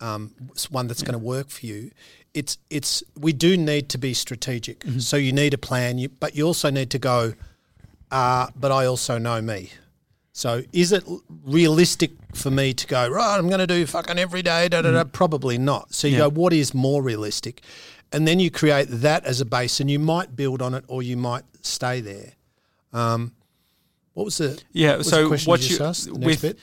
um, 0.00 0.32
one 0.70 0.86
that's 0.88 1.02
going 1.02 1.12
to 1.12 1.18
work 1.18 1.48
for 1.50 1.66
you, 1.66 1.90
it's 2.34 2.58
it's 2.70 3.02
we 3.18 3.32
do 3.32 3.56
need 3.56 3.88
to 3.90 3.98
be 3.98 4.14
strategic. 4.14 4.84
So 4.98 5.16
you 5.16 5.32
need 5.32 5.52
a 5.54 5.58
plan, 5.58 5.98
you, 5.98 6.08
but 6.08 6.34
you 6.36 6.46
also 6.46 6.70
need 6.70 6.90
to 6.90 6.98
go. 6.98 7.34
Uh, 8.10 8.48
but 8.56 8.72
I 8.72 8.86
also 8.86 9.18
know 9.18 9.40
me. 9.40 9.70
So 10.32 10.62
is 10.72 10.90
it 10.92 11.04
realistic 11.44 12.12
for 12.34 12.50
me 12.50 12.72
to 12.72 12.86
go 12.86 13.08
right? 13.08 13.36
I'm 13.36 13.48
going 13.48 13.58
to 13.60 13.66
do 13.66 13.84
fucking 13.86 14.18
every 14.18 14.42
day. 14.42 14.68
Da, 14.68 14.82
da, 14.82 14.90
da. 14.92 15.04
Probably 15.04 15.58
not. 15.58 15.92
So 15.94 16.06
you 16.08 16.14
Yeah. 16.14 16.20
go, 16.20 16.30
what 16.30 16.52
is 16.52 16.72
more 16.72 17.02
realistic? 17.02 17.62
And 18.12 18.26
then 18.26 18.40
you 18.40 18.50
create 18.50 18.86
that 18.90 19.24
as 19.24 19.40
a 19.40 19.44
base, 19.44 19.80
and 19.80 19.90
you 19.90 19.98
might 19.98 20.34
build 20.34 20.62
on 20.62 20.74
it, 20.74 20.84
or 20.88 21.02
you 21.02 21.16
might 21.16 21.44
stay 21.62 22.00
there. 22.00 22.32
Um, 22.92 23.32
what 24.14 24.24
was 24.24 24.38
the 24.38 24.60
yeah. 24.72 24.96
the 24.96 25.04
So 25.04 25.28
question 25.28 25.50
what 25.50 25.60
you 25.60 25.64
you 25.64 25.78
just 25.78 25.80
asked? 25.80 26.04
The 26.06 26.18
next 26.18 26.26
with 26.26 26.42
bit? 26.42 26.58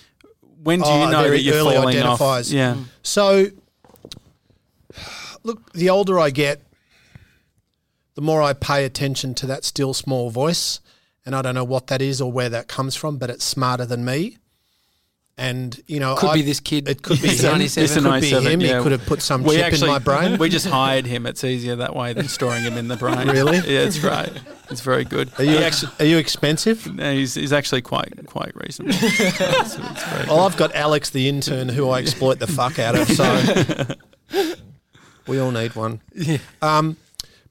When 0.67 0.79
do 0.79 0.85
Oh, 0.85 1.05
you 1.05 1.11
know 1.11 1.23
very 1.23 1.37
that 1.37 1.43
you're 1.43 1.55
early 1.55 1.75
falling 1.75 2.01
off? 2.01 2.19
identifiers. 2.19 2.51
Yeah. 2.51 2.73
Mm. 2.73 2.85
So, 3.01 3.45
look, 5.43 5.71
the 5.71 5.89
older 5.89 6.19
I 6.19 6.29
get, 6.29 6.61
the 8.15 8.21
more 8.21 8.41
I 8.41 8.51
pay 8.51 8.83
attention 8.83 9.33
to 9.35 9.45
that 9.45 9.63
still 9.63 9.93
small 9.93 10.29
voice. 10.29 10.81
And 11.25 11.35
I 11.35 11.41
don't 11.41 11.55
know 11.55 11.63
what 11.63 11.87
that 11.87 12.01
is 12.01 12.19
or 12.21 12.31
where 12.31 12.49
that 12.49 12.67
comes 12.67 12.95
from, 12.95 13.17
but 13.17 13.29
it's 13.29 13.43
smarter 13.45 13.85
than 13.85 14.03
me. 14.05 14.37
And, 15.39 15.79
you 15.85 15.99
know, 15.99 16.13
It 16.13 16.17
Could 16.17 16.29
I- 16.31 16.33
be 16.33 16.41
this 16.41 16.59
kid. 16.59 16.87
It 16.89 17.03
could 17.03 17.21
be 17.21 17.27
He's 17.27 17.43
him. 17.43 17.51
97. 17.51 18.05
It 18.05 18.09
could 18.09 18.21
be 18.21 18.29
him. 18.53 18.59
yeah. 18.61 18.77
He 18.77 18.83
could 18.83 18.91
have 18.91 19.05
put 19.05 19.21
some 19.21 19.43
We 19.43 19.57
chip 19.57 19.65
actually, 19.65 19.89
in 19.89 19.93
my 19.93 19.99
brain. 19.99 20.37
We 20.39 20.49
just 20.49 20.65
hired 20.65 21.05
him. 21.05 21.27
It's 21.27 21.43
easier 21.43 21.75
that 21.75 21.95
way 21.95 22.13
than 22.13 22.27
storing 22.27 22.63
him 22.63 22.73
in 22.75 22.87
the 22.87 22.95
brain. 22.95 23.27
Really? 23.29 23.57
Yeah, 23.57 23.81
it's 23.81 23.99
great. 23.99 24.31
It's 24.71 24.81
very 24.81 25.03
good. 25.05 25.29
Are 25.37 25.43
you, 25.43 25.51
He 25.51 25.57
ex- 25.63 25.85
are 25.99 26.05
you 26.05 26.17
expensive? 26.17 26.91
No, 26.91 27.13
he's, 27.13 27.35
he's 27.35 27.53
actually 27.53 27.81
quite 27.83 28.11
quite 28.25 28.51
reasonable. 28.55 28.95
It's- 28.95 29.75
it's 29.77 30.03
very 30.05 30.25
Well, 30.27 30.39
I've 30.39 30.57
got 30.57 30.73
Alex, 30.75 31.11
the 31.11 31.29
intern, 31.29 31.69
who 31.69 31.87
I 31.89 31.99
exploit 31.99 32.39
the 32.39 32.47
fuck 32.47 32.79
out 32.79 32.95
of. 32.95 33.07
So 33.07 33.95
we 35.27 35.39
all 35.39 35.51
need 35.51 35.75
one. 35.75 36.01
Yeah. 36.15 36.37
Um, 36.63 36.97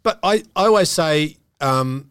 but 0.02 0.18
I, 0.24 0.42
I 0.56 0.66
always 0.66 0.90
say 0.90 1.36
um, 1.60 2.10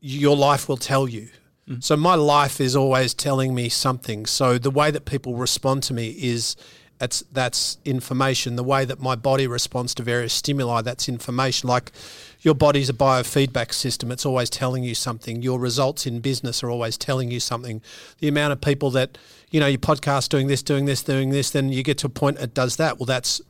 your 0.00 0.36
life 0.36 0.68
will 0.68 0.76
tell 0.76 1.08
you. 1.08 1.28
Mm. 1.68 1.82
So 1.82 1.96
my 1.96 2.14
life 2.14 2.60
is 2.60 2.74
always 2.74 3.14
telling 3.14 3.54
me 3.54 3.68
something. 3.68 4.26
So 4.26 4.58
the 4.58 4.70
way 4.70 4.90
that 4.90 5.04
people 5.04 5.36
respond 5.36 5.82
to 5.84 5.94
me 5.94 6.10
is 6.10 6.56
that's 6.98 7.20
that's 7.32 7.78
information. 7.84 8.56
The 8.56 8.64
way 8.64 8.84
that 8.84 9.00
my 9.00 9.14
body 9.14 9.46
responds 9.46 9.94
to 9.94 10.02
various 10.02 10.32
stimuli, 10.32 10.82
that's 10.82 11.08
information. 11.08 11.68
Like 11.68 11.92
your 12.40 12.54
body's 12.54 12.88
a 12.88 12.92
biofeedback 12.92 13.72
system. 13.72 14.10
It's 14.10 14.26
always 14.26 14.50
telling 14.50 14.84
you 14.84 14.94
something. 14.94 15.42
Your 15.42 15.58
results 15.58 16.06
in 16.06 16.20
business 16.20 16.62
are 16.62 16.70
always 16.70 16.96
telling 16.96 17.30
you 17.30 17.40
something. 17.40 17.82
The 18.18 18.28
amount 18.28 18.52
of 18.52 18.60
people 18.60 18.90
that, 18.92 19.18
you 19.50 19.60
know, 19.60 19.66
your 19.66 19.78
podcast 19.78 20.28
doing 20.28 20.48
this, 20.48 20.62
doing 20.62 20.86
this, 20.86 21.02
doing 21.02 21.30
this, 21.30 21.50
then 21.50 21.70
you 21.70 21.82
get 21.82 21.98
to 21.98 22.06
a 22.06 22.10
point 22.10 22.38
it 22.38 22.54
does 22.54 22.76
that. 22.76 22.98
Well, 22.98 23.06
that's 23.06 23.40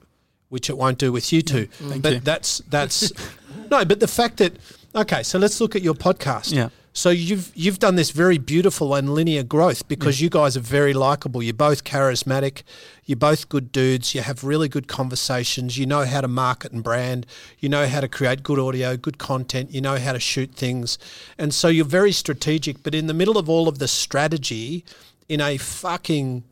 which 0.49 0.71
it 0.71 0.79
won't 0.79 0.99
do 0.99 1.13
with 1.13 1.33
you 1.33 1.43
two. 1.43 1.67
Mm. 1.67 2.03
but 2.03 2.13
you. 2.13 2.21
that's 2.21 2.59
that's 2.69 3.13
no. 3.71 3.85
But 3.85 4.01
the 4.01 4.09
fact 4.09 4.39
that 4.39 4.55
okay, 4.95 5.23
so 5.23 5.39
let's 5.39 5.61
look 5.61 5.75
at 5.75 5.83
your 5.83 5.95
podcast. 5.95 6.53
Yeah. 6.53 6.69
So 6.99 7.11
you've 7.11 7.53
you've 7.55 7.79
done 7.79 7.95
this 7.95 8.11
very 8.11 8.39
beautiful 8.39 8.93
and 8.97 9.15
linear 9.15 9.45
growth 9.45 9.87
because 9.87 10.21
you 10.21 10.29
guys 10.29 10.57
are 10.57 10.67
very 10.79 10.93
likable. 10.93 11.41
You're 11.45 11.55
both 11.55 11.85
charismatic. 11.85 12.65
You're 13.05 13.15
both 13.15 13.49
good 13.49 13.71
dudes. 13.71 14.17
You 14.17 14.23
have 14.23 14.43
really 14.43 14.69
good 14.69 14.89
conversations. 14.89 15.79
You 15.79 15.87
know 15.87 16.05
how 16.05 16.23
to 16.23 16.27
market 16.27 16.73
and 16.73 16.83
brand. 16.83 17.25
You 17.61 17.69
know 17.69 17.87
how 17.87 18.01
to 18.01 18.09
create 18.09 18.43
good 18.43 18.59
audio, 18.59 18.97
good 18.97 19.17
content. 19.17 19.71
You 19.71 19.81
know 19.81 19.97
how 19.97 20.13
to 20.13 20.19
shoot 20.19 20.57
things, 20.57 20.99
and 21.39 21.55
so 21.55 21.69
you're 21.69 21.85
very 21.85 22.11
strategic. 22.11 22.83
But 22.83 22.97
in 22.97 23.07
the 23.07 23.15
middle 23.15 23.39
of 23.39 23.49
all 23.49 23.69
of 23.69 23.79
the 23.79 23.87
strategy, 23.87 24.85
in 25.29 25.41
a 25.41 25.57
fucking 25.57 26.43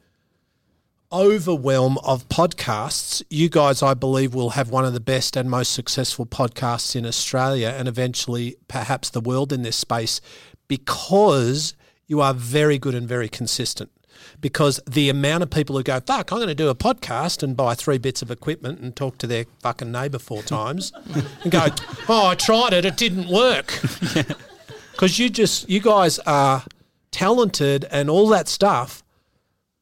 overwhelm 1.13 1.99
of 1.99 2.29
podcasts, 2.29 3.23
you 3.31 3.49
guys, 3.49 3.83
I 3.83 3.95
believe, 3.95 4.35
will 4.35 4.51
have 4.51 4.71
one 4.71 4.85
of 4.85 4.93
the 4.93 5.01
best 5.01 5.37
and 5.37 5.49
most 5.51 5.73
successful 5.73 6.27
podcasts 6.27 6.97
in 6.97 7.07
Australia 7.07 7.75
and 7.77 7.89
eventually 7.89 8.57
perhaps 8.69 9.11
the 9.11 9.21
world 9.21 9.53
in 9.53 9.63
this 9.63 9.77
space 9.77 10.21
because 10.69 11.75
you 12.07 12.21
are 12.21 12.35
very 12.35 12.79
good 12.79 12.95
and 12.95 13.09
very 13.09 13.29
consistent. 13.29 13.91
because 14.41 14.81
the 14.87 15.09
amount 15.09 15.43
of 15.43 15.51
people 15.51 15.77
who 15.77 15.83
go, 15.83 16.01
fuck, 16.01 16.33
I'm 16.33 16.39
going 16.39 16.49
to 16.49 16.55
do 16.55 16.69
a 16.69 16.75
podcast 16.75 17.43
and 17.43 17.57
buy 17.57 17.75
three 17.75 17.99
bits 17.99 18.23
of 18.23 18.31
equipment 18.31 18.81
and 18.81 18.95
talk 18.97 19.19
to 19.19 19.27
their 19.27 19.45
fucking 19.61 19.93
neighbour 19.93 20.19
four 20.19 20.43
times 20.59 20.93
and 21.43 21.51
go, 21.53 21.67
oh, 22.09 22.27
I 22.29 22.35
tried 22.35 22.73
it, 22.73 22.85
it 22.85 22.97
didn't 22.97 23.29
work. 23.29 23.79
Because 24.93 25.19
you 25.19 25.29
just, 25.29 25.69
you 25.69 25.79
guys 25.81 26.19
are 26.21 26.65
talented 27.11 27.85
and 27.91 28.09
all 28.09 28.29
that 28.29 28.49
stuff, 28.49 29.03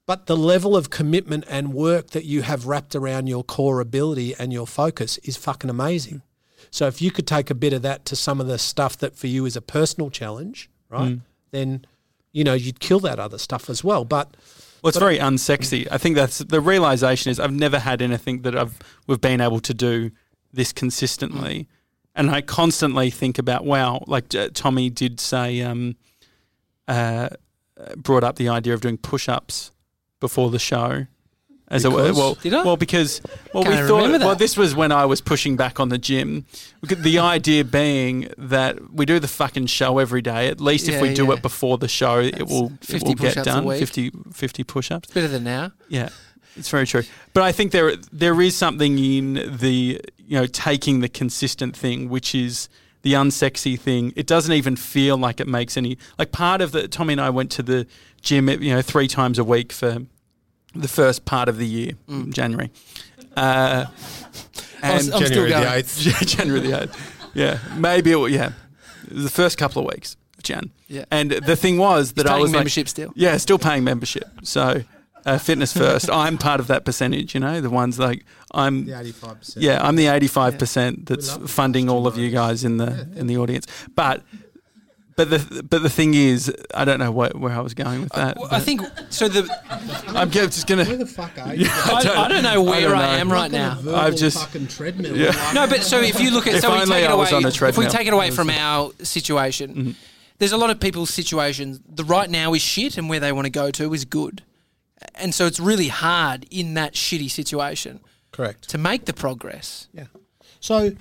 but 0.06 0.26
the 0.26 0.36
level 0.36 0.76
of 0.76 0.90
commitment 0.90 1.44
and 1.48 1.72
work 1.72 2.10
that 2.10 2.24
you 2.24 2.42
have 2.42 2.66
wrapped 2.66 2.94
around 2.94 3.26
your 3.26 3.42
core 3.42 3.80
ability 3.80 4.34
and 4.38 4.52
your 4.52 4.66
focus 4.66 5.18
is 5.18 5.36
fucking 5.36 5.70
amazing. 5.70 6.22
So 6.70 6.86
if 6.86 7.00
you 7.00 7.10
could 7.10 7.26
take 7.26 7.50
a 7.50 7.54
bit 7.54 7.72
of 7.72 7.82
that 7.82 8.04
to 8.06 8.16
some 8.16 8.40
of 8.40 8.46
the 8.46 8.58
stuff 8.58 8.98
that 8.98 9.16
for 9.16 9.28
you 9.28 9.46
is 9.46 9.56
a 9.56 9.62
personal 9.62 10.10
challenge, 10.10 10.68
right? 10.90 11.18
Then, 11.52 11.86
you 12.32 12.44
know, 12.44 12.54
you'd 12.54 12.80
kill 12.80 13.00
that 13.00 13.18
other 13.18 13.38
stuff 13.38 13.70
as 13.70 13.84
well. 13.84 14.04
But 14.04 14.36
Well, 14.82 14.88
it's 14.88 14.98
very 14.98 15.18
unsexy. 15.18 15.86
I 15.90 15.98
think 15.98 16.16
that's 16.16 16.38
the 16.38 16.60
realization 16.60 17.30
is 17.30 17.38
I've 17.38 17.52
never 17.52 17.78
had 17.78 18.02
anything 18.02 18.42
that 18.42 18.56
I've 18.56 18.78
we've 19.06 19.20
been 19.20 19.40
able 19.40 19.60
to 19.60 19.72
do 19.72 20.10
this 20.52 20.72
consistently, 20.72 21.68
and 22.14 22.30
I 22.30 22.40
constantly 22.40 23.10
think 23.10 23.38
about 23.38 23.64
wow. 23.64 24.02
Like 24.06 24.34
uh, 24.34 24.48
Tommy 24.52 24.90
did 24.90 25.20
say, 25.20 25.62
um, 25.62 25.96
uh, 26.88 27.28
brought 27.96 28.24
up 28.24 28.36
the 28.36 28.48
idea 28.48 28.74
of 28.74 28.80
doing 28.80 28.98
push-ups 28.98 29.70
before 30.28 30.50
the 30.50 30.58
show. 30.58 31.06
As 31.68 31.84
a, 31.84 31.90
Because? 31.90 32.16
well, 32.16 32.34
Did 32.34 32.54
I? 32.54 32.62
well, 32.62 32.76
because 32.76 33.20
well, 33.52 33.64
Can't 33.64 33.80
we 33.82 33.86
thought 33.88 34.20
well, 34.20 34.36
this 34.36 34.56
was 34.56 34.74
when 34.74 34.92
I 34.92 35.04
was 35.06 35.20
pushing 35.20 35.56
back 35.56 35.80
on 35.80 35.88
the 35.88 35.98
gym. 35.98 36.44
The 36.82 37.18
idea 37.18 37.64
being 37.64 38.28
that 38.38 38.92
we 38.92 39.04
do 39.06 39.18
the 39.18 39.28
fucking 39.28 39.66
show 39.66 39.98
every 39.98 40.22
day. 40.22 40.48
At 40.48 40.60
least 40.60 40.88
if 40.88 40.94
Yeah, 40.94 41.02
we 41.02 41.14
do 41.14 41.24
yeah. 41.26 41.32
it 41.34 41.42
before 41.42 41.76
the 41.78 41.88
show, 41.88 42.20
it 42.20 42.46
will 42.46 42.72
it 42.88 43.02
will 43.02 43.14
get 43.14 43.42
done. 43.44 43.64
week. 43.64 43.78
50, 43.80 44.12
50 44.32 44.64
push-ups. 44.64 45.10
Better 45.12 45.26
than 45.28 45.44
now. 45.44 45.72
Yeah, 45.88 46.08
it's 46.56 46.68
very 46.70 46.86
true. 46.86 47.02
But 47.32 47.42
I 47.42 47.52
think 47.52 47.72
there 47.72 47.96
there 48.12 48.40
is 48.40 48.54
something 48.56 48.98
in 48.98 49.34
the 49.58 50.00
you 50.18 50.38
know 50.38 50.46
taking 50.46 51.00
the 51.00 51.08
consistent 51.08 51.76
thing, 51.76 52.08
which 52.10 52.34
is 52.34 52.68
the 53.02 53.12
unsexy 53.14 53.78
thing. 53.80 54.12
It 54.16 54.26
doesn't 54.26 54.52
even 54.54 54.76
feel 54.76 55.16
like 55.16 55.40
it 55.40 55.48
makes 55.48 55.76
any 55.76 55.96
like 56.18 56.30
part 56.30 56.60
of 56.60 56.72
the. 56.72 56.88
Tommy 56.88 57.12
and 57.14 57.20
I 57.20 57.30
went 57.30 57.50
to 57.52 57.62
the 57.62 57.86
gym, 58.22 58.48
you 58.48 58.74
know, 58.74 58.82
three 58.82 59.08
times 59.08 59.38
a 59.38 59.44
week 59.44 59.72
for 59.72 60.02
the 60.74 60.88
first 60.88 61.24
part 61.24 61.48
of 61.48 61.56
the 61.58 61.66
year, 61.66 61.92
January. 62.30 62.70
Uh, 63.36 63.86
I 64.82 64.94
was- 64.94 65.06
and 65.08 65.14
I'm 65.14 65.24
still 65.26 65.46
January 65.46 65.50
the 65.50 65.56
8th. 65.56 66.26
January 66.36 66.60
the 66.60 66.82
eighth. 66.82 66.96
Yeah, 67.34 67.58
maybe 67.76 68.12
it. 68.12 68.16
will- 68.16 68.28
Yeah, 68.28 68.52
the 69.10 69.30
first 69.30 69.58
couple 69.58 69.82
of 69.82 69.88
weeks 69.92 70.16
of 70.36 70.44
Jan. 70.44 70.70
Yeah. 70.88 71.04
And 71.10 71.30
the 71.32 71.56
thing 71.56 71.78
was 71.78 72.12
that 72.12 72.26
I 72.26 72.30
paying 72.30 72.42
was 72.42 72.50
like- 72.52 72.58
membership 72.60 72.88
still. 72.88 73.12
yeah, 73.16 73.36
still 73.38 73.58
paying 73.58 73.82
membership. 73.84 74.24
So 74.42 74.82
uh, 75.26 75.38
fitness 75.38 75.72
first. 75.72 76.10
I'm 76.12 76.36
part 76.38 76.60
of 76.60 76.66
that 76.68 76.84
percentage. 76.84 77.34
You 77.34 77.40
know, 77.40 77.60
the 77.60 77.70
ones 77.70 77.98
like 77.98 78.24
I'm. 78.52 78.84
the 78.84 78.92
85%. 78.92 79.54
Yeah, 79.56 79.82
I'm 79.82 79.96
the 79.96 80.06
85 80.08 80.58
percent 80.58 81.06
that's 81.06 81.30
funding 81.50 81.88
all 81.88 82.06
of 82.06 82.16
you 82.18 82.30
guys 82.30 82.62
in 82.62 82.76
the 82.76 83.08
in 83.16 83.26
the 83.26 83.36
audience. 83.38 83.66
But 83.96 84.22
but 85.16 85.30
the 85.30 85.62
but 85.68 85.82
the 85.82 85.90
thing 85.90 86.14
is, 86.14 86.52
I 86.74 86.84
don't 86.84 86.98
know 86.98 87.12
what, 87.12 87.36
where 87.38 87.52
I 87.52 87.60
was 87.60 87.74
going 87.74 88.02
with 88.02 88.12
that. 88.12 88.36
Well, 88.36 88.48
I 88.50 88.60
think 88.60 88.82
so. 89.10 89.28
The 89.28 89.48
I'm 90.08 90.30
just 90.30 90.66
gonna. 90.66 90.84
Where 90.84 90.96
the 90.96 91.06
fuck 91.06 91.38
are 91.38 91.54
you? 91.54 91.66
I, 91.68 92.24
I 92.24 92.28
don't 92.28 92.42
know 92.42 92.62
where 92.62 92.74
I, 92.74 92.80
don't 92.80 92.90
know. 92.90 93.02
am 93.02 93.32
right 93.32 93.50
now. 93.50 93.78
I've 93.94 94.16
just- 94.16 94.38
fucking 94.38 94.68
treadmill. 94.68 95.16
Yeah. 95.16 95.52
No, 95.54 95.66
but 95.66 95.82
so 95.82 96.00
if 96.00 96.20
you 96.20 96.30
look 96.30 96.46
at 96.46 96.54
If 96.54 96.62
so 96.62 96.72
we 96.72 96.80
take 96.84 97.04
it 97.04 97.10
away, 97.10 97.30
on 97.30 97.44
a 97.44 97.48
if 97.68 97.78
we 97.78 97.86
take 97.86 98.06
it 98.06 98.12
away 98.12 98.30
from 98.30 98.50
our 98.50 98.90
situation, 99.02 99.94
there's 100.38 100.52
a 100.52 100.56
lot 100.56 100.70
of 100.70 100.80
people's 100.80 101.10
situations. 101.10 101.80
The 101.88 102.04
right 102.04 102.28
now 102.28 102.54
is 102.54 102.62
shit, 102.62 102.98
and 102.98 103.08
where 103.08 103.20
they 103.20 103.32
want 103.32 103.46
to 103.46 103.50
go 103.50 103.70
to 103.70 103.94
is 103.94 104.04
good, 104.04 104.42
and 105.14 105.32
so 105.34 105.46
it's 105.46 105.60
really 105.60 105.88
hard 105.88 106.46
in 106.50 106.74
that 106.74 106.94
shitty 106.94 107.30
situation 107.30 108.00
Correct. 108.32 108.68
to 108.70 108.78
make 108.78 109.04
the 109.04 109.12
progress. 109.12 109.88
Yeah. 109.92 110.06
So, 110.60 110.92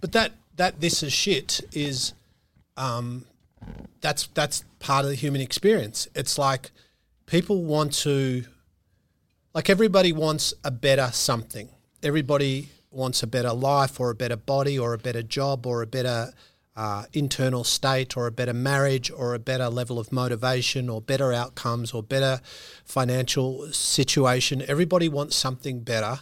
but 0.00 0.12
that 0.12 0.32
that 0.56 0.80
this 0.80 1.02
is 1.02 1.12
shit 1.12 1.60
is, 1.72 2.12
um, 2.76 3.24
that's 4.00 4.26
that's 4.28 4.64
part 4.78 5.04
of 5.04 5.10
the 5.10 5.16
human 5.16 5.40
experience. 5.40 6.08
It's 6.14 6.38
like 6.38 6.70
people 7.26 7.64
want 7.64 7.92
to, 7.94 8.44
like 9.54 9.70
everybody 9.70 10.12
wants 10.12 10.54
a 10.64 10.70
better 10.70 11.10
something. 11.12 11.68
Everybody 12.02 12.68
wants 12.90 13.22
a 13.22 13.26
better 13.26 13.52
life 13.52 13.98
or 14.00 14.10
a 14.10 14.14
better 14.14 14.36
body 14.36 14.78
or 14.78 14.92
a 14.92 14.98
better 14.98 15.22
job 15.22 15.66
or 15.66 15.82
a 15.82 15.86
better 15.86 16.32
uh, 16.74 17.04
internal 17.12 17.64
state 17.64 18.16
or 18.16 18.26
a 18.26 18.30
better 18.32 18.52
marriage 18.52 19.10
or 19.10 19.34
a 19.34 19.38
better 19.38 19.68
level 19.68 19.98
of 19.98 20.10
motivation 20.10 20.88
or 20.88 21.00
better 21.00 21.32
outcomes 21.32 21.92
or 21.92 22.02
better 22.02 22.40
financial 22.84 23.66
situation. 23.72 24.62
Everybody 24.66 25.08
wants 25.08 25.36
something 25.36 25.80
better. 25.80 26.20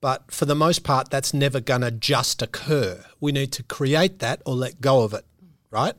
But 0.00 0.30
for 0.30 0.44
the 0.44 0.54
most 0.54 0.84
part, 0.84 1.10
that's 1.10 1.34
never 1.34 1.60
going 1.60 1.80
to 1.80 1.90
just 1.90 2.40
occur. 2.40 3.04
We 3.20 3.32
need 3.32 3.52
to 3.52 3.62
create 3.64 4.20
that 4.20 4.40
or 4.46 4.54
let 4.54 4.80
go 4.80 5.02
of 5.02 5.12
it, 5.12 5.24
right? 5.70 5.94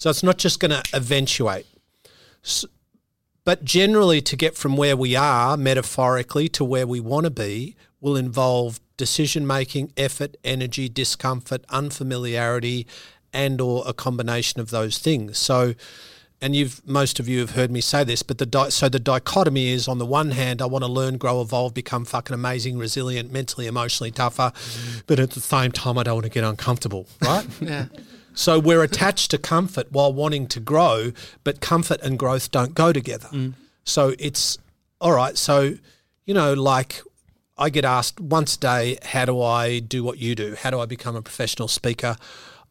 So 0.00 0.08
it's 0.08 0.22
not 0.22 0.38
just 0.38 0.58
going 0.60 0.70
to 0.70 0.82
eventuate. 0.94 1.66
S- 2.42 2.64
But 3.44 3.64
generally, 3.64 4.20
to 4.22 4.34
get 4.36 4.56
from 4.56 4.76
where 4.76 4.96
we 4.96 5.14
are 5.14 5.56
metaphorically 5.56 6.48
to 6.50 6.64
where 6.64 6.86
we 6.86 7.00
want 7.00 7.24
to 7.24 7.30
be 7.30 7.76
will 8.00 8.16
involve 8.16 8.80
decision 8.96 9.46
making, 9.46 9.92
effort, 9.96 10.36
energy, 10.42 10.88
discomfort, 10.88 11.64
unfamiliarity, 11.68 12.86
and 13.32 13.60
or 13.60 13.82
a 13.86 13.92
combination 13.92 14.58
of 14.60 14.70
those 14.70 14.96
things. 14.98 15.36
So, 15.38 15.74
and 16.40 16.56
you've 16.56 16.80
most 16.86 17.20
of 17.20 17.28
you 17.28 17.40
have 17.40 17.50
heard 17.50 17.70
me 17.70 17.82
say 17.82 18.02
this, 18.02 18.22
but 18.22 18.38
the 18.38 18.46
di- 18.46 18.70
so 18.70 18.88
the 18.88 18.98
dichotomy 18.98 19.68
is 19.68 19.86
on 19.86 19.98
the 19.98 20.06
one 20.06 20.30
hand, 20.30 20.62
I 20.62 20.66
want 20.66 20.84
to 20.84 20.90
learn, 20.90 21.18
grow, 21.18 21.42
evolve, 21.42 21.74
become 21.74 22.06
fucking 22.06 22.32
amazing, 22.34 22.78
resilient, 22.78 23.30
mentally, 23.30 23.66
emotionally 23.66 24.10
tougher, 24.10 24.52
mm. 24.54 25.02
but 25.06 25.20
at 25.20 25.30
the 25.32 25.40
same 25.40 25.72
time, 25.72 25.98
I 25.98 26.04
don't 26.04 26.14
want 26.14 26.24
to 26.24 26.30
get 26.30 26.44
uncomfortable, 26.44 27.06
right? 27.20 27.46
Yeah. 27.60 27.86
So 28.40 28.58
we're 28.58 28.82
attached 28.82 29.30
to 29.32 29.38
comfort 29.38 29.92
while 29.92 30.14
wanting 30.14 30.46
to 30.48 30.60
grow, 30.60 31.12
but 31.44 31.60
comfort 31.60 32.00
and 32.00 32.18
growth 32.18 32.50
don't 32.50 32.74
go 32.74 32.90
together. 32.90 33.28
Mm. 33.28 33.52
So 33.84 34.14
it's 34.18 34.56
all 34.98 35.12
right. 35.12 35.36
So, 35.36 35.74
you 36.24 36.32
know, 36.32 36.54
like 36.54 37.02
I 37.58 37.68
get 37.68 37.84
asked 37.84 38.18
once 38.18 38.56
a 38.56 38.58
day, 38.58 38.98
how 39.04 39.26
do 39.26 39.42
I 39.42 39.78
do 39.78 40.02
what 40.02 40.16
you 40.16 40.34
do? 40.34 40.54
How 40.58 40.70
do 40.70 40.80
I 40.80 40.86
become 40.86 41.16
a 41.16 41.20
professional 41.20 41.68
speaker? 41.68 42.16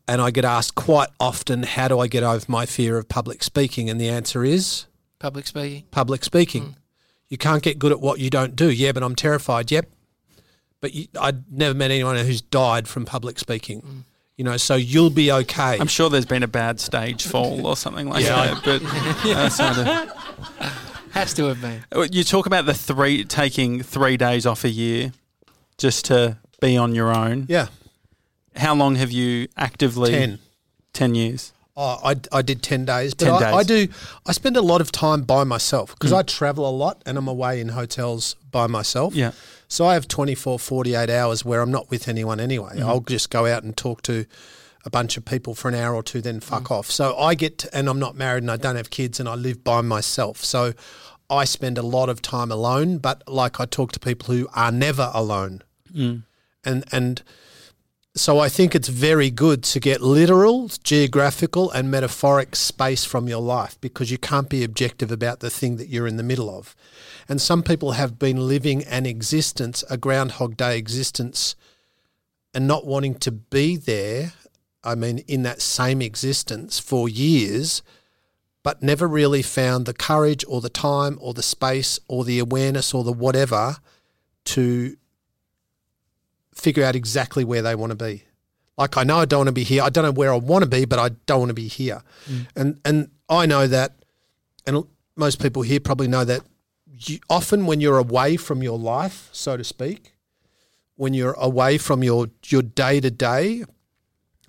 And 0.07 0.21
I 0.23 0.31
get 0.31 0.43
asked 0.43 0.73
quite 0.73 1.09
often, 1.19 1.61
how 1.61 1.87
do 1.87 1.99
I 1.99 2.07
get 2.07 2.23
over 2.23 2.43
my 2.47 2.65
fear 2.65 2.97
of 2.97 3.07
public 3.07 3.43
speaking? 3.43 3.91
And 3.91 4.01
the 4.01 4.09
answer 4.09 4.43
is 4.43 4.87
Public 5.19 5.45
speaking. 5.45 5.83
public 5.91 6.23
speaking. 6.23 6.63
Mm. 6.63 6.75
You 7.27 7.37
can't 7.37 7.61
get 7.61 7.77
good 7.77 7.91
at 7.91 7.99
what 8.01 8.19
you 8.19 8.31
don't 8.31 8.55
do. 8.55 8.71
Yeah, 8.71 8.91
but 8.91 9.03
I'm 9.03 9.15
terrified. 9.15 9.69
Yep. 9.69 9.87
But 10.81 10.95
you, 10.95 11.05
I'd 11.21 11.51
never 11.51 11.75
met 11.75 11.91
anyone 11.91 12.15
who's 12.17 12.41
died 12.41 12.87
from 12.87 13.05
public 13.05 13.37
speaking. 13.37 13.81
Mm. 13.83 14.03
You 14.39 14.45
know, 14.45 14.55
so 14.55 14.75
you'll 14.75 15.09
be 15.09 15.33
okay. 15.33 15.77
I'm 15.77 15.87
sure 15.87 16.09
there's 16.09 16.25
been 16.25 16.43
a 16.43 16.47
bad 16.47 16.79
stage 16.79 17.25
fall 17.27 17.67
or 17.67 17.75
something 17.75 18.07
like 18.07 18.23
Yeah. 18.23 18.53
that. 18.55 18.63
But 18.63 18.81
that's 19.25 19.59
not 19.59 19.77
a, 19.77 20.13
Has 21.11 21.33
to 21.33 21.43
have 21.47 21.59
been. 21.59 21.83
Uh, 21.93 22.07
You 22.09 22.23
talk 22.23 22.45
about 22.45 22.65
the 22.65 22.73
three 22.73 23.25
taking 23.25 23.83
three 23.83 24.15
days 24.15 24.45
off 24.45 24.63
a 24.63 24.69
year 24.69 25.11
just 25.77 26.05
to 26.05 26.37
be 26.61 26.77
on 26.77 26.95
your 26.95 27.13
own. 27.13 27.47
yeah, 27.49 27.67
How 28.55 28.73
long 28.75 28.95
have 28.95 29.11
you 29.11 29.49
actively? 29.57 30.11
10. 30.11 30.39
10 30.93 31.15
years. 31.15 31.51
Oh, 31.75 31.97
I, 32.01 32.15
I 32.31 32.41
did 32.41 32.63
10 32.63 32.85
days. 32.85 33.13
But 33.13 33.25
10 33.25 33.33
I, 33.33 33.39
days. 33.39 33.53
I 33.55 33.63
do, 33.63 33.87
I 34.25 34.31
spend 34.31 34.55
a 34.55 34.61
lot 34.61 34.79
of 34.79 34.89
time 34.93 35.23
by 35.23 35.43
myself 35.43 35.95
because 35.95 36.13
I 36.13 36.23
travel 36.23 36.65
a 36.65 36.71
lot 36.71 37.01
and 37.05 37.17
I'm 37.17 37.27
away 37.27 37.59
in 37.59 37.69
hotels 37.69 38.35
by 38.51 38.67
myself. 38.67 39.13
Yeah. 39.15 39.31
So 39.69 39.85
I 39.85 39.93
have 39.93 40.07
24, 40.07 40.59
48 40.59 41.09
hours 41.09 41.45
where 41.45 41.61
I'm 41.61 41.71
not 41.71 41.89
with 41.89 42.07
anyone 42.07 42.39
anyway. 42.39 42.75
Mm-hmm. 42.75 42.89
I'll 42.89 43.01
just 43.01 43.29
go 43.29 43.45
out 43.45 43.63
and 43.63 43.77
talk 43.77 44.01
to 44.03 44.25
a 44.83 44.89
bunch 44.89 45.15
of 45.15 45.25
people 45.25 45.53
for 45.53 45.67
an 45.69 45.75
hour 45.75 45.93
or 45.93 46.01
two, 46.01 46.21
then 46.21 46.39
mm. 46.39 46.43
fuck 46.43 46.71
off. 46.71 46.89
So 46.89 47.15
I 47.17 47.35
get, 47.35 47.59
to, 47.59 47.75
and 47.75 47.87
I'm 47.87 47.99
not 47.99 48.15
married 48.15 48.43
and 48.43 48.51
I 48.51 48.57
don't 48.57 48.75
have 48.75 48.89
kids 48.89 49.19
and 49.19 49.29
I 49.29 49.35
live 49.35 49.63
by 49.63 49.81
myself. 49.81 50.43
So 50.43 50.73
I 51.29 51.45
spend 51.45 51.77
a 51.77 51.83
lot 51.83 52.09
of 52.09 52.21
time 52.21 52.51
alone, 52.51 52.97
but 52.97 53.23
like 53.27 53.59
I 53.59 53.65
talk 53.65 53.91
to 53.91 53.99
people 53.99 54.33
who 54.33 54.47
are 54.55 54.71
never 54.71 55.11
alone. 55.13 55.61
Mm. 55.93 56.23
And, 56.65 56.83
and, 56.91 57.21
so 58.19 58.39
I 58.39 58.49
think 58.49 58.75
it's 58.75 58.89
very 58.89 59.29
good 59.29 59.63
to 59.63 59.79
get 59.79 60.01
literal, 60.01 60.69
geographical, 60.83 61.71
and 61.71 61.89
metaphoric 61.89 62.53
space 62.53 63.05
from 63.05 63.29
your 63.29 63.41
life 63.41 63.79
because 63.79 64.11
you 64.11 64.17
can't 64.17 64.49
be 64.49 64.61
objective 64.61 65.09
about 65.09 65.39
the 65.39 65.49
thing 65.49 65.77
that 65.77 65.87
you're 65.87 66.05
in 66.05 66.17
the 66.17 66.23
middle 66.23 66.49
of. 66.49 66.75
And 67.29 67.41
some 67.41 67.63
people 67.63 67.93
have 67.93 68.19
been 68.19 68.45
living 68.45 68.83
an 68.83 69.05
existence, 69.05 69.85
a 69.89 69.95
Groundhog 69.95 70.57
Day 70.57 70.77
existence, 70.77 71.55
and 72.53 72.67
not 72.67 72.85
wanting 72.85 73.15
to 73.19 73.31
be 73.31 73.77
there. 73.77 74.33
I 74.83 74.95
mean, 74.95 75.19
in 75.19 75.43
that 75.43 75.61
same 75.61 76.01
existence 76.01 76.77
for 76.77 77.07
years, 77.07 77.81
but 78.63 78.83
never 78.83 79.07
really 79.07 79.41
found 79.41 79.85
the 79.85 79.93
courage 79.93 80.43
or 80.45 80.59
the 80.59 80.69
time 80.69 81.17
or 81.21 81.33
the 81.33 81.41
space 81.41 82.01
or 82.09 82.25
the 82.25 82.39
awareness 82.39 82.93
or 82.93 83.05
the 83.05 83.13
whatever 83.13 83.77
to 84.43 84.97
figure 86.59 86.83
out 86.83 86.95
exactly 86.95 87.43
where 87.43 87.61
they 87.61 87.75
want 87.75 87.91
to 87.91 87.95
be. 87.95 88.23
Like 88.77 88.97
I 88.97 89.03
know 89.03 89.17
I 89.17 89.25
don't 89.25 89.39
want 89.39 89.47
to 89.47 89.53
be 89.53 89.63
here. 89.63 89.83
I 89.83 89.89
don't 89.89 90.05
know 90.05 90.11
where 90.11 90.33
I 90.33 90.37
want 90.37 90.63
to 90.63 90.69
be, 90.69 90.85
but 90.85 90.99
I 90.99 91.09
don't 91.25 91.39
want 91.39 91.49
to 91.49 91.53
be 91.53 91.67
here. 91.67 92.01
Mm. 92.29 92.47
And 92.55 92.81
and 92.85 93.11
I 93.27 93.45
know 93.45 93.67
that 93.67 93.93
and 94.65 94.85
most 95.15 95.41
people 95.41 95.63
here 95.63 95.79
probably 95.79 96.07
know 96.07 96.23
that 96.23 96.41
you, 96.93 97.19
often 97.29 97.65
when 97.65 97.81
you're 97.81 97.97
away 97.97 98.37
from 98.37 98.63
your 98.63 98.77
life, 98.77 99.29
so 99.31 99.57
to 99.57 99.63
speak, 99.63 100.13
when 100.95 101.13
you're 101.13 101.33
away 101.33 101.77
from 101.77 102.03
your 102.03 102.27
your 102.45 102.61
day 102.61 102.99
to 103.01 103.11
day, 103.11 103.63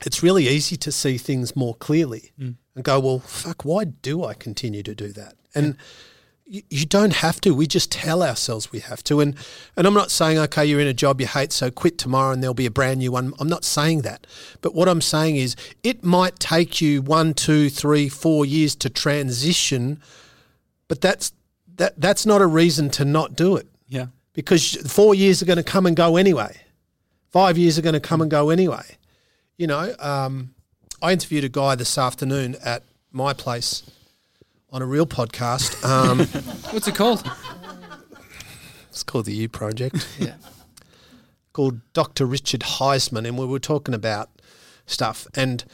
it's 0.06 0.22
really 0.22 0.48
easy 0.48 0.76
to 0.76 0.92
see 0.92 1.18
things 1.18 1.56
more 1.56 1.74
clearly 1.74 2.32
mm. 2.38 2.54
and 2.74 2.84
go, 2.84 3.00
well, 3.00 3.18
fuck, 3.18 3.64
why 3.64 3.84
do 3.84 4.24
I 4.24 4.34
continue 4.34 4.82
to 4.82 4.94
do 4.94 5.08
that? 5.12 5.34
And 5.54 5.66
you, 5.66 5.74
you 6.68 6.84
don't 6.84 7.12
have 7.14 7.40
to. 7.42 7.54
We 7.54 7.68
just 7.68 7.92
tell 7.92 8.22
ourselves 8.24 8.72
we 8.72 8.80
have 8.80 9.04
to. 9.04 9.20
And 9.20 9.36
and 9.76 9.86
I'm 9.86 9.94
not 9.94 10.10
saying, 10.10 10.36
okay, 10.38 10.64
you're 10.64 10.80
in 10.80 10.88
a 10.88 10.92
job 10.92 11.20
you 11.20 11.26
hate, 11.28 11.52
so 11.52 11.70
quit 11.70 11.96
tomorrow 11.96 12.32
and 12.32 12.42
there'll 12.42 12.54
be 12.54 12.66
a 12.66 12.70
brand 12.70 12.98
new 12.98 13.12
one. 13.12 13.32
I'm 13.38 13.48
not 13.48 13.64
saying 13.64 14.02
that. 14.02 14.26
But 14.60 14.74
what 14.74 14.88
I'm 14.88 15.00
saying 15.00 15.36
is 15.36 15.54
it 15.84 16.02
might 16.02 16.40
take 16.40 16.80
you 16.80 17.02
one, 17.02 17.34
two, 17.34 17.70
three, 17.70 18.08
four 18.08 18.44
years 18.44 18.74
to 18.76 18.90
transition, 18.90 20.00
but 20.88 21.00
that's 21.00 21.32
that 21.76 22.00
that's 22.00 22.26
not 22.26 22.42
a 22.42 22.46
reason 22.46 22.90
to 22.90 23.04
not 23.04 23.36
do 23.36 23.56
it 23.56 23.68
Yeah. 23.88 24.06
because 24.32 24.74
four 24.92 25.14
years 25.14 25.40
are 25.42 25.46
going 25.46 25.56
to 25.56 25.62
come 25.62 25.86
and 25.86 25.96
go 25.96 26.16
anyway. 26.16 26.56
Five 27.30 27.56
years 27.58 27.78
are 27.78 27.82
going 27.82 27.94
to 27.94 28.00
come 28.00 28.20
and 28.20 28.30
go 28.30 28.50
anyway. 28.50 28.98
You 29.56 29.68
know, 29.68 29.94
um, 30.00 30.52
I 31.00 31.12
interviewed 31.12 31.44
a 31.44 31.48
guy 31.48 31.76
this 31.76 31.96
afternoon 31.96 32.56
at 32.64 32.82
my 33.12 33.32
place 33.34 33.88
on 34.72 34.82
a 34.82 34.86
real 34.86 35.06
podcast. 35.06 35.84
Um, 35.84 36.18
What's 36.72 36.86
it 36.88 36.94
called? 36.94 37.28
it's 38.88 39.02
called 39.02 39.24
the 39.26 39.32
You 39.34 39.48
Project. 39.48 40.06
Yeah. 40.18 40.34
called 41.52 41.80
Dr. 41.92 42.26
Richard 42.26 42.60
Heisman, 42.60 43.26
and 43.26 43.36
we 43.38 43.46
were 43.46 43.58
talking 43.58 43.94
about 43.94 44.30
stuff. 44.86 45.26
And 45.34 45.64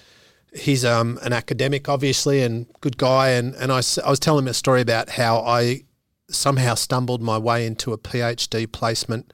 he's 0.55 0.85
um, 0.85 1.19
an 1.23 1.33
academic, 1.33 1.89
obviously, 1.89 2.43
and 2.43 2.67
good 2.81 2.97
guy. 2.97 3.31
And, 3.31 3.55
and 3.57 3.71
I, 3.73 3.83
I 4.05 4.11
was 4.11 4.19
telling 4.21 4.45
him 4.45 4.49
a 4.49 4.55
story 4.55 4.81
about 4.81 5.11
how 5.11 5.39
I 5.41 5.83
somehow 6.31 6.75
stumbled 6.75 7.23
my 7.23 7.39
way 7.39 7.67
into 7.67 7.93
a 7.93 7.99
PhD 7.99 8.71
placement 8.71 9.33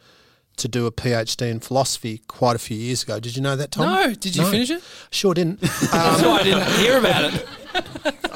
to 0.57 0.69
do 0.69 0.85
a 0.85 0.93
PhD 0.93 1.51
in 1.51 1.61
philosophy 1.61 2.21
quite 2.29 2.55
a 2.57 2.59
few 2.59 2.77
years 2.77 3.03
ago. 3.03 3.19
Did 3.19 3.37
you 3.37 3.43
know 3.43 3.57
that, 3.57 3.71
Tom? 3.71 3.87
No, 3.87 4.15
did 4.15 4.37
you 4.37 4.43
No. 4.43 4.51
finish 4.51 4.69
it? 4.71 4.83
Sure 5.11 5.33
didn't. 5.33 5.61
That's 5.61 5.95
Um, 6.23 6.29
why 6.29 6.41
I 6.41 6.43
didn't 6.43 6.73
hear 6.73 6.99
about 6.99 7.33
it. 7.35 7.47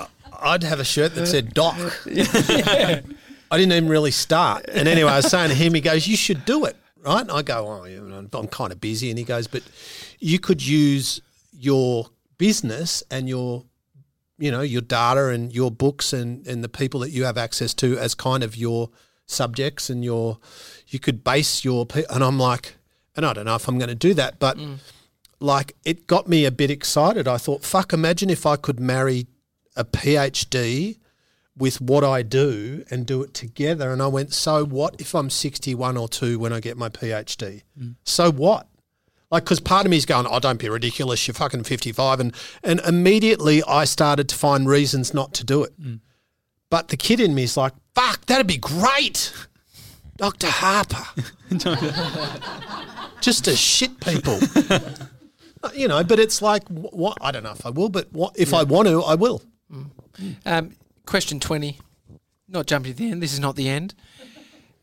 I'd 0.47 0.62
have 0.62 0.80
a 0.80 0.84
shirt 0.84 1.14
that 1.14 1.26
said 1.26 1.55
Doc. 1.55 1.76
I 3.51 3.59
didn't 3.59 3.72
even 3.72 3.88
really 3.88 4.11
start. 4.11 4.66
And 4.72 4.88
anyway, 4.88 5.11
I 5.11 5.16
was 5.16 5.26
saying 5.26 5.51
to 5.51 5.55
him, 5.55 5.74
he 5.74 5.80
goes, 5.80 6.07
You 6.07 6.16
should 6.16 6.44
do 6.44 6.64
it. 6.64 6.76
Right. 7.05 7.20
And 7.20 7.30
I 7.30 7.42
go, 7.42 7.66
Oh, 7.68 7.84
you 7.84 8.01
know, 8.01 8.26
I'm 8.32 8.49
kind 8.49 8.72
of 8.72 8.80
busy. 8.80 9.11
And 9.11 9.18
he 9.18 9.24
goes, 9.24 9.47
But 9.47 9.62
you 10.18 10.38
could 10.38 10.66
use 10.66 11.20
your 11.53 12.07
business 12.38 13.03
and 13.11 13.28
your, 13.28 13.64
you 14.38 14.51
know, 14.51 14.62
your 14.62 14.82
data 14.82 15.28
and 15.28 15.55
your 15.55 15.70
books 15.70 16.12
and, 16.12 16.47
and 16.47 16.62
the 16.62 16.68
people 16.68 17.01
that 17.01 17.11
you 17.11 17.24
have 17.24 17.38
access 17.38 17.72
to 17.74 17.99
as 17.99 18.14
kind 18.14 18.42
of 18.42 18.57
your 18.57 18.90
subjects 19.26 19.90
and 19.90 20.05
your, 20.05 20.38
you 20.88 20.99
could 20.99 21.24
base 21.24 21.64
your, 21.64 21.86
pe- 21.86 22.05
and 22.11 22.22
I'm 22.22 22.38
like, 22.38 22.76
and 23.16 23.24
I 23.24 23.32
don't 23.32 23.47
know 23.47 23.55
if 23.55 23.66
I'm 23.68 23.78
going 23.78 23.88
to 23.88 23.94
do 23.94 24.14
that, 24.14 24.38
but 24.38 24.59
mm. 24.59 24.78
like 25.40 25.74
it 25.84 26.07
got 26.07 26.28
me 26.28 26.44
a 26.44 26.51
bit 26.51 26.70
excited. 26.70 27.26
I 27.26 27.38
thought, 27.38 27.64
fuck, 27.64 27.92
imagine 27.92 28.28
if 28.28 28.44
I 28.44 28.57
could 28.57 28.78
marry 28.78 29.26
a 29.76 29.84
PhD 29.84 30.98
with 31.56 31.80
what 31.80 32.04
I 32.04 32.22
do 32.22 32.84
and 32.90 33.06
do 33.06 33.22
it 33.22 33.32
together. 33.32 33.90
And 33.90 34.02
I 34.02 34.08
went, 34.08 34.34
so 34.34 34.64
what 34.64 35.00
if 35.00 35.14
I'm 35.14 35.30
61 35.30 35.96
or 35.96 36.08
2 36.08 36.38
when 36.38 36.52
I 36.52 36.60
get 36.60 36.76
my 36.76 36.88
PhD? 36.88 37.62
Mm. 37.80 37.96
So 38.04 38.30
what? 38.30 38.68
Like, 39.30 39.44
because 39.44 39.60
part 39.60 39.86
of 39.86 39.90
me 39.90 39.96
is 39.96 40.06
going, 40.06 40.26
oh, 40.28 40.38
don't 40.38 40.58
be 40.58 40.68
ridiculous. 40.68 41.26
You're 41.26 41.34
fucking 41.34 41.64
55. 41.64 42.20
And, 42.20 42.34
and 42.62 42.80
immediately 42.80 43.62
I 43.64 43.84
started 43.84 44.28
to 44.28 44.36
find 44.36 44.68
reasons 44.68 45.14
not 45.14 45.32
to 45.34 45.44
do 45.44 45.64
it. 45.64 45.80
Mm. 45.80 46.00
But 46.70 46.88
the 46.88 46.96
kid 46.96 47.20
in 47.20 47.34
me 47.34 47.44
is 47.44 47.56
like, 47.56 47.72
fuck, 47.94 48.26
that'd 48.26 48.46
be 48.46 48.58
great. 48.58 49.32
Dr. 50.16 50.48
Harper. 50.48 51.04
Just 53.20 53.44
to 53.46 53.56
shit 53.56 54.00
people. 54.00 54.38
Uh, 55.62 55.70
you 55.74 55.88
know, 55.88 56.04
but 56.04 56.18
it's 56.18 56.42
like, 56.42 56.62
what? 56.68 57.16
I 57.22 57.30
don't 57.30 57.42
know 57.42 57.52
if 57.52 57.64
I 57.64 57.70
will, 57.70 57.88
but 57.88 58.12
what, 58.12 58.38
if 58.38 58.52
I 58.52 58.62
want 58.62 58.88
to, 58.88 59.02
I 59.02 59.14
will. 59.14 59.42
Um, 60.44 60.72
question 61.04 61.40
20. 61.40 61.78
Not 62.48 62.66
jumping 62.66 62.92
to 62.92 62.98
the 62.98 63.10
end. 63.10 63.22
This 63.22 63.32
is 63.32 63.40
not 63.40 63.56
the 63.56 63.68
end. 63.68 63.94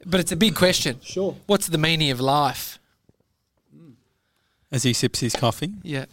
But 0.05 0.19
it's 0.19 0.31
a 0.31 0.35
big 0.35 0.55
question. 0.55 0.99
Sure. 1.01 1.35
What's 1.45 1.67
the 1.67 1.77
meaning 1.77 2.11
of 2.11 2.19
life? 2.19 2.79
As 4.71 4.83
he 4.83 4.91
sips 4.91 5.19
his 5.19 5.35
coffee. 5.35 5.73
Yeah. 5.83 6.05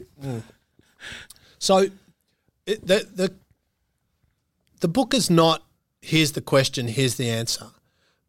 So 1.58 1.86
it, 2.66 2.86
the 2.86 3.08
the 3.12 3.34
the 4.80 4.88
book 4.88 5.14
is 5.14 5.30
not 5.30 5.62
here's 6.00 6.32
the 6.32 6.40
question, 6.40 6.88
here's 6.88 7.16
the 7.16 7.28
answer. 7.28 7.66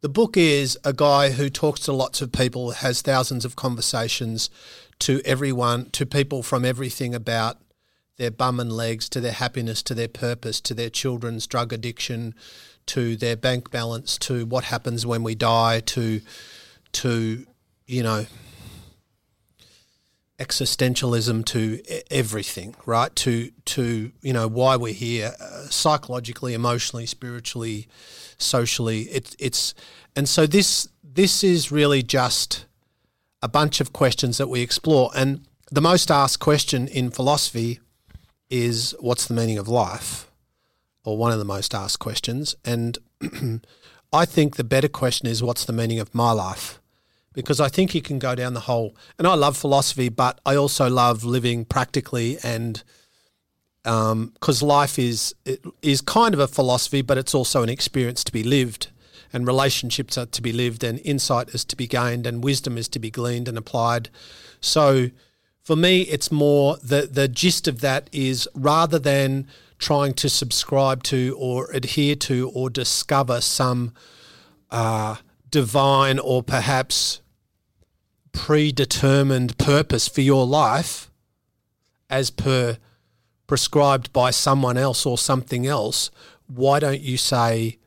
The 0.00 0.08
book 0.08 0.36
is 0.36 0.78
a 0.84 0.92
guy 0.92 1.30
who 1.30 1.48
talks 1.48 1.80
to 1.80 1.92
lots 1.92 2.20
of 2.20 2.32
people, 2.32 2.72
has 2.72 3.02
thousands 3.02 3.44
of 3.44 3.56
conversations 3.56 4.50
to 5.00 5.20
everyone, 5.24 5.90
to 5.90 6.04
people 6.04 6.42
from 6.42 6.64
everything 6.64 7.14
about 7.14 7.58
their 8.18 8.30
bum 8.30 8.60
and 8.60 8.72
legs 8.72 9.08
to 9.10 9.20
their 9.20 9.32
happiness, 9.32 9.82
to 9.84 9.94
their 9.94 10.08
purpose, 10.08 10.60
to 10.60 10.74
their 10.74 10.90
children's 10.90 11.46
drug 11.46 11.72
addiction, 11.72 12.34
to 12.86 13.16
their 13.16 13.36
bank 13.36 13.70
balance, 13.70 14.18
to 14.18 14.44
what 14.46 14.64
happens 14.64 15.06
when 15.06 15.22
we 15.22 15.34
die, 15.34 15.80
to 15.80 16.20
to 16.92 17.46
you 17.86 18.02
know 18.02 18.26
existentialism 20.38 21.44
to 21.46 21.80
everything, 22.10 22.74
right? 22.84 23.14
To 23.16 23.50
to 23.64 24.12
you 24.20 24.32
know 24.32 24.48
why 24.48 24.76
we're 24.76 24.92
here, 24.92 25.34
uh, 25.40 25.68
psychologically, 25.68 26.54
emotionally, 26.54 27.06
spiritually, 27.06 27.88
socially. 28.38 29.02
It's 29.02 29.36
it's 29.38 29.74
and 30.16 30.28
so 30.28 30.46
this 30.46 30.88
this 31.02 31.44
is 31.44 31.70
really 31.70 32.02
just 32.02 32.66
a 33.42 33.48
bunch 33.48 33.80
of 33.80 33.92
questions 33.92 34.38
that 34.38 34.48
we 34.48 34.60
explore. 34.60 35.10
And 35.14 35.46
the 35.70 35.80
most 35.80 36.10
asked 36.10 36.40
question 36.40 36.88
in 36.88 37.10
philosophy 37.10 37.80
is, 38.52 38.94
"What's 39.00 39.26
the 39.26 39.34
meaning 39.34 39.58
of 39.58 39.66
life?" 39.66 40.30
Or 41.04 41.16
one 41.16 41.32
of 41.32 41.40
the 41.40 41.44
most 41.44 41.74
asked 41.74 41.98
questions. 41.98 42.54
And 42.64 42.98
I 44.12 44.24
think 44.24 44.54
the 44.54 44.64
better 44.64 44.88
question 44.88 45.26
is, 45.26 45.42
"What's 45.42 45.64
the 45.64 45.72
meaning 45.72 45.98
of 45.98 46.14
my 46.14 46.30
life?" 46.30 46.78
because 47.34 47.60
I 47.60 47.68
think 47.68 47.94
you 47.94 48.02
can 48.02 48.18
go 48.18 48.34
down 48.34 48.54
the 48.54 48.60
whole. 48.60 48.94
And 49.18 49.26
I 49.26 49.34
love 49.34 49.56
philosophy, 49.56 50.08
but 50.08 50.40
I 50.44 50.56
also 50.56 50.88
love 50.88 51.24
living 51.24 51.64
practically, 51.64 52.38
and 52.42 52.82
um, 53.84 54.32
because 54.34 54.62
life 54.62 54.98
is 54.98 55.34
is 55.82 56.00
kind 56.00 56.34
of 56.34 56.40
a 56.40 56.46
philosophy, 56.46 57.02
but 57.02 57.18
it's 57.18 57.34
also 57.34 57.62
an 57.62 57.68
experience 57.68 58.22
to 58.24 58.32
be 58.32 58.42
lived, 58.42 58.88
and 59.32 59.46
relationships 59.46 60.16
are 60.18 60.26
to 60.26 60.42
be 60.42 60.52
lived, 60.52 60.84
and 60.84 61.00
insight 61.04 61.50
is 61.50 61.64
to 61.66 61.76
be 61.76 61.86
gained, 61.86 62.26
and 62.26 62.44
wisdom 62.44 62.76
is 62.78 62.88
to 62.88 62.98
be 62.98 63.10
gleaned 63.10 63.48
and 63.48 63.58
applied. 63.58 64.08
So, 64.60 65.10
for 65.62 65.76
me, 65.76 66.02
it's 66.02 66.32
more 66.32 66.76
the 66.82 67.08
the 67.10 67.28
gist 67.28 67.68
of 67.68 67.80
that 67.80 68.10
is 68.12 68.48
rather 68.54 68.98
than 68.98 69.46
trying 69.78 70.14
to 70.14 70.28
subscribe 70.28 71.02
to 71.02 71.36
or 71.38 71.70
adhere 71.72 72.14
to 72.14 72.50
or 72.54 72.70
discover 72.70 73.40
some 73.40 73.92
uh, 74.70 75.16
divine 75.50 76.18
or 76.18 76.42
perhaps 76.42 77.20
predetermined 78.32 79.58
purpose 79.58 80.08
for 80.08 80.20
your 80.20 80.46
life 80.46 81.10
as 82.08 82.30
per 82.30 82.78
prescribed 83.46 84.12
by 84.12 84.30
someone 84.30 84.78
else 84.78 85.04
or 85.04 85.18
something 85.18 85.66
else, 85.66 86.10
why 86.46 86.78
don't 86.78 87.00
you 87.00 87.16
say, 87.18 87.78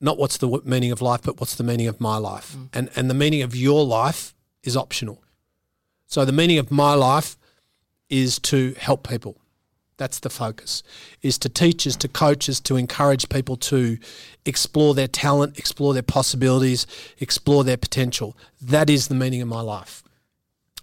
not 0.00 0.16
what's 0.18 0.36
the 0.36 0.60
meaning 0.64 0.92
of 0.92 1.02
life, 1.02 1.22
but 1.22 1.40
what's 1.40 1.56
the 1.56 1.64
meaning 1.64 1.88
of 1.88 2.00
my 2.00 2.16
life? 2.16 2.54
And, 2.72 2.88
and 2.94 3.10
the 3.10 3.14
meaning 3.14 3.42
of 3.42 3.56
your 3.56 3.84
life 3.84 4.34
is 4.62 4.76
optional. 4.76 5.22
So 6.08 6.24
the 6.24 6.32
meaning 6.32 6.58
of 6.58 6.70
my 6.70 6.94
life 6.94 7.36
is 8.08 8.38
to 8.40 8.74
help 8.78 9.06
people. 9.06 9.36
That's 9.98 10.20
the 10.20 10.30
focus. 10.30 10.82
Is 11.22 11.38
to 11.38 11.48
teach, 11.48 11.78
teachers, 11.78 11.96
to 11.96 12.08
coach, 12.08 12.38
coaches, 12.38 12.60
to 12.60 12.76
encourage 12.76 13.28
people 13.28 13.56
to 13.56 13.98
explore 14.44 14.94
their 14.94 15.08
talent, 15.08 15.58
explore 15.58 15.92
their 15.92 16.02
possibilities, 16.02 16.86
explore 17.18 17.62
their 17.62 17.76
potential. 17.76 18.36
That 18.60 18.88
is 18.88 19.08
the 19.08 19.14
meaning 19.14 19.42
of 19.42 19.48
my 19.48 19.60
life. 19.60 20.02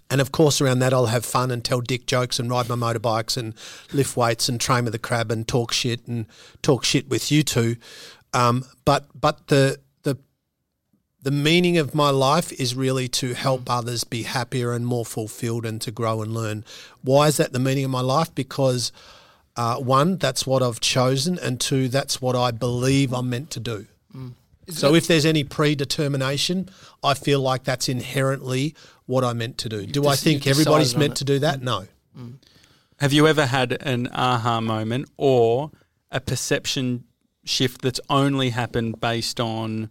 And 0.08 0.20
of 0.20 0.30
course, 0.30 0.60
around 0.60 0.78
that, 0.78 0.94
I'll 0.94 1.06
have 1.06 1.24
fun 1.24 1.50
and 1.50 1.64
tell 1.64 1.80
dick 1.80 2.06
jokes 2.06 2.38
and 2.38 2.48
ride 2.48 2.68
my 2.68 2.76
motorbikes 2.76 3.36
and 3.36 3.54
lift 3.92 4.16
weights 4.16 4.48
and 4.48 4.60
train 4.60 4.84
with 4.84 4.92
the 4.92 4.98
crab 5.00 5.32
and 5.32 5.48
talk 5.48 5.72
shit 5.72 6.06
and 6.06 6.26
talk 6.62 6.84
shit 6.84 7.08
with 7.08 7.32
you 7.32 7.42
two. 7.42 7.76
Um, 8.32 8.64
but 8.84 9.06
but 9.18 9.48
the 9.48 9.80
the 11.26 11.32
the 11.32 11.32
meaning 11.32 11.76
of 11.76 11.92
my 11.92 12.10
life 12.10 12.52
is 12.52 12.76
really 12.76 13.08
to 13.08 13.34
help 13.34 13.68
others 13.68 14.04
be 14.04 14.22
happier 14.22 14.72
and 14.72 14.86
more 14.86 15.04
fulfilled 15.04 15.66
and 15.66 15.80
to 15.80 15.90
grow 15.90 16.22
and 16.22 16.32
learn. 16.32 16.64
Why 17.02 17.26
is 17.26 17.36
that 17.38 17.52
the 17.52 17.58
meaning 17.58 17.84
of 17.84 17.90
my 17.90 18.00
life? 18.00 18.32
Because 18.32 18.92
uh, 19.56 19.74
one, 19.78 20.18
that's 20.18 20.46
what 20.46 20.62
I've 20.62 20.78
chosen, 20.78 21.36
and 21.36 21.60
two, 21.60 21.88
that's 21.88 22.22
what 22.22 22.36
I 22.36 22.52
believe 22.52 23.12
I'm 23.12 23.28
meant 23.28 23.50
to 23.50 23.58
do. 23.58 23.86
So 24.68 24.94
if 24.94 25.08
there's 25.08 25.26
any 25.26 25.42
predetermination, 25.42 26.68
I 27.02 27.14
feel 27.14 27.40
like 27.40 27.64
that's 27.64 27.88
inherently 27.88 28.76
what 29.06 29.24
I'm 29.24 29.38
meant 29.38 29.58
to 29.58 29.68
do. 29.68 29.84
Do 29.84 30.06
I 30.06 30.14
think 30.14 30.46
everybody's 30.46 30.96
meant 30.96 31.14
it. 31.14 31.16
to 31.16 31.24
do 31.24 31.40
that? 31.40 31.60
No. 31.60 31.88
Have 33.00 33.12
you 33.12 33.26
ever 33.26 33.46
had 33.46 33.72
an 33.82 34.08
aha 34.12 34.60
moment 34.60 35.08
or 35.16 35.72
a 36.12 36.20
perception 36.20 37.02
shift 37.44 37.82
that's 37.82 38.00
only 38.08 38.50
happened 38.50 39.00
based 39.00 39.40
on 39.40 39.90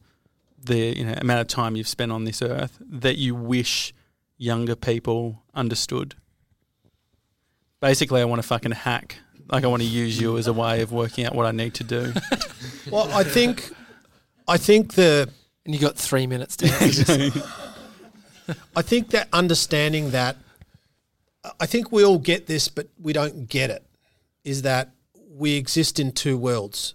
the 0.66 0.98
you 0.98 1.06
know 1.06 1.14
amount 1.18 1.42
of 1.42 1.48
time 1.48 1.76
you've 1.76 1.88
spent 1.88 2.12
on 2.12 2.26
this 2.26 2.42
earth 2.42 2.78
that 2.82 3.18
you 3.18 3.36
wish 3.36 3.94
younger 4.38 4.76
people 4.76 5.44
understood? 5.54 6.16
Basically, 7.80 8.22
I 8.22 8.26
want 8.26 8.42
to 8.42 8.48
fucking 8.48 8.72
hack. 8.72 9.18
Like 9.52 9.64
I 9.64 9.68
want 9.68 9.84
to 9.84 9.88
use 9.88 10.20
you 10.20 10.38
as 10.38 10.48
a 10.48 10.54
way 10.54 10.82
of 10.82 10.92
working 10.92 11.26
out 11.26 11.36
what 11.36 11.46
I 11.46 11.52
need 11.52 11.74
to 11.76 11.84
do. 11.84 12.14
Well, 12.92 13.12
I 13.14 13.24
think, 13.24 13.72
I 14.48 14.58
think 14.58 14.94
the, 14.94 15.28
And 15.66 15.74
you 15.74 15.82
got 15.82 15.96
three 15.96 16.28
minutes 16.28 16.56
to 16.58 16.68
answer 16.68 17.04
this. 17.04 17.52
I 18.76 18.84
think 18.84 19.10
that 19.10 19.28
understanding 19.34 20.12
that, 20.12 20.38
I 21.60 21.66
think 21.66 21.92
we 21.92 22.06
all 22.06 22.20
get 22.20 22.46
this, 22.46 22.68
but 22.68 22.90
we 23.02 23.12
don't 23.12 23.50
get 23.50 23.72
it. 23.72 23.84
Is 24.44 24.62
that 24.62 24.92
we 25.32 25.56
exist 25.56 26.00
in 26.00 26.12
two 26.12 26.38
worlds, 26.38 26.94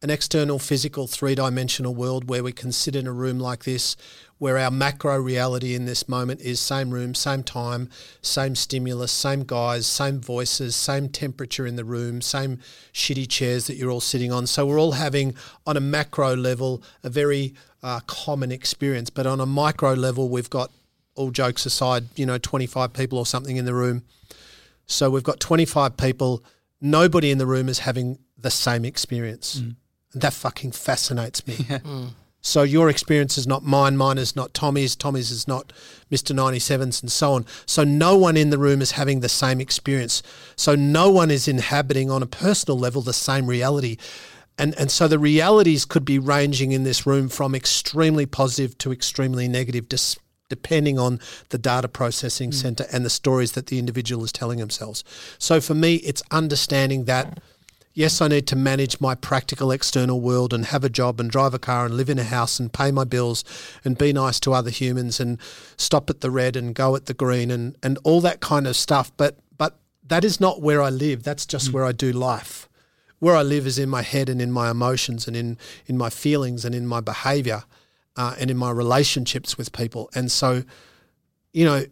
an 0.00 0.10
external, 0.10 0.58
physical, 0.60 1.08
three-dimensional 1.08 1.94
world 1.94 2.28
where 2.28 2.42
we 2.42 2.52
can 2.52 2.70
sit 2.70 2.94
in 2.94 3.06
a 3.06 3.12
room 3.12 3.38
like 3.38 3.64
this, 3.64 3.96
where 4.38 4.56
our 4.56 4.70
macro 4.70 5.18
reality 5.20 5.74
in 5.74 5.86
this 5.86 6.08
moment 6.08 6.40
is 6.40 6.60
same 6.60 6.90
room, 6.90 7.14
same 7.14 7.42
time, 7.42 7.90
same 8.22 8.54
stimulus, 8.54 9.10
same 9.10 9.42
guys, 9.42 9.86
same 9.86 10.20
voices, 10.20 10.76
same 10.76 11.08
temperature 11.08 11.66
in 11.66 11.74
the 11.74 11.84
room, 11.84 12.20
same 12.20 12.60
shitty 12.92 13.28
chairs 13.28 13.66
that 13.66 13.74
you're 13.74 13.90
all 13.90 14.00
sitting 14.00 14.30
on. 14.30 14.46
So 14.46 14.66
we're 14.66 14.80
all 14.80 14.92
having, 14.92 15.34
on 15.66 15.76
a 15.76 15.80
macro 15.80 16.36
level, 16.36 16.80
a 17.02 17.10
very 17.10 17.54
uh, 17.82 17.98
common 18.06 18.52
experience. 18.52 19.10
But 19.10 19.26
on 19.26 19.40
a 19.40 19.46
micro 19.46 19.94
level, 19.94 20.28
we've 20.28 20.50
got, 20.50 20.70
all 21.18 21.32
jokes 21.32 21.66
aside, 21.66 22.04
you 22.14 22.24
know, 22.24 22.38
25 22.38 22.92
people 22.92 23.18
or 23.18 23.26
something 23.26 23.56
in 23.56 23.64
the 23.64 23.74
room. 23.74 24.04
So 24.86 25.10
we've 25.10 25.24
got 25.24 25.40
25 25.40 25.96
people. 25.96 26.44
Nobody 26.80 27.32
in 27.32 27.38
the 27.38 27.46
room 27.46 27.68
is 27.68 27.80
having 27.80 28.18
the 28.38 28.50
same 28.50 28.84
experience. 28.84 29.56
And 29.56 29.76
that 30.20 30.32
fucking 30.32 30.72
fascinates 30.72 31.46
me. 31.46 31.56
Hmm. 31.78 32.08
So 32.40 32.62
your 32.62 32.88
experience 32.88 33.36
is 33.36 33.46
not 33.46 33.64
mine, 33.64 33.96
mine 33.96 34.16
is 34.16 34.36
not 34.36 34.54
Tommy's, 34.54 34.94
Tommy's 34.94 35.30
is 35.30 35.48
not 35.48 35.72
Mr. 36.10 36.34
97's, 36.34 37.02
and 37.02 37.10
so 37.10 37.32
on. 37.32 37.44
So 37.66 37.82
no 37.84 38.16
one 38.16 38.36
in 38.36 38.50
the 38.50 38.58
room 38.58 38.80
is 38.80 38.92
having 38.92 39.20
the 39.20 39.28
same 39.28 39.60
experience. 39.60 40.22
So 40.56 40.74
no 40.74 41.10
one 41.10 41.30
is 41.30 41.48
inhabiting 41.48 42.10
on 42.10 42.22
a 42.22 42.26
personal 42.26 42.78
level 42.78 43.02
the 43.02 43.12
same 43.12 43.48
reality. 43.48 43.96
And, 44.56 44.74
and 44.78 44.90
so 44.90 45.08
the 45.08 45.18
realities 45.18 45.84
could 45.84 46.04
be 46.04 46.18
ranging 46.18 46.72
in 46.72 46.84
this 46.84 47.06
room 47.06 47.28
from 47.28 47.54
extremely 47.54 48.26
positive 48.26 48.78
to 48.78 48.92
extremely 48.92 49.48
negative, 49.48 49.88
dis- 49.88 50.18
depending 50.48 50.98
on 50.98 51.20
the 51.50 51.58
data 51.58 51.88
processing 51.88 52.50
hmm. 52.50 52.56
center 52.56 52.86
and 52.92 53.04
the 53.04 53.10
stories 53.10 53.52
that 53.52 53.66
the 53.66 53.78
individual 53.78 54.24
is 54.24 54.32
telling 54.32 54.58
themselves. 54.58 55.04
So 55.38 55.60
for 55.60 55.74
me, 55.74 55.96
it's 55.96 56.22
understanding 56.30 57.04
that 57.04 57.40
yes, 57.98 58.20
I 58.20 58.28
need 58.28 58.46
to 58.46 58.54
manage 58.54 59.00
my 59.00 59.16
practical 59.16 59.72
external 59.72 60.20
world 60.20 60.54
and 60.54 60.66
have 60.66 60.84
a 60.84 60.88
job 60.88 61.18
and 61.18 61.28
drive 61.28 61.52
a 61.52 61.58
car 61.58 61.84
and 61.84 61.96
live 61.96 62.08
in 62.08 62.20
a 62.20 62.24
house 62.24 62.60
and 62.60 62.72
pay 62.72 62.92
my 62.92 63.02
bills 63.02 63.42
and 63.84 63.98
be 63.98 64.12
nice 64.12 64.38
to 64.40 64.52
other 64.52 64.70
humans 64.70 65.18
and 65.18 65.36
stop 65.76 66.08
at 66.08 66.20
the 66.20 66.30
red 66.30 66.54
and 66.54 66.76
go 66.76 66.94
at 66.94 67.06
the 67.06 67.12
green 67.12 67.50
and, 67.50 67.76
and 67.82 67.98
all 68.04 68.20
that 68.20 68.38
kind 68.38 68.68
of 68.68 68.76
stuff. 68.76 69.10
But 69.16 69.40
but 69.58 69.80
that 70.06 70.24
is 70.24 70.40
not 70.40 70.62
where 70.62 70.80
I 70.80 70.90
live. 70.90 71.24
That's 71.24 71.44
just 71.44 71.72
where 71.72 71.84
I 71.84 71.90
do 71.90 72.12
life. 72.12 72.68
Where 73.18 73.34
I 73.34 73.42
live 73.42 73.66
is 73.66 73.80
in 73.80 73.88
my 73.88 74.02
head 74.02 74.28
and 74.28 74.40
in 74.40 74.52
my 74.52 74.70
emotions 74.70 75.26
and 75.26 75.36
in, 75.36 75.58
in 75.86 75.98
my 75.98 76.08
feelings 76.08 76.64
and 76.64 76.76
in 76.76 76.86
my 76.86 77.00
behavior 77.00 77.64
uh, 78.16 78.36
and 78.38 78.48
in 78.48 78.56
my 78.56 78.70
relationships 78.70 79.58
with 79.58 79.72
people. 79.72 80.08
And 80.14 80.30
so, 80.30 80.62
you 81.52 81.64
know, 81.64 81.84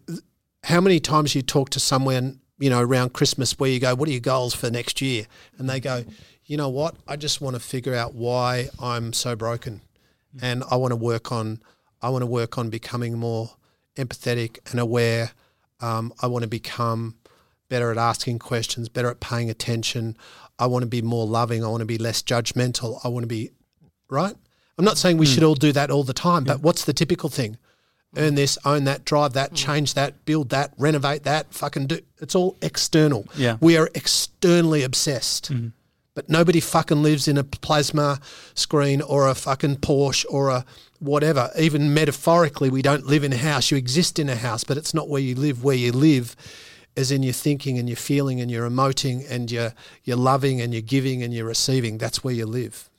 how 0.63 0.79
many 0.79 1.01
times 1.01 1.35
you 1.35 1.41
talk 1.41 1.69
to 1.71 1.81
someone, 1.81 2.39
you 2.59 2.69
know, 2.69 2.81
around 2.81 3.13
Christmas 3.13 3.57
where 3.59 3.69
you 3.69 3.79
go, 3.79 3.95
What 3.95 4.09
are 4.09 4.11
your 4.11 4.19
goals 4.21 4.53
for 4.53 4.69
next 4.69 5.01
year? 5.01 5.25
And 5.57 5.69
they 5.69 5.79
go, 5.79 6.03
You 6.45 6.57
know 6.57 6.69
what? 6.69 6.95
I 7.07 7.15
just 7.15 7.41
want 7.41 7.55
to 7.55 7.59
figure 7.59 7.95
out 7.95 8.13
why 8.13 8.69
I'm 8.81 9.13
so 9.13 9.35
broken. 9.35 9.81
And 10.41 10.63
I 10.69 10.75
want 10.75 10.91
to 10.91 10.95
work 10.95 11.31
on 11.31 11.61
I 12.01 12.09
want 12.09 12.21
to 12.21 12.27
work 12.27 12.57
on 12.57 12.69
becoming 12.69 13.17
more 13.17 13.51
empathetic 13.95 14.59
and 14.69 14.79
aware. 14.79 15.31
Um, 15.81 16.13
I 16.21 16.27
want 16.27 16.43
to 16.43 16.47
become 16.47 17.15
better 17.69 17.91
at 17.91 17.97
asking 17.97 18.39
questions, 18.39 18.87
better 18.87 19.09
at 19.09 19.19
paying 19.19 19.49
attention. 19.49 20.15
I 20.59 20.67
want 20.67 20.83
to 20.83 20.87
be 20.87 21.01
more 21.01 21.25
loving. 21.25 21.63
I 21.63 21.67
want 21.67 21.81
to 21.81 21.85
be 21.85 21.97
less 21.97 22.21
judgmental. 22.21 22.99
I 23.03 23.07
want 23.07 23.23
to 23.23 23.27
be 23.27 23.51
right. 24.09 24.35
I'm 24.77 24.85
not 24.85 24.97
saying 24.97 25.17
we 25.17 25.25
should 25.25 25.43
all 25.43 25.55
do 25.55 25.71
that 25.71 25.89
all 25.89 26.03
the 26.03 26.13
time, 26.13 26.43
but 26.43 26.61
what's 26.61 26.85
the 26.85 26.93
typical 26.93 27.29
thing? 27.29 27.57
Earn 28.17 28.35
this, 28.35 28.57
own 28.65 28.85
that, 28.85 29.05
drive 29.05 29.33
that, 29.33 29.51
mm. 29.51 29.55
change 29.55 29.93
that, 29.93 30.25
build 30.25 30.49
that, 30.49 30.73
renovate 30.77 31.23
that, 31.23 31.53
fucking 31.53 31.87
do. 31.87 31.99
It's 32.19 32.35
all 32.35 32.57
external. 32.61 33.25
Yeah. 33.35 33.57
We 33.61 33.77
are 33.77 33.89
externally 33.95 34.83
obsessed. 34.83 35.51
Mm-hmm. 35.51 35.69
But 36.15 36.29
nobody 36.29 36.59
fucking 36.59 37.03
lives 37.03 37.27
in 37.27 37.37
a 37.37 37.43
plasma 37.43 38.19
screen 38.55 39.03
or 39.03 39.27
a 39.29 39.35
fucking 39.35 39.77
Porsche 39.77 40.25
or 40.27 40.49
a 40.49 40.65
whatever. 40.99 41.51
Even 41.59 41.93
metaphorically, 41.93 42.71
we 42.71 42.81
don't 42.81 43.05
live 43.05 43.23
in 43.23 43.31
a 43.31 43.37
house. 43.37 43.69
You 43.69 43.77
exist 43.77 44.17
in 44.17 44.27
a 44.27 44.35
house, 44.35 44.63
but 44.63 44.77
it's 44.77 44.95
not 44.95 45.09
where 45.09 45.21
you 45.21 45.35
live. 45.35 45.63
Where 45.63 45.75
you 45.75 45.91
live 45.91 46.35
is 46.95 47.11
in 47.11 47.21
your 47.21 47.33
thinking 47.33 47.77
and 47.77 47.87
your 47.87 47.97
feeling 47.97 48.41
and 48.41 48.49
your 48.49 48.67
emoting 48.67 49.29
and 49.29 49.51
your 49.51 49.73
you're 50.03 50.17
loving 50.17 50.59
and 50.59 50.73
you're 50.73 50.81
giving 50.81 51.21
and 51.21 51.31
you're 51.33 51.45
receiving. 51.45 51.99
That's 51.99 52.23
where 52.23 52.33
you 52.33 52.47
live. 52.47 52.89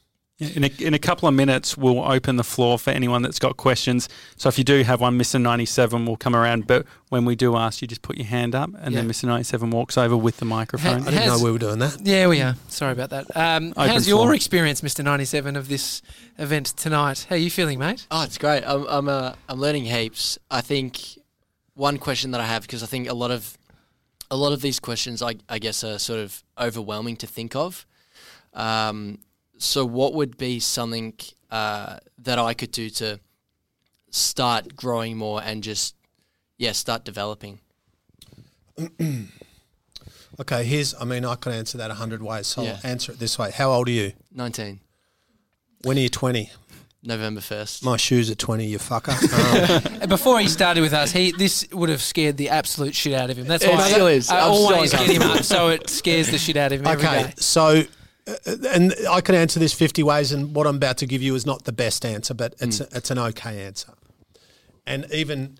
In 0.40 0.62
a, 0.62 0.70
in 0.78 0.94
a 0.94 1.00
couple 1.00 1.28
of 1.28 1.34
minutes, 1.34 1.76
we'll 1.76 1.98
open 2.00 2.36
the 2.36 2.44
floor 2.44 2.78
for 2.78 2.90
anyone 2.90 3.22
that's 3.22 3.40
got 3.40 3.56
questions. 3.56 4.08
So 4.36 4.48
if 4.48 4.56
you 4.56 4.62
do 4.62 4.84
have 4.84 5.00
one, 5.00 5.18
Mr. 5.18 5.40
97 5.40 6.06
will 6.06 6.16
come 6.16 6.36
around. 6.36 6.68
But 6.68 6.86
when 7.08 7.24
we 7.24 7.34
do 7.34 7.56
ask, 7.56 7.82
you 7.82 7.88
just 7.88 8.02
put 8.02 8.16
your 8.18 8.26
hand 8.28 8.54
up 8.54 8.70
and 8.78 8.94
then 8.94 9.08
Mr. 9.08 9.24
97 9.24 9.70
walks 9.70 9.98
over 9.98 10.16
with 10.16 10.36
the 10.36 10.44
microphone. 10.44 11.02
I 11.02 11.04
didn't 11.06 11.14
Has- 11.14 11.40
know 11.40 11.44
we 11.44 11.50
were 11.50 11.58
doing 11.58 11.80
that. 11.80 11.98
Yeah, 12.04 12.28
we 12.28 12.40
are. 12.40 12.54
Sorry 12.68 12.92
about 12.92 13.10
that. 13.10 13.36
Um, 13.36 13.72
Open 13.76 13.88
how's 13.88 14.06
your 14.06 14.32
experience, 14.32 14.80
Mr. 14.80 15.02
97, 15.02 15.56
of 15.56 15.66
this 15.68 16.02
event 16.38 16.66
tonight? 16.66 17.26
How 17.28 17.34
are 17.34 17.38
you 17.38 17.50
feeling, 17.50 17.80
mate? 17.80 18.06
Oh, 18.12 18.22
it's 18.22 18.38
great. 18.38 18.62
I'm 18.64 18.86
I'm 18.86 19.08
uh, 19.08 19.32
I'm 19.48 19.58
learning 19.58 19.86
heaps. 19.86 20.38
I 20.52 20.60
think 20.60 21.00
one 21.74 21.98
question 21.98 22.30
that 22.30 22.40
I 22.40 22.46
have 22.46 22.62
because 22.62 22.84
I 22.84 22.86
think 22.86 23.08
a 23.08 23.14
lot 23.14 23.32
of 23.32 23.58
a 24.30 24.36
lot 24.36 24.52
of 24.52 24.60
these 24.60 24.78
questions 24.78 25.20
I 25.20 25.34
I 25.48 25.58
guess 25.58 25.82
are 25.82 25.98
sort 25.98 26.20
of 26.20 26.44
overwhelming 26.56 27.16
to 27.16 27.26
think 27.26 27.56
of. 27.56 27.84
Um, 28.54 29.18
so 29.58 29.84
what 29.84 30.14
would 30.14 30.36
be 30.36 30.60
something 30.60 31.14
uh, 31.50 31.98
that 32.18 32.38
I 32.38 32.54
could 32.54 32.70
do 32.72 32.88
to 32.90 33.20
start 34.10 34.74
growing 34.76 35.16
more 35.16 35.42
and 35.42 35.62
just 35.62 35.94
yeah 36.56 36.72
start 36.72 37.04
developing? 37.04 37.60
Okay, 40.40 40.62
here's, 40.62 40.94
I 40.94 41.04
mean, 41.04 41.24
I 41.24 41.34
could 41.34 41.52
answer 41.52 41.78
that 41.78 41.90
a 41.90 41.94
hundred 41.94 42.22
ways. 42.22 42.46
So 42.46 42.62
Yeah. 42.62 42.78
I'll 42.84 42.90
answer 42.90 43.10
it 43.10 43.18
this 43.18 43.38
way. 43.38 43.50
How 43.50 43.72
old 43.72 43.88
are 43.88 43.92
you? 43.92 44.12
Nineteen 44.32 44.78
When 45.82 45.96
are 45.98 46.00
you 46.00 46.08
20? 46.08 46.50
November 47.02 47.40
first. 47.40 47.84
My 47.84 47.96
shoes 47.96 48.30
are 48.30 48.34
20, 48.36 48.66
you 48.66 48.78
fucker. 48.78 49.14
Um, 50.02 50.08
Before 50.08 50.38
he 50.38 50.46
started 50.48 50.80
with 50.82 50.92
us, 50.92 51.10
he 51.12 51.32
this 51.32 51.66
would 51.72 51.88
have 51.88 52.02
scared 52.02 52.36
the 52.36 52.50
absolute 52.50 52.94
shit 52.94 53.14
out 53.14 53.30
of 53.30 53.36
him. 53.36 53.46
That's 53.48 53.64
It 53.64 53.70
why 53.70 53.90
still 53.90 54.06
is. 54.06 54.30
I 54.30 54.40
I'm 54.40 54.54
so 54.54 54.74
always 54.74 54.92
get 54.92 55.08
him 55.08 55.22
up, 55.22 55.42
so 55.42 55.68
it 55.70 55.88
scares 55.90 56.30
the 56.30 56.38
shit 56.38 56.56
out 56.56 56.70
of 56.72 56.80
him 56.80 56.86
okay, 56.86 57.24
day. 57.24 57.32
so, 57.38 57.82
and 58.46 58.94
I 59.10 59.20
can 59.20 59.34
answer 59.34 59.58
this 59.60 59.72
50 59.72 60.02
ways, 60.02 60.32
and 60.32 60.54
what 60.54 60.66
I'm 60.66 60.76
about 60.76 60.98
to 60.98 61.06
give 61.06 61.22
you 61.22 61.34
is 61.34 61.46
not 61.46 61.64
the 61.64 61.72
best 61.72 62.04
answer, 62.04 62.34
but 62.34 62.54
it's, 62.60 62.78
mm. 62.78 62.92
a, 62.92 62.96
it's 62.96 63.10
an 63.10 63.18
okay 63.18 63.64
answer. 63.64 63.92
And 64.86 65.06
even, 65.12 65.58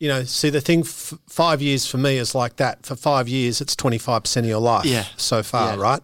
you 0.00 0.08
know, 0.08 0.24
see, 0.24 0.50
the 0.50 0.60
thing, 0.60 0.80
f- 0.80 1.14
five 1.28 1.62
years 1.62 1.86
for 1.86 1.98
me 1.98 2.16
is 2.18 2.34
like 2.34 2.56
that. 2.56 2.84
For 2.86 2.96
five 2.96 3.28
years, 3.28 3.60
it's 3.60 3.74
25% 3.76 4.36
of 4.38 4.44
your 4.46 4.60
life 4.60 4.84
Yeah. 4.84 5.04
so 5.16 5.42
far, 5.42 5.74
Yeah. 5.76 5.82
right? 5.82 6.02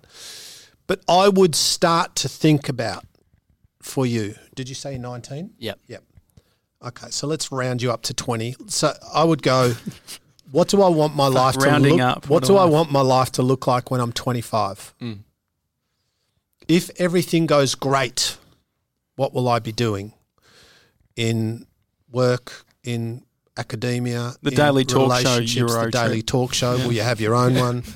But 0.86 1.02
I 1.08 1.28
would 1.28 1.54
start 1.54 2.14
to 2.16 2.28
think 2.28 2.68
about 2.68 3.04
for 3.82 4.04
you. 4.06 4.34
Did 4.54 4.68
you 4.68 4.74
say 4.74 4.98
19? 4.98 5.50
Yep. 5.58 5.78
Yep. 5.88 6.04
Okay, 6.82 7.08
so 7.10 7.26
let's 7.26 7.52
round 7.52 7.82
you 7.82 7.92
up 7.92 8.02
to 8.02 8.14
20. 8.14 8.56
So 8.68 8.92
I 9.12 9.22
would 9.22 9.42
go, 9.42 9.74
what 10.50 10.68
do 10.68 10.80
I 10.82 10.88
want 10.88 11.14
my 11.14 11.26
life 11.26 11.56
to 11.58 11.78
look 11.78 12.00
up, 12.00 12.24
What 12.26 12.42
what 12.42 12.44
do 12.44 12.56
I 12.56 12.62
I- 12.62 12.66
want 12.66 12.90
my 12.90 13.02
life 13.02 13.30
to 13.32 13.42
look 13.42 13.66
like 13.66 13.90
when 13.90 14.00
I'm 14.00 14.12
25? 14.12 14.94
If 16.70 16.88
everything 17.00 17.46
goes 17.46 17.74
great, 17.74 18.36
what 19.16 19.34
will 19.34 19.48
I 19.48 19.58
be 19.58 19.72
doing 19.72 20.12
in 21.16 21.66
work, 22.12 22.64
in 22.84 23.24
academia, 23.56 24.34
The 24.40 24.50
in 24.50 24.56
Daily 24.56 24.84
Talk 24.84 25.10
Show 25.20 25.30
relationships, 25.30 25.72
Euro 25.72 25.84
the 25.86 25.90
daily 25.90 26.14
trip. 26.22 26.26
talk 26.26 26.54
show? 26.54 26.76
Will 26.76 26.92
you 26.92 27.02
have 27.02 27.20
your 27.20 27.34
own 27.34 27.54
one? 27.56 27.82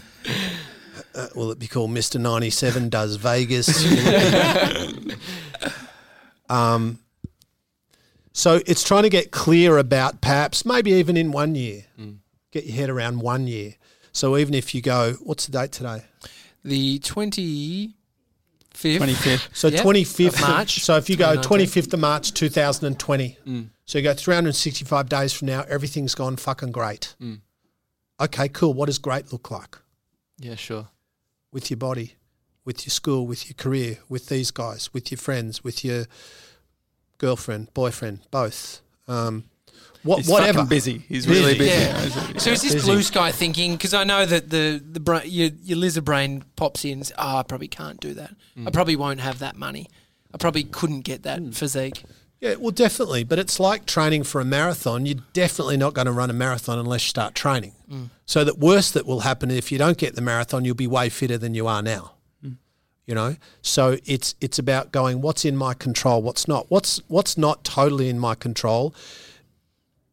Uh, 1.17 1.29
will 1.37 1.53
it 1.53 1.61
be 1.61 1.69
called 1.69 1.91
Mr. 1.93 2.21
97 2.21 2.89
Does 2.89 3.15
Vegas? 3.15 3.69
Will 3.85 3.99
it 4.01 5.09
be- 5.09 5.15
um, 6.49 6.99
so 8.33 8.61
it's 8.67 8.83
trying 8.83 9.05
to 9.05 9.09
get 9.09 9.31
clear 9.31 9.79
about 9.79 10.21
perhaps 10.21 10.65
maybe 10.65 10.91
even 10.95 11.17
in 11.17 11.31
one 11.31 11.55
year, 11.55 11.85
get 12.51 12.65
your 12.65 12.75
head 12.75 12.91
around 12.91 13.21
one 13.21 13.47
year. 13.47 13.77
So 14.11 14.37
even 14.37 14.55
if 14.55 14.75
you 14.75 14.83
go, 14.83 15.13
what's 15.23 15.47
the 15.47 15.53
date 15.53 15.71
today? 15.71 16.03
The 16.65 16.99
25th. 16.99 17.93
25th. 18.75 19.49
So 19.57 19.69
Yep, 19.69 19.85
25th 19.85 20.35
of 20.35 20.41
March, 20.41 20.83
So 20.85 20.97
if 20.97 21.09
you 21.09 21.17
go 21.17 21.37
25th 21.37 21.93
of 21.95 22.01
March 22.01 22.33
2020, 22.35 23.39
so 23.87 23.99
you 23.99 24.05
go 24.05 24.15
365 24.15 25.09
days 25.09 25.33
from 25.33 25.47
now, 25.49 25.65
everything's 25.69 26.15
gone 26.15 26.37
fucking 26.37 26.73
great. 26.73 27.15
Okay, 28.21 28.49
cool. 28.49 28.75
What 28.75 28.87
does 28.87 28.99
great 28.99 29.33
look 29.33 29.51
like 29.51 29.79
Yeah, 30.39 30.55
sure. 30.57 30.89
with 31.53 31.71
your 31.71 31.77
body, 31.79 32.15
with 32.65 32.85
your 32.87 32.91
school, 32.91 33.27
with 33.27 33.47
your 33.49 33.55
career, 33.55 33.99
with 34.09 34.27
these 34.29 34.51
guys, 34.51 34.93
with 34.93 35.11
your 35.11 35.19
friends, 35.19 35.65
with 35.65 35.85
your 35.85 36.07
girlfriend, 37.19 37.73
boyfriend, 37.75 38.21
both. 38.31 38.81
Um, 39.09 39.45
what, 40.05 40.19
He's 40.19 40.29
whatever. 40.29 40.59
fucking 40.59 40.69
busy. 40.69 40.99
He's 41.09 41.27
really 41.27 41.57
Busy. 41.59 41.71
busy. 41.71 42.31
Yeah. 42.33 42.39
So 42.39 42.51
is 42.53 42.63
this 42.63 42.75
Busy. 42.75 42.87
blue 42.87 43.03
sky 43.03 43.33
thinking? 43.33 43.73
Because 43.73 43.95
I 43.95 44.05
know 44.05 44.27
that 44.27 44.51
the 44.51 44.81
the 44.87 45.01
bra- 45.01 45.23
your, 45.25 45.51
your 45.63 45.79
lizard 45.79 46.05
brain 46.05 46.45
pops 46.57 46.85
in. 46.85 46.99
and 46.99 47.13
Oh, 47.19 47.39
I 47.39 47.43
probably 47.43 47.69
can't 47.69 47.99
do 48.01 48.13
that. 48.15 48.35
I 48.57 48.61
mm. 48.61 48.73
probably 48.73 48.97
won't 48.97 49.21
have 49.21 49.39
that 49.39 49.57
money. 49.57 49.89
I 50.33 50.37
probably 50.37 50.65
couldn't 50.65 51.01
get 51.01 51.23
that 51.23 51.41
mm. 51.41 51.55
physique. 51.55 52.05
Yeah, 52.41 52.57
well, 52.57 52.73
definitely. 52.73 53.25
But 53.25 53.39
it's 53.39 53.59
like 53.59 53.87
training 53.87 54.25
for 54.25 54.41
a 54.41 54.45
marathon. 54.45 55.07
You're 55.07 55.23
definitely 55.33 55.79
not 55.79 55.95
going 55.95 56.07
to 56.07 56.13
run 56.13 56.29
a 56.29 56.35
marathon 56.35 56.79
unless 56.79 57.03
you 57.05 57.09
start 57.09 57.35
training. 57.35 57.73
Mm. 57.91 58.11
So 58.27 58.45
the 58.45 58.55
worst 58.55 58.93
that 58.95 59.07
will 59.07 59.21
happen 59.21 59.51
if 59.51 59.73
you 59.73 59.79
don't 59.79 59.97
get 59.97 60.15
the 60.15 60.21
marathon, 60.21 60.67
you'll 60.67 60.75
be 60.75 60.87
way 60.87 61.09
fitter 61.09 61.39
than 61.39 61.55
you 61.55 61.67
are 61.67 61.83
now. 61.83 62.13
You 63.07 63.15
know, 63.15 63.37
so 63.61 63.99
it's 64.07 64.35
it's 64.41 64.59
about 64.59 64.91
going. 64.91 65.21
What's 65.21 65.45
in 65.45 65.59
my 65.59 65.75
control? 65.75 66.23
What's 66.23 66.49
not? 66.49 66.71
What's 66.71 67.03
what's 67.09 67.37
not 67.37 67.63
totally 67.63 68.09
in 68.09 68.19
my 68.19 68.35
control 68.35 68.95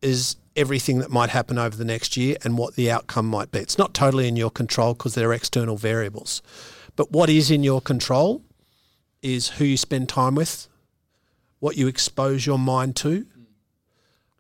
is 0.02 0.36
everything 0.56 1.00
that 1.00 1.10
might 1.10 1.30
happen 1.30 1.58
over 1.58 1.76
the 1.76 1.86
next 1.86 2.18
year 2.18 2.36
and 2.44 2.58
what 2.58 2.76
the 2.76 2.92
outcome 2.92 3.26
might 3.26 3.52
be. 3.52 3.60
It's 3.60 3.78
not 3.78 3.94
totally 3.94 4.28
in 4.28 4.36
your 4.36 4.50
control 4.52 4.94
because 4.94 5.16
there 5.16 5.30
are 5.30 5.34
external 5.34 5.78
variables. 5.78 6.42
But 6.96 7.12
what 7.12 7.30
is 7.30 7.50
in 7.50 7.64
your 7.64 7.82
control 7.82 8.42
is 9.22 9.50
who 9.50 9.66
you 9.66 9.78
spend 9.78 10.10
time 10.10 10.36
with, 10.36 10.68
what 11.60 11.78
you 11.78 11.88
expose 11.88 12.46
your 12.46 12.60
mind 12.60 12.96
to, 12.98 13.26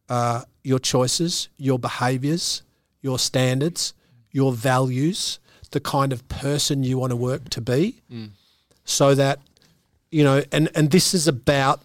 uh, 0.09 0.43
your 0.63 0.79
choices, 0.79 1.47
your 1.57 1.79
behaviours, 1.79 2.63
your 3.01 3.17
standards, 3.17 3.93
your 4.31 4.51
values, 4.51 5.39
the 5.71 5.79
kind 5.79 6.11
of 6.11 6.27
person 6.27 6.83
you 6.83 6.97
want 6.97 7.11
to 7.11 7.15
work 7.15 7.49
to 7.49 7.61
be, 7.61 8.01
so 8.83 9.15
that 9.15 9.39
you 10.11 10.23
know. 10.23 10.43
And 10.51 10.69
and 10.75 10.91
this 10.91 11.13
is 11.13 11.27
about. 11.27 11.81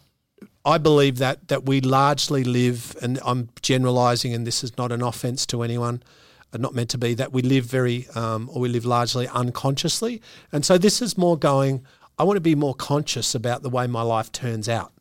I 0.66 0.78
believe 0.78 1.18
that 1.18 1.48
that 1.48 1.64
we 1.64 1.80
largely 1.80 2.42
live, 2.42 2.96
and 3.00 3.20
I'm 3.24 3.48
generalising, 3.62 4.34
and 4.34 4.46
this 4.46 4.64
is 4.64 4.76
not 4.76 4.90
an 4.90 5.00
offence 5.00 5.46
to 5.46 5.62
anyone, 5.62 6.02
uh, 6.52 6.58
not 6.58 6.74
meant 6.74 6.90
to 6.90 6.98
be. 6.98 7.14
That 7.14 7.32
we 7.32 7.40
live 7.40 7.64
very, 7.64 8.08
um, 8.16 8.50
or 8.52 8.60
we 8.60 8.68
live 8.68 8.84
largely 8.84 9.28
unconsciously, 9.28 10.20
and 10.50 10.66
so 10.66 10.76
this 10.76 11.00
is 11.00 11.16
more 11.16 11.38
going. 11.38 11.84
I 12.18 12.24
want 12.24 12.36
to 12.36 12.40
be 12.40 12.54
more 12.54 12.74
conscious 12.74 13.34
about 13.34 13.62
the 13.62 13.70
way 13.70 13.86
my 13.86 14.02
life 14.02 14.32
turns 14.32 14.68
out 14.68 14.92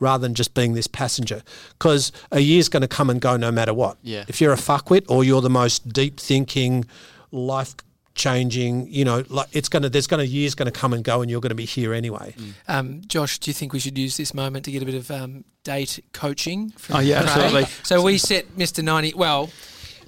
rather 0.00 0.22
than 0.22 0.34
just 0.34 0.54
being 0.54 0.74
this 0.74 0.88
passenger. 0.88 1.42
Because 1.78 2.12
a 2.32 2.40
year's 2.40 2.68
going 2.68 2.82
to 2.82 2.88
come 2.88 3.08
and 3.10 3.20
go 3.20 3.36
no 3.36 3.52
matter 3.52 3.72
what. 3.72 3.96
Yeah. 4.02 4.24
If 4.26 4.40
you're 4.40 4.52
a 4.52 4.56
fuckwit 4.56 5.04
or 5.08 5.22
you're 5.22 5.40
the 5.40 5.48
most 5.48 5.92
deep 5.92 6.18
thinking, 6.18 6.84
life 7.30 7.76
changing, 8.14 8.86
you 8.92 9.04
know, 9.04 9.24
like 9.28 9.48
it's 9.52 9.68
going 9.68 9.82
to, 9.82 9.88
there's 9.88 10.06
going 10.06 10.24
to, 10.24 10.26
years 10.26 10.54
going 10.54 10.66
to 10.70 10.78
come 10.80 10.92
and 10.92 11.02
go 11.04 11.20
and 11.20 11.30
you're 11.30 11.40
going 11.40 11.50
to 11.50 11.54
be 11.56 11.64
here 11.64 11.92
anyway. 11.92 12.34
Um, 12.68 13.02
Josh, 13.06 13.38
do 13.38 13.50
you 13.50 13.54
think 13.54 13.72
we 13.72 13.80
should 13.80 13.98
use 13.98 14.16
this 14.16 14.32
moment 14.34 14.64
to 14.66 14.70
get 14.70 14.82
a 14.82 14.86
bit 14.86 14.94
of 14.94 15.10
um, 15.10 15.44
date 15.64 16.02
coaching? 16.12 16.70
From 16.70 16.96
Oh, 16.96 16.98
yeah, 17.00 17.20
Craig? 17.22 17.28
absolutely. 17.30 17.64
So 17.82 18.02
we 18.02 18.18
set 18.18 18.56
Mr. 18.56 18.82
90. 18.84 19.14
Well, 19.14 19.50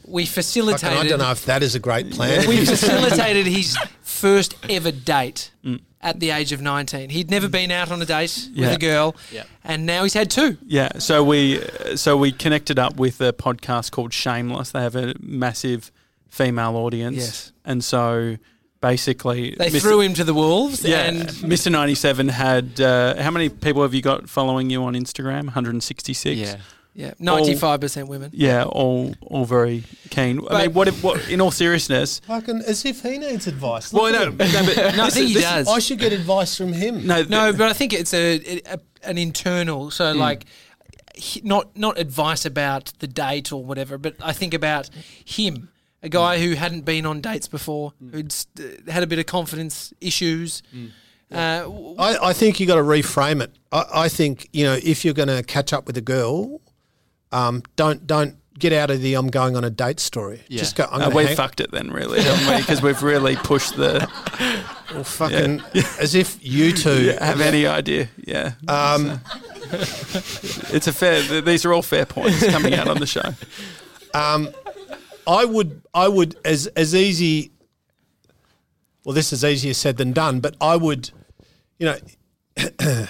we 0.06 0.24
Fucking, 0.24 0.34
facilitated. 0.34 0.98
I 0.98 1.06
don't 1.08 1.18
know 1.18 1.32
if 1.32 1.46
that 1.46 1.62
is 1.64 1.74
a 1.74 1.80
great 1.80 2.10
plan. 2.12 2.48
We 2.48 2.64
facilitated 2.64 3.46
his 3.46 3.76
first 4.02 4.54
ever 4.70 4.92
date 4.92 5.50
Mm. 5.64 5.80
at 6.00 6.20
the 6.20 6.30
age 6.30 6.52
of 6.52 6.60
19. 6.62 7.10
He'd 7.10 7.28
never 7.28 7.48
been 7.48 7.72
out 7.72 7.90
on 7.90 8.00
a 8.00 8.06
date 8.06 8.48
with 8.56 8.72
a 8.72 8.78
girl, 8.78 9.16
Yeah. 9.32 9.42
and 9.64 9.84
now 9.84 10.04
he's 10.04 10.14
had 10.14 10.30
two. 10.30 10.58
Yeah, 10.64 10.98
so 11.00 11.24
we 11.24 11.60
so 11.96 12.16
we 12.16 12.30
connected 12.30 12.78
up 12.78 12.96
with 12.98 13.20
a 13.20 13.32
podcast 13.32 13.90
called 13.90 14.12
Shameless. 14.14 14.70
They 14.70 14.80
have 14.80 14.94
a 14.94 15.14
massive 15.20 15.90
female 16.28 16.76
audience, 16.76 17.16
Yes. 17.16 17.52
And 17.66 17.84
so 17.84 18.36
basically 18.80 19.54
They 19.58 19.70
Mr. 19.70 19.80
threw 19.80 20.00
him 20.00 20.14
to 20.14 20.24
the 20.24 20.34
wolves, 20.34 20.84
Yeah, 20.84 21.02
and 21.08 21.22
Mr. 21.28 21.70
Ninety 21.70 21.94
Seven 21.94 22.28
had 22.28 22.80
uh, 22.80 23.20
how 23.20 23.30
many 23.30 23.48
people 23.48 23.82
have 23.82 23.94
you 23.94 24.02
got 24.02 24.28
following 24.28 24.70
you 24.70 24.84
on 24.84 24.94
Instagram? 24.94 25.44
One 25.44 25.48
hundred 25.48 25.74
and 25.74 25.82
sixty 25.82 26.14
six. 26.14 26.38
Yeah. 26.38 26.56
yeah, 26.94 27.12
95% 27.20 28.08
women. 28.08 28.30
Yeah, 28.32 28.64
all 28.64 29.14
all 29.22 29.44
very 29.44 29.84
keen. 30.10 30.40
I 30.50 30.62
mean, 30.66 30.72
what 30.74 30.88
if 30.88 31.02
what 31.02 31.28
in 31.28 31.40
all 31.40 31.50
seriousness? 31.50 32.20
Fucking 32.20 32.62
as 32.66 32.84
if 32.84 33.02
he 33.02 33.18
needs 33.18 33.46
advice. 33.46 33.92
Well, 33.92 34.12
no, 34.12 34.24
no, 34.26 34.30
but 34.32 34.46
No, 34.96 35.04
I 35.04 35.10
think 35.10 35.24
is- 35.24 35.28
he 35.28 35.34
this- 35.34 35.42
does. 35.44 35.68
I 35.68 35.78
should 35.80 35.98
get 35.98 36.12
advice 36.12 36.56
from 36.56 36.72
him. 36.72 37.06
No, 37.06 37.22
No, 37.24 37.52
but 37.52 37.68
I 37.68 37.72
think 37.74 37.92
it's 37.92 38.14
a, 38.14 38.60
a 38.66 38.78
an 39.02 39.18
internal. 39.18 39.90
So 39.90 40.12
Hmm. 40.12 40.18
like, 40.18 40.46
not 41.42 41.76
not 41.76 41.98
advice 41.98 42.44
about 42.44 42.92
the 42.98 43.06
date 43.06 43.52
or 43.52 43.64
whatever, 43.64 43.98
but 43.98 44.14
I 44.20 44.32
think 44.32 44.52
about 44.54 44.90
him, 45.24 45.68
a 46.02 46.08
guy 46.08 46.38
who 46.38 46.54
hadn't 46.54 46.82
been 46.84 47.06
on 47.06 47.20
dates 47.20 47.48
before, 47.48 47.92
who'd 48.12 48.30
st- 48.32 48.88
had 48.88 49.02
a 49.02 49.06
bit 49.06 49.18
of 49.18 49.26
confidence 49.26 49.92
issues. 50.00 50.62
Uh, 51.32 51.62
w- 51.62 51.96
I, 51.98 52.28
I 52.28 52.32
think 52.32 52.60
you 52.60 52.66
got 52.66 52.76
to 52.76 52.82
reframe 52.82 53.42
it. 53.42 53.50
I, 53.72 53.84
I 53.94 54.08
think 54.08 54.48
you 54.52 54.64
know 54.64 54.78
if 54.82 55.04
you're 55.04 55.14
going 55.14 55.28
to 55.28 55.42
catch 55.42 55.72
up 55.72 55.86
with 55.86 55.96
a 55.96 56.00
girl, 56.02 56.60
um, 57.32 57.62
don't 57.74 58.06
don't 58.06 58.36
get 58.58 58.72
out 58.72 58.90
of 58.90 59.02
the 59.02 59.12
I'm 59.14 59.26
going 59.28 59.56
on 59.56 59.64
a 59.64 59.70
date 59.70 59.98
story. 60.00 60.42
Yeah. 60.48 60.60
Just 60.60 60.76
go. 60.76 60.84
I'm 60.84 61.00
Uh, 61.00 61.04
gonna 61.06 61.16
we 61.16 61.24
hang- 61.26 61.36
fucked 61.36 61.60
it 61.60 61.72
then, 61.72 61.90
really, 61.90 62.22
haven't 62.22 62.54
we? 62.54 62.60
Because 62.60 62.80
we've 62.80 63.02
really 63.02 63.34
pushed 63.36 63.76
the. 63.76 64.08
well, 64.94 65.02
fucking 65.04 65.60
as 66.00 66.14
if 66.14 66.38
you 66.40 66.72
two 66.72 67.16
Have 67.20 67.40
any 67.40 67.66
idea? 67.66 68.08
Yeah. 68.24 68.52
Um, 68.68 69.20
It's 69.72 70.86
a 70.86 70.92
fair. 70.92 71.22
th- 71.22 71.44
These 71.44 71.64
are 71.64 71.72
all 71.72 71.82
fair 71.82 72.06
points 72.06 72.46
coming 72.46 72.72
out 72.74 72.86
on 72.86 72.98
the 72.98 73.06
show. 73.06 73.34
I 75.26 75.44
would, 75.44 75.82
I 75.94 76.08
would, 76.08 76.36
as 76.44 76.66
as 76.68 76.94
easy. 76.94 77.50
Well, 79.04 79.14
this 79.14 79.32
is 79.32 79.44
easier 79.44 79.74
said 79.74 79.96
than 79.98 80.12
done, 80.12 80.40
but 80.40 80.56
I 80.60 80.76
would, 80.76 81.10
you 81.78 81.86
know, 81.86 81.96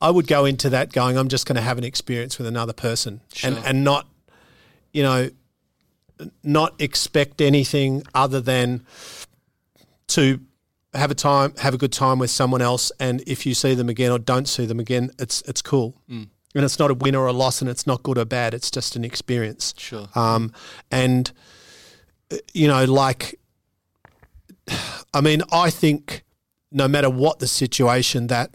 I 0.00 0.10
would 0.10 0.26
go 0.26 0.44
into 0.44 0.68
that 0.70 0.92
going, 0.92 1.16
I'm 1.16 1.28
just 1.28 1.46
going 1.46 1.54
to 1.56 1.62
have 1.62 1.78
an 1.78 1.84
experience 1.84 2.36
with 2.36 2.46
another 2.48 2.72
person, 2.72 3.20
and 3.44 3.54
Sure. 3.56 3.64
and 3.64 3.84
not, 3.84 4.08
you 4.92 5.02
know, 5.02 5.30
not 6.42 6.74
expect 6.80 7.40
anything 7.40 8.02
other 8.14 8.40
than 8.40 8.84
to 10.08 10.40
have 10.94 11.10
a 11.10 11.14
time, 11.14 11.54
have 11.58 11.74
a 11.74 11.78
good 11.78 11.92
time 11.92 12.18
with 12.18 12.30
someone 12.30 12.62
else, 12.62 12.92
and 13.00 13.22
if 13.26 13.46
you 13.46 13.54
see 13.54 13.74
them 13.74 13.88
again 13.88 14.10
or 14.12 14.18
don't 14.18 14.48
see 14.48 14.66
them 14.66 14.80
again, 14.80 15.10
it's 15.18 15.42
it's 15.42 15.62
cool, 15.62 15.94
mm. 16.10 16.28
And 16.54 16.64
it's 16.64 16.78
not 16.78 16.90
a 16.90 16.94
win 16.94 17.14
or 17.14 17.26
a 17.26 17.32
loss, 17.32 17.60
and 17.60 17.68
it's 17.70 17.86
not 17.86 18.02
good 18.02 18.18
or 18.18 18.24
bad. 18.24 18.54
It's 18.54 18.70
just 18.70 18.96
an 18.96 19.04
experience. 19.04 19.74
Sure. 19.76 20.08
Um, 20.14 20.52
and 20.90 21.30
uh, 22.30 22.36
you 22.52 22.68
know, 22.68 22.84
like, 22.84 23.38
I 25.12 25.20
mean, 25.20 25.42
I 25.52 25.70
think 25.70 26.24
no 26.70 26.88
matter 26.88 27.10
what 27.10 27.38
the 27.38 27.46
situation, 27.46 28.28
that 28.28 28.50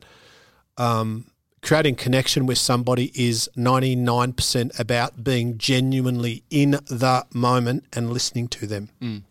um, 0.77 1.25
creating 1.61 1.95
connection 1.95 2.45
with 2.45 2.57
somebody 2.57 3.11
is 3.15 3.49
ninety 3.55 3.95
nine 3.95 4.33
percent 4.33 4.71
about 4.79 5.23
being 5.23 5.57
genuinely 5.57 6.43
in 6.49 6.71
the 6.71 7.25
moment 7.33 7.83
and 7.93 8.11
listening 8.11 8.47
to 8.49 8.65
them, 8.67 8.89
Mm. 9.01 9.23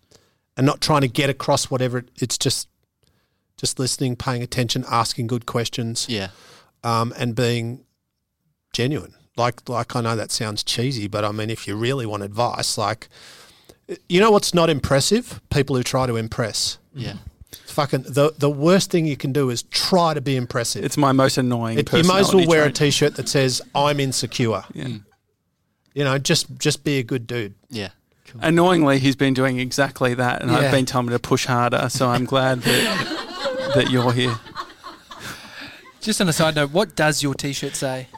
and 0.56 0.66
not 0.66 0.80
trying 0.80 1.00
to 1.02 1.08
get 1.08 1.30
across 1.30 1.70
whatever. 1.70 1.98
It, 1.98 2.10
it's 2.16 2.38
just 2.38 2.68
just 3.56 3.78
listening, 3.80 4.14
paying 4.14 4.40
attention, 4.42 4.84
asking 4.88 5.26
good 5.26 5.44
questions, 5.46 6.06
Yeah. 6.08 6.28
um, 6.84 7.12
and 7.18 7.34
being 7.34 7.84
genuine. 8.78 9.14
Like, 9.36 9.68
like 9.68 9.94
I 9.96 10.00
know 10.00 10.14
that 10.16 10.30
sounds 10.30 10.62
cheesy, 10.62 11.08
but 11.08 11.24
I 11.24 11.32
mean, 11.32 11.50
if 11.50 11.66
you 11.66 11.74
really 11.76 12.06
want 12.06 12.22
advice, 12.22 12.78
like, 12.78 13.08
you 14.08 14.20
know 14.20 14.30
what's 14.30 14.54
not 14.54 14.70
impressive? 14.70 15.40
People 15.50 15.74
who 15.76 15.82
try 15.82 16.06
to 16.06 16.16
impress. 16.16 16.78
Yeah. 16.94 17.14
It's 17.50 17.72
fucking 17.72 18.02
the 18.02 18.34
the 18.38 18.50
worst 18.50 18.90
thing 18.90 19.06
you 19.06 19.16
can 19.16 19.32
do 19.32 19.50
is 19.50 19.62
try 19.64 20.12
to 20.14 20.20
be 20.20 20.36
impressive. 20.36 20.84
It's 20.84 20.96
my 20.96 21.12
most 21.12 21.38
annoying. 21.38 21.78
It- 21.78 21.92
you 21.92 22.04
might 22.04 22.20
as 22.20 22.34
well 22.34 22.46
wear 22.46 22.62
a 22.64 22.72
trait. 22.72 22.92
t-shirt 22.92 23.14
that 23.16 23.28
says 23.28 23.62
"I'm 23.74 23.98
insecure." 24.00 24.62
Yeah. 24.74 24.84
Mm. 24.84 25.04
You 25.94 26.04
know, 26.04 26.18
just 26.18 26.46
just 26.58 26.84
be 26.84 26.98
a 26.98 27.02
good 27.02 27.26
dude. 27.26 27.54
Yeah. 27.70 27.90
Cool. 28.26 28.40
Annoyingly, 28.44 28.98
he's 28.98 29.16
been 29.16 29.34
doing 29.34 29.58
exactly 29.58 30.12
that, 30.14 30.42
and 30.42 30.50
Yeah. 30.50 30.58
I've 30.58 30.70
been 30.70 30.84
telling 30.86 31.06
him 31.08 31.12
to 31.14 31.18
push 31.18 31.46
harder. 31.46 31.88
So 31.88 32.08
I'm 32.14 32.26
glad 32.26 32.60
that 32.62 32.84
that 33.74 33.90
you're 33.90 34.12
here. 34.12 34.36
just 36.00 36.20
on 36.20 36.28
a 36.28 36.32
side 36.32 36.54
note, 36.54 36.70
what 36.72 36.94
does 36.94 37.22
your 37.22 37.34
T-shirt 37.34 37.74
say? 37.76 38.08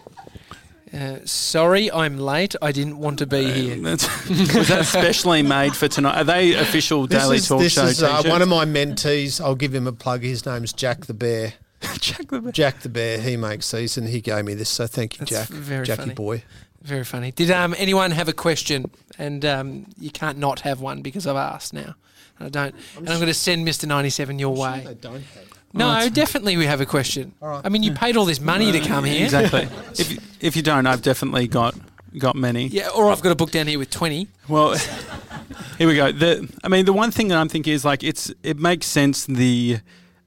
Uh, 0.93 1.19
sorry, 1.25 1.91
I'm 1.91 2.19
late. 2.19 2.57
I 2.61 2.73
didn't 2.73 2.99
want 2.99 3.21
to 3.21 3.27
be 3.27 3.45
here. 3.51 3.77
That's, 3.77 4.29
was 4.29 4.69
that 4.69 4.87
specially 4.87 5.43
made 5.43 5.77
for 5.77 5.87
tonight? 5.87 6.17
Are 6.17 6.25
they 6.25 6.55
official 6.55 7.07
This 7.07 7.23
Daily 7.23 7.37
is, 7.37 7.49
Talk 7.49 7.61
this 7.61 7.75
Show 7.75 7.85
is 7.85 8.03
uh, 8.03 8.23
one 8.27 8.43
of 8.43 8.49
my 8.49 8.65
mentees. 8.65 9.41
I'll 9.41 9.55
give 9.55 9.73
him 9.75 9.87
a 9.87 9.93
plug. 9.93 10.23
His 10.23 10.45
name's 10.45 10.73
Jack 10.73 11.07
the 11.07 11.15
Bear. 11.15 11.55
Check 12.01 12.29
the 12.29 12.41
Bear. 12.41 12.53
Jack 12.53 12.81
the 12.81 12.89
Bear. 12.89 13.21
He 13.21 13.37
makes 13.37 13.71
these, 13.71 13.97
and 13.97 14.09
he 14.09 14.21
gave 14.21 14.45
me 14.45 14.55
this. 14.55 14.69
So 14.69 14.87
thank 14.89 15.15
you, 15.15 15.27
That's 15.27 15.49
Jack. 15.49 15.49
very 15.49 15.87
Jackie 15.87 16.03
funny. 16.03 16.15
boy. 16.15 16.43
Very 16.83 17.05
funny. 17.05 17.31
Did 17.31 17.51
um, 17.51 17.75
anyone 17.79 18.11
have 18.11 18.29
a 18.29 18.33
question? 18.33 18.91
And 19.19 19.45
um, 19.45 19.87
you 19.99 20.11
can't 20.11 20.39
not 20.39 20.61
have 20.61 20.81
one 20.81 21.03
because 21.03 21.27
I've 21.27 21.37
asked 21.37 21.73
now. 21.73 21.95
And 22.39 22.47
I 22.47 22.49
don't. 22.49 22.75
and 22.97 23.09
I'm 23.09 23.17
going 23.17 23.27
to 23.29 23.35
send 23.35 23.69
Mr. 23.69 23.87
97 23.87 24.39
your 24.39 24.57
way. 24.57 24.97
don't 25.01 25.23
have. 25.23 25.50
No, 25.73 26.09
definitely 26.09 26.57
we 26.57 26.67
have 26.67 26.81
a 26.81 26.87
question. 26.87 27.33
All 27.41 27.49
right. 27.49 27.61
I 27.65 27.69
mean, 27.69 27.83
you 27.83 27.93
paid 27.93 28.17
all 28.17 28.25
this 28.25 28.41
money 28.41 28.73
to 28.73 28.81
come 28.81 29.05
here. 29.05 29.25
Exactly. 29.25 29.69
if 29.99 30.11
you- 30.13 30.19
if 30.41 30.57
you 30.57 30.63
don't, 30.63 30.87
I've 30.87 31.03
definitely 31.03 31.47
got 31.49 31.75
got 32.19 32.35
many. 32.35 32.67
Yeah, 32.67 32.89
or 32.89 33.11
I've 33.11 33.21
got 33.21 33.31
a 33.31 33.35
book 33.37 33.51
down 33.51 33.67
here 33.67 33.79
with 33.79 33.91
20. 33.91 34.27
Well, 34.49 34.75
here 35.79 35.87
we 35.87 35.95
go. 35.97 36.11
The 36.13 36.49
I 36.65 36.69
mean, 36.69 36.87
the 36.87 36.93
one 36.95 37.11
thing 37.11 37.29
that 37.29 37.37
I'm 37.39 37.49
thinking 37.49 37.73
is 37.73 37.85
like 37.85 38.03
it's 38.03 38.33
it 38.43 38.59
makes 38.59 38.87
sense 38.87 39.27
the 39.27 39.79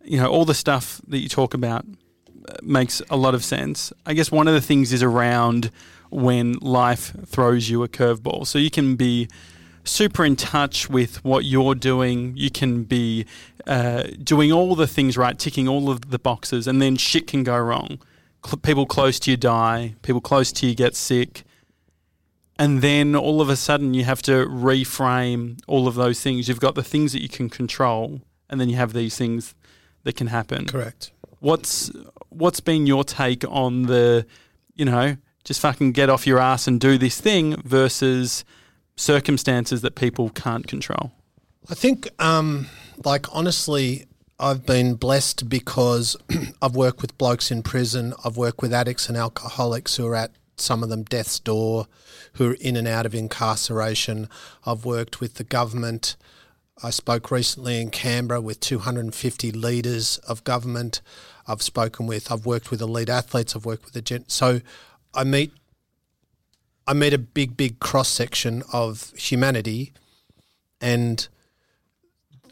you 0.03 0.17
know, 0.17 0.27
all 0.29 0.45
the 0.45 0.53
stuff 0.53 1.01
that 1.07 1.17
you 1.19 1.29
talk 1.29 1.53
about 1.53 1.85
uh, 2.47 2.53
makes 2.61 3.01
a 3.09 3.15
lot 3.17 3.33
of 3.33 3.43
sense. 3.43 3.91
I 4.05 4.13
guess 4.13 4.31
one 4.31 4.47
of 4.47 4.53
the 4.53 4.61
things 4.61 4.93
is 4.93 5.01
around 5.01 5.71
when 6.11 6.53
life 6.61 7.13
throws 7.25 7.69
you 7.69 7.83
a 7.83 7.87
curveball. 7.89 8.45
So 8.45 8.59
you 8.59 8.69
can 8.69 8.95
be 8.95 9.27
super 9.83 10.23
in 10.25 10.35
touch 10.35 10.89
with 10.89 11.23
what 11.23 11.45
you're 11.45 11.75
doing. 11.75 12.33
You 12.35 12.49
can 12.49 12.83
be 12.83 13.25
uh, 13.67 14.03
doing 14.23 14.51
all 14.51 14.75
the 14.75 14.87
things 14.87 15.17
right, 15.17 15.37
ticking 15.37 15.67
all 15.67 15.89
of 15.89 16.09
the 16.09 16.19
boxes, 16.19 16.67
and 16.67 16.81
then 16.81 16.95
shit 16.95 17.27
can 17.27 17.43
go 17.43 17.57
wrong. 17.57 17.99
Cl- 18.45 18.57
people 18.57 18.85
close 18.85 19.19
to 19.19 19.31
you 19.31 19.37
die. 19.37 19.95
People 20.01 20.21
close 20.21 20.51
to 20.53 20.67
you 20.67 20.75
get 20.75 20.95
sick. 20.95 21.43
And 22.59 22.81
then 22.81 23.15
all 23.15 23.41
of 23.41 23.49
a 23.49 23.55
sudden, 23.55 23.93
you 23.93 24.03
have 24.03 24.21
to 24.23 24.45
reframe 24.45 25.59
all 25.67 25.87
of 25.87 25.95
those 25.95 26.21
things. 26.21 26.47
You've 26.47 26.59
got 26.59 26.75
the 26.75 26.83
things 26.83 27.11
that 27.13 27.21
you 27.21 27.29
can 27.29 27.49
control, 27.49 28.21
and 28.49 28.61
then 28.61 28.69
you 28.69 28.75
have 28.75 28.93
these 28.93 29.17
things 29.17 29.55
that 30.03 30.15
can 30.15 30.27
happen. 30.27 30.65
Correct. 30.65 31.11
What's 31.39 31.91
what's 32.29 32.59
been 32.59 32.87
your 32.87 33.03
take 33.03 33.43
on 33.49 33.83
the, 33.83 34.25
you 34.75 34.85
know, 34.85 35.17
just 35.43 35.59
fucking 35.59 35.91
get 35.91 36.09
off 36.09 36.25
your 36.25 36.39
ass 36.39 36.67
and 36.67 36.79
do 36.79 36.97
this 36.97 37.19
thing 37.19 37.55
versus 37.61 38.45
circumstances 38.95 39.81
that 39.81 39.95
people 39.95 40.29
can't 40.29 40.67
control? 40.67 41.11
I 41.69 41.75
think, 41.75 42.09
um, 42.19 42.67
like, 43.03 43.25
honestly, 43.33 44.05
I've 44.39 44.65
been 44.65 44.95
blessed 44.95 45.47
because 45.47 46.17
I've 46.61 46.75
worked 46.75 47.01
with 47.01 47.17
blokes 47.17 47.51
in 47.51 47.63
prison. 47.63 48.13
I've 48.25 48.37
worked 48.37 48.61
with 48.61 48.73
addicts 48.73 49.07
and 49.07 49.17
alcoholics 49.17 49.95
who 49.95 50.05
are 50.07 50.15
at 50.15 50.31
some 50.57 50.83
of 50.83 50.89
them 50.89 51.03
death's 51.03 51.39
door, 51.39 51.87
who 52.33 52.51
are 52.51 52.55
in 52.55 52.75
and 52.75 52.87
out 52.87 53.05
of 53.05 53.15
incarceration. 53.15 54.27
I've 54.65 54.85
worked 54.85 55.19
with 55.19 55.35
the 55.35 55.43
government. 55.43 56.15
I 56.83 56.89
spoke 56.89 57.31
recently 57.31 57.81
in 57.81 57.89
Canberra 57.89 58.41
with 58.41 58.59
250 58.59 59.51
leaders 59.51 60.17
of 60.19 60.43
government. 60.43 61.01
I've 61.47 61.61
spoken 61.61 62.07
with, 62.07 62.31
I've 62.31 62.45
worked 62.45 62.71
with 62.71 62.81
elite 62.81 63.09
athletes. 63.09 63.55
I've 63.55 63.65
worked 63.65 63.85
with 63.85 63.93
the 63.93 64.01
gent. 64.01 64.31
So 64.31 64.61
I 65.13 65.23
meet, 65.23 65.53
I 66.87 66.93
meet 66.93 67.13
a 67.13 67.17
big, 67.17 67.55
big 67.55 67.79
cross 67.79 68.09
section 68.09 68.63
of 68.73 69.11
humanity, 69.17 69.93
and 70.81 71.27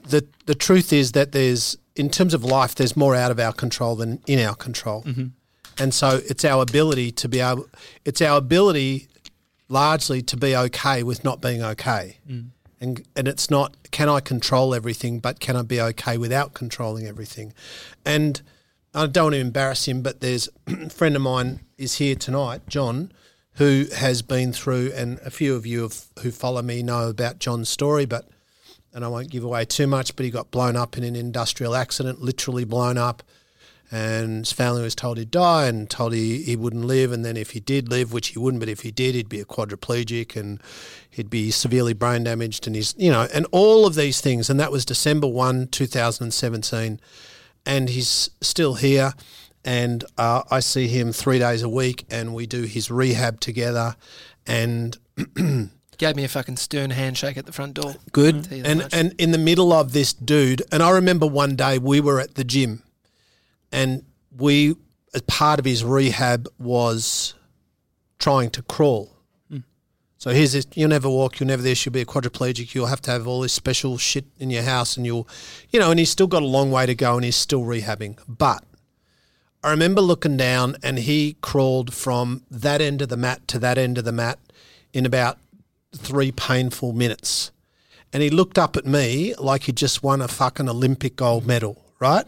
the 0.08 0.26
the 0.46 0.56
truth 0.56 0.94
is 0.94 1.12
that 1.12 1.32
there's, 1.32 1.78
in 1.96 2.10
terms 2.10 2.34
of 2.34 2.44
life, 2.44 2.76
there's 2.76 2.96
more 2.96 3.16
out 3.16 3.32
of 3.32 3.40
our 3.40 3.54
control 3.54 3.96
than 3.96 4.22
in 4.28 4.40
our 4.40 4.56
control, 4.56 5.04
mm-hmm. 5.04 5.28
and 5.78 5.94
so 5.94 6.22
it's 6.28 6.46
our 6.46 6.64
ability 6.64 7.12
to 7.12 7.28
be 7.28 7.40
able, 7.40 7.68
it's 8.06 8.22
our 8.22 8.38
ability, 8.38 9.08
largely 9.68 10.22
to 10.22 10.38
be 10.38 10.56
okay 10.56 11.04
with 11.04 11.24
not 11.24 11.42
being 11.42 11.62
okay, 11.62 12.18
mm. 12.30 12.48
and 12.80 13.06
and 13.16 13.28
it's 13.28 13.50
not 13.50 13.76
can 13.92 14.08
I 14.08 14.22
control 14.22 14.74
everything, 14.74 15.20
but 15.20 15.40
can 15.42 15.58
I 15.58 15.64
be 15.64 15.82
okay 15.82 16.18
without 16.18 16.54
controlling 16.54 17.06
everything, 17.06 17.54
and 18.06 18.42
I 18.94 19.08
don't 19.08 19.26
want 19.26 19.36
to 19.36 19.40
embarrass 19.40 19.88
him, 19.88 20.02
but 20.02 20.22
there's 20.22 20.50
a 20.68 20.90
friend 20.90 21.16
of 21.16 21.22
mine 21.22 21.62
is 21.78 21.96
here 21.96 22.16
tonight, 22.16 22.62
John, 22.68 23.12
who 23.56 23.86
has 23.96 24.22
been 24.22 24.54
through, 24.54 24.92
and 24.94 25.20
a 25.20 25.32
few 25.32 25.56
of 25.56 25.66
you 25.66 25.82
have, 25.82 26.06
who 26.22 26.32
follow 26.32 26.62
me 26.62 26.84
know 26.84 27.10
about 27.10 27.40
John's 27.40 27.70
story, 27.70 28.06
but 28.06 28.28
and 28.94 29.06
I 29.06 29.08
won't 29.08 29.30
give 29.30 29.44
away 29.44 29.64
too 29.66 29.88
much, 29.88 30.16
but 30.16 30.26
he 30.26 30.30
got 30.30 30.52
blown 30.52 30.76
up 30.76 30.98
in 30.98 31.06
an 31.06 31.16
industrial 31.16 31.76
accident, 31.76 32.22
literally 32.22 32.66
blown 32.66 32.98
up, 32.98 33.24
and 33.90 34.40
his 34.40 34.52
family 34.52 34.82
was 34.82 34.96
told 34.96 35.18
he'd 35.18 35.32
die 35.32 35.68
and 35.68 35.90
told 35.90 36.14
he, 36.14 36.44
he 36.44 36.56
wouldn't 36.58 36.86
live, 36.86 37.12
and 37.12 37.24
then 37.24 37.38
if 37.38 37.52
he 37.52 37.60
did 37.62 37.90
live, 37.90 38.12
which 38.12 38.30
he 38.30 38.40
wouldn't, 38.40 38.60
but 38.60 38.70
if 38.70 38.82
he 38.82 38.92
did, 38.92 39.16
he'd 39.16 39.30
be 39.30 39.40
a 39.40 39.46
quadriplegic 39.46 40.36
and 40.36 40.62
he'd 41.10 41.30
be 41.30 41.52
severely 41.52 41.94
brain 41.94 42.24
damaged, 42.24 42.68
and 42.68 42.76
he's 42.76 42.94
you 42.98 43.12
know, 43.12 43.28
and 43.34 43.46
all 43.52 43.86
of 43.86 43.96
these 43.96 44.20
things, 44.20 44.50
and 44.50 44.60
that 44.60 44.72
was 44.72 44.86
December 44.86 45.28
one, 45.28 45.68
two 45.68 45.86
thousand 45.86 46.26
and 46.26 46.34
seventeen 46.34 47.00
and 47.66 47.90
he's 47.90 48.30
still 48.42 48.76
here. 48.76 49.14
And 49.64 50.04
uh, 50.18 50.42
I 50.50 50.60
see 50.60 50.88
him 50.88 51.12
three 51.14 51.38
days 51.40 51.62
a 51.62 51.70
week, 51.70 52.06
and 52.10 52.34
we 52.34 52.48
do 52.48 52.64
his 52.64 52.90
rehab 52.90 53.40
together. 53.40 53.96
And 54.48 54.98
Gave 55.98 56.16
me 56.16 56.24
a 56.24 56.28
fucking 56.28 56.58
stern 56.58 56.90
handshake 56.90 57.38
at 57.38 57.46
the 57.46 57.52
front 57.52 57.76
door. 57.76 57.94
good. 58.12 58.44
Tell 58.46 58.58
you 58.58 58.64
that 58.64 58.70
And 58.70 58.80
much. 58.82 58.94
and 58.94 59.14
in 59.20 59.32
the 59.32 59.38
middle 59.38 59.72
of 59.72 59.94
this 59.94 60.14
dude, 60.14 60.64
and 60.72 60.82
I 60.82 60.90
remember 60.90 61.28
one 61.28 61.56
day 61.56 61.78
we 61.78 62.02
were 62.02 62.20
at 62.20 62.34
the 62.34 62.44
gym, 62.44 62.82
and 63.72 64.04
we, 64.36 64.76
as 65.14 65.22
part 65.22 65.60
of 65.60 65.66
his 65.66 65.84
rehab, 65.84 66.48
was 66.58 67.36
trying 68.18 68.50
to 68.52 68.64
crawl. 68.64 69.16
So 70.18 70.30
here's 70.32 70.54
this: 70.54 70.66
you'll 70.76 70.90
never 70.90 71.10
walk, 71.10 71.40
you'll 71.40 71.48
never 71.48 71.62
this, 71.64 71.84
you'll 71.86 71.94
be 71.94 72.02
a 72.02 72.06
quadriplegic, 72.06 72.74
you'll 72.76 72.86
have 72.88 73.02
to 73.02 73.12
have 73.12 73.28
all 73.28 73.42
this 73.42 73.54
special 73.54 73.98
shit 74.00 74.26
in 74.40 74.50
your 74.52 74.62
house, 74.64 74.96
and 74.98 75.04
you'll, 75.06 75.28
you 75.70 75.80
know, 75.80 75.90
and 75.92 76.00
he's 76.00 76.10
still 76.12 76.28
got 76.28 76.42
a 76.44 76.48
long 76.48 76.70
way 76.72 76.86
to 76.88 76.94
go, 76.96 77.16
and 77.16 77.26
he's 77.26 77.36
still 77.36 77.62
rehabbing. 77.62 78.18
But 78.28 78.64
I 79.64 79.70
remember 79.70 80.02
looking 80.02 80.38
down, 80.38 80.76
and 80.82 80.98
he 80.98 81.36
crawled 81.42 81.94
from 81.94 82.44
that 82.50 82.82
end 82.82 83.02
of 83.02 83.10
the 83.10 83.18
mat 83.18 83.48
to 83.50 83.60
that 83.60 83.78
end 83.78 84.00
of 84.00 84.06
the 84.06 84.12
mat 84.12 84.40
in 84.92 85.06
about 85.06 85.38
three 85.96 86.32
painful 86.32 86.94
minutes. 86.94 87.52
And 88.12 88.24
he 88.24 88.30
looked 88.30 88.58
up 88.58 88.76
at 88.76 88.86
me 88.86 89.36
like 89.36 89.64
he 89.64 89.72
just 89.72 90.02
won 90.02 90.22
a 90.22 90.28
fucking 90.28 90.68
Olympic 90.68 91.16
gold 91.16 91.46
medal, 91.46 91.84
right? 92.00 92.26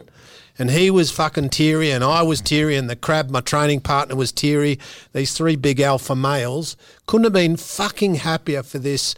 And 0.60 0.70
he 0.70 0.92
was 0.92 1.10
fucking 1.10 1.50
teary, 1.50 1.90
and 1.90 2.04
I 2.04 2.22
was 2.22 2.40
teary, 2.40 2.76
and 2.76 2.88
the 2.88 2.96
crab, 2.96 3.32
my 3.32 3.42
training 3.42 3.82
partner, 3.82 4.16
was 4.16 4.32
teary. 4.32 4.78
These 5.12 5.34
three 5.34 5.56
big 5.56 5.80
alpha 5.80 6.16
males 6.16 6.78
couldn't 7.08 7.24
have 7.24 7.34
been 7.34 7.58
fucking 7.58 8.16
happier 8.16 8.62
for 8.62 8.78
this 8.78 9.16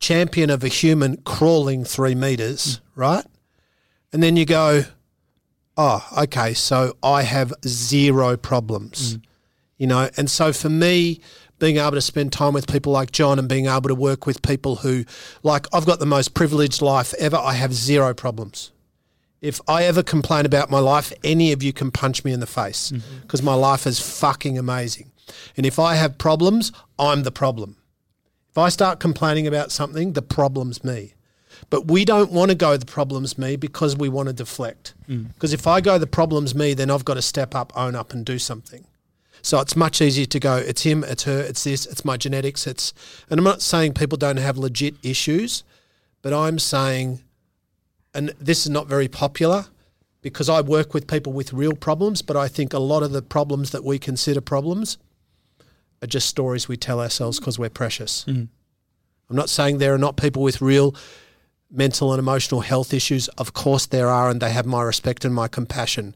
champion 0.00 0.48
of 0.48 0.64
a 0.64 0.68
human 0.68 1.18
crawling 1.18 1.84
three 1.84 2.14
meters, 2.14 2.80
right? 2.96 3.24
And 4.12 4.22
then 4.22 4.36
you 4.36 4.46
go, 4.46 4.84
oh, 5.82 6.22
okay, 6.22 6.54
so 6.54 6.96
I 7.02 7.22
have 7.22 7.52
zero 7.66 8.36
problems, 8.36 9.16
mm. 9.16 9.22
you 9.78 9.86
know. 9.88 10.08
And 10.16 10.30
so 10.30 10.52
for 10.52 10.68
me, 10.68 11.20
being 11.58 11.78
able 11.78 11.92
to 11.92 12.00
spend 12.00 12.32
time 12.32 12.52
with 12.52 12.70
people 12.70 12.92
like 12.92 13.10
John 13.10 13.38
and 13.38 13.48
being 13.48 13.66
able 13.66 13.88
to 13.88 13.94
work 13.94 14.24
with 14.26 14.42
people 14.42 14.76
who, 14.76 15.04
like, 15.42 15.66
I've 15.72 15.86
got 15.86 15.98
the 15.98 16.06
most 16.06 16.34
privileged 16.34 16.82
life 16.82 17.14
ever. 17.18 17.36
I 17.36 17.54
have 17.54 17.72
zero 17.72 18.14
problems. 18.14 18.70
If 19.40 19.60
I 19.66 19.84
ever 19.84 20.04
complain 20.04 20.46
about 20.46 20.70
my 20.70 20.78
life, 20.78 21.12
any 21.24 21.50
of 21.50 21.64
you 21.64 21.72
can 21.72 21.90
punch 21.90 22.24
me 22.24 22.32
in 22.32 22.38
the 22.38 22.46
face 22.46 22.92
mm-hmm. 22.92 23.22
because 23.22 23.42
my 23.42 23.54
life 23.54 23.86
is 23.86 23.98
fucking 23.98 24.56
amazing. 24.56 25.10
And 25.56 25.66
if 25.66 25.80
I 25.80 25.96
have 25.96 26.16
problems, 26.16 26.70
I'm 26.96 27.24
the 27.24 27.32
problem. 27.32 27.76
If 28.50 28.58
I 28.58 28.68
start 28.68 29.00
complaining 29.00 29.48
about 29.48 29.72
something, 29.72 30.12
the 30.12 30.22
problem's 30.22 30.84
me. 30.84 31.14
But 31.72 31.90
we 31.90 32.04
don't 32.04 32.30
want 32.30 32.50
to 32.50 32.54
go 32.54 32.76
the 32.76 32.84
problem's 32.84 33.38
me 33.38 33.56
because 33.56 33.96
we 33.96 34.10
want 34.10 34.26
to 34.26 34.34
deflect. 34.34 34.92
Mm. 35.08 35.32
Because 35.32 35.54
if 35.54 35.66
I 35.66 35.80
go 35.80 35.96
the 35.96 36.06
problem's 36.06 36.54
me, 36.54 36.74
then 36.74 36.90
I've 36.90 37.06
got 37.06 37.14
to 37.14 37.22
step 37.22 37.54
up, 37.54 37.72
own 37.74 37.94
up, 37.94 38.12
and 38.12 38.26
do 38.26 38.38
something. 38.38 38.84
So 39.40 39.58
it's 39.58 39.74
much 39.74 40.02
easier 40.02 40.26
to 40.26 40.38
go, 40.38 40.56
it's 40.56 40.82
him, 40.82 41.02
it's 41.02 41.22
her, 41.22 41.40
it's 41.40 41.64
this, 41.64 41.86
it's 41.86 42.04
my 42.04 42.18
genetics, 42.18 42.66
it's 42.66 42.92
and 43.30 43.38
I'm 43.38 43.44
not 43.44 43.62
saying 43.62 43.94
people 43.94 44.18
don't 44.18 44.36
have 44.36 44.58
legit 44.58 44.96
issues, 45.02 45.64
but 46.20 46.34
I'm 46.34 46.58
saying 46.58 47.22
and 48.12 48.34
this 48.38 48.66
is 48.66 48.70
not 48.70 48.86
very 48.86 49.08
popular 49.08 49.64
because 50.20 50.50
I 50.50 50.60
work 50.60 50.92
with 50.92 51.06
people 51.06 51.32
with 51.32 51.54
real 51.54 51.72
problems, 51.72 52.20
but 52.20 52.36
I 52.36 52.48
think 52.48 52.74
a 52.74 52.78
lot 52.78 53.02
of 53.02 53.12
the 53.12 53.22
problems 53.22 53.70
that 53.70 53.82
we 53.82 53.98
consider 53.98 54.42
problems 54.42 54.98
are 56.02 56.06
just 56.06 56.28
stories 56.28 56.68
we 56.68 56.76
tell 56.76 57.00
ourselves 57.00 57.40
because 57.40 57.58
we're 57.58 57.70
precious. 57.70 58.26
Mm. 58.28 58.48
I'm 59.30 59.36
not 59.36 59.48
saying 59.48 59.78
there 59.78 59.94
are 59.94 59.98
not 59.98 60.18
people 60.18 60.42
with 60.42 60.60
real 60.60 60.94
mental 61.72 62.12
and 62.12 62.18
emotional 62.18 62.60
health 62.60 62.92
issues. 62.94 63.28
Of 63.38 63.52
course 63.54 63.86
there 63.86 64.08
are, 64.08 64.28
and 64.28 64.40
they 64.40 64.50
have 64.50 64.66
my 64.66 64.82
respect 64.82 65.24
and 65.24 65.34
my 65.34 65.48
compassion. 65.48 66.14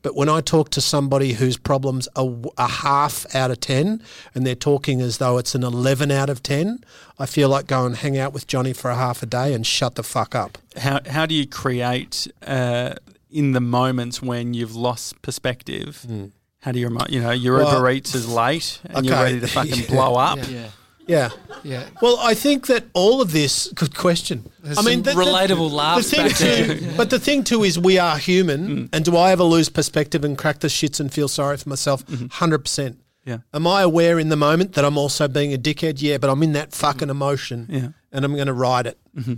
But 0.00 0.14
when 0.14 0.28
I 0.28 0.40
talk 0.40 0.70
to 0.70 0.80
somebody 0.80 1.32
whose 1.32 1.56
problems 1.56 2.06
are 2.14 2.24
w- 2.26 2.50
a 2.56 2.68
half 2.68 3.26
out 3.34 3.50
of 3.50 3.58
10 3.58 4.00
and 4.32 4.46
they're 4.46 4.54
talking 4.54 5.00
as 5.00 5.18
though 5.18 5.38
it's 5.38 5.56
an 5.56 5.64
11 5.64 6.12
out 6.12 6.30
of 6.30 6.40
10, 6.40 6.84
I 7.18 7.26
feel 7.26 7.48
like 7.48 7.66
go 7.66 7.84
and 7.84 7.96
hang 7.96 8.16
out 8.16 8.32
with 8.32 8.46
Johnny 8.46 8.72
for 8.72 8.92
a 8.92 8.94
half 8.94 9.24
a 9.24 9.26
day 9.26 9.52
and 9.54 9.66
shut 9.66 9.96
the 9.96 10.04
fuck 10.04 10.36
up. 10.36 10.56
How 10.76 11.00
how 11.08 11.26
do 11.26 11.34
you 11.34 11.48
create 11.48 12.28
uh, 12.46 12.94
in 13.28 13.52
the 13.52 13.60
moments 13.60 14.22
when 14.22 14.54
you've 14.54 14.76
lost 14.76 15.20
perspective? 15.20 16.06
How 16.60 16.70
do 16.70 16.78
you 16.78 16.86
remind 16.86 17.10
you 17.10 17.20
know 17.20 17.32
your. 17.32 17.56
Well, 17.58 17.74
Uber 17.74 17.90
Eats 17.90 18.14
is 18.14 18.28
late 18.28 18.80
and 18.84 19.04
you're 19.04 19.16
ready 19.16 19.40
to 19.40 19.48
fucking 19.48 19.74
Yeah. 19.80 19.86
blow 19.88 20.14
up? 20.14 20.38
Yeah. 20.38 20.44
Yeah. 20.48 20.68
Yeah. 21.08 21.30
Yeah. 21.64 21.88
Well, 22.02 22.18
I 22.20 22.34
think 22.34 22.66
that 22.66 22.84
all 22.92 23.20
of 23.20 23.32
this. 23.32 23.72
Good 23.74 23.96
question. 23.96 24.48
There's 24.62 24.78
I 24.78 24.82
mean, 24.82 25.02
some 25.02 25.16
relatable 25.16 25.70
laughs 25.72 26.10
The 26.10 26.16
thing 26.16 26.76
too, 26.78 26.92
but 26.96 27.10
the 27.10 27.18
thing 27.18 27.42
too 27.44 27.64
is 27.64 27.78
we 27.78 27.98
are 27.98 28.18
human, 28.18 28.88
and 28.92 29.04
do 29.04 29.16
I 29.16 29.32
ever 29.32 29.42
lose 29.42 29.68
perspective 29.70 30.22
and 30.24 30.36
crack 30.36 30.60
the 30.60 30.68
shits 30.68 31.00
and 31.00 31.12
feel 31.12 31.26
sorry 31.26 31.56
for 31.56 31.68
myself? 31.68 32.08
100 32.08 32.58
percent. 32.58 32.98
Yeah. 33.24 33.38
Am 33.52 33.66
I 33.66 33.82
aware 33.82 34.18
in 34.18 34.28
the 34.28 34.36
moment 34.36 34.74
that 34.74 34.84
I'm 34.84 34.96
also 34.96 35.28
being 35.28 35.52
a 35.52 35.58
dickhead? 35.58 36.00
Yeah, 36.00 36.18
but 36.18 36.30
I'm 36.30 36.42
in 36.42 36.52
that 36.52 36.72
fucking 36.72 37.10
emotion, 37.10 37.66
Yeah. 37.68 37.88
and 38.12 38.24
I'm 38.24 38.34
going 38.34 38.46
to 38.46 38.52
ride 38.54 38.86
it. 38.86 38.98
Hmm. 39.22 39.34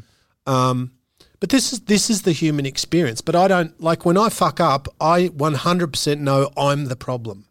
Um, 0.47 0.93
but 1.41 1.49
this 1.49 1.73
is 1.73 1.81
this 1.81 2.11
is 2.11 2.23
the 2.23 2.33
human 2.33 2.67
experience. 2.67 3.21
But 3.21 3.35
I 3.35 3.49
don't 3.49 3.81
like 3.81 4.05
when 4.05 4.19
I 4.19 4.29
fuck 4.29 4.61
up. 4.61 4.89
I 5.01 5.27
100 5.27 5.93
percent 5.93 6.21
know 6.21 6.51
I'm 6.57 6.87
the 6.87 6.97
problem. 6.97 7.47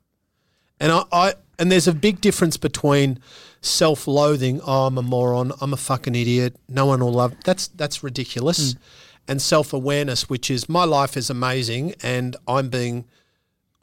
And 0.80 0.92
I, 0.92 1.04
I 1.12 1.34
and 1.58 1.72
there's 1.72 1.88
a 1.88 1.94
big 1.94 2.22
difference 2.22 2.56
between 2.58 3.20
self-loathing. 3.62 4.62
Oh, 4.66 4.86
I'm 4.88 4.98
a 4.98 5.02
moron. 5.02 5.52
I'm 5.62 5.74
a 5.74 5.78
fucking 5.78 6.16
idiot. 6.16 6.56
No 6.68 6.86
one 6.86 7.00
will 7.02 7.14
love. 7.14 7.36
That's 7.46 7.68
that's 7.70 8.04
ridiculous. 8.04 8.74
Hmm. 8.74 8.80
and 9.28 9.42
self 9.42 9.74
awareness, 9.74 10.30
which 10.30 10.50
is 10.50 10.68
my 10.68 10.84
life 10.86 11.16
is 11.16 11.30
amazing 11.30 11.94
and 12.02 12.36
I'm 12.48 12.70
being 12.70 13.06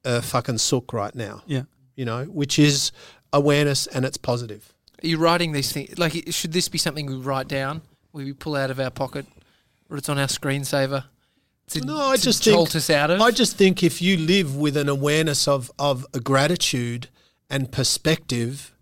a 0.05 0.21
fucking 0.23 0.59
sook 0.59 0.93
right 0.93 1.15
now. 1.15 1.43
Yeah. 1.47 1.63
You 1.95 2.05
know, 2.05 2.25
which 2.25 2.59
is 2.59 2.91
awareness 3.33 3.87
and 3.87 4.05
it's 4.05 4.17
positive. 4.17 4.73
Are 5.03 5.07
you 5.07 5.19
writing 5.19 5.53
these 5.53 5.73
things? 5.73 5.99
Like, 5.99 6.25
should 6.31 6.53
this 6.53 6.69
be 6.69 6.79
something 6.79 7.07
we 7.07 7.17
write 7.17 7.49
down? 7.49 7.83
We 8.13 8.33
pull 8.33 8.57
out 8.57 8.71
of 8.71 8.81
our 8.81 8.91
pocket, 8.91 9.27
or 9.91 9.99
it's 9.99 10.09
on 10.09 10.19
our 10.19 10.27
screensaver? 10.27 11.05
To, 11.71 11.81
No, 11.85 11.97
I 11.99 12.17
just 12.17 12.43
think- 12.45 12.75
us 12.75 12.89
out 12.91 13.11
of. 13.11 13.21
I 13.21 13.31
just 13.31 13.57
think 13.57 13.83
if 13.83 14.01
you 14.01 14.17
live 14.17 14.57
with 14.57 14.77
an 14.77 14.89
awareness 14.89 15.47
of 15.47 15.71
of 15.79 16.07
a 16.15 16.21
gratitude 16.21 17.09
and 17.51 17.71
perspective, 17.71 18.75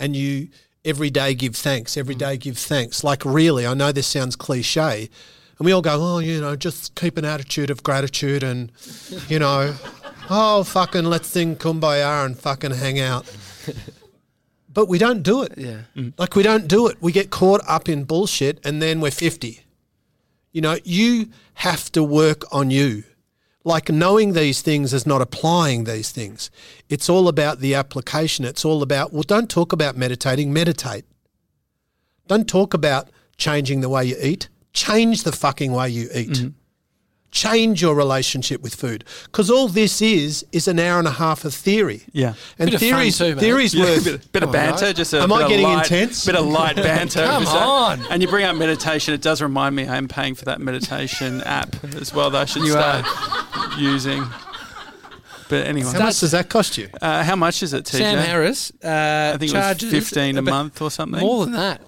and 0.00 0.16
you 0.16 0.48
every 0.84 1.10
day 1.10 1.34
give 1.34 1.54
thanks, 1.54 1.96
every 1.96 2.16
mm. 2.16 2.18
day 2.18 2.36
give 2.36 2.58
thanks. 2.58 3.04
Like 3.04 3.24
really, 3.24 3.66
I 3.66 3.74
know 3.74 3.92
this 3.92 4.08
sounds 4.08 4.34
cliche, 4.34 5.08
and 5.58 5.66
we 5.66 5.70
all 5.70 5.82
go, 5.82 5.96
oh, 6.00 6.18
you 6.18 6.40
know, 6.40 6.56
just 6.56 6.96
keep 6.96 7.16
an 7.16 7.24
attitude 7.24 7.70
of 7.70 7.84
gratitude, 7.84 8.42
and 8.42 8.72
you 9.28 9.38
know, 9.38 9.74
oh, 10.30 10.64
fucking 10.64 11.04
let's 11.04 11.28
sing 11.28 11.54
kumbaya 11.54 12.24
and 12.26 12.36
fucking 12.36 12.72
hang 12.72 12.98
out. 12.98 13.30
But 14.72 14.88
we 14.88 14.98
don't 14.98 15.22
do 15.22 15.42
it. 15.42 15.54
yeah. 15.56 15.82
Mm. 15.96 16.12
Like 16.16 16.36
we 16.36 16.42
don't 16.42 16.68
do 16.68 16.86
it. 16.86 16.96
We 17.00 17.12
get 17.12 17.30
caught 17.30 17.60
up 17.66 17.88
in 17.88 18.04
bullshit 18.04 18.60
and 18.64 18.80
then 18.80 19.00
we're 19.00 19.10
50. 19.10 19.60
You 20.52 20.60
know, 20.60 20.78
you 20.84 21.28
have 21.54 21.90
to 21.92 22.02
work 22.02 22.44
on 22.52 22.70
you. 22.70 23.04
Like 23.62 23.90
knowing 23.90 24.32
these 24.32 24.62
things 24.62 24.94
is 24.94 25.06
not 25.06 25.20
applying 25.20 25.84
these 25.84 26.10
things. 26.10 26.50
It's 26.88 27.10
all 27.10 27.28
about 27.28 27.60
the 27.60 27.74
application. 27.74 28.44
It's 28.44 28.64
all 28.64 28.82
about, 28.82 29.12
well, 29.12 29.22
don't 29.22 29.50
talk 29.50 29.72
about 29.72 29.96
meditating, 29.96 30.52
meditate. 30.52 31.04
Don't 32.26 32.48
talk 32.48 32.72
about 32.72 33.10
changing 33.36 33.80
the 33.80 33.88
way 33.88 34.06
you 34.06 34.16
eat. 34.22 34.48
Change 34.72 35.24
the 35.24 35.32
fucking 35.32 35.72
way 35.72 35.90
you 35.90 36.08
eat. 36.14 36.30
Mm-hmm. 36.30 36.48
Change 37.32 37.80
your 37.80 37.94
relationship 37.94 38.60
with 38.60 38.74
food. 38.74 39.04
Because 39.26 39.50
all 39.50 39.68
this 39.68 40.02
is, 40.02 40.44
is 40.50 40.66
an 40.66 40.78
hour 40.80 40.98
and 40.98 41.06
a 41.06 41.12
half 41.12 41.44
of 41.44 41.54
theory. 41.54 42.02
Yeah. 42.12 42.34
And 42.58 42.70
Bit 42.72 42.80
theories, 42.80 43.18
too, 43.18 43.34
mate. 43.36 43.40
theories 43.40 43.72
Yeah, 43.72 43.84
worth. 43.84 44.04
bit, 44.04 44.32
bit 44.32 44.42
of 44.42 44.50
banter, 44.50 44.86
right. 44.86 44.96
just 44.96 45.12
a 45.14 45.20
Am 45.20 45.28
bit 45.28 45.34
I 45.36 45.48
getting 45.48 45.64
light, 45.66 45.90
intense? 45.90 46.26
Bit 46.26 46.34
of 46.34 46.46
light 46.46 46.74
banter. 46.88 47.24
Come 47.24 47.46
on. 47.46 48.00
And 48.10 48.20
you 48.20 48.28
bring 48.28 48.44
up 48.44 48.56
meditation. 48.56 49.14
It 49.14 49.22
does 49.22 49.40
remind 49.40 49.76
me 49.76 49.86
I'm 49.88 50.08
paying 50.08 50.34
for 50.34 50.44
that 50.46 50.60
meditation 50.60 51.40
app 51.46 51.76
as 51.94 52.12
well. 52.12 52.30
That 52.30 52.42
I 52.42 52.44
should 52.46 52.62
You 52.62 52.72
start 52.72 53.06
using. 53.78 54.24
But 55.48 55.66
anyway, 55.66 55.90
How 55.92 55.98
much 55.98 56.20
does 56.20 56.30
that 56.30 56.48
cost 56.48 56.78
you? 56.78 56.88
uh, 57.02 57.24
how 57.24 57.34
much 57.34 57.62
is 57.64 57.72
it, 57.74 57.84
TJ? 57.84 57.98
Sam 57.98 58.18
Harris 58.18 58.70
uh, 58.84 59.32
I 59.34 59.36
think 59.38 59.50
it 59.52 59.56
was 59.56 59.64
charges 59.64 59.90
fifteen 59.90 60.38
a 60.38 60.42
month 60.42 60.80
or 60.80 60.90
something. 60.92 61.20
More 61.20 61.44
than 61.44 61.54
that. 61.54 61.80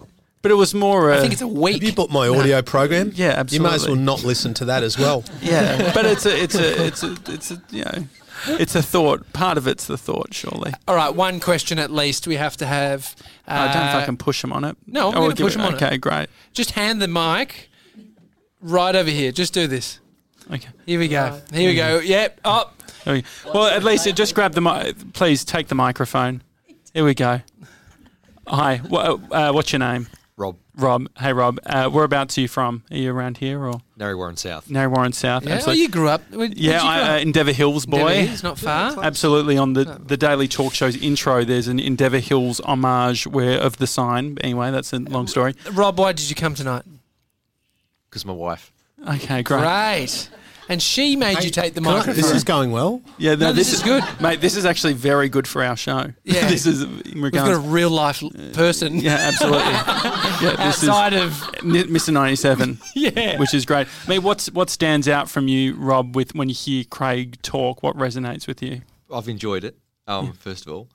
But 0.43 0.51
it 0.51 0.55
was 0.55 0.75
more. 0.75 1.13
Uh, 1.13 1.19
I 1.19 1.21
think 1.21 1.33
it's 1.33 1.43
a 1.43 1.47
week. 1.47 1.75
Have 1.75 1.83
you 1.85 1.93
bought 1.93 2.11
my 2.11 2.27
audio 2.29 2.63
program? 2.63 3.13
Yeah, 3.15 3.29
absolutely. 3.29 3.57
You 3.57 3.71
may 3.71 3.75
as 3.77 3.87
well 3.87 3.97
not 3.97 4.25
listen 4.25 4.55
to 4.55 4.65
that 4.67 4.83
as 4.83 4.99
well. 4.99 5.25
yeah, 5.41 5.93
but 5.95 6.05
it's 6.05 6.27
a, 6.27 6.37
it's 6.43 6.55
a, 6.57 6.87
it's 6.87 7.03
a, 7.05 7.17
it's 7.29 7.51
a, 7.53 7.63
you 7.71 7.85
know, 7.85 8.05
it's 8.49 8.75
a 8.75 8.83
thought. 8.83 9.33
Part 9.33 9.57
of 9.57 9.69
it's 9.69 9.87
the 9.87 9.97
thought, 9.97 10.35
surely. 10.35 10.73
All 10.89 10.97
right, 10.97 11.15
one 11.15 11.39
question 11.39 11.79
at 11.79 11.93
least 11.93 12.27
we 12.27 12.35
have 12.37 12.57
to 12.57 12.67
have. 12.67 13.15
Uh, 13.47 13.53
I 13.53 13.73
don't 13.73 14.01
fucking 14.01 14.17
push 14.17 14.43
him 14.43 14.53
on 14.53 14.65
it. 14.65 14.77
no, 14.87 15.11
I'm 15.11 15.17
Oh, 15.19 15.21
gonna 15.23 15.37
push 15.37 15.55
it- 15.55 15.61
him 15.61 15.65
on 15.67 15.75
it. 15.75 15.83
Okay, 15.83 15.97
great. 15.97 16.29
Just 16.53 16.73
hand 16.73 17.01
the 17.01 17.07
mic 17.09 17.71
right 18.61 18.97
over 18.97 19.11
here. 19.11 19.31
Just 19.31 19.55
do 19.55 19.69
this. 19.69 20.01
Okay. 20.51 20.69
Here 20.87 20.99
we 20.99 21.07
go. 21.07 21.41
Here 21.53 21.69
we 21.69 21.77
go. 21.77 22.01
Yep. 22.01 22.41
Up. 22.45 22.83
There 23.05 23.15
we- 23.15 23.25
Well, 23.55 23.67
at 23.67 23.85
least 23.85 24.09
it 24.09 24.17
just 24.17 24.35
grab 24.35 24.55
the 24.55 24.61
mic. 24.61 25.13
Please 25.13 25.45
take 25.45 25.69
the 25.69 25.77
microphone. 25.77 26.43
Here 26.93 27.05
we 27.05 27.15
go. 27.15 27.43
Hi. 28.49 28.81
Wha- 28.89 29.19
Uh, 29.31 29.53
what's 29.53 29.73
your 29.73 29.79
name? 29.79 30.09
Rob, 30.37 30.57
Rob. 30.77 31.09
Hey, 31.19 31.33
Rob. 31.35 31.61
Uh, 31.67 31.91
whereabouts 31.91 32.39
are 32.39 32.41
you 32.41 32.49
from? 32.49 32.85
Are 32.91 32.97
you 32.97 33.13
around 33.13 33.37
here 33.39 33.63
or 33.65 33.81
Narre 33.99 34.17
Warren 34.17 34.37
South. 34.39 34.71
Narre 34.71 34.89
Warren 34.89 35.13
South? 35.13 35.45
Yeah. 35.45 35.51
Oh, 35.51 35.55
Absolutely. 35.57 35.83
you 35.83 35.89
grew 35.91 36.09
up. 36.09 36.23
where- 36.31 36.47
yeah, 36.47 36.81
grow 36.81 36.89
I, 36.89 37.17
uh. 37.17 37.19
Endeavour 37.21 37.53
Hills 37.53 37.85
boy. 37.85 37.99
Endeavour 37.99 38.27
Hills, 38.29 38.43
not 38.43 38.59
far. 38.59 39.05
Absolutely. 39.05 39.59
On 39.59 39.75
the 39.75 39.85
the 39.85 40.17
Daily 40.17 40.49
Talk 40.49 40.73
Show's 40.75 40.97
intro, 40.97 41.45
there's 41.45 41.69
an 41.69 41.79
Endeavour 41.79 42.19
Hills 42.19 42.61
homage 42.61 43.27
where 43.27 43.59
of 43.61 43.77
the 43.77 43.87
sign. 43.87 44.39
Anyway, 44.41 44.71
that's 44.71 44.93
a 44.95 44.99
long 45.01 45.27
story. 45.27 45.55
Rob, 45.73 45.99
why 45.99 46.13
did 46.13 46.29
you 46.31 46.35
come 46.35 46.55
tonight? 46.55 46.85
Because 48.09 48.25
my 48.25 48.33
wife. 48.33 48.73
Okay, 49.07 49.43
great. 49.43 49.61
Great. 49.61 50.29
And 50.73 50.81
she 50.83 51.17
made 51.17 51.45
you 51.45 51.51
take 51.51 51.75
the 51.75 51.81
Can 51.83 51.91
I- 51.91 51.95
microphone. 51.99 52.15
This 52.17 52.31
is 52.33 52.45
going 52.45 52.73
well. 52.73 53.03
Yeah, 53.19 53.35
No, 53.35 53.53
this 53.53 53.75
is 53.75 53.83
good. 53.83 54.03
mate. 54.21 54.41
This 54.41 54.57
is 54.57 54.65
actually 54.65 54.95
very 54.95 55.29
good 55.29 55.47
for 55.47 55.63
our 55.63 55.77
show. 55.77 56.13
Yeah. 56.25 56.49
this 56.49 56.65
is 56.65 56.83
in 56.83 56.97
We've 57.15 57.25
regards. 57.25 57.51
got 57.51 57.57
a 57.57 57.69
real 57.69 57.91
life 57.91 58.23
l- 58.23 58.31
person 58.55 58.97
yeah, 58.97 59.17
absolutely. 59.17 59.61
yeah, 59.71 60.55
this 60.67 60.83
is 60.83 60.89
outside 60.89 61.13
of 61.13 61.43
N- 61.63 61.89
Mr. 61.93 62.11
97, 62.13 62.79
yeah. 62.95 63.39
which 63.39 63.53
is 63.53 63.67
great. 63.67 63.87
I 64.07 64.09
mean, 64.09 64.23
what's 64.23 64.51
what 64.53 64.71
stands 64.71 65.09
out 65.09 65.29
from 65.29 65.47
you, 65.47 65.75
Rob, 65.77 66.17
with 66.17 66.35
when 66.35 66.49
you 66.49 66.55
hear 66.55 66.85
Craig 66.85 67.41
talk? 67.43 67.83
What 67.83 67.95
resonates 67.97 68.47
with 68.47 68.63
you? 68.63 68.81
I've 69.13 69.29
enjoyed 69.29 69.65
it, 69.65 69.77
um, 70.07 70.33
first 70.33 70.67
of 70.67 70.73
all. 70.73 70.89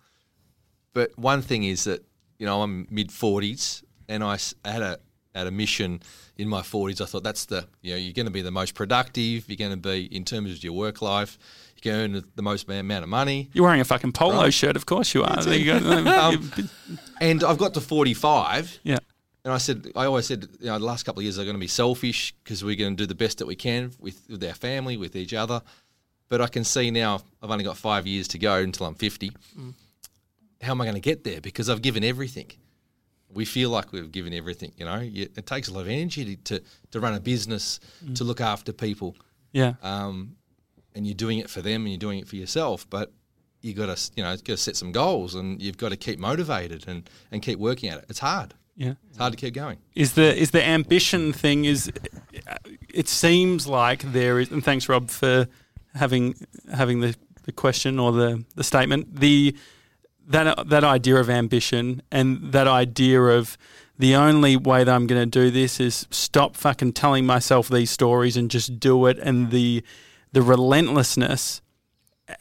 But 0.94 1.12
one 1.20 1.44
thing 1.44 1.64
is 1.64 1.84
that, 1.84 2.04
you 2.40 2.48
know, 2.48 2.64
I'm 2.64 2.88
mid 2.90 3.10
40s 3.10 3.84
and 4.10 4.24
I 4.24 4.40
had 4.66 4.82
a, 4.82 4.98
had 5.38 5.48
a 5.48 5.52
mission 5.52 6.02
in 6.38 6.48
my 6.48 6.62
40s. 6.62 7.02
I 7.02 7.06
thought 7.06 7.24
that's 7.24 7.46
the, 7.46 7.68
you 7.82 7.92
know, 7.92 7.98
you're 7.98 8.14
going 8.14 8.26
to 8.26 8.32
be 8.32 8.42
the 8.42 8.52
most 8.52 8.76
productive. 8.76 9.50
You're 9.50 9.58
going 9.58 9.72
to 9.72 9.78
be, 9.78 10.06
in 10.16 10.24
terms 10.24 10.52
of 10.52 10.64
your 10.64 10.74
work 10.74 11.02
life, 11.02 11.38
you're 11.82 11.94
going 11.94 12.12
to 12.12 12.18
earn 12.20 12.24
the 12.36 12.42
most 12.42 12.70
amount 12.70 13.04
of 13.04 13.10
money. 13.10 13.50
You're 13.54 13.64
wearing 13.66 13.82
a 13.82 13.86
fucking 13.86 14.12
polo 14.14 14.38
Right. 14.44 14.54
shirt, 14.54 14.76
of 14.76 14.86
course 14.86 15.14
you 15.14 15.24
are. 15.24 15.44
There 15.44 15.56
you 15.56 15.66
go. 15.66 15.78
Um, 16.08 16.52
And 17.22 17.44
I've 17.44 17.58
got 17.58 17.74
to 17.74 17.82
45 17.82 18.80
yeah, 18.84 18.98
And 19.44 19.54
I 19.54 19.58
said, 19.58 19.92
I 19.96 20.06
always 20.06 20.28
said, 20.28 20.48
you 20.60 20.68
know, 20.68 20.78
the 20.78 20.86
last 20.86 21.04
couple 21.04 21.20
of 21.20 21.24
years 21.24 21.40
are 21.40 21.44
going 21.44 21.56
to 21.56 21.60
be 21.60 21.68
selfish 21.68 22.34
because 22.44 22.64
we're 22.64 22.76
going 22.76 22.96
to 22.96 23.04
do 23.04 23.08
the 23.08 23.16
best 23.16 23.40
that 23.40 23.48
we 23.48 23.56
can 23.56 23.92
with, 24.00 24.22
with 24.30 24.44
our 24.44 24.54
family, 24.54 24.98
with 24.98 25.16
each 25.16 25.34
other. 25.34 25.62
But 26.30 26.42
I 26.42 26.48
can 26.48 26.64
see 26.64 26.92
now 26.92 27.22
I've 27.42 27.50
only 27.50 27.64
got 27.64 27.78
five 27.78 28.06
years 28.06 28.28
to 28.30 28.38
go 28.38 28.56
until 28.58 28.86
I'm 28.86 28.96
50. 28.96 29.32
How 30.62 30.72
am 30.72 30.82
I 30.82 30.86
going 30.86 30.96
to 30.96 31.02
get 31.02 31.24
there? 31.24 31.40
Because 31.42 31.70
I've 31.70 31.82
given 31.82 32.04
everything. 32.04 32.52
We 33.38 33.46
feel 33.46 33.70
like 33.70 33.88
we've 33.94 34.12
given 34.12 34.34
everything, 34.34 34.72
you 34.80 34.86
know. 34.86 35.00
It 35.04 35.46
takes 35.46 35.68
a 35.70 35.74
lot 35.74 35.82
of 35.82 35.90
energy 35.90 36.38
to, 36.50 36.56
to 36.92 37.00
run 37.00 37.14
a 37.14 37.20
business, 37.20 37.80
to 38.16 38.24
look 38.24 38.42
after 38.42 38.74
people, 38.74 39.16
yeah, 39.52 39.74
um, 39.84 40.36
and 40.96 41.06
you're 41.06 41.22
doing 41.26 41.38
it 41.44 41.50
for 41.50 41.62
them 41.62 41.82
and 41.84 41.90
you're 41.90 42.06
doing 42.08 42.20
it 42.20 42.28
for 42.28 42.36
yourself. 42.36 42.88
But 42.90 43.12
you 43.62 43.74
got 43.74 43.90
to, 43.96 44.12
you 44.16 44.24
know, 44.24 44.32
got 44.36 44.46
to 44.46 44.58
set 44.58 44.76
some 44.76 44.92
goals 44.92 45.36
and 45.36 45.62
you've 45.62 45.78
got 45.78 45.90
to 45.90 45.98
keep 45.98 46.20
motivated 46.20 46.88
and, 46.88 47.10
and 47.32 47.42
keep 47.42 47.60
working 47.60 47.90
at 47.90 48.00
it. 48.00 48.06
It's 48.10 48.20
hard. 48.20 48.54
yeah. 48.76 48.94
It's 49.10 49.18
hard 49.18 49.34
to 49.34 49.38
keep 49.38 49.54
going. 49.54 49.78
Is 49.96 50.14
the 50.14 50.36
is 50.36 50.52
the 50.52 50.64
ambition 50.64 51.34
thing? 51.34 51.66
Is 51.66 51.92
it 52.94 53.08
seems 53.08 53.68
like 53.68 54.02
there 54.14 54.40
is? 54.42 54.52
And 54.52 54.64
thanks, 54.64 54.90
Rob, 54.90 55.10
for 55.10 55.48
having 55.94 56.36
having 56.74 57.02
the, 57.02 57.16
the 57.44 57.52
question 57.52 58.00
or 58.00 58.12
the, 58.12 58.44
the 58.56 58.64
statement. 58.64 59.20
The 59.20 59.56
that 60.28 60.70
that 60.70 60.84
idea 60.84 61.16
of 61.18 61.30
ambition 61.30 62.02
and 62.12 62.52
that 62.52 62.68
idea 62.68 63.22
of 63.22 63.58
the 63.98 64.16
only 64.16 64.56
way 64.58 64.84
that 64.84 64.94
I'm 64.94 65.08
going 65.08 65.22
to 65.22 65.40
do 65.40 65.50
this 65.50 65.80
is 65.80 66.06
stop 66.12 66.56
fucking 66.56 66.94
telling 66.94 67.26
myself 67.26 67.68
these 67.70 67.90
stories 67.90 68.38
and 68.38 68.52
just 68.52 68.80
do 68.80 69.06
it. 69.08 69.18
And 69.20 69.50
the 69.52 69.84
the 70.34 70.42
relentlessness. 70.42 71.62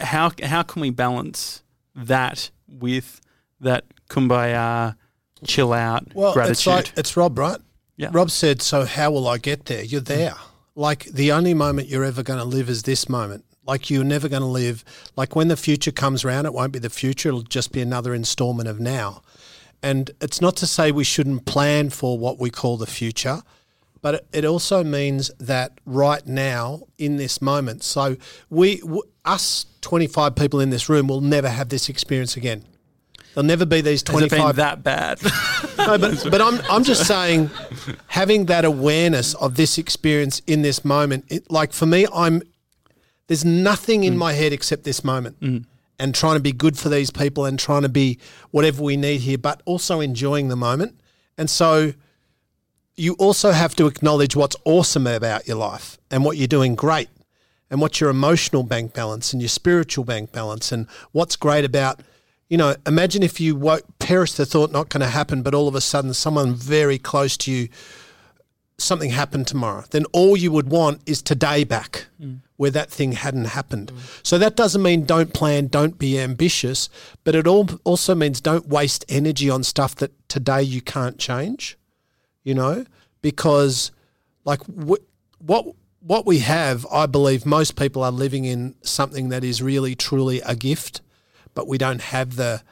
How 0.01 0.33
how 0.43 0.63
can 0.63 0.83
we 0.83 0.91
balance 0.91 1.63
that 1.95 2.51
with 2.69 3.21
that 3.61 3.85
kumbaya, 4.11 4.97
chill 5.45 5.73
out, 5.73 6.13
Well, 6.15 6.33
gratitude? 6.35 6.53
it's 6.53 6.67
like 6.67 6.93
it's 6.99 7.17
Rob, 7.17 7.39
right? 7.39 7.61
Yeah. 7.97 8.11
Rob 8.13 8.31
said, 8.31 8.61
"So 8.63 8.85
how 8.85 9.11
will 9.13 9.29
I 9.29 9.39
get 9.39 9.67
there?" 9.67 9.83
You're 9.85 10.01
there. 10.01 10.35
Like 10.75 11.05
the 11.05 11.33
only 11.33 11.55
moment 11.55 11.89
you're 11.89 12.05
ever 12.05 12.23
going 12.23 12.39
to 12.41 12.45
live 12.45 12.69
is 12.69 12.83
this 12.83 13.09
moment. 13.09 13.45
Like 13.67 13.91
you're 13.91 14.05
never 14.05 14.29
going 14.29 14.43
to 14.43 14.49
live. 14.49 14.85
Like 15.17 15.35
when 15.37 15.49
the 15.49 15.57
future 15.57 15.93
comes 15.93 16.25
around, 16.25 16.47
it 16.47 16.55
won't 16.55 16.73
be 16.73 16.79
the 16.79 16.91
future. 16.91 17.29
It'll 17.29 17.43
just 17.43 17.73
be 17.73 17.81
another 17.81 18.15
installment 18.15 18.69
of 18.69 18.81
now. 18.81 19.23
And 19.83 20.11
it's 20.21 20.41
not 20.41 20.57
to 20.57 20.67
say 20.67 20.91
we 20.91 21.05
shouldn't 21.05 21.45
plan 21.45 21.91
for 21.91 22.19
what 22.19 22.39
we 22.39 22.51
call 22.51 22.77
the 22.77 22.87
future, 22.87 23.43
but 24.03 24.27
it, 24.33 24.45
also 24.45 24.85
means 24.85 25.31
that 25.39 25.81
right 25.85 26.27
now 26.27 26.83
in 26.99 27.17
this 27.17 27.43
moment. 27.43 27.83
So 27.83 28.17
we, 28.51 28.81
w- 28.81 29.03
us, 29.25 29.67
25 29.81 30.35
people 30.35 30.61
in 30.61 30.71
this 30.71 30.89
room, 30.89 31.09
will 31.09 31.21
never 31.21 31.49
have 31.49 31.69
this 31.69 31.89
experience 31.89 32.37
again. 32.37 32.65
There'll 33.35 33.47
never 33.47 33.67
be 33.67 33.81
these 33.81 34.01
Has 34.01 34.17
it 34.17 34.29
25 34.29 34.57
been 34.57 34.57
that 34.57 34.83
bad? 34.83 35.21
no, 35.79 35.99
but, 35.99 36.27
but 36.31 36.41
I'm, 36.41 36.61
I'm 36.71 36.85
just 36.85 37.07
saying, 37.07 37.51
having 38.07 38.47
that 38.47 38.65
awareness 38.65 39.35
of 39.35 39.57
this 39.57 39.77
experience 39.77 40.41
in 40.47 40.63
this 40.63 40.85
moment, 40.85 41.27
it, 41.29 41.51
like 41.51 41.73
for 41.73 41.85
me, 41.85 42.07
I'm 42.15 42.43
there's 43.27 43.45
nothing 43.45 44.05
in 44.05 44.15
mm. 44.15 44.19
my 44.19 44.33
head 44.33 44.53
except 44.53 44.85
this 44.85 45.05
moment, 45.05 45.41
mm. 45.41 45.65
and 45.99 46.15
trying 46.15 46.37
to 46.37 46.41
be 46.41 46.53
good 46.53 46.79
for 46.79 46.89
these 46.89 47.11
people 47.11 47.45
and 47.45 47.59
trying 47.59 47.83
to 47.83 47.89
be 47.89 48.19
whatever 48.51 48.83
we 48.83 48.97
need 48.97 49.23
here, 49.23 49.39
but 49.39 49.63
also 49.65 50.01
enjoying 50.01 50.49
the 50.49 50.57
moment. 50.57 50.99
And 51.39 51.51
so, 51.51 51.93
you 52.97 53.15
also 53.15 53.51
have 53.51 53.77
to 53.77 53.87
acknowledge 53.87 54.35
what's 54.35 54.57
awesome 54.65 55.07
about 55.07 55.47
your 55.47 55.59
life 55.59 55.99
and 56.11 56.25
what 56.25 56.37
you're 56.37 56.47
doing 56.47 56.75
great, 56.75 57.09
and 57.71 57.81
what's 57.81 58.01
your 58.01 58.11
emotional 58.11 58.63
bank 58.63 58.95
balance 58.95 59.33
and 59.33 59.43
your 59.43 59.49
spiritual 59.49 60.05
bank 60.05 60.33
balance, 60.33 60.73
and 60.73 60.87
what's 61.13 61.37
great 61.37 61.65
about 61.65 62.01
you 62.49 62.57
know, 62.57 62.77
imagine 62.87 63.23
if 63.23 63.41
you 63.41 63.57
woke, 63.57 63.83
perish 63.99 64.35
the 64.35 64.47
thought 64.47 64.71
not 64.71 64.89
going 64.89 65.01
to 65.01 65.09
happen, 65.09 65.43
but 65.43 65.55
all 65.55 65.67
of 65.67 65.75
a 65.75 65.81
sudden 65.81 66.15
someone 66.15 66.55
very 66.55 66.99
close 66.99 67.37
to 67.39 67.51
you 67.51 67.69
something 68.79 69.11
happened 69.11 69.47
tomorrow, 69.47 69.85
then 69.91 70.05
all 70.13 70.37
you 70.37 70.53
would 70.53 70.69
want 70.69 71.01
is 71.07 71.23
today 71.23 71.65
back 71.65 72.07
mm. 72.21 72.41
where 72.57 72.71
that 72.71 72.91
thing 72.91 73.13
hadn't 73.13 73.47
happened. 73.47 73.91
So 74.23 74.39
that 74.39 74.57
doesn't 74.57 74.83
mean 74.83 75.05
don't 75.05 75.33
plan, 75.33 75.69
don't 75.69 75.99
be 75.99 76.21
ambitious, 76.21 76.89
but 77.25 77.35
it 77.35 77.47
all 77.47 77.69
also 77.85 78.15
means 78.15 78.41
don't 78.41 78.69
waste 78.69 79.05
energy 79.09 79.49
on 79.49 79.65
stuff 79.65 79.95
that 79.97 80.13
today 80.29 80.63
you 80.63 80.83
can't 80.83 81.19
change, 81.19 81.79
you 82.45 82.55
know, 82.55 82.85
because 83.23 83.93
like 84.45 84.61
wh- 84.65 85.03
what 85.39 85.67
what 86.01 86.27
we 86.27 86.39
have, 86.41 86.87
I 86.93 87.07
believe 87.07 87.45
most 87.45 87.75
people 87.75 88.05
are 88.05 88.13
living 88.13 88.45
in 88.45 88.77
something 88.83 89.31
that 89.31 89.43
is 89.43 89.61
really 89.61 89.97
truly 89.97 90.41
a 90.43 90.55
gift, 90.55 91.01
but 91.55 91.67
we 91.67 91.79
don't 91.79 92.01
have 92.01 92.37
the 92.37 92.63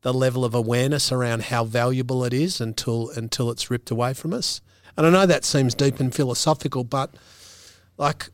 the 0.00 0.12
level 0.12 0.44
of 0.44 0.54
awareness 0.54 1.12
around 1.12 1.44
how 1.44 1.62
valuable 1.64 2.24
it 2.24 2.32
is 2.32 2.60
until 2.60 3.10
until 3.10 3.50
it's 3.50 3.70
ripped 3.70 3.90
away 3.90 4.14
from 4.14 4.32
us. 4.32 4.60
And 4.96 5.06
I 5.06 5.10
know 5.10 5.26
that 5.26 5.44
seems 5.44 5.74
deep 5.74 6.00
and 6.00 6.14
philosophical, 6.14 6.84
but 6.84 7.10
like 7.96 8.28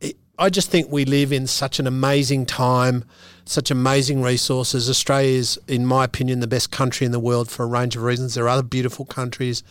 it, 0.00 0.16
I 0.38 0.48
just 0.50 0.70
think 0.70 0.90
we 0.90 1.04
live 1.04 1.32
in 1.32 1.46
such 1.46 1.78
an 1.78 1.86
amazing 1.86 2.46
time, 2.46 3.04
such 3.44 3.70
amazing 3.70 4.22
resources. 4.22 4.88
Australia 4.88 5.38
is, 5.38 5.58
in 5.68 5.84
my 5.84 6.04
opinion, 6.04 6.40
the 6.40 6.46
best 6.46 6.70
country 6.70 7.04
in 7.04 7.12
the 7.12 7.20
world 7.20 7.50
for 7.50 7.62
a 7.64 7.66
range 7.66 7.96
of 7.96 8.02
reasons. 8.02 8.34
There 8.34 8.44
are 8.44 8.48
other 8.48 8.62
beautiful 8.62 9.04
countries, 9.04 9.62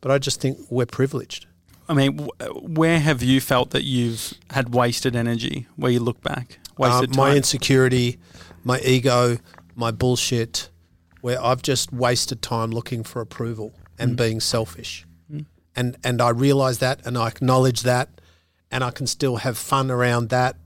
but 0.00 0.10
I 0.10 0.18
just 0.18 0.40
think 0.40 0.58
we're 0.70 0.86
privileged. 0.86 1.46
I 1.88 1.94
mean, 1.94 2.28
where 2.54 2.98
have 2.98 3.22
you 3.22 3.40
felt 3.40 3.70
that 3.70 3.84
you've 3.84 4.34
had 4.50 4.74
wasted 4.74 5.14
energy? 5.14 5.66
Where 5.76 5.92
you 5.92 6.00
look 6.00 6.20
back, 6.20 6.58
Uh, 6.70 6.72
wasted 6.78 7.16
my 7.16 7.28
time. 7.28 7.36
insecurity, 7.38 8.18
my 8.64 8.80
ego, 8.80 9.38
my 9.76 9.92
bullshit, 9.92 10.68
where 11.20 11.42
I've 11.42 11.62
just 11.62 11.92
wasted 11.92 12.42
time 12.42 12.70
looking 12.72 13.04
for 13.04 13.20
approval 13.22 13.72
and 13.98 14.12
Mm. 14.12 14.16
being 14.16 14.40
selfish. 14.40 15.06
And 15.76 15.96
and 16.02 16.20
I 16.22 16.30
realize 16.30 16.78
that 16.78 17.00
and 17.04 17.16
I 17.18 17.28
acknowledge 17.28 17.82
that 17.82 18.08
and 18.70 18.82
I 18.82 18.90
can 18.90 19.06
still 19.06 19.36
have 19.36 19.56
fun 19.58 19.90
around 19.90 20.30
that. 20.30 20.56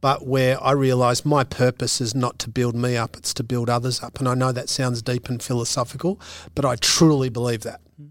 But 0.00 0.26
where 0.26 0.62
I 0.62 0.72
realize 0.72 1.26
my 1.26 1.44
purpose 1.44 2.00
is 2.00 2.14
not 2.14 2.38
to 2.38 2.48
build 2.48 2.74
me 2.74 2.96
up, 2.96 3.16
it's 3.18 3.34
to 3.34 3.42
build 3.44 3.68
others 3.68 4.02
up. 4.02 4.18
And 4.18 4.26
I 4.26 4.34
know 4.34 4.50
that 4.50 4.70
sounds 4.70 5.02
deep 5.02 5.28
and 5.28 5.42
philosophical, 5.42 6.18
but 6.54 6.64
I 6.64 6.76
truly 6.76 7.28
believe 7.28 7.62
that. 7.64 7.82
Mm. 8.00 8.10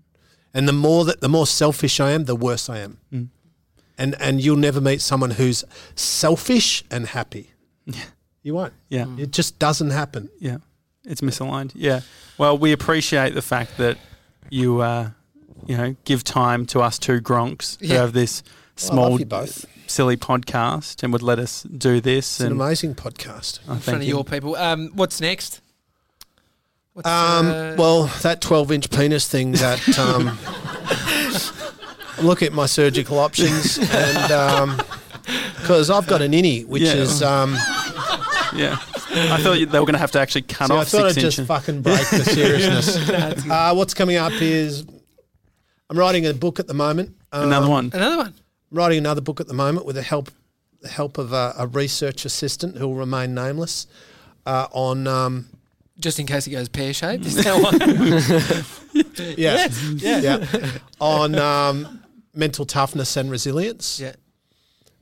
And 0.54 0.68
the 0.68 0.74
more 0.74 1.04
that 1.06 1.20
the 1.22 1.30
more 1.30 1.48
selfish 1.48 2.00
I 2.00 2.12
am, 2.12 2.26
the 2.26 2.36
worse 2.36 2.70
I 2.70 2.78
am. 2.80 3.00
Mm. 3.12 3.28
And 3.98 4.16
and 4.22 4.40
you'll 4.40 4.56
never 4.58 4.80
meet 4.80 5.02
someone 5.02 5.32
who's 5.32 5.64
selfish 5.96 6.84
and 6.92 7.08
happy. 7.08 7.52
yeah 7.86 8.06
You 8.44 8.54
won't. 8.54 8.74
yeah, 8.90 9.06
mm. 9.06 9.20
It 9.20 9.32
just 9.32 9.58
doesn't 9.60 9.90
happen. 9.90 10.30
yeah, 10.40 10.58
it's 11.06 11.22
misaligned. 11.22 11.72
Yeah. 11.74 12.02
Well, 12.38 12.56
we 12.58 12.72
appreciate 12.72 13.34
the 13.34 13.42
fact 13.42 13.78
that 13.78 13.98
you, 14.52 14.80
uh, 14.82 15.10
you 15.66 15.78
know, 15.78 15.96
give 16.06 16.24
time 16.24 16.66
to 16.68 16.80
us 16.82 16.98
two 17.00 17.20
gronks 17.22 17.80
who 17.86 17.94
have 17.94 18.14
this 18.14 18.44
small, 18.76 19.12
love 19.12 19.20
you 19.20 19.26
both. 19.26 19.66
silly 19.88 20.18
podcast 20.18 21.04
and 21.04 21.12
would 21.14 21.22
let 21.22 21.40
us 21.40 21.64
do 21.64 22.00
this. 22.02 22.40
It's 22.40 22.42
an 22.42 22.52
amazing 22.52 22.96
podcast. 22.96 23.60
oh, 23.68 23.74
in 23.74 23.80
front 23.80 23.98
of 23.98 24.04
you. 24.04 24.10
your 24.16 24.24
people. 24.24 24.56
Um, 24.56 24.90
what's 24.94 25.20
next? 25.22 25.62
What's, 26.94 27.08
Um, 27.08 27.48
uh, 27.48 27.76
well, 27.78 28.04
that 28.22 28.42
12 28.42 28.72
inch 28.72 28.90
penis 28.90 29.28
thing 29.28 29.52
that. 29.54 29.80
Um, 30.00 30.38
I'm 32.18 32.26
at 32.44 32.52
my 32.54 32.66
surgical 32.66 33.18
options 33.20 33.78
and. 33.78 34.32
because 35.56 35.90
I've 35.90 36.08
got 36.08 36.22
an 36.22 36.32
innie, 36.32 36.66
which 36.66 36.82
Yeah. 36.82 36.94
is. 36.96 37.22
Um, 37.22 37.54
Yeah. 38.56 38.78
I 39.12 39.40
thought 39.42 39.56
they 39.56 39.66
were 39.80 39.86
going 39.86 39.94
to 39.94 39.98
have 40.00 40.12
to 40.12 40.20
actually 40.20 40.42
cut 40.44 40.68
see, 40.70 40.74
I 40.74 40.78
off 40.78 40.88
thought 40.88 41.06
I'd 41.06 41.14
six 41.14 41.22
just 41.24 41.40
inches. 41.40 41.48
fucking 41.48 41.82
break 41.82 42.08
the 42.10 42.24
seriousness. 42.26 43.10
uh, 43.50 43.74
what's 43.74 43.94
coming 43.94 44.18
up 44.18 44.32
is. 44.34 44.86
I'm 45.90 45.98
writing 45.98 46.26
a 46.26 46.34
book 46.34 46.60
at 46.60 46.68
the 46.68 46.74
moment. 46.74 47.16
Um, 47.32 47.44
Another 47.48 47.68
one. 47.70 47.90
another 47.94 48.18
one. 48.18 48.28
I'm 48.72 48.78
writing 48.78 48.98
another 49.00 49.22
book 49.22 49.40
at 49.42 49.48
the 49.48 49.54
moment 49.54 49.86
with 49.86 49.96
the 49.96 50.02
help 50.04 50.30
the 50.82 50.88
help 50.88 51.18
of 51.18 51.34
a, 51.34 51.54
a 51.58 51.68
research 51.68 52.24
assistant 52.26 52.78
who 52.78 52.88
will 52.88 52.96
remain 52.96 53.34
nameless 53.34 53.86
uh, 54.46 54.68
on 54.72 55.08
um, 55.08 55.48
Just 56.00 56.20
in 56.20 56.26
case 56.28 56.48
it 56.48 56.52
goes 56.52 56.70
pear 56.70 56.94
shaped. 56.94 57.26
Is 57.26 57.36
that 57.44 57.62
one? 57.62 59.36
yeah 59.38 59.68
yeah. 59.96 60.20
yeah 60.46 60.72
on 61.02 61.36
um, 61.36 62.02
mental 62.34 62.66
toughness 62.66 63.18
and 63.18 63.30
resilience 63.30 64.00
Yeah. 64.00 64.14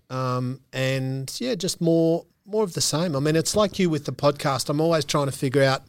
um, 0.09 0.59
and 0.73 1.31
yeah 1.39 1.55
just 1.55 1.81
more 1.81 2.26
more 2.45 2.64
of 2.64 2.73
the 2.73 2.81
same. 2.81 3.15
I 3.15 3.19
mean 3.19 3.35
it's 3.35 3.55
like 3.55 3.77
you 3.77 3.89
with 3.89 4.05
the 4.05 4.14
podcast. 4.14 4.69
I'm 4.69 4.80
always 4.81 5.05
trying 5.05 5.26
to 5.27 5.31
figure 5.34 5.64
out 5.64 5.84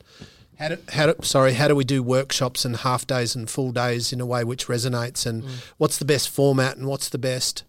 how 0.58 0.68
to, 0.68 0.78
how 0.92 1.06
to 1.12 1.24
sorry 1.24 1.52
how 1.54 1.68
do 1.68 1.74
we 1.74 1.84
do 1.84 2.02
workshops 2.02 2.64
and 2.64 2.76
half 2.76 3.06
days 3.06 3.34
and 3.36 3.48
full 3.48 3.72
days 3.72 4.12
in 4.12 4.20
a 4.20 4.26
way 4.26 4.44
which 4.44 4.66
resonates 4.66 5.24
and 5.26 5.44
what's 5.76 5.98
the 5.98 6.04
best 6.04 6.28
format 6.28 6.76
and 6.76 6.86
what's 6.86 7.08
the 7.08 7.18
best 7.18 7.64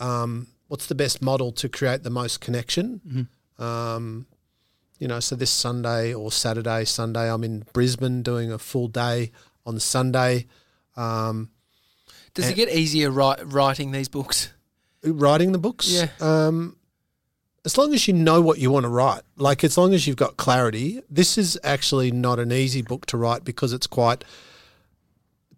um, 0.00 0.46
what's 0.68 0.86
the 0.86 0.94
best 0.94 1.20
model 1.22 1.52
to 1.52 1.68
create 1.68 2.02
the 2.02 2.10
most 2.10 2.40
connection. 2.40 3.28
Um, 3.58 4.26
you 4.98 5.08
know, 5.08 5.18
so 5.20 5.34
this 5.34 5.50
Sunday 5.50 6.14
or 6.14 6.30
Saturday, 6.30 6.84
Sunday, 6.84 7.30
I'm 7.30 7.42
in 7.44 7.64
Brisbane 7.72 8.22
doing 8.22 8.52
a 8.52 8.58
full 8.58 8.88
day 8.88 9.32
on 9.66 9.80
Sunday, 9.80 10.46
um, 10.96 11.50
Does 12.34 12.48
it 12.48 12.54
get 12.54 12.68
easier 12.70 13.10
write, 13.10 13.40
writing 13.52 13.92
these 13.92 14.08
books? 14.08 14.52
writing 15.02 15.52
the 15.52 15.58
books. 15.58 15.90
Yeah. 15.90 16.08
Um, 16.20 16.76
as 17.64 17.76
long 17.76 17.92
as 17.92 18.08
you 18.08 18.14
know 18.14 18.40
what 18.40 18.58
you 18.58 18.70
want 18.70 18.84
to 18.84 18.88
write, 18.88 19.22
like 19.36 19.62
as 19.64 19.76
long 19.76 19.92
as 19.92 20.06
you've 20.06 20.16
got 20.16 20.36
clarity, 20.36 21.02
this 21.10 21.36
is 21.36 21.58
actually 21.62 22.10
not 22.10 22.38
an 22.38 22.52
easy 22.52 22.82
book 22.82 23.06
to 23.06 23.16
write 23.16 23.44
because 23.44 23.72
it's 23.72 23.86
quite. 23.86 24.24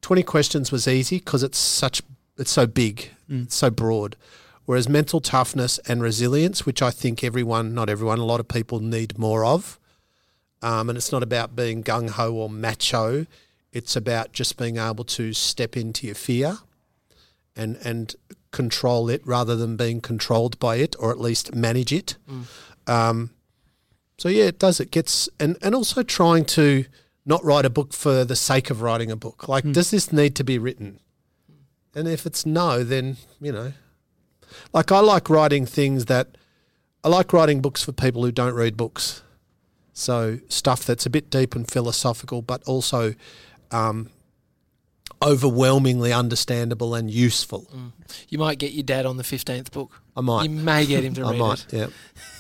Twenty 0.01 0.25
questions 0.25 0.73
was 0.73 0.89
easy 0.89 1.19
because 1.19 1.45
it's 1.45 1.59
such 1.59 2.03
it's 2.37 2.51
so 2.51 2.67
big, 2.67 3.11
it's 3.29 3.55
so 3.55 3.71
broad. 3.71 4.17
Whereas 4.65 4.89
mental 4.89 5.21
toughness 5.21 5.79
and 5.87 6.03
resilience, 6.03 6.65
which 6.65 6.83
I 6.83 6.91
think 6.91 7.23
everyone, 7.23 7.75
not 7.75 7.89
everyone, 7.89 8.19
a 8.19 8.25
lot 8.25 8.41
of 8.41 8.49
people 8.49 8.81
need 8.81 9.19
more 9.19 9.45
of. 9.45 9.79
Um, 10.61 10.89
and 10.89 10.97
it's 10.97 11.11
not 11.11 11.23
about 11.23 11.57
being 11.57 11.83
gung 11.83 12.11
ho 12.11 12.33
or 12.33 12.49
macho. 12.49 13.27
It's 13.73 13.97
about 13.97 14.33
just 14.33 14.57
being 14.57 14.77
able 14.77 15.05
to 15.05 15.33
step 15.33 15.77
into 15.77 16.07
your 16.07 16.15
fear 16.15 16.59
and 17.57 17.77
and 17.85 18.15
control 18.53 19.09
it 19.11 19.21
rather 19.27 19.57
than 19.57 19.77
being 19.77 20.01
controlled 20.01 20.59
by 20.61 20.77
it, 20.77 20.95
or 20.99 21.11
at 21.11 21.19
least 21.19 21.55
manage 21.55 21.93
it. 21.93 22.17
Um, 22.87 23.31
so 24.19 24.29
yeah, 24.29 24.45
it 24.45 24.59
does. 24.59 24.79
It 24.79 24.91
gets 24.91 25.29
and 25.41 25.57
and 25.63 25.75
also 25.75 26.03
trying 26.03 26.45
to 26.47 26.85
not 27.25 27.45
write 27.45 27.65
a 27.65 27.71
book 27.71 27.93
for 27.93 28.25
the 28.25 28.37
sake 28.37 28.71
of 28.71 28.83
writing 28.83 29.11
a 29.11 29.17
book. 29.17 29.49
Like, 29.49 29.65
does 29.73 29.91
this 29.91 30.13
need 30.13 30.35
to 30.37 30.45
be 30.45 30.59
written? 30.59 31.01
And 31.95 32.09
if 32.09 32.27
it's 32.27 32.47
no, 32.47 32.85
then 32.85 33.17
you 33.41 33.53
know, 33.53 33.73
like 34.73 34.93
I 34.93 35.01
like 35.01 35.29
writing 35.29 35.67
things 35.67 36.07
that 36.07 36.37
I 37.05 37.09
like 37.09 37.33
writing 37.33 37.61
books 37.61 37.83
for 37.83 37.93
people 37.93 38.25
who 38.25 38.33
don't 38.33 38.55
read 38.55 38.77
books. 38.77 39.23
So 39.93 40.39
stuff 40.49 40.85
that's 40.85 41.05
a 41.05 41.11
bit 41.11 41.31
deep 41.31 41.55
and 41.55 41.71
philosophical, 41.71 42.43
but 42.43 42.63
also 42.65 43.15
um, 43.71 44.09
overwhelmingly 45.23 46.13
understandable 46.13 46.95
and 46.95 47.11
useful. 47.11 47.69
You 48.29 48.39
might 48.39 48.59
get 48.59 48.73
your 48.73 48.83
dad 48.83 49.07
on 49.07 49.17
the 49.17 49.23
15th 49.23 49.71
book. 49.71 50.01
I 50.17 50.21
might. 50.21 50.45
You 50.45 50.57
may 50.57 50.85
get 50.87 51.05
him 51.05 51.15
to 51.15 51.23
I 51.27 51.31
read 51.31 51.39
might. 51.39 51.67
it. 51.67 51.73
Yeah. 51.73 51.87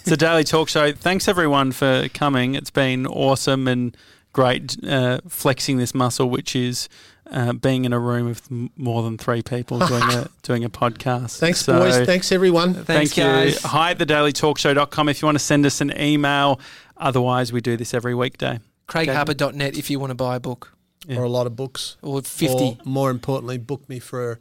It's 0.00 0.10
a 0.10 0.16
daily 0.16 0.44
talk 0.44 0.68
show. 0.68 0.92
Thanks 0.92 1.28
everyone 1.28 1.72
for 1.72 2.09
coming. 2.12 2.54
It's 2.54 2.70
been 2.70 3.06
awesome 3.06 3.68
and 3.68 3.96
great 4.32 4.76
uh, 4.84 5.20
flexing 5.28 5.78
this 5.78 5.94
muscle, 5.94 6.28
which 6.28 6.56
is 6.56 6.88
uh, 7.30 7.52
being 7.52 7.84
in 7.84 7.92
a 7.92 7.98
room 7.98 8.26
with 8.26 8.50
more 8.76 9.02
than 9.02 9.16
three 9.16 9.42
people 9.42 9.78
doing 9.86 10.02
a 10.02 10.28
doing 10.42 10.64
a 10.64 10.68
podcast. 10.70 11.38
Thanks, 11.38 11.60
So, 11.64 11.78
boys. 11.78 12.04
Thanks, 12.06 12.32
everyone. 12.32 12.74
Thanks, 12.74 13.14
thank 13.14 13.52
you. 13.52 13.59
Hi 13.68 13.92
at 13.92 13.98
thedailytalkshow.com 13.98 15.09
if 15.09 15.22
you 15.22 15.26
want 15.26 15.36
to 15.36 15.44
send 15.44 15.64
us 15.64 15.80
an 15.80 15.98
email. 15.98 16.60
Otherwise, 16.96 17.52
we 17.52 17.60
do 17.60 17.76
this 17.76 17.94
every 17.94 18.14
weekday. 18.14 18.59
CraigHarper.net 18.88 19.78
if 19.78 19.88
you 19.88 19.98
want 19.98 20.10
to 20.10 20.14
buy 20.14 20.36
a 20.36 20.40
book. 20.40 20.74
Yeah. 21.07 21.19
Or 21.19 21.24
a 21.24 21.29
lot 21.29 21.47
of 21.47 21.57
books. 21.57 21.97
Or 22.03 22.23
50. 22.23 22.65
Or 22.65 22.77
more 22.85 23.11
importantly, 23.11 23.59
book 23.59 23.89
me 23.89 23.99
for 23.99 24.33
a, 24.33 24.39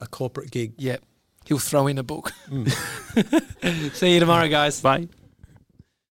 a 0.00 0.06
corporate 0.06 0.50
gig. 0.50 0.74
Yep. 0.78 1.02
He'll 1.44 1.58
throw 1.58 1.86
in 1.86 1.98
a 1.98 2.02
book. 2.02 2.32
Hmm. 2.48 2.66
See 3.92 4.14
you 4.14 4.20
tomorrow, 4.20 4.48
guys. 4.48 4.80
Bye. 4.80 5.08